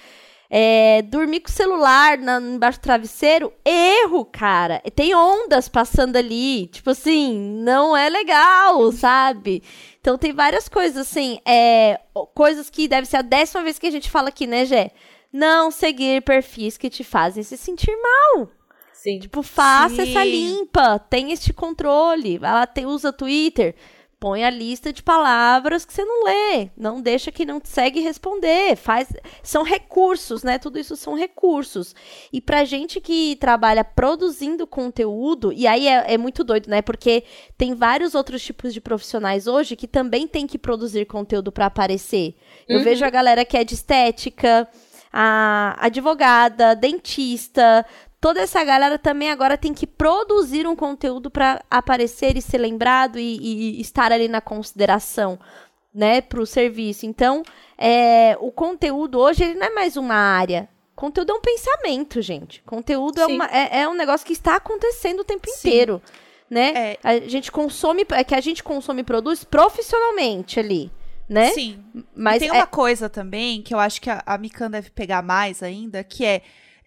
É, 0.56 1.02
dormir 1.02 1.40
com 1.40 1.50
o 1.50 1.52
celular 1.52 2.16
na, 2.20 2.40
embaixo 2.40 2.78
do 2.78 2.84
travesseiro, 2.84 3.52
erro, 3.66 4.24
cara. 4.24 4.84
Tem 4.94 5.16
ondas 5.16 5.68
passando 5.68 6.16
ali. 6.16 6.68
Tipo 6.68 6.92
assim, 6.92 7.40
não 7.64 7.98
é 7.98 8.08
legal, 8.08 8.92
sabe? 8.92 9.64
Então 10.00 10.16
tem 10.16 10.32
várias 10.32 10.70
coisas, 10.70 11.08
assim, 11.08 11.40
é, 11.44 12.00
coisas 12.36 12.70
que 12.70 12.88
deve 12.88 13.08
ser 13.08 13.18
a 13.18 13.22
décima 13.24 13.64
vez 13.64 13.80
que 13.80 13.88
a 13.88 13.92
gente 13.92 14.12
fala 14.12 14.30
aqui, 14.30 14.46
né, 14.46 14.64
Gé? 14.64 14.92
Não 15.32 15.72
seguir 15.72 16.22
perfis 16.22 16.78
que 16.78 16.88
te 16.88 17.04
fazem 17.04 17.42
se 17.42 17.58
sentir 17.58 17.98
mal. 17.98 18.48
Sim. 18.94 19.18
Tipo, 19.18 19.42
faça 19.42 20.06
Sim. 20.06 20.12
essa 20.12 20.24
limpa, 20.24 21.00
tem 21.00 21.32
este 21.32 21.52
controle. 21.52 22.36
Ela 22.36 22.68
tem, 22.68 22.86
usa 22.86 23.12
Twitter, 23.12 23.74
põe 24.24 24.46
a 24.46 24.50
lista 24.50 24.94
de 24.94 25.04
palavras 25.04 25.84
que 25.84 25.92
você 25.92 26.06
não 26.06 26.24
lê. 26.24 26.70
Não 26.78 27.02
deixa 27.02 27.30
quem 27.30 27.46
não 27.46 27.60
segue 27.62 28.00
responder. 28.00 28.78
Faz, 28.78 29.10
são 29.44 29.64
recursos, 29.64 30.44
né? 30.44 30.58
Tudo 30.58 30.80
isso 30.80 30.96
são 30.96 31.14
recursos. 31.14 31.94
E 32.32 32.40
pra 32.40 32.64
gente 32.64 33.02
que 33.02 33.36
trabalha 33.36 33.84
produzindo 33.84 34.66
conteúdo, 34.66 35.52
e 35.52 35.68
aí 35.68 35.90
é, 35.90 36.14
é 36.14 36.18
muito 36.18 36.42
doido, 36.42 36.70
né? 36.70 36.82
Porque 36.82 37.26
tem 37.58 37.76
vários 37.76 38.16
outros 38.16 38.42
tipos 38.42 38.74
de 38.74 38.80
profissionais 38.80 39.46
hoje 39.46 39.76
que 39.76 39.90
também 39.90 40.26
tem 40.26 40.48
que 40.48 40.58
produzir 40.58 41.06
conteúdo 41.06 41.52
pra 41.52 41.66
aparecer. 41.66 42.34
Eu 42.66 42.78
Uhum. 42.78 42.84
vejo 42.86 43.04
a 43.04 43.10
galera 43.10 43.44
que 43.44 43.58
é 43.58 43.64
de 43.66 43.74
estética, 43.74 44.70
a 45.12 45.76
advogada, 45.86 46.74
dentista, 46.78 47.86
toda 48.24 48.40
essa 48.40 48.64
galera 48.64 48.98
também 48.98 49.30
agora 49.30 49.58
tem 49.58 49.74
que 49.74 49.86
produzir 49.86 50.66
um 50.66 50.78
conteúdo 50.78 51.30
para 51.30 51.62
aparecer 51.70 52.38
e 52.38 52.42
ser 52.42 52.58
lembrado 52.58 53.20
e, 53.20 53.36
e- 53.38 53.82
estar 53.82 54.14
ali 54.14 54.30
na 54.30 54.40
consideração, 54.40 55.38
né, 55.94 56.22
para 56.22 56.40
o 56.42 56.46
serviço. 56.46 57.06
Então, 57.06 57.44
é, 57.78 58.38
o 58.40 58.50
conteúdo 58.50 59.20
hoje 59.20 59.44
ele 59.44 59.56
não 59.56 59.68
é 59.68 59.70
mais 59.72 59.98
uma 59.98 60.16
área. 60.16 60.70
Conteúdo 60.96 61.34
é 61.34 61.36
um 61.36 61.42
pensamento, 61.42 62.22
gente. 62.22 62.64
Conteúdo 62.66 63.20
é, 63.20 63.26
uma- 63.26 63.50
é- 63.52 63.82
é 63.82 63.90
um 63.90 63.94
negócio 63.94 64.26
que 64.26 64.32
está 64.32 64.56
acontecendo 64.56 65.20
o 65.20 65.26
tempo 65.26 65.46
Sim. 65.50 65.58
inteiro, 65.58 66.02
né? 66.50 66.72
É. 66.76 67.00
A 67.04 67.20
gente 67.28 67.52
consome, 67.52 68.06
é 68.12 68.24
que 68.24 68.34
a 68.36 68.40
gente 68.40 68.64
consome 68.64 69.02
e 69.02 69.04
produz 69.04 69.44
profissionalmente 69.44 70.62
ali, 70.62 70.90
né? 71.28 71.50
Sim. 71.52 71.84
Mas 72.16 72.38
e 72.38 72.40
tem 72.48 72.50
é- 72.50 72.54
uma 72.54 72.68
coisa 72.68 73.10
também 73.10 73.62
que 73.62 73.74
eu 73.74 73.80
acho 73.80 74.00
que 74.00 74.10
a, 74.10 74.24
a 74.26 74.38
Mikan 74.38 74.72
deve 74.72 74.92
pegar 74.92 75.22
mais 75.22 75.62
ainda, 75.62 76.06
que 76.06 76.24
é, 76.24 76.42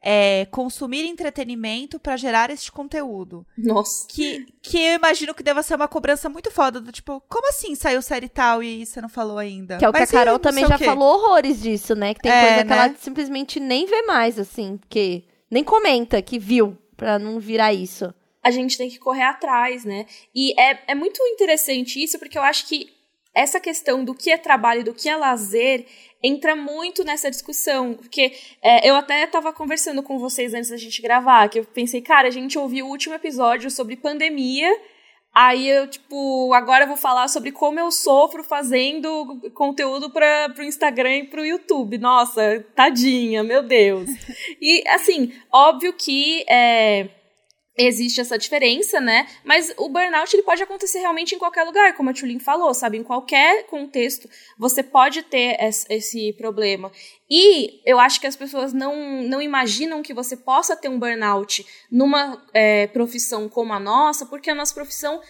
é, 0.09 0.46
consumir 0.52 1.04
entretenimento 1.04 1.98
para 1.98 2.16
gerar 2.16 2.48
este 2.50 2.70
conteúdo. 2.70 3.44
Nossa. 3.59 4.07
Que, 4.09 4.46
que 4.62 4.78
eu 4.78 4.94
imagino 4.94 5.34
que 5.34 5.42
deva 5.42 5.64
ser 5.64 5.74
uma 5.74 5.88
cobrança 5.88 6.28
muito 6.28 6.48
foda, 6.48 6.80
do 6.80 6.92
tipo, 6.92 7.20
como 7.28 7.48
assim 7.48 7.74
saiu 7.74 8.00
série 8.00 8.28
tal 8.28 8.62
e 8.62 8.86
você 8.86 9.00
não 9.00 9.09
falou 9.09 9.36
ainda? 9.36 9.78
Que 9.78 9.84
é 9.84 9.88
o 9.88 9.92
Mas 9.92 10.09
que 10.09 10.16
a 10.16 10.20
Carol 10.20 10.38
também 10.38 10.64
já 10.64 10.78
falou 10.78 11.14
horrores 11.16 11.61
disso, 11.61 11.96
né? 11.96 12.14
Que 12.14 12.20
tem 12.20 12.30
É, 12.30 12.40
coisa 12.46 12.62
que 12.62 12.70
né? 12.70 12.76
ela 12.76 12.94
simplesmente 13.00 13.59
nem 13.59 13.84
vê 13.86 14.02
mais, 14.02 14.38
assim, 14.38 14.76
porque 14.76 15.24
nem 15.50 15.64
comenta 15.64 16.22
que 16.22 16.38
viu, 16.38 16.78
pra 16.96 17.18
não 17.18 17.40
virar 17.40 17.72
isso. 17.74 18.14
a 18.44 18.50
gente 18.52 18.78
tem 18.78 18.88
que 18.88 19.00
correr 19.00 19.24
atrás, 19.24 19.84
né? 19.84 20.07
E 20.32 20.54
é, 20.61 20.78
é 20.86 20.94
muito 20.94 21.20
interessante 21.24 22.00
isso, 22.00 22.16
porque 22.16 22.38
eu 22.38 22.42
acho 22.42 22.68
que 22.68 22.94
essa 23.34 23.59
questão 23.59 24.04
do 24.04 24.14
que 24.14 24.30
é 24.30 24.38
trabalho 24.38 24.82
e 24.82 24.84
do 24.84 24.94
que 24.94 25.09
é 25.09 25.16
lazer 25.16 25.84
entra 26.27 26.57
muito 26.57 27.05
nessa 27.05 27.31
discussão. 27.31 27.95
Porque 27.95 28.33
é, 28.62 28.89
eu 28.89 28.97
até 28.97 29.24
estava 29.24 29.53
conversando 29.53 30.03
com 30.03 30.18
vocês 30.18 30.55
antes 30.55 30.70
da 30.70 30.77
gente 30.77 31.01
gravar, 31.01 31.49
que 31.49 31.61
eu 31.61 31.64
pensei, 31.64 32.01
cara, 32.01 32.29
a 32.29 32.31
gente 32.31 32.59
ouviu 32.59 32.87
o 32.87 32.91
último 32.91 33.14
episódio 33.14 33.70
sobre 33.70 33.97
pandemia. 33.97 34.74
Aí 35.35 35.68
eu, 35.68 35.87
tipo, 35.87 36.51
agora 36.55 36.85
eu 36.85 36.89
vou 36.89 36.97
falar 36.97 37.29
sobre 37.29 37.53
como 37.53 37.79
eu 37.79 37.91
sofro 37.91 38.43
fazendo 38.43 39.39
conteúdo 39.53 40.09
para 40.09 40.49
pro 40.49 40.64
Instagram 40.64 41.16
e 41.16 41.24
pro 41.24 41.45
YouTube. 41.45 41.99
Nossa, 41.99 42.64
tadinha, 42.74 43.45
meu 43.45 43.62
Deus. 43.62 44.09
E, 44.59 44.83
assim, 44.89 45.35
óbvio 45.53 45.93
que 45.93 46.43
é, 46.49 47.11
existe 47.77 48.20
essa 48.20 48.39
diferença, 48.39 49.01
né? 49.01 49.27
Mas 49.45 49.72
o 49.77 49.89
burnout 49.89 50.35
ele 50.35 50.43
pode 50.43 50.62
acontecer 50.62 50.99
realmente 51.01 51.35
em 51.35 51.39
qualquer 51.39 51.64
lugar, 51.64 51.95
como 51.95 52.11
a 52.11 52.12
Tulin 52.14 52.39
falou, 52.39 52.72
sabe? 52.72 52.97
Em 52.97 53.03
qualquer 53.03 53.64
contexto 53.66 54.29
você 54.59 54.83
pode 54.83 55.22
ter 55.22 55.57
es- 55.62 55.87
esse 55.91 56.33
problema. 56.35 56.91
E 57.31 57.81
eu 57.85 57.99
acho 57.99 58.20
que 58.20 58.27
as 58.27 58.37
pessoas 58.37 58.72
não, 58.72 59.22
não 59.22 59.43
imaginam 59.43 60.03
que 60.03 60.14
você 60.14 60.37
possa 60.37 60.77
ter 60.77 60.89
um 60.89 60.99
burnout 60.99 61.66
numa 61.91 62.43
é, 62.55 62.87
profissão 62.87 63.49
como 63.49 63.72
a 63.72 63.81
nossa, 63.81 64.24
porque 64.27 64.49
a 64.51 64.55
nossa 64.55 64.72
profissão 64.74 65.20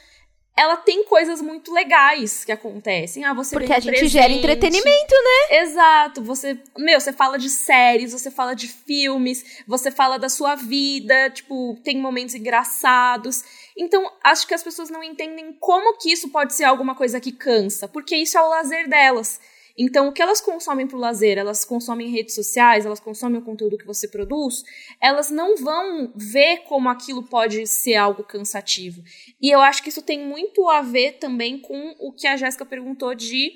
ela 0.56 0.76
tem 0.78 1.04
coisas 1.04 1.42
muito 1.42 1.72
legais 1.72 2.42
que 2.42 2.50
acontecem. 2.50 3.24
Ah, 3.24 3.34
você 3.34 3.54
Porque 3.54 3.72
a 3.72 3.78
gente 3.78 4.08
gera 4.08 4.26
presente. 4.26 4.38
entretenimento, 4.38 5.14
né? 5.14 5.58
Exato, 5.58 6.22
você, 6.22 6.58
meu, 6.78 6.98
você 6.98 7.12
fala 7.12 7.38
de 7.38 7.50
séries, 7.50 8.12
você 8.12 8.30
fala 8.30 8.54
de 8.54 8.66
filmes, 8.66 9.62
você 9.66 9.90
fala 9.90 10.18
da 10.18 10.30
sua 10.30 10.54
vida, 10.54 11.28
tipo, 11.28 11.78
tem 11.84 11.98
momentos 11.98 12.34
engraçados. 12.34 13.44
Então, 13.76 14.10
acho 14.24 14.46
que 14.46 14.54
as 14.54 14.62
pessoas 14.62 14.88
não 14.88 15.04
entendem 15.04 15.52
como 15.60 15.98
que 15.98 16.10
isso 16.10 16.30
pode 16.30 16.54
ser 16.54 16.64
alguma 16.64 16.94
coisa 16.94 17.20
que 17.20 17.32
cansa, 17.32 17.86
porque 17.86 18.16
isso 18.16 18.38
é 18.38 18.42
o 18.42 18.48
lazer 18.48 18.88
delas. 18.88 19.38
Então, 19.78 20.08
o 20.08 20.12
que 20.12 20.22
elas 20.22 20.40
consomem 20.40 20.86
pro 20.86 20.98
lazer, 20.98 21.36
elas 21.36 21.64
consomem 21.64 22.10
redes 22.10 22.34
sociais, 22.34 22.86
elas 22.86 23.00
consomem 23.00 23.40
o 23.40 23.44
conteúdo 23.44 23.76
que 23.76 23.86
você 23.86 24.08
produz, 24.08 24.62
elas 25.00 25.30
não 25.30 25.56
vão 25.56 26.12
ver 26.16 26.62
como 26.68 26.88
aquilo 26.88 27.22
pode 27.22 27.66
ser 27.66 27.96
algo 27.96 28.24
cansativo. 28.24 29.02
E 29.40 29.50
eu 29.50 29.60
acho 29.60 29.82
que 29.82 29.90
isso 29.90 30.02
tem 30.02 30.26
muito 30.26 30.68
a 30.68 30.80
ver 30.80 31.18
também 31.18 31.58
com 31.58 31.94
o 31.98 32.12
que 32.12 32.26
a 32.26 32.36
Jéssica 32.36 32.64
perguntou 32.64 33.14
de 33.14 33.52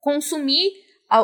consumir 0.00 0.72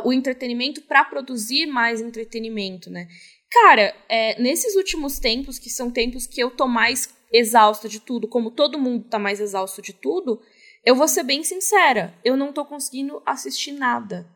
o 0.05 0.13
entretenimento 0.13 0.83
para 0.83 1.05
produzir 1.05 1.67
mais 1.67 2.01
entretenimento, 2.01 2.91
né? 2.91 3.09
Cara, 3.51 3.95
é, 4.09 4.41
nesses 4.41 4.77
últimos 4.77 5.19
tempos, 5.19 5.59
que 5.59 5.71
são 5.71 5.91
tempos 5.91 6.27
que 6.27 6.41
eu 6.41 6.51
tô 6.51 6.67
mais 6.67 7.09
exausta 7.33 7.89
de 7.89 8.01
tudo, 8.01 8.29
como 8.29 8.51
todo 8.51 8.79
mundo 8.79 9.09
tá 9.09 9.19
mais 9.19 9.41
exausto 9.41 9.81
de 9.81 9.93
tudo, 9.93 10.41
eu 10.89 10.95
vou 10.95 11.07
ser 11.07 11.23
bem 11.23 11.45
sincera, 11.45 12.15
eu 12.25 12.35
não 12.35 12.51
tô 12.51 12.65
conseguindo 12.65 13.23
assistir 13.27 13.73
nada. 13.73 14.27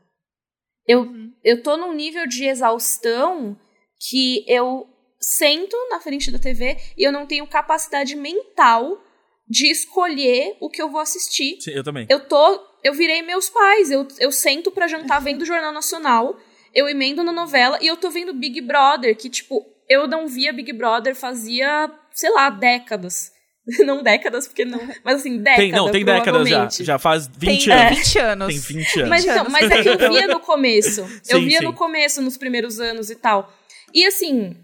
Eu, 0.87 1.11
eu 1.43 1.63
tô 1.63 1.79
num 1.79 1.95
nível 1.95 2.27
de 2.27 2.45
exaustão 2.45 3.59
que 3.99 4.45
eu 4.47 4.87
sento 5.19 5.75
na 5.89 5.99
frente 5.99 6.31
da 6.31 6.39
TV 6.39 6.77
e 6.95 7.05
eu 7.05 7.11
não 7.11 7.27
tenho 7.27 7.47
capacidade 7.47 8.15
mental 8.15 9.03
de 9.49 9.71
escolher 9.71 10.59
o 10.61 10.69
que 10.69 10.83
eu 10.83 10.91
vou 10.91 11.01
assistir. 11.01 11.59
Sim, 11.59 11.71
eu 11.71 11.83
também. 11.83 12.07
Eu 12.11 12.21
tô. 12.29 12.61
Eu 12.85 12.93
virei 12.93 13.23
meus 13.23 13.49
pais. 13.49 13.91
Eu, 13.91 14.07
eu 14.19 14.31
sento 14.31 14.71
pra 14.71 14.87
jantar 14.87 15.23
vendo 15.25 15.41
o 15.41 15.47
Jornal 15.47 15.73
Nacional. 15.73 16.39
Eu 16.75 16.87
emendo 16.87 17.25
na 17.25 17.33
novela 17.33 17.79
e 17.81 17.87
eu 17.87 17.97
tô 17.97 18.11
vendo 18.11 18.35
Big 18.35 18.61
Brother, 18.61 19.17
que, 19.17 19.31
tipo, 19.31 19.65
eu 19.89 20.07
não 20.07 20.29
via 20.29 20.53
Big 20.53 20.71
Brother 20.75 21.17
fazia, 21.17 21.91
sei 22.13 22.29
lá, 22.29 22.51
décadas. 22.51 23.32
Não 23.87 24.03
décadas, 24.03 24.49
porque 24.49 24.65
não. 24.65 24.81
Mas 25.05 25.21
assim, 25.21 25.39
décadas. 25.39 25.57
Tem, 25.57 25.71
não, 25.73 25.91
tem 25.91 26.05
décadas 26.05 26.49
já. 26.49 26.69
Já 26.69 26.99
faz 26.99 27.29
20 27.29 27.65
tem, 27.65 27.73
anos. 27.73 27.99
20 27.99 28.19
anos. 28.19 28.49
Tem 28.49 28.59
20 28.59 28.97
anos. 28.99 29.09
Mas, 29.09 29.25
então, 29.25 29.47
mas 29.49 29.71
é 29.71 29.83
que 29.83 29.89
eu 29.89 29.99
via 30.11 30.27
no 30.27 30.41
começo. 30.41 31.01
eu 31.29 31.39
Sim, 31.39 31.45
via 31.45 31.59
sim. 31.59 31.65
no 31.65 31.73
começo, 31.73 32.21
nos 32.21 32.37
primeiros 32.37 32.81
anos 32.81 33.09
e 33.09 33.15
tal. 33.15 33.53
E 33.95 34.05
assim, 34.05 34.57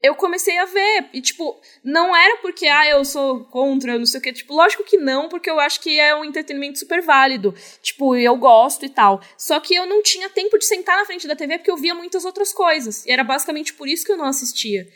eu 0.00 0.14
comecei 0.14 0.56
a 0.58 0.66
ver. 0.66 1.06
E, 1.12 1.20
tipo, 1.20 1.60
não 1.82 2.14
era 2.14 2.36
porque, 2.42 2.66
ah, 2.66 2.86
eu 2.88 3.04
sou 3.04 3.40
contra, 3.46 3.98
não 3.98 4.06
sei 4.06 4.20
o 4.20 4.22
quê. 4.22 4.32
Tipo, 4.32 4.54
lógico 4.54 4.84
que 4.84 4.98
não, 4.98 5.28
porque 5.28 5.50
eu 5.50 5.58
acho 5.58 5.80
que 5.80 5.98
é 5.98 6.14
um 6.14 6.24
entretenimento 6.24 6.78
super 6.78 7.02
válido. 7.02 7.52
Tipo, 7.82 8.14
eu 8.14 8.36
gosto 8.36 8.84
e 8.86 8.88
tal. 8.88 9.20
Só 9.36 9.58
que 9.58 9.74
eu 9.74 9.84
não 9.84 10.00
tinha 10.00 10.28
tempo 10.30 10.56
de 10.58 10.64
sentar 10.66 10.96
na 10.96 11.04
frente 11.04 11.26
da 11.26 11.34
TV 11.34 11.58
porque 11.58 11.70
eu 11.72 11.76
via 11.76 11.94
muitas 11.94 12.24
outras 12.24 12.52
coisas. 12.52 13.04
E 13.04 13.10
era 13.10 13.24
basicamente 13.24 13.72
por 13.74 13.88
isso 13.88 14.04
que 14.06 14.12
eu 14.12 14.16
não 14.16 14.26
assistia. 14.26 14.86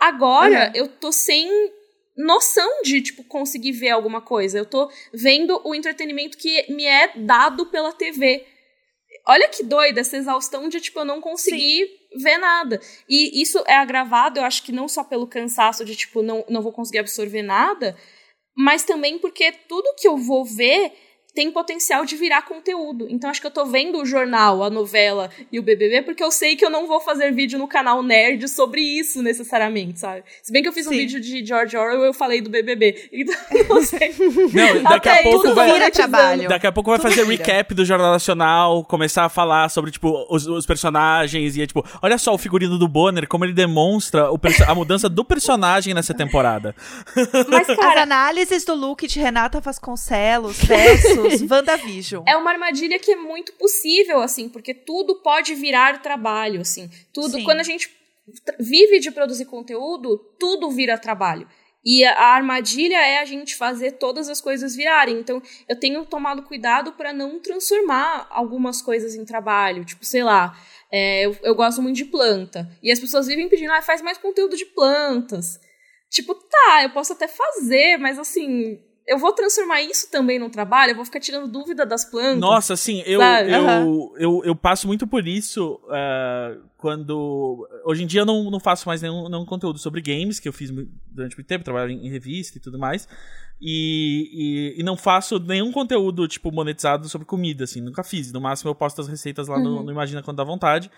Agora, 0.00 0.68
Uhum. 0.68 0.72
eu 0.76 0.88
tô 0.88 1.12
sem 1.12 1.46
noção 2.22 2.82
de, 2.82 3.00
tipo, 3.00 3.24
conseguir 3.24 3.72
ver 3.72 3.90
alguma 3.90 4.20
coisa. 4.20 4.58
Eu 4.58 4.66
tô 4.66 4.90
vendo 5.12 5.60
o 5.64 5.74
entretenimento 5.74 6.38
que 6.38 6.72
me 6.72 6.84
é 6.84 7.12
dado 7.16 7.66
pela 7.66 7.92
TV. 7.92 8.46
Olha 9.26 9.48
que 9.48 9.62
doida 9.62 10.00
essa 10.00 10.16
exaustão 10.16 10.68
de, 10.68 10.80
tipo, 10.80 10.98
eu 10.98 11.04
não 11.04 11.20
conseguir 11.20 11.88
ver 12.16 12.38
nada. 12.38 12.80
E 13.08 13.40
isso 13.40 13.62
é 13.66 13.76
agravado, 13.76 14.38
eu 14.38 14.44
acho 14.44 14.62
que 14.62 14.72
não 14.72 14.88
só 14.88 15.04
pelo 15.04 15.26
cansaço 15.26 15.84
de, 15.84 15.94
tipo, 15.94 16.22
não, 16.22 16.44
não 16.48 16.62
vou 16.62 16.72
conseguir 16.72 16.98
absorver 16.98 17.42
nada, 17.42 17.96
mas 18.56 18.84
também 18.84 19.18
porque 19.18 19.52
tudo 19.68 19.94
que 19.96 20.06
eu 20.06 20.16
vou 20.16 20.44
ver 20.44 20.92
tem 21.34 21.50
potencial 21.50 22.04
de 22.04 22.16
virar 22.16 22.42
conteúdo. 22.42 23.06
Então 23.08 23.30
acho 23.30 23.40
que 23.40 23.46
eu 23.46 23.50
tô 23.50 23.64
vendo 23.64 23.98
o 23.98 24.06
jornal, 24.06 24.62
a 24.62 24.70
novela 24.70 25.30
e 25.50 25.58
o 25.58 25.62
BBB 25.62 26.02
porque 26.02 26.22
eu 26.22 26.30
sei 26.30 26.56
que 26.56 26.64
eu 26.64 26.70
não 26.70 26.86
vou 26.86 27.00
fazer 27.00 27.32
vídeo 27.32 27.58
no 27.58 27.66
canal 27.66 28.02
nerd 28.02 28.48
sobre 28.48 28.80
isso 28.80 29.22
necessariamente, 29.22 30.00
sabe? 30.00 30.24
Se 30.42 30.52
bem 30.52 30.62
que 30.62 30.68
eu 30.68 30.72
fiz 30.72 30.86
um 30.86 30.90
Sim. 30.90 30.96
vídeo 30.98 31.20
de 31.20 31.44
George 31.44 31.76
Orwell, 31.76 32.04
eu 32.04 32.14
falei 32.14 32.40
do 32.40 32.50
BBB. 32.50 33.10
Então 33.22 33.34
não 33.68 33.82
sei. 33.82 34.14
Não, 34.18 34.82
daqui 34.82 35.08
a 35.08 35.22
pouco 35.22 35.46
isso 35.46 35.54
vai. 35.54 35.72
vira 35.72 35.90
trabalho. 35.90 36.48
Daqui 36.48 36.66
a 36.66 36.72
pouco 36.72 36.90
vai 36.90 36.98
Tudo 36.98 37.10
fazer 37.10 37.24
vira. 37.24 37.44
recap 37.44 37.74
do 37.74 37.84
Jornal 37.84 38.10
Nacional, 38.10 38.84
começar 38.84 39.24
a 39.24 39.28
falar 39.28 39.68
sobre, 39.68 39.90
tipo, 39.90 40.26
os, 40.28 40.46
os 40.46 40.66
personagens 40.66 41.56
e 41.56 41.62
é 41.62 41.66
tipo, 41.66 41.84
olha 42.00 42.18
só 42.18 42.34
o 42.34 42.38
figurino 42.38 42.78
do 42.78 42.88
Bonner, 42.88 43.28
como 43.28 43.44
ele 43.44 43.52
demonstra 43.52 44.28
a 44.66 44.74
mudança 44.74 45.08
do 45.08 45.24
personagem 45.24 45.94
nessa 45.94 46.14
temporada. 46.14 46.74
Mas 47.48 47.68
As 47.68 47.76
cara, 47.76 48.02
análises 48.02 48.64
do 48.64 48.74
look 48.74 49.06
de 49.06 49.20
Renata 49.20 49.60
Vasconcelos 49.60 50.58
versus 50.64 51.21
WandaVision. 51.50 52.24
É 52.26 52.36
uma 52.36 52.50
armadilha 52.50 52.98
que 52.98 53.12
é 53.12 53.16
muito 53.16 53.52
possível, 53.54 54.20
assim, 54.20 54.48
porque 54.48 54.74
tudo 54.74 55.22
pode 55.22 55.54
virar 55.54 56.02
trabalho, 56.02 56.60
assim. 56.60 56.90
Tudo, 57.12 57.38
Sim. 57.38 57.44
quando 57.44 57.60
a 57.60 57.64
gente 57.64 57.90
vive 58.58 59.00
de 59.00 59.10
produzir 59.10 59.46
conteúdo, 59.46 60.18
tudo 60.38 60.70
vira 60.70 60.98
trabalho. 60.98 61.46
E 61.84 62.04
a, 62.04 62.12
a 62.12 62.34
armadilha 62.34 62.96
é 62.96 63.18
a 63.18 63.24
gente 63.24 63.56
fazer 63.56 63.92
todas 63.92 64.28
as 64.28 64.40
coisas 64.40 64.74
virarem. 64.74 65.18
Então, 65.18 65.42
eu 65.68 65.78
tenho 65.78 66.04
tomado 66.06 66.42
cuidado 66.42 66.92
para 66.92 67.12
não 67.12 67.40
transformar 67.40 68.28
algumas 68.30 68.80
coisas 68.80 69.14
em 69.14 69.24
trabalho. 69.24 69.84
Tipo, 69.84 70.04
sei 70.04 70.22
lá, 70.22 70.56
é, 70.90 71.26
eu, 71.26 71.36
eu 71.42 71.54
gosto 71.54 71.82
muito 71.82 71.96
de 71.96 72.04
planta. 72.04 72.70
E 72.82 72.92
as 72.92 73.00
pessoas 73.00 73.26
vivem 73.26 73.48
pedindo, 73.48 73.72
ah, 73.72 73.82
faz 73.82 74.00
mais 74.00 74.18
conteúdo 74.18 74.56
de 74.56 74.66
plantas. 74.66 75.58
Tipo, 76.08 76.34
tá, 76.34 76.82
eu 76.82 76.90
posso 76.90 77.14
até 77.14 77.26
fazer, 77.26 77.96
mas 77.96 78.18
assim, 78.18 78.78
eu 79.06 79.18
vou 79.18 79.32
transformar 79.32 79.82
isso 79.82 80.10
também 80.10 80.38
no 80.38 80.48
trabalho, 80.48 80.92
eu 80.92 80.96
vou 80.96 81.04
ficar 81.04 81.20
tirando 81.20 81.48
dúvida 81.48 81.84
das 81.84 82.04
plantas. 82.04 82.40
Nossa, 82.40 82.74
assim, 82.74 83.02
eu, 83.04 83.20
eu, 83.20 83.68
Aham. 83.68 84.12
eu, 84.16 84.42
eu 84.44 84.56
passo 84.56 84.86
muito 84.86 85.06
por 85.06 85.26
isso 85.26 85.80
eh, 85.90 86.58
quando. 86.76 87.68
Hoje 87.84 88.04
em 88.04 88.06
dia 88.06 88.20
eu 88.20 88.26
não, 88.26 88.50
não 88.50 88.60
faço 88.60 88.86
mais 88.86 89.02
nenhum, 89.02 89.28
nenhum 89.28 89.44
conteúdo 89.44 89.78
sobre 89.78 90.00
games, 90.00 90.38
que 90.38 90.48
eu 90.48 90.52
fiz 90.52 90.70
durante 91.10 91.36
muito 91.36 91.46
tempo, 91.46 91.64
trabalho 91.64 91.90
em, 91.90 92.06
em 92.06 92.10
revista 92.10 92.58
e 92.58 92.60
tudo 92.60 92.78
mais. 92.78 93.08
E, 93.60 94.74
e, 94.76 94.80
e 94.80 94.82
não 94.82 94.96
faço 94.96 95.38
nenhum 95.38 95.70
conteúdo, 95.70 96.26
tipo, 96.26 96.50
monetizado 96.50 97.08
sobre 97.08 97.26
comida, 97.26 97.64
assim, 97.64 97.80
nunca 97.80 98.02
fiz. 98.02 98.32
No 98.32 98.40
máximo 98.40 98.70
eu 98.70 98.74
posto 98.74 99.00
as 99.00 99.08
receitas 99.08 99.46
lá 99.46 99.58
no, 99.58 99.82
no 99.82 99.90
Imagina 99.90 100.22
Quando 100.22 100.36
Dá 100.36 100.44
Vontade. 100.44 100.90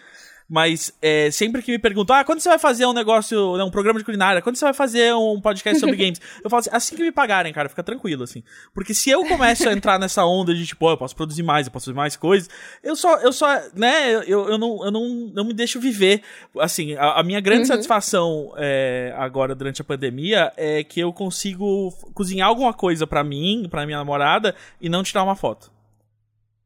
Mas 0.49 0.93
é, 1.01 1.31
sempre 1.31 1.63
que 1.63 1.73
me 1.73 1.79
perguntam, 1.79 2.15
ah, 2.17 2.25
quando 2.25 2.41
você 2.41 2.49
vai 2.49 2.59
fazer 2.59 2.85
um 2.85 2.93
negócio, 2.93 3.57
né, 3.57 3.65
um 3.65 3.71
programa 3.71 3.99
de 3.99 4.05
culinária, 4.05 4.43
quando 4.43 4.57
você 4.57 4.65
vai 4.65 4.75
fazer 4.75 5.15
um 5.15 5.41
podcast 5.41 5.81
sobre 5.81 5.97
games? 5.99 6.21
Eu 6.43 6.51
falo 6.51 6.61
assim, 6.61 6.71
assim 6.71 6.97
que 6.97 7.03
me 7.03 7.11
pagarem, 7.11 7.53
cara, 7.53 7.69
fica 7.69 7.83
tranquilo, 7.83 8.25
assim. 8.25 8.43
Porque 8.75 8.93
se 8.93 9.09
eu 9.09 9.25
começo 9.25 9.67
a 9.69 9.73
entrar 9.73 9.99
nessa 9.99 10.25
onda 10.25 10.55
de, 10.55 10.67
tipo, 10.67 10.85
ó, 10.87 10.93
eu 10.93 10.99
posso 10.99 11.17
produzir 11.17 11.43
mais, 11.43 11.67
eu 11.67 11.73
posso 11.73 11.87
fazer 11.87 11.97
mais 11.97 12.15
coisas, 12.17 12.49
eu 12.83 12.95
só, 12.95 13.17
eu 13.21 13.33
só, 13.33 13.47
né, 13.75 14.15
eu, 14.27 14.49
eu, 14.51 14.59
não, 14.59 14.85
eu 14.85 14.91
não, 14.91 15.09
não 15.33 15.45
me 15.45 15.55
deixo 15.55 15.81
viver. 15.81 16.23
Assim, 16.61 16.95
a, 16.95 17.21
a 17.21 17.23
minha 17.23 17.41
grande 17.41 17.67
satisfação 17.67 18.53
é, 18.57 19.15
agora, 19.17 19.55
durante 19.55 19.81
a 19.81 19.85
pandemia, 19.85 20.53
é 20.57 20.85
que 20.85 21.01
eu 21.01 21.13
consigo 21.13 21.91
cozinhar 22.13 22.49
alguma 22.49 22.75
coisa 22.75 23.07
pra 23.07 23.25
mim, 23.25 23.67
pra 23.71 23.87
minha 23.87 23.99
namorada, 23.99 24.55
e 24.81 24.91
não 24.91 25.03
tirar 25.03 25.25
uma 25.25 25.35
foto. 25.35 25.74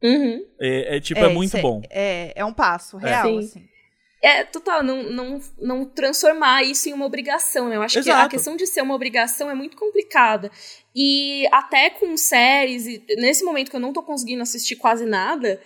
Uhum. 0.03 0.45
É, 0.61 0.97
é, 0.97 1.01
tipo, 1.01 1.21
é, 1.21 1.29
muito 1.29 1.57
isso 1.57 1.63
bom. 1.63 1.83
É, 1.91 2.33
é 2.37 2.45
um 2.45 2.53
passo 2.53 2.97
real, 2.97 3.29
Sim. 3.29 3.39
assim. 3.39 3.69
É, 4.21 4.43
total, 4.43 4.83
não, 4.83 5.03
não, 5.05 5.41
não 5.61 5.85
transformar 5.85 6.65
isso 6.65 6.89
em 6.89 6.93
uma 6.93 7.07
obrigação, 7.07 7.69
né? 7.69 7.77
Eu 7.77 7.83
acho 7.83 7.95
que 7.95 8.09
Exato. 8.09 8.27
a 8.27 8.29
questão 8.29 8.57
de 8.57 8.67
ser 8.67 8.83
uma 8.83 8.95
obrigação 8.95 9.49
é 9.49 9.55
muito 9.55 9.77
complicada. 9.77 10.51
E 10.95 11.47
até 11.53 11.89
com 11.91 12.17
séries, 12.17 12.87
e 12.87 13.05
nesse 13.17 13.45
momento 13.45 13.71
que 13.71 13.77
eu 13.77 13.81
não 13.81 13.93
tô 13.93 14.03
conseguindo 14.03 14.43
assistir 14.43 14.75
quase 14.75 15.05
nada, 15.05 15.61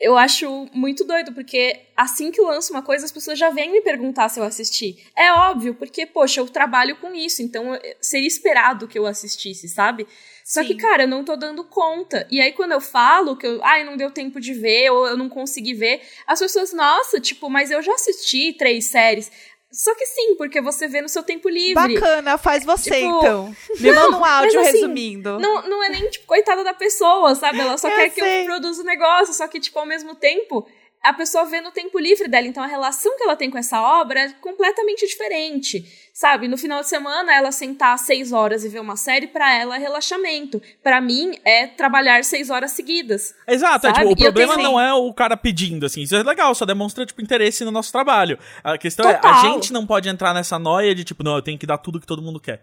eu 0.00 0.16
acho 0.16 0.66
muito 0.72 1.04
doido, 1.04 1.32
porque 1.34 1.80
assim 1.96 2.30
que 2.30 2.40
eu 2.40 2.46
lanço 2.46 2.72
uma 2.72 2.82
coisa, 2.82 3.04
as 3.04 3.12
pessoas 3.12 3.38
já 3.38 3.50
vêm 3.50 3.70
me 3.70 3.80
perguntar 3.80 4.28
se 4.28 4.38
eu 4.38 4.44
assisti. 4.44 4.96
É 5.16 5.32
óbvio, 5.32 5.74
porque, 5.74 6.06
poxa, 6.06 6.40
eu 6.40 6.48
trabalho 6.48 6.96
com 6.96 7.12
isso, 7.12 7.42
então 7.42 7.74
eh, 7.74 7.96
seria 8.00 8.28
esperado 8.28 8.86
que 8.86 8.98
eu 8.98 9.06
assistisse, 9.06 9.68
sabe? 9.68 10.06
Só 10.48 10.62
que, 10.62 10.68
Sim. 10.68 10.78
cara, 10.78 11.02
eu 11.02 11.08
não 11.08 11.22
tô 11.22 11.36
dando 11.36 11.62
conta. 11.62 12.26
E 12.30 12.40
aí, 12.40 12.52
quando 12.52 12.72
eu 12.72 12.80
falo 12.80 13.36
que 13.36 13.46
eu, 13.46 13.62
ai, 13.62 13.84
não 13.84 13.98
deu 13.98 14.10
tempo 14.10 14.40
de 14.40 14.54
ver, 14.54 14.88
ou 14.90 15.06
eu 15.06 15.14
não 15.14 15.28
consegui 15.28 15.74
ver, 15.74 16.00
as 16.26 16.38
pessoas, 16.38 16.72
nossa, 16.72 17.20
tipo, 17.20 17.50
mas 17.50 17.70
eu 17.70 17.82
já 17.82 17.92
assisti 17.92 18.54
três 18.54 18.86
séries. 18.86 19.30
Só 19.70 19.94
que 19.94 20.06
sim, 20.06 20.36
porque 20.36 20.62
você 20.62 20.88
vê 20.88 21.02
no 21.02 21.08
seu 21.10 21.22
tempo 21.22 21.50
livre. 21.50 21.74
Bacana, 21.74 22.38
faz 22.38 22.64
você 22.64 22.90
Tipo, 22.90 23.18
então. 23.18 23.54
Me 23.78 23.92
manda 23.92 24.16
um 24.16 24.24
áudio 24.24 24.58
assim, 24.60 24.72
resumindo. 24.72 25.38
Não, 25.38 25.68
não 25.68 25.84
é 25.84 25.90
nem, 25.90 26.08
tipo, 26.08 26.24
coitada 26.26 26.64
da 26.64 26.72
pessoa, 26.72 27.34
sabe? 27.34 27.60
Ela 27.60 27.76
só 27.76 27.90
Eu 27.90 27.96
quer 27.96 28.08
que 28.08 28.18
sei. 28.22 28.40
eu 28.40 28.44
produza 28.46 28.80
o 28.80 28.86
negócio, 28.86 29.34
só 29.34 29.46
que, 29.46 29.60
tipo, 29.60 29.78
ao 29.78 29.84
mesmo 29.84 30.14
tempo, 30.14 30.66
a 31.02 31.12
pessoa 31.12 31.44
vê 31.44 31.60
no 31.60 31.70
tempo 31.70 31.98
livre 31.98 32.28
dela. 32.28 32.46
Então, 32.46 32.62
a 32.62 32.66
relação 32.66 33.16
que 33.16 33.22
ela 33.22 33.36
tem 33.36 33.50
com 33.50 33.58
essa 33.58 33.80
obra 33.80 34.20
é 34.20 34.28
completamente 34.40 35.06
diferente, 35.06 35.84
sabe? 36.12 36.48
No 36.48 36.58
final 36.58 36.80
de 36.80 36.88
semana, 36.88 37.34
ela 37.34 37.52
sentar 37.52 37.98
seis 37.98 38.32
horas 38.32 38.64
e 38.64 38.68
ver 38.68 38.80
uma 38.80 38.96
série, 38.96 39.26
pra 39.28 39.52
ela 39.54 39.76
é 39.76 39.78
relaxamento. 39.78 40.60
Pra 40.82 41.00
mim, 41.00 41.38
é 41.44 41.66
trabalhar 41.68 42.22
seis 42.24 42.50
horas 42.50 42.72
seguidas. 42.72 43.34
Exato, 43.46 43.86
é, 43.86 43.92
tipo, 43.92 44.08
o 44.08 44.12
E 44.12 44.16
problema 44.16 44.56
tenho- 44.56 44.68
não 44.70 44.80
é 44.80 44.92
o 44.92 45.12
cara 45.14 45.36
pedindo, 45.36 45.86
assim, 45.86 46.02
isso 46.02 46.16
é 46.16 46.22
legal, 46.22 46.54
só 46.54 46.64
demonstra, 46.66 47.06
tipo, 47.06 47.22
interesse 47.22 47.64
no 47.64 47.70
nosso 47.70 47.92
trabalho. 47.92 48.38
A 48.64 48.76
questão 48.76 49.08
é, 49.08 49.14
a 49.14 49.18
Total. 49.18 49.40
gente 49.54 49.72
não 49.72 49.86
pode 49.86 50.08
entrar 50.08 50.34
nessa 50.34 50.58
noia 50.58 50.94
de, 50.94 51.04
tipo, 51.04 51.22
não, 51.22 51.36
eu 51.36 51.42
tenho 51.42 51.58
que 51.58 51.66
dar 51.66 51.78
tudo 51.78 52.00
que 52.00 52.06
todo 52.06 52.20
mundo 52.22 52.40
quer. 52.40 52.60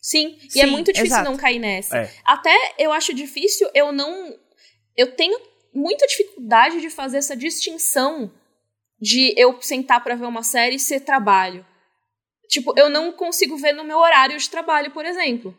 Sim, 0.00 0.36
e 0.42 0.50
Sim, 0.50 0.60
é 0.62 0.66
muito 0.66 0.86
difícil 0.92 1.14
exato. 1.16 1.30
não 1.30 1.36
cair 1.36 1.60
nessa. 1.60 1.96
É. 1.96 2.10
Até 2.24 2.52
eu 2.78 2.92
acho 2.92 3.14
difícil 3.14 3.68
eu 3.72 3.92
não. 3.92 4.34
Eu 4.96 5.14
tenho 5.14 5.38
muita 5.74 6.06
dificuldade 6.06 6.80
de 6.80 6.90
fazer 6.90 7.18
essa 7.18 7.36
distinção 7.36 8.30
de 9.00 9.34
eu 9.36 9.60
sentar 9.60 10.02
pra 10.02 10.14
ver 10.14 10.26
uma 10.26 10.42
série 10.42 10.76
e 10.76 10.80
ser 10.80 11.00
trabalho. 11.00 11.66
Tipo, 12.48 12.72
eu 12.76 12.88
não 12.88 13.10
consigo 13.12 13.56
ver 13.56 13.72
no 13.72 13.82
meu 13.82 13.98
horário 13.98 14.38
de 14.38 14.48
trabalho, 14.48 14.90
por 14.90 15.04
exemplo. 15.04 15.56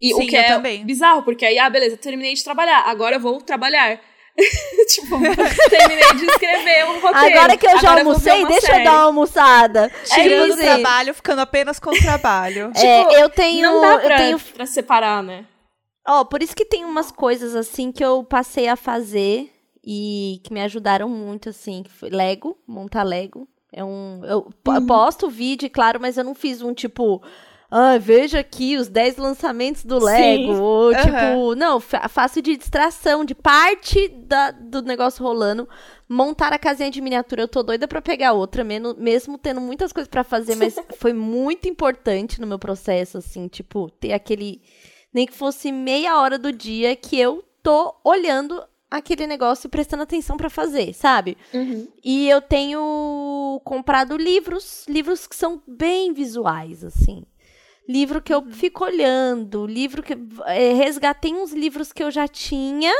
E 0.00 0.14
Sim, 0.14 0.14
o 0.14 0.26
que 0.26 0.36
eu 0.36 0.40
é 0.40 0.44
também. 0.44 0.84
bizarro, 0.84 1.22
porque 1.24 1.44
aí, 1.44 1.58
ah, 1.58 1.68
beleza, 1.68 1.96
terminei 1.96 2.32
de 2.34 2.44
trabalhar, 2.44 2.84
agora 2.86 3.16
eu 3.16 3.20
vou 3.20 3.40
trabalhar. 3.40 4.00
tipo, 4.88 5.18
terminei 5.68 6.14
de 6.14 6.24
escrever 6.26 6.84
um 6.84 7.00
roteiro. 7.00 7.38
Agora 7.38 7.56
que 7.56 7.66
eu 7.66 7.80
já 7.80 7.98
almocei, 7.98 8.38
uma 8.38 8.48
deixa 8.48 8.66
série. 8.68 8.78
eu 8.78 8.84
dar 8.84 8.92
uma 8.92 9.02
almoçada. 9.06 9.92
Tirando 10.04 10.50
o 10.50 10.54
assim, 10.54 10.62
trabalho, 10.62 11.14
ficando 11.14 11.40
apenas 11.40 11.80
com 11.80 11.90
o 11.90 12.00
trabalho. 12.00 12.70
É, 12.76 13.20
eu 13.20 13.28
tenho. 13.28 13.62
Não 13.62 13.80
dá 13.80 13.98
pra, 13.98 14.14
eu 14.14 14.18
tenho 14.18 14.38
pra 14.38 14.66
separar, 14.66 15.22
né? 15.22 15.44
Ó, 16.08 16.24
por 16.24 16.42
isso 16.42 16.56
que 16.56 16.64
tem 16.64 16.84
umas 16.84 17.10
coisas 17.10 17.54
assim 17.54 17.92
que 17.92 18.04
eu 18.04 18.24
passei 18.24 18.66
a 18.68 18.76
fazer 18.76 19.52
e 19.84 20.40
que 20.42 20.52
me 20.52 20.60
ajudaram 20.62 21.08
muito, 21.08 21.48
assim, 21.50 21.82
que 21.82 21.90
foi 21.90 22.08
Lego, 22.10 22.56
montar 22.66 23.02
Lego. 23.02 23.46
É 23.72 23.84
um. 23.84 24.22
Eu 24.24 24.48
Uhum. 24.66 24.86
posto 24.86 25.28
vídeo, 25.28 25.68
claro, 25.70 26.00
mas 26.00 26.16
eu 26.16 26.24
não 26.24 26.34
fiz 26.34 26.62
um 26.62 26.72
tipo. 26.72 27.22
Ah, 27.70 27.98
veja 27.98 28.38
aqui 28.40 28.78
os 28.78 28.88
10 28.88 29.18
lançamentos 29.18 29.84
do 29.84 29.98
Lego. 30.02 30.54
Sim. 30.54 30.60
Ou, 30.62 30.90
Aham. 30.94 31.02
tipo, 31.04 31.54
não, 31.54 31.78
fa- 31.78 32.08
faço 32.08 32.40
de 32.40 32.56
distração, 32.56 33.26
de 33.26 33.34
parte 33.34 34.08
da, 34.08 34.50
do 34.52 34.80
negócio 34.80 35.22
rolando. 35.22 35.68
Montar 36.08 36.50
a 36.54 36.58
casinha 36.58 36.90
de 36.90 36.98
miniatura, 37.02 37.42
eu 37.42 37.48
tô 37.48 37.62
doida 37.62 37.86
pra 37.86 38.00
pegar 38.00 38.32
outra, 38.32 38.64
meno- 38.64 38.96
mesmo 38.98 39.36
tendo 39.36 39.60
muitas 39.60 39.92
coisas 39.92 40.08
pra 40.08 40.24
fazer, 40.24 40.54
mas 40.54 40.76
foi 40.98 41.12
muito 41.12 41.68
importante 41.68 42.40
no 42.40 42.46
meu 42.46 42.58
processo, 42.58 43.18
assim, 43.18 43.46
tipo, 43.48 43.90
ter 43.90 44.14
aquele 44.14 44.62
nem 45.18 45.26
que 45.26 45.34
fosse 45.34 45.72
meia 45.72 46.20
hora 46.20 46.38
do 46.38 46.52
dia 46.52 46.94
que 46.94 47.18
eu 47.18 47.44
tô 47.60 47.92
olhando 48.04 48.64
aquele 48.88 49.26
negócio 49.26 49.66
e 49.66 49.70
prestando 49.70 50.04
atenção 50.04 50.36
pra 50.36 50.48
fazer, 50.48 50.94
sabe? 50.94 51.36
Uhum. 51.52 51.88
E 52.04 52.28
eu 52.28 52.40
tenho 52.40 53.60
comprado 53.64 54.16
livros, 54.16 54.86
livros 54.88 55.26
que 55.26 55.34
são 55.34 55.60
bem 55.66 56.12
visuais, 56.12 56.84
assim. 56.84 57.24
Livro 57.88 58.22
que 58.22 58.32
eu 58.32 58.46
fico 58.46 58.84
olhando, 58.84 59.66
livro 59.66 60.04
que. 60.04 60.16
é, 60.46 60.72
resgatei 60.74 61.34
uns 61.34 61.52
livros 61.52 61.92
que 61.92 62.02
eu 62.04 62.12
já 62.12 62.28
tinha. 62.28 62.92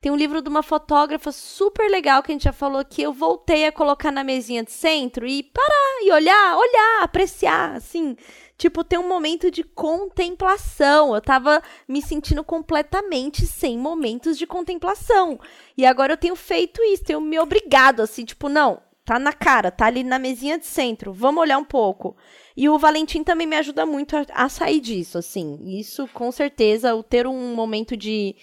Tem 0.00 0.10
um 0.10 0.16
livro 0.16 0.40
de 0.40 0.48
uma 0.48 0.62
fotógrafa 0.62 1.30
super 1.30 1.90
legal 1.90 2.22
que 2.22 2.32
a 2.32 2.34
gente 2.34 2.44
já 2.44 2.52
falou 2.52 2.78
aqui. 2.78 3.02
Eu 3.02 3.12
voltei 3.12 3.66
a 3.66 3.72
colocar 3.72 4.10
na 4.10 4.24
mesinha 4.24 4.62
de 4.62 4.72
centro 4.72 5.26
e 5.26 5.42
parar 5.42 6.02
e 6.02 6.10
olhar, 6.10 6.56
olhar, 6.56 7.02
apreciar, 7.02 7.74
assim. 7.74 8.16
Tipo, 8.56 8.84
ter 8.84 8.98
um 8.98 9.08
momento 9.08 9.50
de 9.50 9.64
contemplação. 9.64 11.14
Eu 11.14 11.20
tava 11.20 11.62
me 11.88 12.00
sentindo 12.00 12.44
completamente 12.44 13.46
sem 13.46 13.76
momentos 13.76 14.38
de 14.38 14.46
contemplação. 14.46 15.40
E 15.76 15.84
agora 15.84 16.12
eu 16.12 16.16
tenho 16.16 16.36
feito 16.36 16.82
isso, 16.82 17.04
tenho 17.04 17.20
me 17.20 17.38
obrigado, 17.38 18.00
assim, 18.00 18.24
tipo, 18.24 18.48
não, 18.48 18.80
tá 19.04 19.18
na 19.18 19.32
cara, 19.32 19.70
tá 19.70 19.86
ali 19.86 20.02
na 20.02 20.18
mesinha 20.18 20.58
de 20.58 20.66
centro, 20.66 21.12
vamos 21.12 21.42
olhar 21.42 21.58
um 21.58 21.64
pouco. 21.64 22.16
E 22.56 22.68
o 22.68 22.78
Valentim 22.78 23.22
também 23.22 23.46
me 23.46 23.56
ajuda 23.56 23.84
muito 23.84 24.16
a, 24.16 24.24
a 24.32 24.48
sair 24.48 24.80
disso, 24.80 25.18
assim. 25.18 25.58
Isso, 25.78 26.08
com 26.14 26.30
certeza, 26.32 26.94
o 26.94 27.02
ter 27.02 27.26
um 27.26 27.54
momento 27.54 27.96
de 27.96 28.34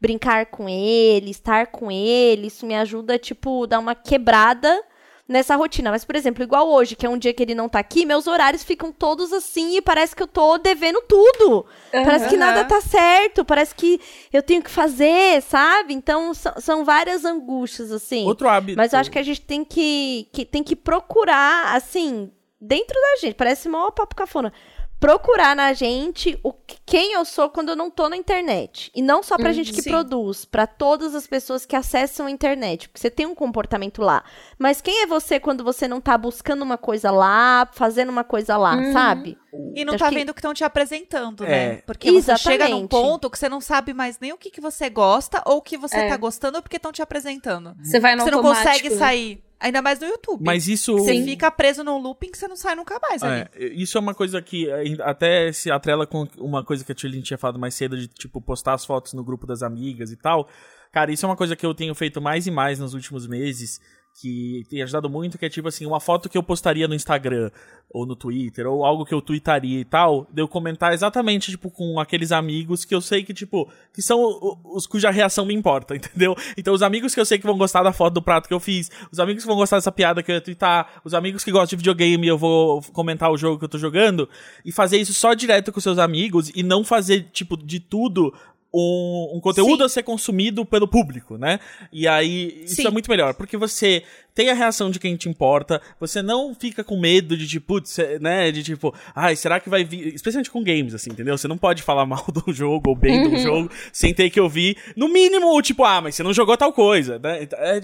brincar 0.00 0.46
com 0.46 0.68
ele, 0.68 1.30
estar 1.30 1.68
com 1.68 1.90
ele, 1.90 2.48
isso 2.48 2.66
me 2.66 2.74
ajuda, 2.74 3.18
tipo, 3.18 3.66
dar 3.66 3.78
uma 3.78 3.94
quebrada 3.94 4.82
nessa 5.30 5.54
rotina. 5.54 5.92
Mas, 5.92 6.04
por 6.04 6.16
exemplo, 6.16 6.42
igual 6.42 6.68
hoje, 6.68 6.96
que 6.96 7.06
é 7.06 7.08
um 7.08 7.16
dia 7.16 7.32
que 7.32 7.40
ele 7.40 7.54
não 7.54 7.68
tá 7.68 7.78
aqui, 7.78 8.04
meus 8.04 8.26
horários 8.26 8.64
ficam 8.64 8.90
todos 8.90 9.32
assim 9.32 9.76
e 9.76 9.80
parece 9.80 10.14
que 10.14 10.22
eu 10.22 10.26
tô 10.26 10.58
devendo 10.58 11.00
tudo. 11.02 11.64
Parece 11.92 12.28
que 12.28 12.36
nada 12.36 12.64
tá 12.64 12.80
certo, 12.80 13.44
parece 13.44 13.72
que 13.74 14.00
eu 14.32 14.42
tenho 14.42 14.60
que 14.60 14.70
fazer, 14.70 15.40
sabe? 15.42 15.94
Então, 15.94 16.34
são, 16.34 16.52
são 16.58 16.84
várias 16.84 17.24
angústias, 17.24 17.92
assim. 17.92 18.24
Outro 18.24 18.48
hábito. 18.48 18.76
Mas 18.76 18.92
eu 18.92 18.98
acho 18.98 19.10
que 19.10 19.18
a 19.18 19.22
gente 19.22 19.40
tem 19.40 19.64
que, 19.64 20.28
que, 20.32 20.44
tem 20.44 20.64
que 20.64 20.74
procurar, 20.74 21.76
assim, 21.76 22.32
dentro 22.60 22.94
da 22.94 23.20
gente, 23.20 23.34
parece 23.34 23.68
mó 23.68 23.90
papo 23.92 24.16
cafona. 24.16 24.52
Procurar 25.00 25.56
na 25.56 25.72
gente 25.72 26.38
o 26.44 26.52
quem 26.84 27.14
eu 27.14 27.24
sou 27.24 27.48
quando 27.48 27.70
eu 27.70 27.76
não 27.76 27.90
tô 27.90 28.08
na 28.08 28.16
internet. 28.16 28.90
E 28.94 29.00
não 29.00 29.22
só 29.22 29.36
pra 29.38 29.48
Hum, 29.50 29.52
gente 29.54 29.72
que 29.72 29.80
sim. 29.82 29.90
produz, 29.90 30.44
pra 30.44 30.66
todas 30.66 31.14
as 31.14 31.26
pessoas 31.26 31.64
que 31.64 31.74
acessam 31.74 32.26
a 32.26 32.30
internet, 32.30 32.88
porque 32.88 33.00
você 33.00 33.10
tem 33.10 33.24
um 33.26 33.34
comportamento 33.34 34.02
lá. 34.02 34.22
Mas 34.58 34.80
quem 34.82 35.02
é 35.02 35.06
você 35.06 35.40
quando 35.40 35.64
você 35.64 35.88
não 35.88 36.00
tá 36.00 36.18
buscando 36.18 36.62
uma 36.62 36.76
coisa 36.76 37.10
lá, 37.10 37.66
fazendo 37.72 38.10
uma 38.10 38.22
coisa 38.24 38.56
lá, 38.58 38.76
Uhum. 38.76 38.92
sabe? 38.92 39.38
E 39.74 39.84
não 39.84 39.94
Acho 39.94 40.04
tá 40.04 40.08
que- 40.10 40.14
vendo 40.16 40.30
o 40.30 40.34
que 40.34 40.40
estão 40.40 40.52
te 40.54 40.62
apresentando, 40.64 41.44
É. 41.44 41.48
né? 41.48 41.82
Porque 41.86 42.10
você 42.12 42.36
chega 42.36 42.64
num 42.68 42.80
Exatamente. 42.80 42.88
ponto 42.90 43.30
que 43.30 43.38
você 43.38 43.48
não 43.48 43.60
sabe 43.60 43.94
mais 43.94 44.18
nem 44.20 44.32
o 44.32 44.36
que, 44.36 44.50
que 44.50 44.60
você 44.60 44.90
gosta 44.90 45.42
ou 45.46 45.56
o 45.56 45.62
que 45.62 45.76
você 45.78 45.96
É. 45.96 46.08
tá 46.08 46.16
gostando 46.16 46.60
porque 46.60 46.76
estão 46.76 46.92
te 46.92 47.00
apresentando. 47.02 47.74
Você 47.82 47.98
vai 47.98 48.14
no 48.14 48.22
Você 48.24 48.30
não 48.30 48.38
automático, 48.38 48.66
consegue 48.68 48.90
né? 48.90 48.96
sair. 48.96 49.42
Ainda 49.60 49.82
mais 49.82 50.00
no 50.00 50.06
YouTube. 50.06 50.42
Mas 50.42 50.66
isso. 50.66 50.96
Você 50.96 51.22
fica 51.22 51.50
preso 51.50 51.84
num 51.84 51.98
looping 51.98 52.30
que 52.30 52.38
você 52.38 52.48
não 52.48 52.56
sai 52.56 52.74
nunca 52.74 52.98
mais 52.98 53.22
ali. 53.22 53.46
É, 53.54 53.66
isso 53.66 53.98
é 53.98 54.00
uma 54.00 54.14
coisa 54.14 54.40
que 54.40 54.70
eh, 54.70 54.96
até 55.02 55.52
se 55.52 55.70
atrela 55.70 56.06
com 56.06 56.26
uma 56.38 56.64
coisa 56.64 56.82
que 56.82 56.90
a 56.90 56.94
Tilly 56.94 57.20
tinha 57.20 57.36
falado 57.36 57.58
mais 57.58 57.74
cedo 57.74 57.96
de 57.98 58.08
tipo 58.08 58.40
postar 58.40 58.72
as 58.72 58.86
fotos 58.86 59.12
no 59.12 59.22
grupo 59.22 59.46
das 59.46 59.62
amigas 59.62 60.10
e 60.10 60.16
tal. 60.16 60.48
Cara, 60.90 61.12
isso 61.12 61.26
é 61.26 61.28
uma 61.28 61.36
coisa 61.36 61.54
que 61.54 61.64
eu 61.64 61.74
tenho 61.74 61.94
feito 61.94 62.20
mais 62.22 62.46
e 62.46 62.50
mais 62.50 62.78
nos 62.78 62.94
últimos 62.94 63.26
meses, 63.26 63.80
que 64.20 64.64
tem 64.68 64.82
ajudado 64.82 65.08
muito, 65.08 65.38
que 65.38 65.46
é 65.46 65.48
tipo 65.48 65.68
assim, 65.68 65.86
uma 65.86 66.00
foto 66.00 66.28
que 66.28 66.36
eu 66.36 66.42
postaria 66.42 66.86
no 66.86 66.94
Instagram 66.94 67.50
ou 67.92 68.06
no 68.06 68.14
Twitter, 68.14 68.66
ou 68.66 68.84
algo 68.84 69.04
que 69.04 69.12
eu 69.12 69.20
tweetaria 69.20 69.80
e 69.80 69.84
tal, 69.84 70.26
de 70.30 70.40
eu 70.40 70.46
comentar 70.46 70.92
exatamente, 70.92 71.50
tipo, 71.50 71.70
com 71.70 71.98
aqueles 71.98 72.30
amigos 72.30 72.84
que 72.84 72.94
eu 72.94 73.00
sei 73.00 73.24
que, 73.24 73.34
tipo, 73.34 73.68
que 73.92 74.00
são 74.00 74.20
os 74.64 74.86
cuja 74.86 75.10
reação 75.10 75.44
me 75.44 75.54
importa, 75.54 75.94
entendeu? 75.96 76.36
Então, 76.56 76.72
os 76.72 76.82
amigos 76.82 77.14
que 77.14 77.20
eu 77.20 77.26
sei 77.26 77.38
que 77.38 77.46
vão 77.46 77.58
gostar 77.58 77.82
da 77.82 77.92
foto 77.92 78.14
do 78.14 78.22
prato 78.22 78.46
que 78.46 78.54
eu 78.54 78.60
fiz, 78.60 78.90
os 79.10 79.18
amigos 79.18 79.42
que 79.42 79.48
vão 79.48 79.56
gostar 79.56 79.78
dessa 79.78 79.90
piada 79.90 80.22
que 80.22 80.30
eu 80.30 80.36
ia 80.36 80.40
twittar, 80.40 81.00
os 81.04 81.14
amigos 81.14 81.42
que 81.42 81.50
gostam 81.50 81.76
de 81.76 81.76
videogame 81.76 82.28
eu 82.28 82.38
vou 82.38 82.80
comentar 82.92 83.30
o 83.30 83.36
jogo 83.36 83.58
que 83.58 83.64
eu 83.64 83.68
tô 83.68 83.78
jogando, 83.78 84.28
e 84.64 84.70
fazer 84.70 84.98
isso 84.98 85.12
só 85.12 85.34
direto 85.34 85.72
com 85.72 85.80
seus 85.80 85.98
amigos 85.98 86.50
e 86.54 86.62
não 86.62 86.84
fazer, 86.84 87.28
tipo, 87.32 87.56
de 87.56 87.80
tudo 87.80 88.32
um, 88.72 89.32
um 89.34 89.40
conteúdo 89.40 89.78
Sim. 89.80 89.84
a 89.84 89.88
ser 89.88 90.02
consumido 90.02 90.64
pelo 90.64 90.86
público, 90.86 91.36
né? 91.36 91.58
E 91.92 92.06
aí, 92.06 92.62
isso 92.64 92.76
Sim. 92.76 92.86
é 92.86 92.90
muito 92.90 93.10
melhor, 93.10 93.34
porque 93.34 93.56
você 93.56 94.02
tem 94.32 94.48
a 94.48 94.54
reação 94.54 94.90
de 94.90 95.00
quem 95.00 95.16
te 95.16 95.28
importa, 95.28 95.82
você 95.98 96.22
não 96.22 96.54
fica 96.54 96.84
com 96.84 96.98
medo 96.98 97.36
de, 97.36 97.48
tipo, 97.48 97.66
putz, 97.74 97.98
né, 98.20 98.50
de 98.52 98.62
tipo, 98.62 98.94
ai, 99.14 99.34
será 99.36 99.58
que 99.60 99.68
vai 99.68 99.82
vir, 99.84 100.14
especialmente 100.14 100.50
com 100.50 100.62
games, 100.62 100.94
assim, 100.94 101.10
entendeu? 101.10 101.36
Você 101.36 101.48
não 101.48 101.58
pode 101.58 101.82
falar 101.82 102.06
mal 102.06 102.24
do 102.32 102.52
jogo 102.52 102.90
ou 102.90 102.96
bem 102.96 103.28
do 103.28 103.36
jogo 103.38 103.68
sem 103.92 104.14
ter 104.14 104.30
que 104.30 104.40
ouvir, 104.40 104.76
no 104.96 105.08
mínimo, 105.08 105.60
tipo, 105.60 105.84
ah, 105.84 106.00
mas 106.00 106.14
você 106.14 106.22
não 106.22 106.32
jogou 106.32 106.56
tal 106.56 106.72
coisa, 106.72 107.18
né? 107.18 107.42
Então, 107.42 107.58
é, 107.58 107.78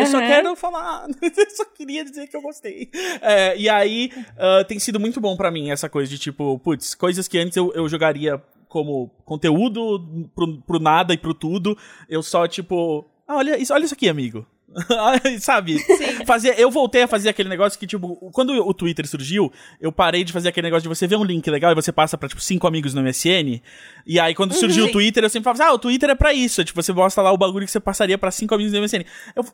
Eu 0.00 0.06
só 0.06 0.18
Uhum. 0.18 0.26
quero 0.26 0.56
falar, 0.56 1.08
eu 1.20 1.50
só 1.50 1.64
queria 1.64 2.04
dizer 2.04 2.28
que 2.28 2.36
eu 2.36 2.42
gostei. 2.42 2.88
É, 3.20 3.56
e 3.58 3.68
aí, 3.68 4.10
ah, 4.38 4.64
tem 4.64 4.78
sido 4.78 5.00
muito 5.00 5.20
bom 5.20 5.36
pra 5.36 5.50
mim 5.50 5.70
essa 5.70 5.88
coisa 5.88 6.08
de, 6.10 6.18
tipo, 6.18 6.58
putz, 6.60 6.94
coisas 6.94 7.26
que 7.26 7.38
antes 7.38 7.56
eu, 7.56 7.72
eu 7.74 7.88
jogaria 7.88 8.40
como 8.72 9.10
conteúdo 9.26 10.30
pro, 10.34 10.56
pro 10.62 10.78
nada 10.78 11.12
e 11.12 11.18
pro 11.18 11.34
tudo, 11.34 11.76
eu 12.08 12.22
só, 12.22 12.48
tipo, 12.48 13.04
ah, 13.28 13.36
olha 13.36 13.60
isso, 13.60 13.74
olha 13.74 13.84
isso 13.84 13.92
aqui, 13.92 14.08
amigo. 14.08 14.46
Sabe? 15.40 15.76
Fazer, 16.24 16.58
eu 16.58 16.70
voltei 16.70 17.02
a 17.02 17.06
fazer 17.06 17.28
aquele 17.28 17.50
negócio 17.50 17.78
que, 17.78 17.86
tipo, 17.86 18.16
quando 18.32 18.54
o 18.54 18.72
Twitter 18.72 19.06
surgiu, 19.06 19.52
eu 19.78 19.92
parei 19.92 20.24
de 20.24 20.32
fazer 20.32 20.48
aquele 20.48 20.68
negócio 20.68 20.84
de 20.84 20.88
você 20.88 21.06
ver 21.06 21.16
um 21.16 21.24
link 21.24 21.46
legal 21.50 21.70
e 21.70 21.74
você 21.74 21.92
passa 21.92 22.16
pra, 22.16 22.30
tipo, 22.30 22.40
cinco 22.40 22.66
amigos 22.66 22.94
no 22.94 23.02
MSN. 23.02 23.60
E 24.06 24.18
aí, 24.18 24.34
quando 24.34 24.54
surgiu 24.54 24.84
o 24.84 24.86
Sim. 24.86 24.92
Twitter, 24.94 25.22
eu 25.22 25.28
sempre 25.28 25.44
falava 25.44 25.62
assim, 25.62 25.70
ah, 25.70 25.74
o 25.74 25.78
Twitter 25.78 26.08
é 26.08 26.14
pra 26.14 26.32
isso. 26.32 26.62
É, 26.62 26.64
tipo, 26.64 26.82
você 26.82 26.94
mostra 26.94 27.22
lá 27.22 27.30
o 27.30 27.36
bagulho 27.36 27.66
que 27.66 27.72
você 27.72 27.80
passaria 27.80 28.16
pra 28.16 28.30
cinco 28.30 28.54
amigos 28.54 28.72
no 28.72 28.80
MSN. 28.80 29.04
Eu, 29.36 29.44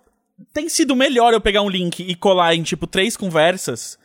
tem 0.52 0.68
sido 0.68 0.94
melhor 0.94 1.34
eu 1.34 1.40
pegar 1.40 1.62
um 1.62 1.68
link 1.68 2.00
e 2.00 2.14
colar 2.14 2.54
em, 2.54 2.62
tipo, 2.62 2.86
três 2.86 3.16
conversas, 3.16 3.98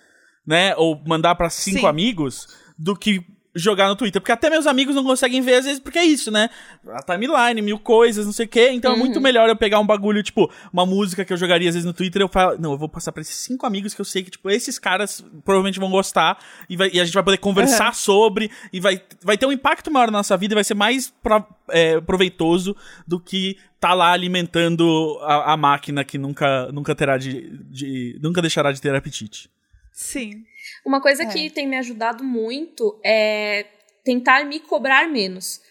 né? 0.44 0.76
Ou 0.76 0.99
mandar 1.06 1.35
pra 1.35 1.52
cinco 1.52 1.81
Sim. 1.81 1.85
amigos, 1.85 2.48
do 2.76 2.95
que 2.95 3.23
jogar 3.56 3.88
no 3.88 3.96
Twitter. 3.96 4.22
Porque 4.22 4.32
até 4.32 4.50
meus 4.50 4.66
amigos 4.66 4.96
não 4.96 5.04
conseguem 5.04 5.42
ver, 5.42 5.56
às 5.56 5.66
vezes, 5.66 5.80
porque 5.80 6.00
é 6.00 6.04
isso, 6.06 6.32
né? 6.32 6.50
A 6.88 7.04
timeline, 7.04 7.62
mil 7.62 7.78
coisas, 7.78 8.26
não 8.26 8.34
sei 8.34 8.46
o 8.46 8.50
quê. 8.50 8.70
Então 8.72 8.94
é 8.94 8.96
muito 8.98 9.22
melhor 9.22 9.48
eu 9.48 9.56
pegar 9.56 9.80
um 9.80 9.86
bagulho, 9.86 10.24
tipo, 10.24 10.50
uma 10.72 10.86
música 10.86 11.24
que 11.24 11.32
eu 11.32 11.38
jogaria, 11.38 11.70
às 11.70 11.76
vezes, 11.76 11.86
no 11.86 11.94
Twitter, 11.94 12.22
eu 12.22 12.28
falo, 12.28 12.58
não, 12.60 12.72
eu 12.72 12.78
vou 12.78 12.90
passar 12.90 13.12
pra 13.12 13.22
esses 13.22 13.36
cinco 13.36 13.66
amigos 13.66 13.94
que 13.94 14.02
eu 14.02 14.06
sei 14.06 14.24
que, 14.24 14.32
tipo, 14.32 14.50
esses 14.50 14.80
caras 14.80 15.24
provavelmente 15.46 15.80
vão 15.80 15.92
gostar 15.92 16.38
e, 16.70 16.76
vai- 16.76 16.90
e 16.94 17.00
a 17.00 17.06
gente 17.06 17.14
vai 17.14 17.24
poder 17.24 17.38
conversar 17.38 17.94
sobre 17.96 18.50
e 18.72 18.80
vai, 18.80 19.02
vai 19.22 19.38
ter 19.38 19.46
um 19.46 19.52
impacto 19.52 19.92
maior 19.92 20.08
na 20.12 20.18
nossa 20.20 20.36
vida 20.36 20.54
e 20.54 20.56
vai 20.56 20.64
ser 20.64 20.74
mais 20.74 21.14
pro- 21.22 21.46
é, 21.70 22.02
proveitoso 22.02 22.76
do 23.08 23.20
que 23.20 23.58
tá 23.80 23.94
lá 23.94 24.12
alimentando 24.14 25.20
a, 25.22 25.54
a 25.54 25.58
máquina 25.58 26.04
que 26.04 26.18
nunca, 26.18 26.72
nunca 26.72 26.96
terá 26.96 27.18
de, 27.18 27.50
de- 27.70 28.18
nunca 28.22 28.42
deixará 28.42 28.72
de 28.72 28.82
ter 28.82 28.96
apetite. 28.96 29.50
Sim. 29.92 30.44
Uma 30.86 31.02
coisa 31.02 31.24
É. 31.24 31.26
que 31.26 31.50
tem 31.50 31.68
me 31.68 31.78
ajudado 31.78 32.24
muito 32.24 33.00
é 33.04 33.66
tentar 34.04 34.46
me 34.46 34.60
cobrar 34.60 35.08
menos. 35.08 35.62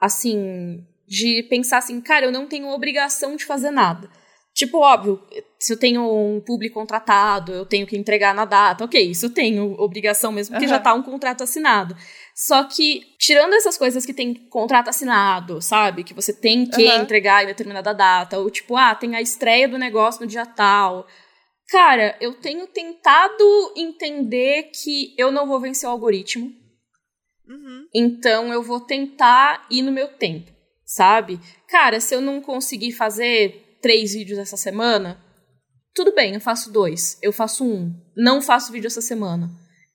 Assim, 0.00 0.84
de 1.06 1.42
pensar 1.48 1.78
assim, 1.78 2.00
cara, 2.00 2.26
eu 2.26 2.32
não 2.32 2.46
tenho 2.46 2.68
obrigação 2.68 3.36
de 3.36 3.44
fazer 3.44 3.70
nada. 3.70 4.10
Tipo, 4.54 4.78
óbvio, 4.80 5.22
se 5.58 5.72
eu 5.72 5.78
tenho 5.78 6.02
um 6.02 6.38
público 6.38 6.74
contratado, 6.74 7.52
eu 7.52 7.64
tenho 7.64 7.86
que 7.86 7.96
entregar 7.96 8.34
na 8.34 8.44
data, 8.44 8.84
ok, 8.84 9.00
isso 9.00 9.26
eu 9.26 9.30
tenho 9.30 9.72
obrigação 9.80 10.30
mesmo, 10.30 10.54
porque 10.54 10.66
Aham. 10.66 10.74
já 10.74 10.80
tá 10.80 10.92
um 10.92 11.02
contrato 11.02 11.42
assinado. 11.42 11.96
Só 12.34 12.64
que, 12.64 13.00
tirando 13.18 13.54
essas 13.54 13.78
coisas 13.78 14.04
que 14.04 14.12
tem 14.12 14.34
contrato 14.34 14.88
assinado, 14.88 15.62
sabe? 15.62 16.04
Que 16.04 16.12
você 16.12 16.34
tem 16.34 16.66
que 16.66 16.86
Aham. 16.86 17.02
entregar 17.02 17.44
em 17.44 17.46
determinada 17.46 17.94
data, 17.94 18.38
ou 18.38 18.50
tipo, 18.50 18.76
ah, 18.76 18.94
tem 18.94 19.16
a 19.16 19.22
estreia 19.22 19.66
do 19.66 19.78
negócio 19.78 20.20
no 20.20 20.26
dia 20.26 20.44
tal. 20.44 21.06
Cara, 21.72 22.14
eu 22.20 22.34
tenho 22.34 22.66
tentado 22.66 23.72
entender 23.74 24.64
que 24.64 25.14
eu 25.16 25.32
não 25.32 25.46
vou 25.46 25.58
vencer 25.58 25.88
o 25.88 25.92
algoritmo. 25.92 26.52
Uhum. 27.48 27.88
Então 27.94 28.52
eu 28.52 28.62
vou 28.62 28.78
tentar 28.78 29.66
ir 29.70 29.80
no 29.80 29.90
meu 29.90 30.08
tempo, 30.08 30.52
sabe? 30.84 31.40
Cara, 31.66 31.98
se 31.98 32.14
eu 32.14 32.20
não 32.20 32.42
conseguir 32.42 32.92
fazer 32.92 33.78
três 33.80 34.12
vídeos 34.12 34.38
essa 34.38 34.58
semana, 34.58 35.18
tudo 35.94 36.14
bem, 36.14 36.34
eu 36.34 36.42
faço 36.42 36.70
dois, 36.70 37.18
eu 37.22 37.32
faço 37.32 37.64
um. 37.64 37.90
Não 38.14 38.42
faço 38.42 38.70
vídeo 38.70 38.88
essa 38.88 39.00
semana. 39.00 39.50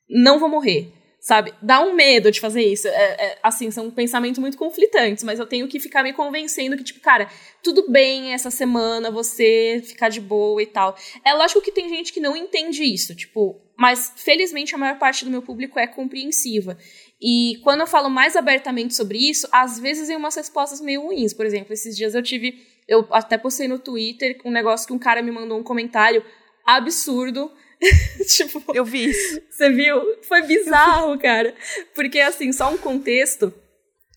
Não 0.10 0.40
vou 0.40 0.50
morrer, 0.50 0.92
sabe? 1.20 1.54
Dá 1.62 1.82
um 1.82 1.94
medo 1.94 2.32
de 2.32 2.40
fazer 2.40 2.64
isso. 2.64 2.88
É, 2.88 2.92
é, 2.92 3.40
assim, 3.44 3.70
são 3.72 3.92
pensamentos 3.92 4.40
muito 4.40 4.58
conflitantes, 4.58 5.24
mas 5.24 5.40
eu 5.40 5.46
tenho 5.46 5.68
que 5.68 5.80
ficar 5.80 6.04
me 6.04 6.14
convencendo 6.14 6.78
que, 6.78 6.84
tipo, 6.84 7.00
cara, 7.00 7.30
tudo 7.62 7.90
bem 7.90 8.34
essa 8.34 8.50
semana 8.50 9.12
você 9.12 9.82
ficar 9.86 10.10
de 10.10 10.22
boa 10.22 10.62
e 10.62 10.66
tal. 10.66 10.96
É 11.26 11.34
lógico 11.34 11.62
que 11.62 11.72
tem 11.72 11.90
gente 11.90 12.14
que 12.14 12.20
não 12.20 12.36
entende 12.36 12.84
isso, 12.84 13.16
tipo, 13.16 13.62
mas 13.78 14.14
felizmente 14.16 14.74
a 14.74 14.78
maior 14.78 14.98
parte 14.98 15.26
do 15.26 15.32
meu 15.32 15.42
público 15.42 15.78
é 15.78 15.86
compreensiva. 15.86 16.78
E 17.22 17.60
quando 17.64 17.82
eu 17.82 17.88
falo 17.88 18.10
mais 18.10 18.36
abertamente 18.36 18.96
sobre 18.96 19.18
isso, 19.18 19.48
às 19.52 19.80
vezes 19.80 20.08
vem 20.08 20.18
umas 20.18 20.36
respostas 20.36 20.80
meio 20.80 21.02
ruins. 21.02 21.34
Por 21.34 21.46
exemplo, 21.46 21.74
esses 21.74 21.96
dias 21.96 22.16
eu 22.16 22.22
tive. 22.22 22.56
Eu 22.88 23.08
até 23.12 23.38
postei 23.38 23.68
no 23.68 23.80
Twitter 23.80 24.40
um 24.46 24.52
negócio 24.52 24.88
que 24.88 24.94
um 24.94 25.00
cara 25.00 25.22
me 25.22 25.32
mandou 25.32 25.60
um 25.60 25.64
comentário 25.64 26.24
absurdo. 26.66 27.52
tipo, 28.36 28.64
Eu 28.74 28.84
vi 28.84 29.10
isso. 29.10 29.42
você 29.50 29.70
viu? 29.70 30.02
Foi 30.24 30.42
bizarro, 30.42 31.18
cara. 31.20 31.54
Porque, 31.94 32.20
assim, 32.20 32.52
só 32.52 32.72
um 32.72 32.78
contexto. 32.78 33.54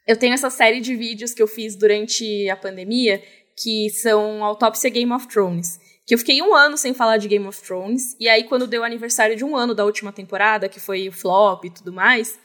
Eu 0.06 0.16
tenho 0.16 0.34
essa 0.34 0.50
série 0.50 0.80
de 0.80 0.96
vídeos 0.96 1.32
que 1.32 1.42
eu 1.42 1.46
fiz 1.46 1.76
durante 1.76 2.48
a 2.48 2.56
pandemia, 2.56 3.22
que 3.56 3.90
são 3.90 4.42
Autópsia 4.44 4.90
Game 4.90 5.12
of 5.12 5.28
Thrones. 5.28 5.78
Que 6.06 6.14
eu 6.14 6.18
fiquei 6.18 6.42
um 6.42 6.54
ano 6.54 6.76
sem 6.76 6.92
falar 6.94 7.18
de 7.18 7.28
Game 7.28 7.46
of 7.46 7.60
Thrones. 7.62 8.16
E 8.18 8.28
aí, 8.28 8.44
quando 8.44 8.66
deu 8.66 8.82
o 8.82 8.84
aniversário 8.84 9.36
de 9.36 9.44
um 9.44 9.56
ano 9.56 9.74
da 9.74 9.84
última 9.84 10.12
temporada, 10.12 10.68
que 10.68 10.80
foi 10.80 11.08
o 11.08 11.12
flop 11.12 11.64
e 11.64 11.70
tudo 11.70 11.92
mais, 11.92 12.38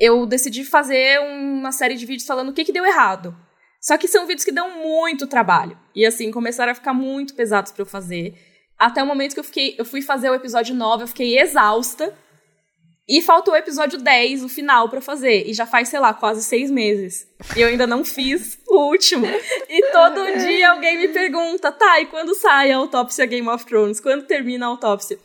eu 0.00 0.26
decidi 0.26 0.64
fazer 0.64 1.20
uma 1.20 1.70
série 1.70 1.94
de 1.94 2.06
vídeos 2.06 2.26
falando 2.26 2.48
o 2.48 2.52
que, 2.52 2.64
que 2.64 2.72
deu 2.72 2.84
errado. 2.84 3.36
Só 3.80 3.98
que 3.98 4.08
são 4.08 4.26
vídeos 4.26 4.44
que 4.44 4.52
dão 4.52 4.82
muito 4.82 5.26
trabalho. 5.26 5.78
E 5.94 6.06
assim, 6.06 6.30
começaram 6.30 6.72
a 6.72 6.74
ficar 6.74 6.94
muito 6.94 7.34
pesados 7.34 7.70
pra 7.70 7.82
eu 7.82 7.86
fazer. 7.86 8.34
Até 8.82 9.00
o 9.00 9.06
momento 9.06 9.34
que 9.34 9.38
eu 9.38 9.44
fiquei, 9.44 9.76
eu 9.78 9.84
fui 9.84 10.02
fazer 10.02 10.28
o 10.28 10.34
episódio 10.34 10.74
9, 10.74 11.04
eu 11.04 11.08
fiquei 11.08 11.38
exausta. 11.38 12.12
E 13.08 13.22
faltou 13.22 13.54
o 13.54 13.56
episódio 13.56 13.96
10, 13.96 14.42
o 14.42 14.48
final, 14.48 14.88
pra 14.88 15.00
fazer. 15.00 15.48
E 15.48 15.54
já 15.54 15.64
faz, 15.64 15.88
sei 15.88 16.00
lá, 16.00 16.12
quase 16.12 16.42
seis 16.42 16.68
meses. 16.68 17.24
E 17.56 17.60
eu 17.60 17.68
ainda 17.68 17.86
não 17.86 18.04
fiz 18.04 18.58
o 18.66 18.88
último. 18.88 19.24
E 19.68 19.92
todo 19.92 20.36
dia 20.38 20.70
alguém 20.70 20.98
me 20.98 21.08
pergunta, 21.08 21.70
tá, 21.70 22.00
e 22.00 22.06
quando 22.06 22.34
sai 22.34 22.72
a 22.72 22.76
autópsia 22.76 23.24
Game 23.24 23.48
of 23.48 23.64
Thrones? 23.66 24.00
Quando 24.00 24.26
termina 24.26 24.66
a 24.66 24.70
autópsia? 24.70 25.16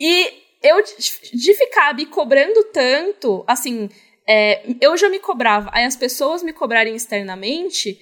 E 0.00 0.30
eu, 0.62 0.82
de 0.82 1.54
ficar 1.54 1.94
me 1.94 2.06
cobrando 2.06 2.64
tanto, 2.72 3.44
assim, 3.46 3.90
é, 4.26 4.62
eu 4.80 4.96
já 4.96 5.10
me 5.10 5.18
cobrava, 5.18 5.68
aí 5.74 5.84
as 5.84 5.96
pessoas 5.96 6.42
me 6.42 6.54
cobrarem 6.54 6.94
externamente, 6.94 7.98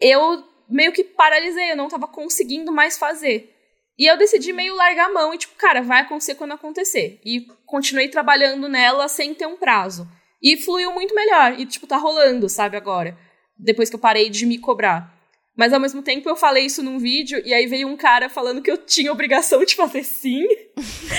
eu 0.00 0.42
meio 0.68 0.92
que 0.92 1.04
paralisei, 1.04 1.70
eu 1.70 1.76
não 1.76 1.88
tava 1.88 2.08
conseguindo 2.08 2.72
mais 2.72 2.98
fazer. 2.98 3.54
E 3.98 4.06
eu 4.06 4.16
decidi 4.16 4.52
meio 4.52 4.76
largar 4.76 5.06
a 5.06 5.12
mão 5.12 5.34
e, 5.34 5.38
tipo, 5.38 5.56
cara, 5.56 5.82
vai 5.82 6.02
acontecer 6.02 6.36
quando 6.36 6.52
acontecer. 6.52 7.20
E 7.24 7.46
continuei 7.66 8.08
trabalhando 8.08 8.68
nela 8.68 9.08
sem 9.08 9.34
ter 9.34 9.46
um 9.46 9.56
prazo. 9.56 10.08
E 10.40 10.56
fluiu 10.56 10.92
muito 10.92 11.14
melhor. 11.14 11.58
E, 11.58 11.66
tipo, 11.66 11.86
tá 11.86 11.96
rolando, 11.96 12.48
sabe, 12.48 12.76
agora. 12.76 13.18
Depois 13.58 13.90
que 13.90 13.96
eu 13.96 14.00
parei 14.00 14.30
de 14.30 14.46
me 14.46 14.58
cobrar. 14.58 15.18
Mas 15.56 15.72
ao 15.72 15.80
mesmo 15.80 16.00
tempo 16.02 16.28
eu 16.28 16.36
falei 16.36 16.66
isso 16.66 16.84
num 16.84 17.00
vídeo 17.00 17.42
e 17.44 17.52
aí 17.52 17.66
veio 17.66 17.88
um 17.88 17.96
cara 17.96 18.28
falando 18.28 18.62
que 18.62 18.70
eu 18.70 18.78
tinha 18.78 19.10
obrigação 19.10 19.64
de 19.64 19.74
fazer 19.74 20.04
sim. 20.04 20.46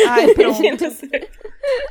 Ai, 0.08 0.32
pronto. 0.34 0.62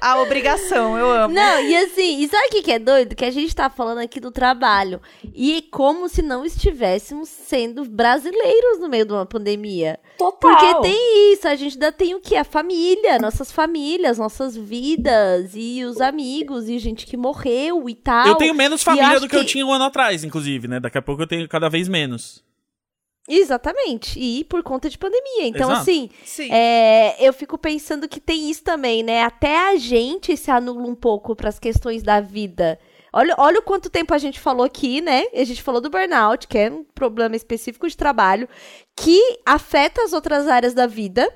A 0.01 0.21
obrigação, 0.21 0.97
eu 0.97 1.11
amo. 1.11 1.35
Não, 1.35 1.61
e 1.61 1.77
assim, 1.77 2.21
e 2.21 2.29
sabe 2.29 2.47
o 2.47 2.51
que, 2.51 2.63
que 2.63 2.73
é 2.73 2.79
doido? 2.79 3.15
Que 3.15 3.25
a 3.25 3.31
gente 3.31 3.55
tá 3.55 3.69
falando 3.69 3.99
aqui 3.99 4.21
do 4.21 4.31
trabalho. 4.31 5.01
E 5.35 5.63
como 5.71 6.09
se 6.09 6.23
não 6.23 6.45
estivéssemos 6.45 7.29
sendo 7.29 7.85
brasileiros 7.85 8.79
no 8.81 8.89
meio 8.89 9.05
de 9.05 9.13
uma 9.13 9.27
pandemia. 9.27 9.99
Total. 10.17 10.39
Porque 10.39 10.81
tem 10.83 11.33
isso, 11.33 11.47
a 11.47 11.55
gente 11.55 11.75
ainda 11.75 11.93
tem 11.93 12.15
o 12.15 12.21
que? 12.21 12.37
A 12.37 12.45
família, 12.45 13.19
nossas 13.19 13.53
famílias, 13.53 14.19
nossas 14.19 14.57
vidas, 14.57 15.53
e 15.55 15.85
os 15.85 16.01
amigos, 16.01 16.69
e 16.69 16.79
gente 16.79 17.07
que 17.07 17.17
morreu 17.17 17.89
e 17.89 17.95
tal. 17.95 18.27
Eu 18.27 18.35
tenho 18.37 18.55
menos 18.55 18.83
família 18.83 19.21
do 19.21 19.29
que, 19.29 19.37
eu 19.37 19.45
tinha 19.45 19.67
um 19.67 19.73
ano 19.73 19.85
atrás, 19.85 20.25
inclusive, 20.25 20.69
né? 20.69 20.81
Daqui 20.81 20.99
a 20.99 21.03
pouco 21.03 21.23
eu 21.23 21.27
tenho 21.27 21.49
cada 21.49 21.69
vez 21.69 21.89
menos. 21.89 22.43
Exatamente. 23.29 24.19
E 24.19 24.45
por 24.45 24.63
conta 24.63 24.89
de 24.89 24.97
pandemia. 24.97 25.47
Então, 25.47 25.71
Exato. 25.71 25.83
assim, 25.83 26.11
Sim. 26.25 26.49
É, 26.51 27.17
eu 27.21 27.33
fico 27.33 27.59
pensando 27.59 28.09
que 28.09 28.21
tem 28.21 28.51
isso 28.51 28.65
também, 28.65 29.03
né? 29.03 29.23
Até 29.23 29.69
a 29.69 29.77
gente 29.77 30.37
se 30.37 30.51
anula 30.51 30.87
um 30.87 30.95
pouco 30.95 31.37
para 31.37 31.49
as 31.49 31.59
questões 31.59 32.03
da 32.03 32.21
vida. 32.21 32.79
Olha, 33.13 33.35
olha 33.39 33.59
o 33.59 33.63
quanto 33.63 33.91
tempo 33.91 34.15
a 34.15 34.19
gente 34.19 34.39
falou 34.41 34.65
aqui, 34.65 35.01
né? 35.01 35.25
A 35.35 35.45
gente 35.45 35.63
falou 35.63 35.81
do 35.81 35.91
burnout, 35.91 36.47
que 36.47 36.59
é 36.59 36.71
um 36.71 36.85
problema 36.85 37.37
específico 37.37 37.89
de 37.89 37.97
trabalho, 37.97 38.49
que 38.97 39.21
afeta 39.47 40.03
as 40.03 40.13
outras 40.13 40.47
áreas 40.49 40.75
da 40.75 40.87
vida. 40.87 41.31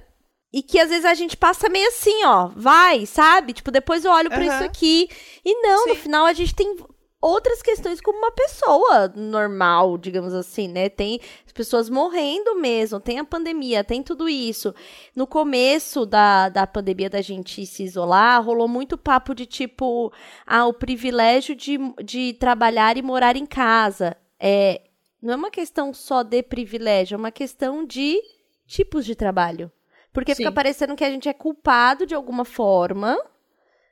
E 0.55 0.63
que 0.63 0.79
às 0.79 0.91
vezes 0.91 1.07
a 1.07 1.15
gente 1.15 1.35
passa 1.35 1.67
meio 1.71 1.89
assim, 1.89 2.27
ó, 2.27 2.51
vai, 2.55 3.07
sabe? 3.07 3.55
Tipo, 3.55 3.71
depois 3.71 4.05
eu 4.05 4.13
olho 4.13 4.29
pra 4.29 4.45
Aham. 4.45 4.55
isso 4.55 4.65
aqui. 4.65 5.09
E 5.43 5.63
não, 5.63 5.87
no 5.87 5.95
Sim. 5.95 6.01
final 6.03 6.27
a 6.27 6.35
gente 6.35 6.55
tem 6.55 6.77
outras 7.23 7.63
questões 7.63 8.01
como 8.01 8.19
uma 8.19 8.33
pessoa 8.33 9.07
normal, 9.15 9.97
digamos 9.97 10.35
assim, 10.35 10.67
né? 10.67 10.89
Tem 10.89 11.21
as 11.47 11.53
pessoas 11.53 11.89
morrendo 11.89 12.57
mesmo, 12.57 12.99
tem 12.99 13.21
a 13.21 13.25
pandemia, 13.25 13.85
tem 13.85 14.03
tudo 14.03 14.29
isso. 14.29 14.75
No 15.15 15.25
começo 15.25 16.05
da, 16.05 16.49
da 16.49 16.67
pandemia 16.67 17.09
da 17.09 17.23
gente 17.23 17.65
se 17.65 17.85
isolar, 17.85 18.45
rolou 18.45 18.67
muito 18.67 18.99
papo 18.99 19.35
de 19.37 19.47
tipo, 19.47 20.13
ah, 20.45 20.67
o 20.67 20.75
privilégio 20.75 21.55
de, 21.55 21.79
de 22.05 22.33
trabalhar 22.35 22.97
e 22.97 23.03
morar 23.03 23.37
em 23.37 23.47
casa. 23.47 24.17
É, 24.41 24.83
não 25.23 25.35
é 25.35 25.37
uma 25.37 25.51
questão 25.51 25.95
só 25.95 26.25
de 26.25 26.43
privilégio, 26.43 27.15
é 27.15 27.19
uma 27.19 27.31
questão 27.31 27.85
de 27.87 28.21
tipos 28.67 29.07
de 29.07 29.15
trabalho. 29.15 29.71
Porque 30.13 30.35
fica 30.35 30.51
Sim. 30.51 30.55
parecendo 30.55 30.97
que 30.97 31.05
a 31.05 31.11
gente 31.11 31.29
é 31.29 31.33
culpado 31.33 32.05
de 32.05 32.15
alguma 32.15 32.45
forma, 32.45 33.17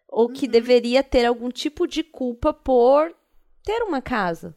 ou 0.09 0.29
que 0.29 0.49
deveria 0.49 1.03
ter 1.05 1.25
algum 1.25 1.49
tipo 1.49 1.87
de 1.87 2.03
culpa 2.03 2.53
por 2.53 3.15
ter 3.71 3.83
uma 3.85 4.03
casa, 4.03 4.55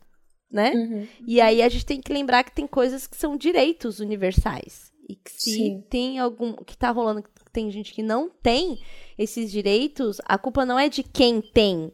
né? 0.52 0.72
Uhum. 0.74 1.08
E 1.28 1.40
aí 1.40 1.62
a 1.62 1.70
gente 1.70 1.86
tem 1.86 2.02
que 2.02 2.12
lembrar 2.12 2.44
que 2.44 2.52
tem 2.52 2.66
coisas 2.66 3.06
que 3.06 3.16
são 3.16 3.38
direitos 3.38 4.00
universais. 4.00 4.92
E 5.08 5.16
que 5.16 5.32
se 5.32 5.52
Sim. 5.52 5.84
tem 5.90 6.18
algum. 6.18 6.54
que 6.54 6.76
tá 6.76 6.90
rolando, 6.90 7.22
que 7.22 7.30
tem 7.52 7.70
gente 7.70 7.94
que 7.94 8.02
não 8.02 8.30
tem 8.30 8.80
esses 9.18 9.52
direitos, 9.52 10.20
a 10.26 10.38
culpa 10.38 10.66
não 10.66 10.80
é 10.80 10.90
de 10.90 11.04
quem 11.04 11.42
tem. 11.42 11.92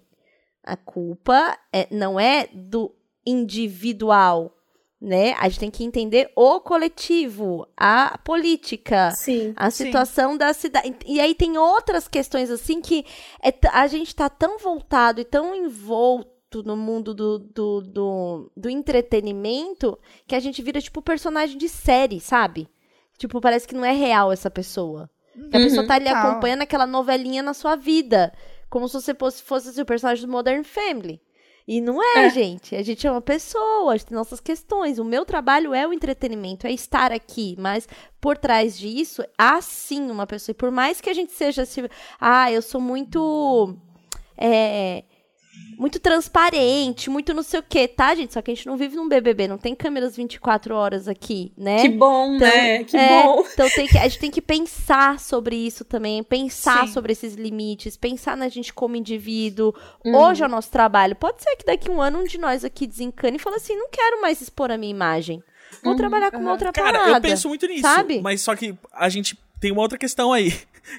A 0.63 0.77
culpa 0.77 1.57
é, 1.73 1.87
não 1.93 2.19
é 2.19 2.47
do 2.53 2.95
individual. 3.25 4.55
Né? 5.01 5.33
A 5.39 5.47
gente 5.47 5.59
tem 5.61 5.71
que 5.71 5.83
entender 5.83 6.29
o 6.35 6.59
coletivo, 6.59 7.65
a 7.75 8.17
política, 8.17 9.11
Sim. 9.11 9.53
a 9.55 9.71
Sim. 9.71 9.85
situação 9.85 10.37
da 10.37 10.53
cidade. 10.53 10.93
E 11.05 11.21
aí 11.21 11.33
tem 11.33 11.57
outras 11.57 12.05
questões 12.05 12.51
assim 12.51 12.81
que 12.81 13.05
é 13.41 13.53
a 13.71 13.87
gente 13.87 14.13
tá 14.13 14.29
tão 14.29 14.59
voltado 14.59 15.21
e 15.21 15.25
tão 15.25 15.55
envolto 15.55 16.38
no 16.55 16.75
mundo 16.75 17.13
do, 17.13 17.39
do, 17.39 17.81
do, 17.81 18.51
do 18.57 18.69
entretenimento 18.69 19.97
que 20.27 20.35
a 20.35 20.39
gente 20.39 20.61
vira 20.61 20.81
tipo 20.81 21.01
personagem 21.01 21.57
de 21.57 21.69
série, 21.69 22.19
sabe? 22.19 22.67
Tipo, 23.17 23.39
parece 23.41 23.67
que 23.67 23.75
não 23.75 23.85
é 23.85 23.91
real 23.93 24.31
essa 24.31 24.49
pessoa. 24.49 25.09
Que 25.33 25.55
a 25.55 25.59
Uhum. 25.59 25.65
pessoa 25.65 25.87
tá 25.87 25.95
ali 25.95 26.05
Total. 26.05 26.31
acompanhando 26.31 26.61
aquela 26.63 26.87
novelinha 26.87 27.43
na 27.43 27.53
sua 27.53 27.75
vida. 27.75 28.33
Como 28.69 28.87
se 28.87 28.93
você 28.93 29.13
fosse, 29.13 29.41
fosse 29.43 29.69
assim, 29.69 29.81
o 29.81 29.85
personagem 29.85 30.25
do 30.25 30.31
Modern 30.31 30.63
Family. 30.63 31.21
E 31.67 31.79
não 31.81 32.01
é, 32.01 32.25
É. 32.25 32.29
gente. 32.29 32.75
A 32.75 32.81
gente 32.81 33.05
é 33.05 33.11
uma 33.11 33.21
pessoa, 33.21 33.93
a 33.93 33.97
gente 33.97 34.07
tem 34.07 34.17
nossas 34.17 34.39
questões. 34.39 34.97
O 34.99 35.03
meu 35.05 35.23
trabalho 35.23 35.73
é 35.73 35.87
o 35.87 35.93
entretenimento, 35.93 36.65
é 36.65 36.71
estar 36.71 37.11
aqui. 37.11 37.55
Mas 37.59 37.87
por 38.19 38.37
trás 38.37 38.77
disso, 38.77 39.23
há 39.37 39.61
sim 39.61 40.09
uma 40.09 40.25
pessoa. 40.25 40.51
E 40.53 40.55
por 40.55 40.71
mais 40.71 40.99
que 40.99 41.09
a 41.09 41.13
gente 41.13 41.31
seja 41.31 41.61
assim, 41.61 41.87
ah, 42.19 42.51
eu 42.51 42.61
sou 42.61 42.81
muito. 42.81 43.75
É, 44.37 45.03
muito 45.79 45.97
transparente, 45.99 47.09
muito 47.09 47.33
não 47.33 47.41
sei 47.41 47.59
o 47.61 47.63
quê, 47.63 47.87
tá, 47.87 48.13
gente? 48.13 48.33
Só 48.33 48.41
que 48.41 48.51
a 48.51 48.53
gente 48.53 48.67
não 48.67 48.75
vive 48.75 48.95
num 48.97 49.07
BBB, 49.07 49.47
não 49.47 49.57
tem 49.57 49.73
câmeras 49.73 50.15
24 50.15 50.75
horas 50.75 51.07
aqui, 51.07 51.53
né? 51.57 51.81
Que 51.81 51.89
bom, 51.89 52.35
Então, 52.35 52.47
né? 52.47 52.83
Que 52.83 52.97
é, 52.97 53.23
bom. 53.23 53.45
Então 53.53 53.69
tem 53.69 53.87
que, 53.87 53.97
a 53.97 54.03
gente 54.07 54.19
tem 54.19 54.29
que 54.29 54.41
pensar 54.41 55.19
sobre 55.19 55.55
isso 55.55 55.85
também, 55.85 56.21
pensar 56.21 56.85
Sim. 56.87 56.93
sobre 56.93 57.13
esses 57.13 57.33
limites, 57.35 57.95
pensar 57.95 58.35
na 58.35 58.49
gente 58.49 58.73
como 58.73 58.95
indivíduo. 58.95 59.73
Uhum. 60.03 60.15
Hoje 60.15 60.43
é 60.43 60.45
o 60.45 60.49
nosso 60.49 60.69
trabalho. 60.69 61.15
Pode 61.15 61.41
ser 61.41 61.55
que 61.55 61.65
daqui 61.65 61.89
a 61.89 61.93
um 61.93 62.01
ano 62.01 62.19
um 62.19 62.23
de 62.25 62.37
nós 62.37 62.65
aqui 62.65 62.85
desencane 62.85 63.37
e 63.37 63.39
fale 63.39 63.55
assim: 63.55 63.75
não 63.75 63.87
quero 63.89 64.21
mais 64.21 64.41
expor 64.41 64.71
a 64.71 64.77
minha 64.77 64.91
imagem. 64.91 65.41
Vou 65.81 65.93
Uhum, 65.93 65.97
trabalhar 65.97 66.31
com 66.31 66.37
uma 66.39 66.51
outra 66.51 66.71
Cara, 66.73 66.99
parada. 66.99 67.17
eu 67.17 67.21
penso 67.21 67.47
muito 67.47 67.65
nisso. 67.67 67.83
sabe? 67.83 68.19
Mas 68.21 68.41
só 68.41 68.55
que 68.55 68.75
a 68.91 69.07
gente 69.07 69.37
tem 69.61 69.71
uma 69.71 69.81
outra 69.81 69.97
questão 69.97 70.33
aí. 70.33 70.53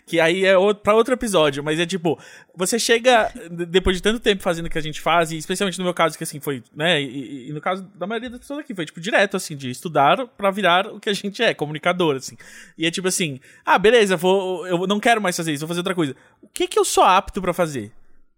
Que 0.06 0.20
aí 0.20 0.44
é 0.44 0.56
outro, 0.56 0.82
pra 0.82 0.94
outro 0.94 1.14
episódio. 1.14 1.62
Mas 1.62 1.78
é 1.78 1.86
tipo, 1.86 2.18
você 2.54 2.78
chega, 2.78 3.32
depois 3.50 3.96
de 3.96 4.02
tanto 4.02 4.20
tempo 4.20 4.42
fazendo 4.42 4.66
o 4.66 4.70
que 4.70 4.78
a 4.78 4.82
gente 4.82 5.00
faz, 5.00 5.32
e 5.32 5.36
especialmente 5.36 5.78
no 5.78 5.84
meu 5.84 5.94
caso, 5.94 6.16
que 6.16 6.24
assim 6.24 6.40
foi, 6.40 6.62
né? 6.74 7.00
E, 7.00 7.48
e 7.48 7.52
no 7.52 7.60
caso 7.60 7.82
da 7.94 8.06
maioria 8.06 8.30
das 8.30 8.40
pessoas 8.40 8.60
aqui, 8.60 8.74
foi 8.74 8.86
tipo 8.86 9.00
direto, 9.00 9.36
assim, 9.36 9.56
de 9.56 9.70
estudar 9.70 10.26
pra 10.26 10.50
virar 10.50 10.86
o 10.86 11.00
que 11.00 11.08
a 11.08 11.12
gente 11.12 11.42
é, 11.42 11.54
comunicador, 11.54 12.16
assim. 12.16 12.36
E 12.76 12.86
é 12.86 12.90
tipo 12.90 13.08
assim, 13.08 13.40
ah, 13.64 13.78
beleza, 13.78 14.16
vou, 14.16 14.66
eu 14.66 14.86
não 14.86 15.00
quero 15.00 15.20
mais 15.20 15.36
fazer 15.36 15.52
isso, 15.52 15.60
vou 15.60 15.68
fazer 15.68 15.80
outra 15.80 15.94
coisa. 15.94 16.14
O 16.42 16.48
que 16.48 16.66
que 16.66 16.78
eu 16.78 16.84
sou 16.84 17.04
apto 17.04 17.40
pra 17.40 17.52
fazer? 17.52 17.92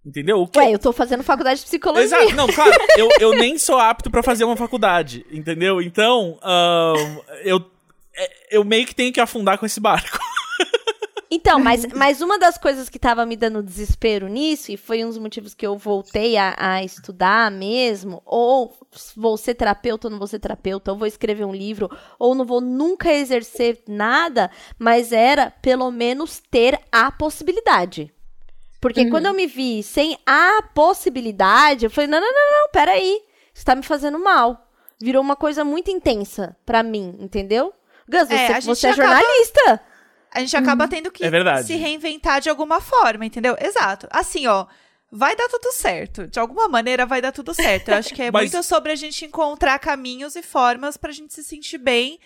Entendeu? 0.05 0.41
O 0.41 0.49
que, 0.49 0.59
Ué, 0.59 0.75
eu 0.75 0.79
tô 0.81 0.93
fazendo 0.93 1.23
faculdade 1.23 1.61
de 1.61 1.67
psicologia. 1.67 2.05
Exato, 2.05 2.35
não, 2.35 2.49
claro, 2.53 2.73
eu, 2.97 3.09
eu 3.21 3.35
nem 3.35 3.57
sou 3.57 3.79
apto 3.79 4.11
pra 4.11 4.23
fazer 4.23 4.43
uma 4.45 4.57
faculdade, 4.57 5.25
entendeu? 5.31 5.81
Então, 5.81 6.39
ahn, 6.43 7.19
eu, 7.45 7.65
é, 8.17 8.31
eu 8.51 8.65
meio 8.65 8.85
que 8.85 8.95
tenho 8.95 9.13
que 9.13 9.21
afundar 9.21 9.59
com 9.59 9.67
esse 9.67 9.79
barco. 9.79 10.19
Então, 11.35 11.59
mas, 11.59 11.87
mas 11.95 12.21
uma 12.21 12.39
das 12.39 12.59
coisas 12.59 12.91
que 12.91 12.99
tava 12.99 13.25
me 13.25 13.37
dando 13.37 13.63
desespero 13.63 14.29
nisso, 14.29 14.71
e 14.71 14.77
foi 14.77 15.03
um 15.03 15.09
dos 15.09 15.17
motivos 15.17 15.55
que 15.55 15.67
eu 15.67 15.79
voltei 15.79 16.37
a, 16.37 16.55
a 16.59 16.85
estudar 16.85 17.51
mesmo, 17.51 18.21
ou 18.27 18.77
vou 19.17 19.39
ser 19.39 19.55
terapeuta 19.55 20.09
ou 20.09 20.11
não 20.11 20.19
vou 20.19 20.27
ser 20.27 20.39
terapeuta, 20.39 20.93
ou 20.93 20.99
vou 20.99 21.07
escrever 21.07 21.47
um 21.47 21.55
livro, 21.55 21.89
ou 22.19 22.35
não 22.35 22.45
vou 22.45 22.61
nunca 22.61 23.11
exercer 23.11 23.83
nada, 23.89 24.51
mas 24.79 25.11
era 25.11 25.51
pelo 25.51 25.91
menos 25.91 26.43
ter 26.51 26.79
a 26.93 27.11
possibilidade. 27.11 28.13
Porque 28.79 29.09
quando 29.09 29.25
eu 29.27 29.33
me 29.33 29.47
vi 29.47 29.83
sem 29.83 30.19
a 30.27 30.63
possibilidade, 30.75 31.87
eu 31.87 31.91
falei, 31.91 32.09
não, 32.11 32.21
não, 32.21 32.31
não, 32.33 32.61
não, 32.63 32.69
peraí, 32.71 33.23
isso 33.55 33.65
tá 33.65 33.75
me 33.75 33.83
fazendo 33.83 34.19
mal. 34.19 34.69
Virou 35.01 35.23
uma 35.23 35.37
coisa 35.37 35.65
muito 35.65 35.91
intensa 35.91 36.55
pra 36.67 36.83
mim, 36.83 37.17
entendeu? 37.21 37.73
Gus, 38.09 38.29
você, 38.29 38.35
É, 38.35 38.47
a 38.49 38.61
gente 38.61 38.65
você 38.77 38.89
é 38.89 38.91
acaba- 38.91 39.09
jornalista. 39.09 39.81
A 40.35 40.41
gente 40.41 40.57
acaba 40.57 40.89
tendo 40.89 41.11
que 41.11 41.25
É 41.25 41.31
verdade. 41.31 41.67
se 41.67 41.75
reinventar 41.77 42.41
de 42.41 42.49
alguma 42.49 42.81
forma, 42.81 43.25
entendeu? 43.27 43.57
Exato. 43.61 44.09
Assim, 44.11 44.47
ó, 44.47 44.67
vai 45.11 45.37
dar 45.37 45.49
tudo 45.49 45.71
certo. 45.73 46.27
De 46.27 46.39
alguma 46.41 46.69
maneira 46.69 47.05
vai 47.05 47.21
dar 47.21 47.33
tudo 47.33 47.53
certo. 47.53 47.89
Eu 47.91 47.97
acho 47.97 48.15
que 48.15 48.23
é 48.23 48.31
Mas- 48.33 48.51
muito 48.53 48.65
sobre 48.67 48.93
a 48.93 48.97
gente 48.97 49.25
encontrar 49.27 49.79
caminhos 49.79 50.35
e 50.37 50.43
formas 50.43 50.97
pra 50.97 51.13
gente 51.13 51.35
se 51.35 51.43
sentir 51.45 51.77
bem 51.79 52.19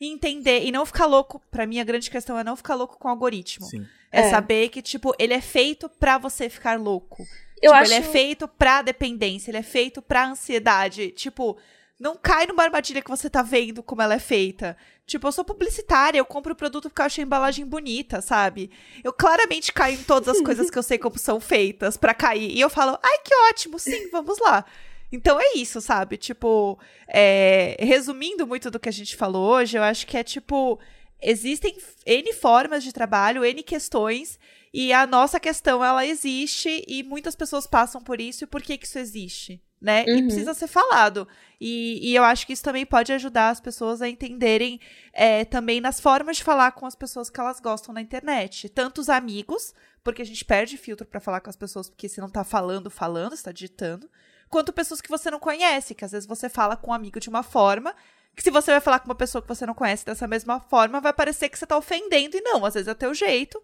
e 0.00 0.08
entender 0.08 0.64
e 0.64 0.72
não 0.72 0.84
ficar 0.84 1.06
louco. 1.06 1.40
Pra 1.52 1.64
mim, 1.66 1.78
a 1.78 1.84
grande 1.84 2.10
questão 2.10 2.36
é 2.36 2.42
não 2.42 2.56
ficar 2.56 2.74
louco 2.74 2.98
com 2.98 3.06
o 3.06 3.10
algoritmo. 3.12 3.66
Sim. 3.66 3.86
É, 4.10 4.22
É. 4.22 4.30
saber 4.30 4.68
que, 4.68 4.82
tipo, 4.82 5.14
ele 5.18 5.32
é 5.32 5.40
feito 5.40 5.88
pra 5.88 6.18
você 6.18 6.50
ficar 6.50 6.78
louco. 6.78 7.22
Eu 7.62 7.70
tipo, 7.70 7.74
acho. 7.74 7.92
ele 7.92 8.00
é 8.00 8.02
feito 8.02 8.48
pra 8.48 8.82
dependência, 8.82 9.50
ele 9.52 9.58
é 9.58 9.62
feito 9.62 10.02
pra 10.02 10.26
ansiedade. 10.26 11.12
Tipo, 11.12 11.56
não 12.02 12.16
cai 12.16 12.46
numa 12.46 12.64
armadilha 12.64 13.00
que 13.00 13.08
você 13.08 13.30
tá 13.30 13.42
vendo 13.42 13.80
como 13.80 14.02
ela 14.02 14.14
é 14.14 14.18
feita. 14.18 14.76
Tipo, 15.06 15.28
eu 15.28 15.32
sou 15.32 15.44
publicitária, 15.44 16.18
eu 16.18 16.24
compro 16.24 16.52
o 16.52 16.56
produto 16.56 16.90
porque 16.90 17.00
eu 17.00 17.06
achei 17.06 17.22
a 17.22 17.26
embalagem 17.26 17.64
bonita, 17.64 18.20
sabe? 18.20 18.72
Eu 19.04 19.12
claramente 19.12 19.72
caio 19.72 19.94
em 19.94 20.02
todas 20.02 20.36
as 20.36 20.40
coisas 20.42 20.68
que 20.68 20.76
eu 20.76 20.82
sei 20.82 20.98
como 20.98 21.16
são 21.16 21.38
feitas 21.38 21.96
pra 21.96 22.12
cair. 22.12 22.50
E 22.50 22.60
eu 22.60 22.68
falo, 22.68 22.98
ai, 23.00 23.18
que 23.24 23.32
ótimo, 23.48 23.78
sim, 23.78 24.10
vamos 24.10 24.40
lá. 24.40 24.64
Então 25.12 25.38
é 25.40 25.52
isso, 25.54 25.80
sabe? 25.80 26.16
Tipo, 26.16 26.76
é, 27.06 27.76
resumindo 27.78 28.48
muito 28.48 28.68
do 28.68 28.80
que 28.80 28.88
a 28.88 28.92
gente 28.92 29.14
falou 29.14 29.54
hoje, 29.54 29.78
eu 29.78 29.82
acho 29.84 30.04
que 30.04 30.16
é 30.16 30.24
tipo. 30.24 30.80
Existem 31.24 31.76
N 32.04 32.32
formas 32.32 32.82
de 32.82 32.92
trabalho, 32.92 33.44
N 33.44 33.62
questões, 33.62 34.40
e 34.74 34.92
a 34.92 35.06
nossa 35.06 35.38
questão, 35.38 35.84
ela 35.84 36.04
existe, 36.04 36.82
e 36.88 37.04
muitas 37.04 37.36
pessoas 37.36 37.64
passam 37.64 38.02
por 38.02 38.20
isso, 38.20 38.42
e 38.42 38.46
por 38.48 38.60
que 38.60 38.76
que 38.76 38.86
isso 38.86 38.98
existe, 38.98 39.62
né? 39.82 40.04
E 40.06 40.12
Uhum. 40.12 40.22
precisa 40.26 40.54
ser 40.54 40.68
falado. 40.68 41.26
E, 41.60 42.10
e 42.10 42.14
eu 42.14 42.22
acho 42.24 42.46
que 42.46 42.52
isso 42.52 42.62
também 42.62 42.86
pode 42.86 43.12
ajudar 43.12 43.50
as 43.50 43.60
pessoas 43.60 44.00
a 44.00 44.08
entenderem 44.08 44.80
é, 45.12 45.44
também 45.44 45.80
nas 45.80 46.00
formas 46.00 46.36
de 46.38 46.44
falar 46.44 46.72
com 46.72 46.86
as 46.86 46.94
pessoas 46.94 47.28
que 47.28 47.38
elas 47.40 47.60
gostam 47.60 47.92
na 47.92 48.00
internet. 48.00 48.68
Tanto 48.68 49.00
os 49.00 49.08
amigos, 49.08 49.74
porque 50.02 50.22
a 50.22 50.26
gente 50.26 50.44
perde 50.44 50.76
filtro 50.78 51.06
pra 51.06 51.20
falar 51.20 51.40
com 51.40 51.50
as 51.50 51.56
pessoas, 51.56 51.88
porque 51.90 52.08
você 52.08 52.20
não 52.20 52.30
tá 52.30 52.44
falando, 52.44 52.88
falando, 52.90 53.36
você 53.36 53.42
tá 53.42 53.52
digitando. 53.52 54.08
Quanto 54.48 54.72
pessoas 54.72 55.00
que 55.00 55.08
você 55.10 55.30
não 55.30 55.40
conhece, 55.40 55.94
que 55.94 56.04
às 56.04 56.12
vezes 56.12 56.26
você 56.28 56.48
fala 56.48 56.76
com 56.76 56.90
um 56.90 56.94
amigo 56.94 57.18
de 57.20 57.28
uma 57.28 57.42
forma, 57.42 57.94
que 58.36 58.42
se 58.42 58.50
você 58.50 58.70
vai 58.70 58.80
falar 58.80 59.00
com 59.00 59.08
uma 59.08 59.14
pessoa 59.14 59.42
que 59.42 59.48
você 59.48 59.66
não 59.66 59.74
conhece 59.74 60.04
dessa 60.06 60.26
mesma 60.26 60.60
forma, 60.60 61.00
vai 61.00 61.12
parecer 61.12 61.48
que 61.48 61.58
você 61.58 61.66
tá 61.66 61.76
ofendendo, 61.76 62.36
e 62.36 62.40
não, 62.40 62.64
às 62.64 62.74
vezes 62.74 62.88
é 62.88 62.94
teu 62.94 63.12
jeito. 63.14 63.60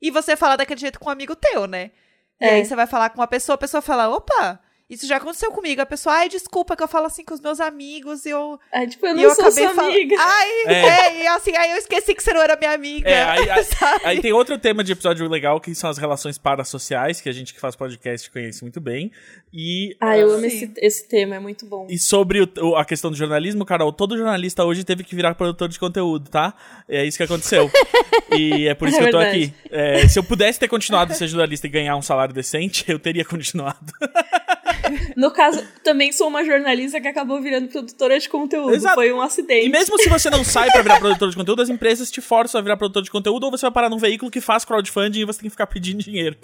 e 0.00 0.10
você 0.10 0.36
fala 0.36 0.56
daquele 0.56 0.78
jeito 0.80 0.98
com 1.00 1.08
um 1.08 1.12
amigo 1.12 1.34
teu, 1.34 1.66
né? 1.66 1.90
E 2.38 2.44
É. 2.44 2.50
aí 2.56 2.64
você 2.66 2.76
vai 2.76 2.86
falar 2.86 3.08
com 3.10 3.18
uma 3.20 3.26
pessoa, 3.26 3.54
a 3.54 3.58
pessoa 3.58 3.80
fala, 3.80 4.10
opa, 4.10 4.60
isso 4.88 5.06
já 5.06 5.16
aconteceu 5.16 5.50
comigo. 5.50 5.80
A 5.82 5.86
pessoa, 5.86 6.14
ai, 6.16 6.28
desculpa 6.28 6.76
que 6.76 6.82
eu 6.82 6.88
falo 6.88 7.06
assim 7.06 7.24
com 7.24 7.34
os 7.34 7.40
meus 7.40 7.58
amigos 7.60 8.24
e 8.24 8.30
eu, 8.30 8.58
É, 8.72 8.86
tipo, 8.86 9.04
eu 9.06 9.12
e 9.12 9.14
não 9.16 9.22
eu 9.22 9.34
sou 9.34 9.44
acabei 9.46 9.64
sua 9.64 9.74
falando. 9.74 9.92
amiga. 9.94 10.16
Ai, 10.18 10.48
É. 10.66 10.72
é. 10.72 11.22
e 11.22 11.26
assim, 11.26 11.56
aí 11.56 11.70
eu 11.72 11.76
esqueci 11.78 12.14
que 12.14 12.22
você 12.22 12.32
não 12.32 12.40
era 12.40 12.56
minha 12.56 12.72
amiga. 12.72 13.08
É, 13.08 13.22
aí- 13.24 13.50
aí- 13.50 13.64
sabe? 13.64 14.00
Aí 14.04 14.20
tem 14.20 14.32
outro 14.32 14.56
tema 14.58 14.84
de 14.84 14.92
episódio 14.92 15.28
legal, 15.28 15.60
que 15.60 15.74
são 15.74 15.90
as 15.90 15.98
relações 15.98 16.38
parasociais, 16.38 17.20
que 17.20 17.28
a 17.28 17.32
gente 17.32 17.52
que 17.52 17.60
faz 17.60 17.74
podcast 17.74 18.30
conhece 18.30 18.62
muito 18.62 18.80
bem. 18.80 19.10
E, 19.52 19.96
Ah, 20.00 20.16
eu 20.18 20.30
ah, 20.30 20.34
amo 20.36 20.44
esse, 20.46 20.70
esse 20.78 21.08
tema, 21.08 21.36
é 21.36 21.38
muito 21.38 21.64
bom. 21.66 21.86
e 21.90 21.98
sobre 21.98 22.42
o- 22.42 22.48
o- 22.60 22.76
a 22.76 22.84
questão 22.84 23.10
do 23.10 23.16
jornalismo, 23.16 23.64
Carol, 23.64 23.92
todo 23.92 24.16
jornalista 24.16 24.64
hoje 24.64 24.84
teve 24.84 25.02
que 25.02 25.14
virar 25.16 25.34
produtor 25.34 25.68
de 25.68 25.78
conteúdo, 25.78 26.28
tá? 26.30 26.54
É 26.88 27.04
isso 27.04 27.16
que 27.16 27.24
aconteceu. 27.24 27.70
e 28.36 28.68
é 28.68 28.74
por 28.74 28.86
isso 28.88 28.96
É 28.98 29.00
que 29.02 29.06
eu 29.08 29.12
tô 29.12 29.18
verdade. 29.18 29.44
aqui. 29.44 29.54
É, 29.70 30.06
se 30.08 30.18
eu 30.18 30.22
pudesse 30.24 30.58
ter 30.60 30.68
continuado 30.68 31.12
a 31.12 31.16
ser 31.16 31.26
jornalista 31.26 31.66
e 31.66 31.70
ganhar 31.70 31.96
um 31.96 32.02
salário 32.02 32.34
decente, 32.34 32.84
eu 32.88 32.98
teria 32.98 33.24
continuado. 33.26 33.76
No 35.16 35.30
caso, 35.30 35.66
também 35.82 36.12
sou 36.12 36.28
uma 36.28 36.44
jornalista 36.44 37.00
que 37.00 37.08
acabou 37.08 37.40
virando 37.40 37.68
produtora 37.68 38.18
de 38.18 38.28
conteúdo. 38.28 38.74
Exato. 38.74 38.94
Foi 38.94 39.12
um 39.12 39.20
acidente. 39.20 39.66
E 39.66 39.68
mesmo 39.68 39.98
se 39.98 40.08
você 40.08 40.28
não 40.30 40.44
sai 40.44 40.70
pra 40.70 40.82
virar 40.82 40.98
produtor 40.98 41.30
de 41.30 41.36
conteúdo, 41.36 41.62
as 41.62 41.68
empresas 41.68 42.10
te 42.10 42.20
forçam 42.20 42.58
a 42.58 42.62
virar 42.62 42.76
produtor 42.76 43.02
de 43.02 43.10
conteúdo 43.10 43.44
ou 43.44 43.50
você 43.50 43.62
vai 43.62 43.72
parar 43.72 43.90
num 43.90 43.98
veículo 43.98 44.30
que 44.30 44.40
faz 44.40 44.64
crowdfunding 44.64 45.20
e 45.20 45.24
você 45.24 45.40
tem 45.40 45.48
que 45.48 45.54
ficar 45.54 45.66
pedindo 45.66 46.02
dinheiro. 46.02 46.36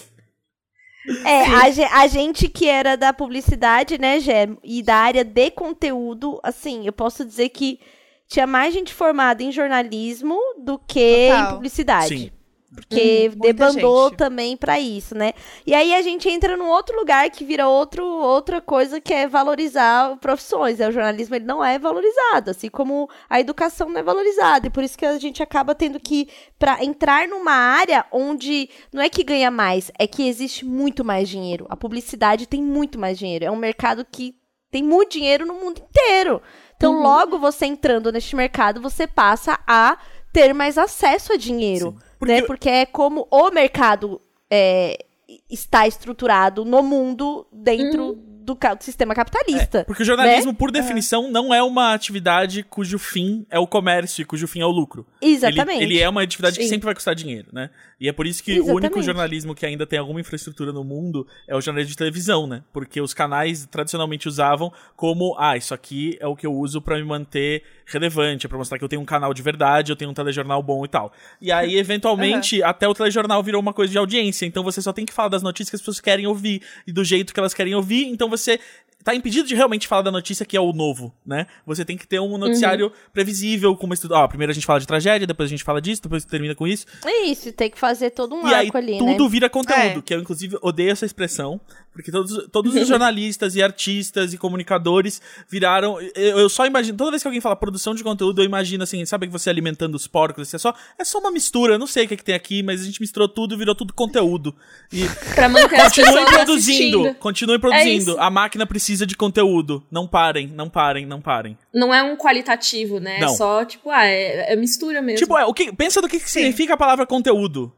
É, 1.25 1.45
a, 1.45 2.01
a 2.03 2.07
gente 2.07 2.49
que 2.49 2.69
era 2.69 2.97
da 2.97 3.13
publicidade, 3.13 3.99
né, 3.99 4.21
Gé, 4.21 4.49
e 4.63 4.83
da 4.83 4.97
área 4.97 5.25
de 5.25 5.51
conteúdo, 5.51 6.39
assim, 6.43 6.87
eu 6.87 6.93
posso 6.93 7.25
dizer 7.25 7.49
que 7.49 7.81
tinha 8.29 8.47
mais 8.47 8.73
gente 8.73 8.95
formada 8.95 9.43
em 9.43 9.51
jornalismo 9.51 10.39
do 10.59 10.79
que 10.79 11.29
Total. 11.29 11.51
em 11.51 11.55
publicidade. 11.55 12.09
Sim. 12.19 12.31
Porque 12.74 13.31
Hum, 13.35 13.40
debandou 13.40 14.09
gente. 14.09 14.16
também 14.16 14.57
pra 14.57 14.81
isso, 14.81 15.15
né? 15.15 15.35
E 15.66 15.74
aí 15.74 15.94
a 15.94 16.01
gente 16.01 16.28
entra 16.28 16.57
num 16.57 16.69
outro 16.70 16.97
lugar 16.99 17.28
que 17.31 17.44
vira 17.44 17.69
outro, 17.69 18.03
outra 18.05 18.62
coisa 18.62 18.99
que 18.99 19.12
é 19.12 19.28
valorizar 19.28 20.16
profissões. 20.16 20.81
É, 20.81 20.89
o 20.89 20.93
jornalismo 20.93 21.35
ele 21.35 21.44
não 21.44 21.62
é 21.62 21.78
valorizado, 21.78 22.51
assim 22.51 22.70
como 22.70 23.11
a 23.28 23.39
educação 23.39 23.90
não 23.90 24.01
é 24.01 24.03
valorizada. 24.03 24.66
E 24.66 24.70
por 24.70 24.82
isso 24.82 24.97
que 24.97 25.05
a 25.05 25.19
gente 25.19 25.43
acaba 25.43 25.74
tendo 25.74 26.01
que 26.01 26.28
para 26.59 26.82
entrar 26.82 27.28
numa 27.28 27.53
área 27.53 28.07
onde 28.11 28.70
não 28.93 29.03
é 29.03 29.11
que 29.11 29.23
ganha 29.23 29.51
mais, 29.51 29.90
é 29.99 30.07
que 30.07 30.27
existe 30.27 30.65
muito 30.65 31.05
mais 31.05 31.28
dinheiro. 31.28 31.66
A 31.69 31.77
publicidade 31.77 32.47
tem 32.47 32.62
muito 32.62 32.99
mais 32.99 33.19
dinheiro. 33.19 33.44
É 33.44 33.51
um 33.51 33.57
mercado 33.57 34.03
que 34.11 34.35
tem 34.70 34.82
muito 34.82 35.12
dinheiro 35.12 35.44
no 35.44 35.53
mundo 35.55 35.82
inteiro. 35.86 36.40
Então, 36.74 36.94
Uhum. 36.94 37.03
logo 37.03 37.39
você 37.39 37.66
entrando 37.66 38.11
neste 38.11 38.35
mercado, 38.35 38.81
você 38.81 39.07
passa 39.07 39.59
a 39.66 39.99
ter 40.33 40.53
mais 40.55 40.79
acesso 40.79 41.33
a 41.33 41.37
dinheiro 41.37 41.91
Sim. 41.93 42.07
Porque- 42.19 42.35
né? 42.35 42.43
Porque 42.43 42.69
é 42.69 42.87
como 42.87 43.27
o 43.31 43.51
mercado 43.51 44.21
é, 44.51 45.05
está 45.51 45.87
estruturado 45.87 46.65
no 46.65 46.83
mundo 46.83 47.47
dentro 47.53 48.15
do, 48.45 48.57
ca- 48.57 48.75
do 48.75 48.83
sistema 48.83 49.15
capitalista. 49.15 49.85
Porque 49.87 50.03
o 50.03 50.07
jornalismo, 50.07 50.51
né? 50.53 50.57
por 50.59 50.71
definição, 50.73 51.31
não 51.31 51.55
é 51.55 51.63
uma 51.63 51.95
atividade 51.95 52.63
cujo 52.65 52.99
fim 52.99 53.47
é 53.51 53.59
o 53.59 53.67
comércio 53.67 54.23
e 54.23 54.25
cujo 54.25 54.47
fim 54.49 54.61
é 54.61 54.67
o 54.67 54.71
lucro. 54.71 55.07
Exatamente. 55.21 55.83
Ele, 55.83 55.95
ele 55.95 56.03
é 56.03 56.09
uma 56.09 56.23
atividade 56.23 56.57
que 56.59 56.65
Sim. 56.65 56.71
sempre 56.71 56.87
vai 56.87 56.95
custar 56.95 57.15
dinheiro, 57.15 57.49
né? 57.53 57.71
E 58.03 58.09
é 58.09 58.12
por 58.12 58.27
isso 58.27 58.43
que 58.43 58.59
o 58.59 58.65
único 58.65 58.79
Exatamente. 58.79 59.07
jornalismo 59.07 59.55
que 59.55 59.65
ainda 59.65 59.87
tem 59.87 59.97
alguma 59.97 60.20
infraestrutura 60.20 60.73
no 60.73 60.83
mundo 60.83 61.24
é 61.47 61.55
o 61.55 61.61
jornalismo 61.61 61.93
de 61.93 61.97
televisão, 61.97 62.49
né? 62.49 62.65
Porque 62.73 63.01
os 63.01 63.15
canais 63.15 63.65
tradicionalmente 63.65 64.27
usavam 64.27 64.73
como, 64.97 65.37
ah, 65.39 65.57
isso 65.57 65.73
aqui 65.73 66.16
é 66.19 66.27
o 66.27 66.35
que 66.35 66.45
eu 66.45 66.53
uso 66.53 66.83
pra 66.83 66.97
me 66.97 67.05
manter 67.05 67.62
relevante, 67.87 68.45
é 68.45 68.49
pra 68.49 68.59
mostrar 68.59 68.77
que 68.77 68.83
eu 68.83 68.89
tenho 68.89 69.01
um 69.01 69.05
canal 69.05 69.33
de 69.33 69.41
verdade, 69.41 69.93
eu 69.93 69.97
tenho 69.97 70.11
um 70.11 70.15
telejornal 70.15 70.61
bom 70.65 70.85
e 70.85 70.89
tal. 70.89 71.12
E 71.41 71.53
aí, 71.53 71.77
eventualmente, 71.79 72.61
até 72.61 72.89
o 72.89 72.95
telejornal 72.95 73.41
virou 73.41 73.61
uma 73.61 73.73
coisa 73.73 73.93
de 73.93 73.99
audiência, 73.99 74.47
então 74.47 74.65
você 74.65 74.83
só 74.83 74.93
tem 74.93 75.07
que 75.07 75.12
falar 75.12 75.29
das 75.29 75.43
notícias 75.45 75.70
que 75.70 75.77
as 75.77 75.81
pessoas 75.81 76.01
querem 76.01 76.27
ouvir 76.27 76.61
e 76.85 76.91
do 76.91 77.05
jeito 77.05 77.33
que 77.33 77.39
elas 77.39 77.55
querem 77.55 77.73
ouvir, 77.73 78.09
então 78.09 78.29
você 78.29 78.59
tá 79.03 79.15
impedido 79.15 79.49
de 79.49 79.55
realmente 79.55 79.89
falar 79.89 80.03
da 80.03 80.11
notícia 80.11 80.45
que 80.47 80.57
é 80.57 80.61
o 80.61 80.73
novo, 80.73 81.12
né? 81.27 81.47
Você 81.66 81.85
tem 81.85 81.97
que 81.97 82.07
ter 82.07 82.20
um 82.20 82.39
noticiário 82.39 82.93
previsível, 83.12 83.77
com 83.77 83.87
uma 83.87 83.95
estudo. 83.95 84.15
Ó, 84.15 84.27
primeiro 84.29 84.51
a 84.51 84.55
gente 84.55 84.66
fala 84.66 84.81
de 84.81 84.87
tragédia, 84.87 85.27
depois 85.27 85.49
a 85.49 85.51
gente 85.51 85.65
fala 85.65 85.81
disso, 85.81 86.03
depois 86.03 86.24
termina 86.24 86.55
com 86.55 86.66
isso. 86.66 86.87
É 87.05 87.27
isso, 87.27 87.53
tem 87.53 87.70
que 87.70 87.79
fazer 87.79 88.11
todo 88.11 88.35
um 88.35 88.49
e 88.49 88.55
aí 88.55 88.66
arco 88.66 88.79
ali, 88.79 88.93
né? 88.93 88.99
tudo 88.99 89.29
vira 89.29 89.49
conteúdo, 89.51 89.99
É. 89.99 90.03
que 90.03 90.15
eu 90.15 90.20
inclusive 90.20 90.57
odeio 90.62 90.91
essa 90.91 91.05
expressão, 91.07 91.61
porque 91.93 92.10
todos, 92.10 92.48
todos 92.51 92.74
os 92.74 92.86
jornalistas 92.89 93.55
e 93.55 93.62
artistas 93.62 94.32
e 94.32 94.39
comunicadores 94.39 95.20
viraram. 95.48 96.01
Eu, 96.14 96.40
eu 96.40 96.48
só 96.48 96.66
imagino, 96.66 96.97
toda 96.97 97.10
vez 97.10 97.23
que 97.23 97.28
alguém 97.28 97.40
fala 97.40 97.55
produção 97.55 97.94
de 97.94 98.02
conteúdo, 98.02 98.40
eu 98.40 98.47
imagino 98.47 98.82
assim, 98.82 99.05
sabe 99.05 99.27
que 99.27 99.32
você 99.32 99.51
alimentando 99.51 99.94
os 99.94 100.06
porcos, 100.06 100.48
assim, 100.48 100.56
é 100.56 100.59
só, 100.59 100.74
é 100.98 101.05
só 101.05 101.19
uma 101.19 101.31
mistura, 101.31 101.74
eu 101.74 101.78
não 101.78 101.86
sei 101.86 102.05
o 102.05 102.09
que, 102.09 102.14
é 102.14 102.16
que 102.16 102.24
tem 102.24 102.35
aqui, 102.35 102.62
mas 102.62 102.81
a 102.81 102.85
gente 102.85 103.01
misturou 103.01 103.28
tudo, 103.28 103.56
virou 103.56 103.74
tudo 103.74 103.93
conteúdo. 103.93 104.55
E 104.93 105.02
Pra 105.35 105.48
manter 105.48 105.81
as 105.81 105.94
continuem 105.94 106.24
produzindo, 106.24 106.98
assistindo. 106.98 107.14
continuem 107.19 107.56
É 107.56 107.60
produzindo. 107.60 108.12
isso. 108.12 108.20
a 108.20 108.31
máquina 108.31 108.66
precisa 108.66 109.06
de 109.06 109.16
conteúdo. 109.16 109.85
Não 109.90 110.06
parem, 110.06 110.48
não 110.48 110.69
parem, 110.69 111.06
não 111.06 111.20
parem. 111.20 111.56
Não 111.73 111.93
é 111.93 112.02
um 112.02 112.16
qualitativo, 112.16 112.98
né? 112.98 113.19
Não. 113.20 113.32
É 113.32 113.36
só, 113.36 113.64
tipo, 113.64 113.90
ah, 113.90 114.05
é, 114.05 114.52
é 114.52 114.56
mistura 114.56 115.02
mesmo. 115.02 115.19
Tipo, 115.19 115.36
é, 115.36 115.44
o 115.44 115.52
que, 115.52 115.73
pensa 115.74 116.01
do 116.01 116.09
que, 116.09 116.19
que 116.19 116.31
significa 116.31 116.74
a 116.74 116.77
palavra 116.77 117.06
conteúdo. 117.06 117.73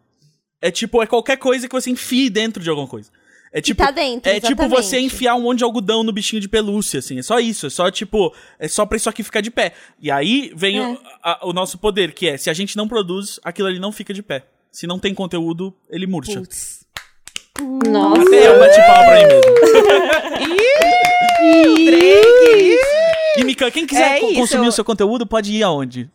É 0.61 0.71
tipo, 0.71 1.03
é 1.03 1.07
qualquer 1.07 1.37
coisa 1.37 1.69
que 1.69 1.75
você 1.75 1.91
enfie 1.91 2.31
dentro 2.31 2.63
de 2.63 2.71
alguma 2.71 2.89
coisa. 2.89 3.11
É 3.57 3.61
tipo, 3.61 3.85
tá 3.85 3.93
dentro, 3.93 4.29
é 4.33 4.41
tipo 4.41 4.67
você 4.69 4.99
enfiar 4.99 5.37
um 5.37 5.43
monte 5.43 5.59
de 5.59 5.65
algodão 5.65 6.03
no 6.03 6.13
bichinho 6.13 6.41
de 6.43 6.49
pelúcia, 6.49 6.99
assim. 6.99 7.21
É 7.21 7.23
só 7.23 7.39
isso. 7.39 7.67
É 7.69 7.71
só, 7.71 7.89
tipo, 7.89 8.35
é 8.59 8.67
só 8.67 8.85
pra 8.85 8.97
isso 8.97 9.09
aqui 9.09 9.23
ficar 9.23 9.41
de 9.41 9.51
pé. 9.53 9.75
E 10.01 10.11
aí 10.11 10.51
vem 10.57 10.79
É. 10.79 10.83
o, 10.89 10.99
a- 11.23 11.39
o 11.47 11.53
nosso 11.53 11.79
poder, 11.79 12.13
que 12.13 12.27
é, 12.27 12.37
se 12.37 12.51
a 12.51 12.53
gente 12.53 12.77
não 12.77 12.89
produz, 12.89 13.39
aquilo 13.45 13.69
ali 13.69 13.79
não 13.79 13.93
fica 13.93 14.13
de 14.13 14.25
pé. 14.25 14.45
Se 14.73 14.89
não 14.89 14.99
tem 14.99 15.15
conteúdo, 15.15 15.73
ele 15.89 16.05
murcha. 16.05 16.41
Putz. 16.41 16.85
Nossa. 17.89 18.23
Até 18.23 18.49
eu 18.49 18.59
bati 18.59 18.81
palma 18.81 19.05
pra 19.05 19.19
mim 19.19 19.27
mesmo. 19.29 20.65
Drake! 21.85 22.79
E, 23.37 23.45
Mika, 23.45 23.71
quem 23.71 23.87
quiser 23.87 24.19
É 24.19 24.35
consumir 24.35 24.69
o 24.69 24.73
seu 24.73 24.85
conteúdo, 24.85 25.27
pode 25.27 25.53
ir 25.53 25.63
aonde? 25.63 26.11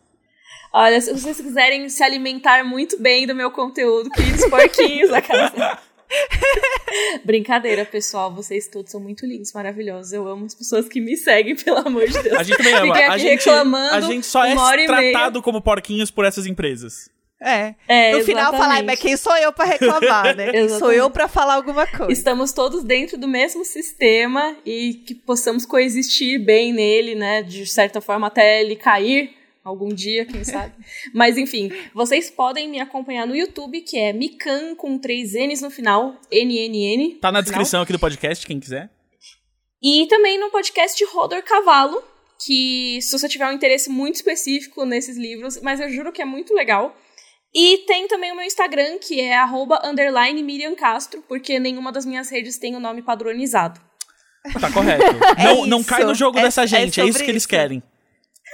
Olha, 0.72 1.00
se 1.00 1.12
vocês 1.12 1.40
quiserem 1.40 1.88
se 1.88 2.02
alimentar 2.02 2.64
muito 2.64 3.00
bem 3.00 3.26
do 3.26 3.34
meu 3.34 3.50
conteúdo, 3.50 4.08
queridos 4.10 4.44
porquinhos, 4.48 5.10
aquela... 5.14 5.78
Brincadeira, 7.24 7.84
pessoal. 7.84 8.32
Vocês 8.34 8.68
todos 8.68 8.90
são 8.90 9.00
muito 9.00 9.24
lindos, 9.26 9.52
maravilhosos. 9.52 10.12
Eu 10.12 10.26
amo 10.26 10.46
as 10.46 10.54
pessoas 10.54 10.88
que 10.88 11.00
me 11.00 11.16
seguem, 11.16 11.54
pelo 11.62 11.78
amor 11.78 12.06
de 12.06 12.22
Deus. 12.22 12.36
A 12.36 12.42
gente 12.42 12.56
também 12.56 12.74
ama. 12.74 12.94
A 12.94 13.06
aqui 13.06 13.18
gente, 13.18 13.46
reclamando 13.46 13.94
a 13.94 14.00
gente 14.00 14.26
só 14.26 14.44
é 14.44 14.54
tratado 14.86 15.42
como 15.42 15.60
porquinhos 15.60 16.10
por 16.10 16.24
essas 16.24 16.46
empresas. 16.46 17.10
É. 17.42 17.74
É, 17.88 18.12
no 18.12 18.22
final, 18.22 18.52
falar, 18.52 18.64
exatamente. 18.66 18.86
mas 18.86 19.00
quem 19.00 19.16
sou 19.16 19.34
eu 19.34 19.50
pra 19.50 19.64
reclamar, 19.64 20.36
né? 20.36 20.50
Quem 20.52 20.68
sou 20.68 20.76
Exatamente. 20.76 20.98
eu 20.98 21.10
pra 21.10 21.26
falar 21.26 21.54
alguma 21.54 21.86
coisa? 21.86 22.12
Estamos 22.12 22.52
todos 22.52 22.84
dentro 22.84 23.16
do 23.16 23.26
mesmo 23.26 23.64
sistema 23.64 24.54
e 24.66 24.92
que 25.06 25.14
possamos 25.14 25.64
coexistir 25.64 26.38
bem 26.38 26.70
nele, 26.70 27.14
né? 27.14 27.42
De 27.42 27.64
certa 27.64 27.98
forma, 28.02 28.26
até 28.26 28.60
ele 28.60 28.76
cair 28.76 29.39
algum 29.64 29.88
dia, 29.88 30.24
quem 30.24 30.42
sabe. 30.44 30.72
Mas 31.14 31.36
enfim, 31.36 31.70
vocês 31.94 32.30
podem 32.30 32.68
me 32.68 32.80
acompanhar 32.80 33.26
no 33.26 33.36
YouTube, 33.36 33.80
que 33.82 33.98
é 33.98 34.12
Mikan 34.12 34.74
com 34.74 34.98
três 34.98 35.32
N's 35.34 35.60
no 35.60 35.70
final, 35.70 36.18
NNN. 36.32 37.18
Tá 37.20 37.30
na 37.30 37.38
no 37.40 37.42
final. 37.42 37.42
descrição 37.42 37.82
aqui 37.82 37.92
do 37.92 37.98
podcast, 37.98 38.46
quem 38.46 38.58
quiser. 38.60 38.90
E 39.82 40.06
também 40.08 40.38
no 40.38 40.50
podcast 40.50 41.02
Rodor 41.06 41.42
Cavalo, 41.42 42.02
que 42.44 42.98
se 43.02 43.12
você 43.18 43.28
tiver 43.28 43.46
um 43.48 43.52
interesse 43.52 43.88
muito 43.90 44.16
específico 44.16 44.84
nesses 44.84 45.16
livros, 45.16 45.60
mas 45.62 45.80
eu 45.80 45.88
juro 45.90 46.12
que 46.12 46.20
é 46.22 46.24
muito 46.24 46.52
legal. 46.54 46.94
E 47.54 47.78
tem 47.86 48.06
também 48.06 48.30
o 48.30 48.36
meu 48.36 48.44
Instagram, 48.44 48.98
que 48.98 49.20
é 49.20 49.34
arroba 49.36 49.80
underline 49.84 50.40
Miriam 50.42 50.74
Castro, 50.74 51.22
porque 51.26 51.58
nenhuma 51.58 51.90
das 51.90 52.06
minhas 52.06 52.30
redes 52.30 52.58
tem 52.58 52.76
o 52.76 52.80
nome 52.80 53.02
padronizado. 53.02 53.80
Tá 54.60 54.70
correto. 54.72 55.04
É 55.36 55.44
não, 55.44 55.66
não 55.66 55.80
isso. 55.80 55.88
cai 55.88 56.04
no 56.04 56.14
jogo 56.14 56.38
É- 56.38 56.42
dessa 56.42 56.62
é 56.62 56.66
gente, 56.66 57.00
é, 57.00 57.04
isso 57.04 57.12
sobre 57.14 57.24
que 57.24 57.30
eles 57.30 57.42
isso. 57.42 57.48
querem. 57.48 57.82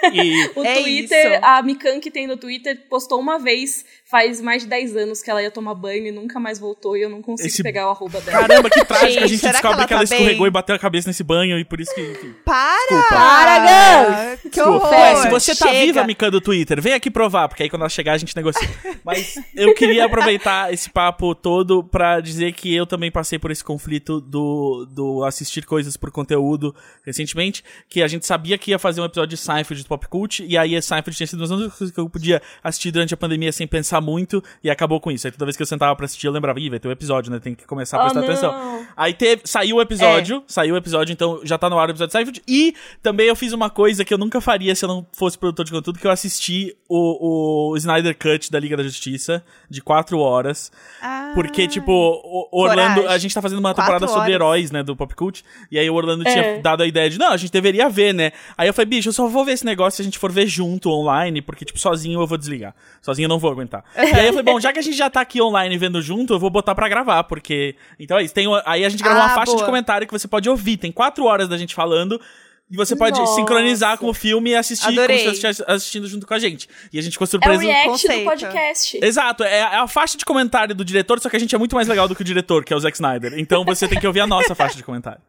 E 0.12 0.50
O 0.54 0.64
É 0.64 0.82
Twitter, 0.82 1.32
isso. 1.32 1.40
a 1.44 1.62
Mikan 1.62 2.00
que 2.00 2.10
tem 2.10 2.26
no 2.26 2.36
Twitter, 2.36 2.78
postou 2.88 3.18
uma 3.18 3.38
vez, 3.38 3.84
faz 4.04 4.40
mais 4.40 4.62
de 4.62 4.68
10 4.68 4.96
anos 4.96 5.22
que 5.22 5.30
ela 5.30 5.42
ia 5.42 5.50
tomar 5.50 5.74
banho 5.74 6.06
e 6.06 6.12
nunca 6.12 6.38
mais 6.38 6.58
voltou, 6.58 6.96
e 6.96 7.02
eu 7.02 7.08
não 7.10 7.20
consigo 7.22 7.48
Esse- 7.48 7.62
pegar 7.62 7.86
o 7.88 7.90
arroba 7.90 8.20
dela. 8.20 8.38
caramba, 8.46 8.70
que 8.70 8.84
trágico. 8.84 9.06
a 9.06 9.08
Gente, 9.26 9.28
gente 9.28 9.40
será 9.40 9.52
que 9.54 9.62
descobre 9.62 9.78
ela 9.78 9.86
que 9.86 9.92
ela, 9.94 10.00
tá 10.00 10.04
escorregou 10.14 10.42
bem? 10.42 10.46
e 10.48 10.50
bateu 10.50 10.76
a 10.76 10.78
cabeça 10.78 11.08
nesse 11.08 11.24
banho 11.24 11.58
e 11.58 11.64
por 11.64 11.80
isso 11.80 11.94
que. 11.94 12.34
Para! 12.44 12.76
Desculpa. 12.88 13.08
Para, 13.14 14.36
Que 14.36 14.48
Desculpa. 14.50 14.70
horror! 14.86 14.90
Ué, 14.92 15.16
se 15.16 15.28
você 15.30 15.54
tá 15.56 15.68
Chega. 15.68 15.80
viva, 15.86 16.04
Mikan 16.04 16.30
do 16.30 16.40
Twitter, 16.40 16.80
vem 16.80 16.92
aqui 16.92 17.10
provar, 17.10 17.48
porque 17.48 17.62
aí 17.64 17.70
quando 17.70 17.82
ela 17.82 17.88
chegar 17.88 18.12
a 18.12 18.18
gente 18.18 18.34
negocia. 18.36 18.68
Mas 19.04 19.36
eu 19.54 19.74
queria 19.74 20.04
aproveitar 20.04 20.72
esse 20.72 20.88
papo 20.90 21.34
todo 21.34 21.82
pra 21.82 22.20
dizer 22.20 22.52
que 22.52 22.74
eu 22.74 22.86
também 22.86 23.10
passei 23.10 23.38
por 23.38 23.50
esse 23.50 23.64
conflito 23.64 24.20
do, 24.20 24.86
do 24.90 25.24
assistir 25.24 25.64
coisas 25.64 25.96
por 25.96 26.10
conteúdo 26.10 26.74
recentemente, 27.04 27.64
que 27.88 28.02
a 28.02 28.08
gente 28.08 28.26
sabia 28.26 28.58
que 28.58 28.70
ia 28.70 28.78
fazer 28.78 29.00
um 29.00 29.04
episódio 29.04 29.36
de 29.36 29.42
Seinfeld 29.42 29.85
do 29.86 29.88
Pop 29.88 30.06
Cult, 30.08 30.44
e 30.46 30.58
aí 30.58 30.76
a 30.76 30.82
Seinfeld 30.82 31.16
tinha 31.16 31.26
sido 31.26 31.44
uma 31.44 31.56
das 31.64 31.74
coisas 31.74 31.94
que 31.94 32.00
eu 32.00 32.08
podia 32.10 32.42
assistir 32.62 32.90
durante 32.90 33.14
a 33.14 33.16
pandemia 33.16 33.52
sem 33.52 33.66
pensar 33.66 34.00
muito, 34.00 34.42
e 34.62 34.68
acabou 34.70 35.00
com 35.00 35.10
isso. 35.10 35.26
Aí 35.26 35.30
toda 35.32 35.44
vez 35.46 35.56
que 35.56 35.62
eu 35.62 35.66
sentava 35.66 35.94
pra 35.96 36.04
assistir, 36.06 36.26
eu 36.26 36.32
lembrava, 36.32 36.58
ih, 36.60 36.68
vai 36.70 36.78
ter 36.78 36.88
um 36.88 36.90
episódio, 36.90 37.30
né? 37.32 37.38
Tem 37.38 37.54
que 37.54 37.64
começar 37.66 37.98
a 37.98 38.00
prestar 38.02 38.20
Oh, 38.20 38.24
atenção. 38.24 38.86
Aí 38.96 39.14
teve, 39.14 39.42
saiu 39.44 39.76
o 39.76 39.80
episódio, 39.80 40.42
saiu 40.46 40.74
o 40.74 40.76
episódio, 40.76 41.12
então 41.12 41.40
já 41.44 41.56
tá 41.56 41.70
no 41.70 41.78
ar 41.78 41.88
o 41.88 41.92
episódio 41.92 42.08
de 42.08 42.12
Seinfeld. 42.12 42.42
E 42.48 42.74
também 43.02 43.26
eu 43.28 43.36
fiz 43.36 43.52
uma 43.52 43.70
coisa 43.70 44.04
que 44.04 44.12
eu 44.12 44.18
nunca 44.18 44.40
faria 44.40 44.74
se 44.74 44.84
eu 44.84 44.88
não 44.88 45.06
fosse 45.12 45.38
produtor 45.38 45.64
de 45.64 45.70
conteúdo, 45.72 45.98
que 45.98 46.06
eu 46.06 46.10
assisti 46.10 46.76
o, 46.88 47.70
o 47.72 47.76
Snyder 47.76 48.16
Cut 48.16 48.50
da 48.50 48.58
Liga 48.58 48.76
da 48.76 48.82
Justiça, 48.82 49.44
de 49.70 49.80
quatro 49.80 50.18
horas. 50.18 50.72
Ah. 51.02 51.32
Porque, 51.34 51.66
tipo, 51.68 51.92
o 51.92 52.48
Orlando. 52.62 52.94
Coragem. 52.96 53.06
A 53.14 53.18
gente 53.18 53.34
tá 53.34 53.42
fazendo 53.42 53.58
uma 53.58 53.74
Quatro 53.74 53.82
temporada 53.82 54.06
sobre 54.08 54.20
horas. 54.22 54.34
heróis, 54.34 54.70
né, 54.70 54.82
do 54.82 54.96
Pop 54.96 55.14
Cult. 55.14 55.44
E 55.70 55.78
aí 55.78 55.88
o 55.90 55.94
Orlando 55.94 56.26
É. 56.26 56.32
tinha 56.32 56.62
dado 56.62 56.82
a 56.82 56.86
ideia 56.86 57.10
de, 57.10 57.18
não, 57.18 57.32
a 57.32 57.36
gente 57.36 57.52
deveria 57.52 57.88
ver, 57.88 58.12
né? 58.14 58.32
Aí 58.56 58.68
eu 58.68 58.74
falei, 58.74 58.86
bicho, 58.86 59.08
eu 59.08 59.12
só 59.12 59.26
vou 59.28 59.44
ver 59.44 59.52
esse 59.52 59.64
negócio 59.64 59.75
se 59.90 60.02
a 60.02 60.04
gente 60.04 60.18
for 60.18 60.32
ver 60.32 60.46
junto 60.46 60.90
online, 60.90 61.40
porque, 61.42 61.64
tipo, 61.64 61.78
sozinho 61.78 62.20
eu 62.20 62.26
vou 62.26 62.36
desligar. 62.38 62.74
Sozinho 63.02 63.26
eu 63.26 63.28
não 63.28 63.38
vou 63.38 63.50
aguentar. 63.50 63.84
E 63.96 64.00
aí 64.00 64.26
eu 64.26 64.32
falei, 64.32 64.42
bom, 64.42 64.58
já 64.60 64.72
que 64.72 64.78
a 64.78 64.82
gente 64.82 64.96
já 64.96 65.08
tá 65.10 65.20
aqui 65.20 65.40
online 65.42 65.76
vendo 65.78 66.00
junto, 66.02 66.32
eu 66.34 66.38
vou 66.38 66.50
botar 66.50 66.74
pra 66.74 66.88
gravar, 66.88 67.24
porque. 67.24 67.76
Então 67.98 68.18
é 68.18 68.22
isso. 68.24 68.34
Tem, 68.34 68.46
o- 68.46 68.62
aí 68.64 68.84
a 68.84 68.88
gente 68.88 69.02
gravou 69.02 69.22
Ah, 69.22 69.26
uma 69.26 69.34
faixa 69.34 69.52
de 69.52 69.56
boa. 69.58 69.66
comentário 69.66 70.06
que 70.06 70.12
você 70.12 70.26
pode 70.26 70.48
ouvir. 70.48 70.76
Tem 70.76 70.90
quatro 70.90 71.24
horas 71.24 71.48
da 71.48 71.56
gente 71.58 71.74
falando. 71.74 72.20
E 72.68 72.76
você 72.76 72.96
pode 72.96 73.16
Nossa. 73.16 73.36
sincronizar 73.36 73.96
com 73.96 74.08
o 74.08 74.12
filme 74.12 74.50
e 74.50 74.56
assistir 74.56 74.88
Adorei. 74.88 75.18
como 75.18 75.18
se 75.18 75.24
você 75.40 75.48
estivesse 75.48 75.64
assistindo 75.72 76.08
junto 76.08 76.26
com 76.26 76.34
a 76.34 76.38
gente. 76.40 76.68
E 76.92 76.98
a 76.98 77.02
gente 77.02 77.12
ficou 77.12 77.24
É 77.24 77.28
o 77.28 77.30
surpreso. 77.30 77.60
react 77.62 78.08
do 78.08 78.24
podcast. 78.24 78.98
Exato, 79.04 79.44
é 79.44 79.62
a, 79.62 79.72
é 79.74 79.76
a 79.76 79.86
faixa 79.86 80.18
de 80.18 80.24
comentário 80.24 80.74
do 80.74 80.84
diretor, 80.84 81.20
só 81.20 81.28
que 81.30 81.36
a 81.36 81.38
gente 81.38 81.54
é 81.54 81.58
muito 81.58 81.76
mais 81.76 81.86
legal 81.86 82.08
do 82.08 82.16
que 82.16 82.22
o 82.22 82.24
diretor, 82.24 82.64
que 82.64 82.72
é 82.72 82.76
o 82.76 82.80
Zack 82.80 82.96
Snyder. 82.96 83.34
Então 83.38 83.64
você 83.64 83.86
tem 83.86 84.00
que 84.00 84.06
ouvir 84.08 84.18
a 84.18 84.26
nossa 84.26 84.52
faixa 84.56 84.76
de 84.76 84.82
comentário. 84.82 85.20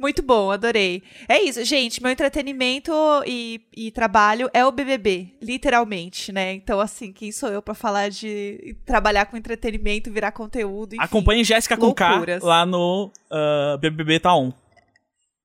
Muito 0.00 0.22
bom, 0.22 0.52
adorei. 0.52 1.02
É 1.28 1.42
isso, 1.42 1.64
gente. 1.64 2.00
Meu 2.00 2.12
entretenimento 2.12 2.92
e, 3.26 3.60
e 3.76 3.90
trabalho 3.90 4.48
é 4.54 4.64
o 4.64 4.70
BBB, 4.70 5.34
literalmente, 5.42 6.30
né? 6.30 6.52
Então, 6.52 6.78
assim, 6.78 7.12
quem 7.12 7.32
sou 7.32 7.48
eu 7.48 7.60
pra 7.60 7.74
falar 7.74 8.08
de 8.08 8.76
trabalhar 8.86 9.26
com 9.26 9.36
entretenimento, 9.36 10.12
virar 10.12 10.30
conteúdo? 10.30 10.94
Enfim. 10.94 11.04
Acompanhe 11.04 11.42
Jéssica 11.42 11.76
com 11.76 11.92
K 11.92 12.24
lá 12.40 12.64
no 12.64 13.10
ah, 13.28 13.76
BBB 13.80 14.20
tá 14.20 14.34
on. 14.36 14.52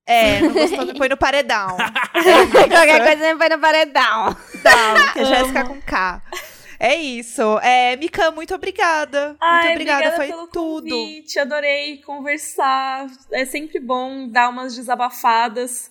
É, 0.06 0.42
não 0.42 0.54
gostou, 0.54 0.86
me 0.86 0.94
põe 0.94 1.10
no 1.10 1.18
paredão. 1.18 1.78
Qualquer 2.70 3.04
coisa 3.04 3.34
me 3.34 3.40
põe 3.40 3.50
no 3.50 3.60
paredão. 3.60 4.26
Não, 4.64 5.14
que 5.14 5.20
é 5.20 5.26
Jéssica 5.26 5.66
com 5.66 5.82
K. 5.82 6.22
É 6.84 6.96
isso. 6.96 7.58
É, 7.60 7.96
Mika, 7.96 8.30
muito 8.32 8.54
obrigada. 8.54 9.30
muito 9.30 9.38
Ai, 9.40 9.72
obrigada, 9.72 10.18
foi 10.18 10.28
pelo 10.28 10.48
tudo. 10.48 10.90
convite, 10.90 11.40
adorei 11.40 12.02
conversar. 12.02 13.08
É 13.32 13.46
sempre 13.46 13.80
bom 13.80 14.28
dar 14.28 14.50
umas 14.50 14.76
desabafadas 14.76 15.90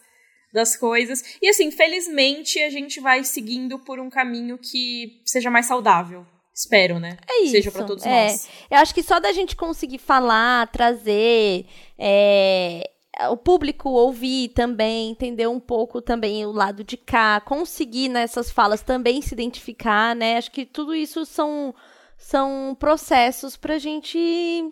das 0.52 0.76
coisas. 0.76 1.38
E 1.40 1.48
assim, 1.48 1.70
felizmente 1.70 2.60
a 2.62 2.68
gente 2.68 3.00
vai 3.00 3.24
seguindo 3.24 3.78
por 3.78 3.98
um 3.98 4.10
caminho 4.10 4.58
que 4.58 5.22
seja 5.24 5.50
mais 5.50 5.64
saudável. 5.64 6.26
Espero, 6.54 7.00
né? 7.00 7.16
É 7.26 7.40
isso. 7.40 7.52
Seja 7.52 7.70
pra 7.70 7.84
todos 7.84 8.04
é. 8.04 8.10
nós. 8.10 8.46
Eu 8.70 8.76
acho 8.76 8.92
que 8.92 9.02
só 9.02 9.18
da 9.18 9.32
gente 9.32 9.56
conseguir 9.56 9.96
falar, 9.96 10.70
trazer, 10.70 11.64
é, 11.98 12.90
o 13.30 13.36
público 13.36 13.90
ouvir 13.90 14.48
também, 14.50 15.10
entender 15.10 15.46
um 15.46 15.60
pouco 15.60 16.00
também 16.00 16.44
o 16.46 16.52
lado 16.52 16.82
de 16.82 16.96
cá, 16.96 17.40
conseguir 17.40 18.08
nessas 18.08 18.50
falas 18.50 18.82
também 18.82 19.20
se 19.20 19.34
identificar, 19.34 20.16
né? 20.16 20.36
Acho 20.38 20.50
que 20.50 20.64
tudo 20.64 20.94
isso 20.94 21.24
são 21.26 21.74
são 22.16 22.76
processos 22.78 23.56
pra 23.56 23.78
gente 23.78 24.16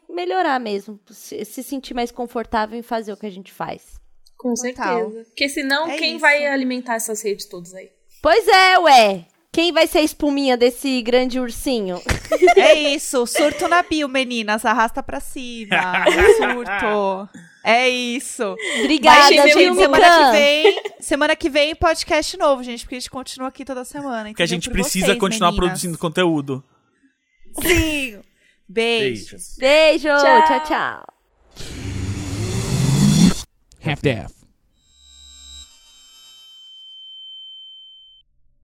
melhorar 0.08 0.60
mesmo, 0.60 1.00
se, 1.10 1.44
se 1.44 1.64
sentir 1.64 1.94
mais 1.94 2.12
confortável 2.12 2.78
em 2.78 2.82
fazer 2.82 3.12
o 3.12 3.16
que 3.16 3.26
a 3.26 3.30
gente 3.30 3.52
faz. 3.52 3.98
Com 4.38 4.54
Total. 4.54 5.00
certeza. 5.10 5.24
Porque 5.24 5.48
senão, 5.48 5.88
É 5.88 5.96
quem 5.98 6.10
isso. 6.12 6.20
vai 6.20 6.46
alimentar 6.46 6.94
essas 6.94 7.20
redes 7.22 7.46
todas 7.46 7.74
aí? 7.74 7.90
Pois 8.22 8.46
é, 8.46 8.78
ué. 8.78 9.26
Quem 9.52 9.72
vai 9.72 9.86
ser 9.86 9.98
a 9.98 10.02
espuminha 10.02 10.56
desse 10.56 11.02
grande 11.02 11.40
ursinho? 11.40 12.00
É 12.56 12.72
isso. 12.74 13.26
Surto 13.26 13.66
na 13.66 13.82
bio, 13.82 14.08
meninas. 14.08 14.64
Arrasta 14.64 15.02
pra 15.02 15.18
cima. 15.18 16.04
Surto. 16.38 17.28
É 17.64 17.88
isso. 17.88 18.54
Obrigada, 18.78 19.28
Gente, 19.28 19.52
semana 19.74 20.08
que 20.26 20.32
vem, 20.32 20.82
semana 21.00 21.36
que 21.36 21.50
vem 21.50 21.74
podcast 21.74 22.36
novo, 22.38 22.62
gente, 22.62 22.84
porque 22.84 22.94
a 22.94 22.98
gente 23.00 23.10
continua 23.10 23.48
aqui 23.48 23.64
toda 23.64 23.84
semana. 23.84 24.30
Porque 24.30 24.42
a 24.42 24.46
gente 24.46 24.68
Por 24.70 24.74
precisa 24.74 25.06
vocês, 25.06 25.18
continuar 25.18 25.50
meninas. 25.50 25.68
produzindo 25.68 25.98
conteúdo. 25.98 26.64
Sim. 27.60 28.20
Beijo. 28.68 29.32
Beijos. 29.32 29.56
Beijo, 29.58 30.08
Tchau. 30.08 30.44
tchau. 30.46 30.64
tchau. 30.64 31.06
half-daff. 33.84 34.39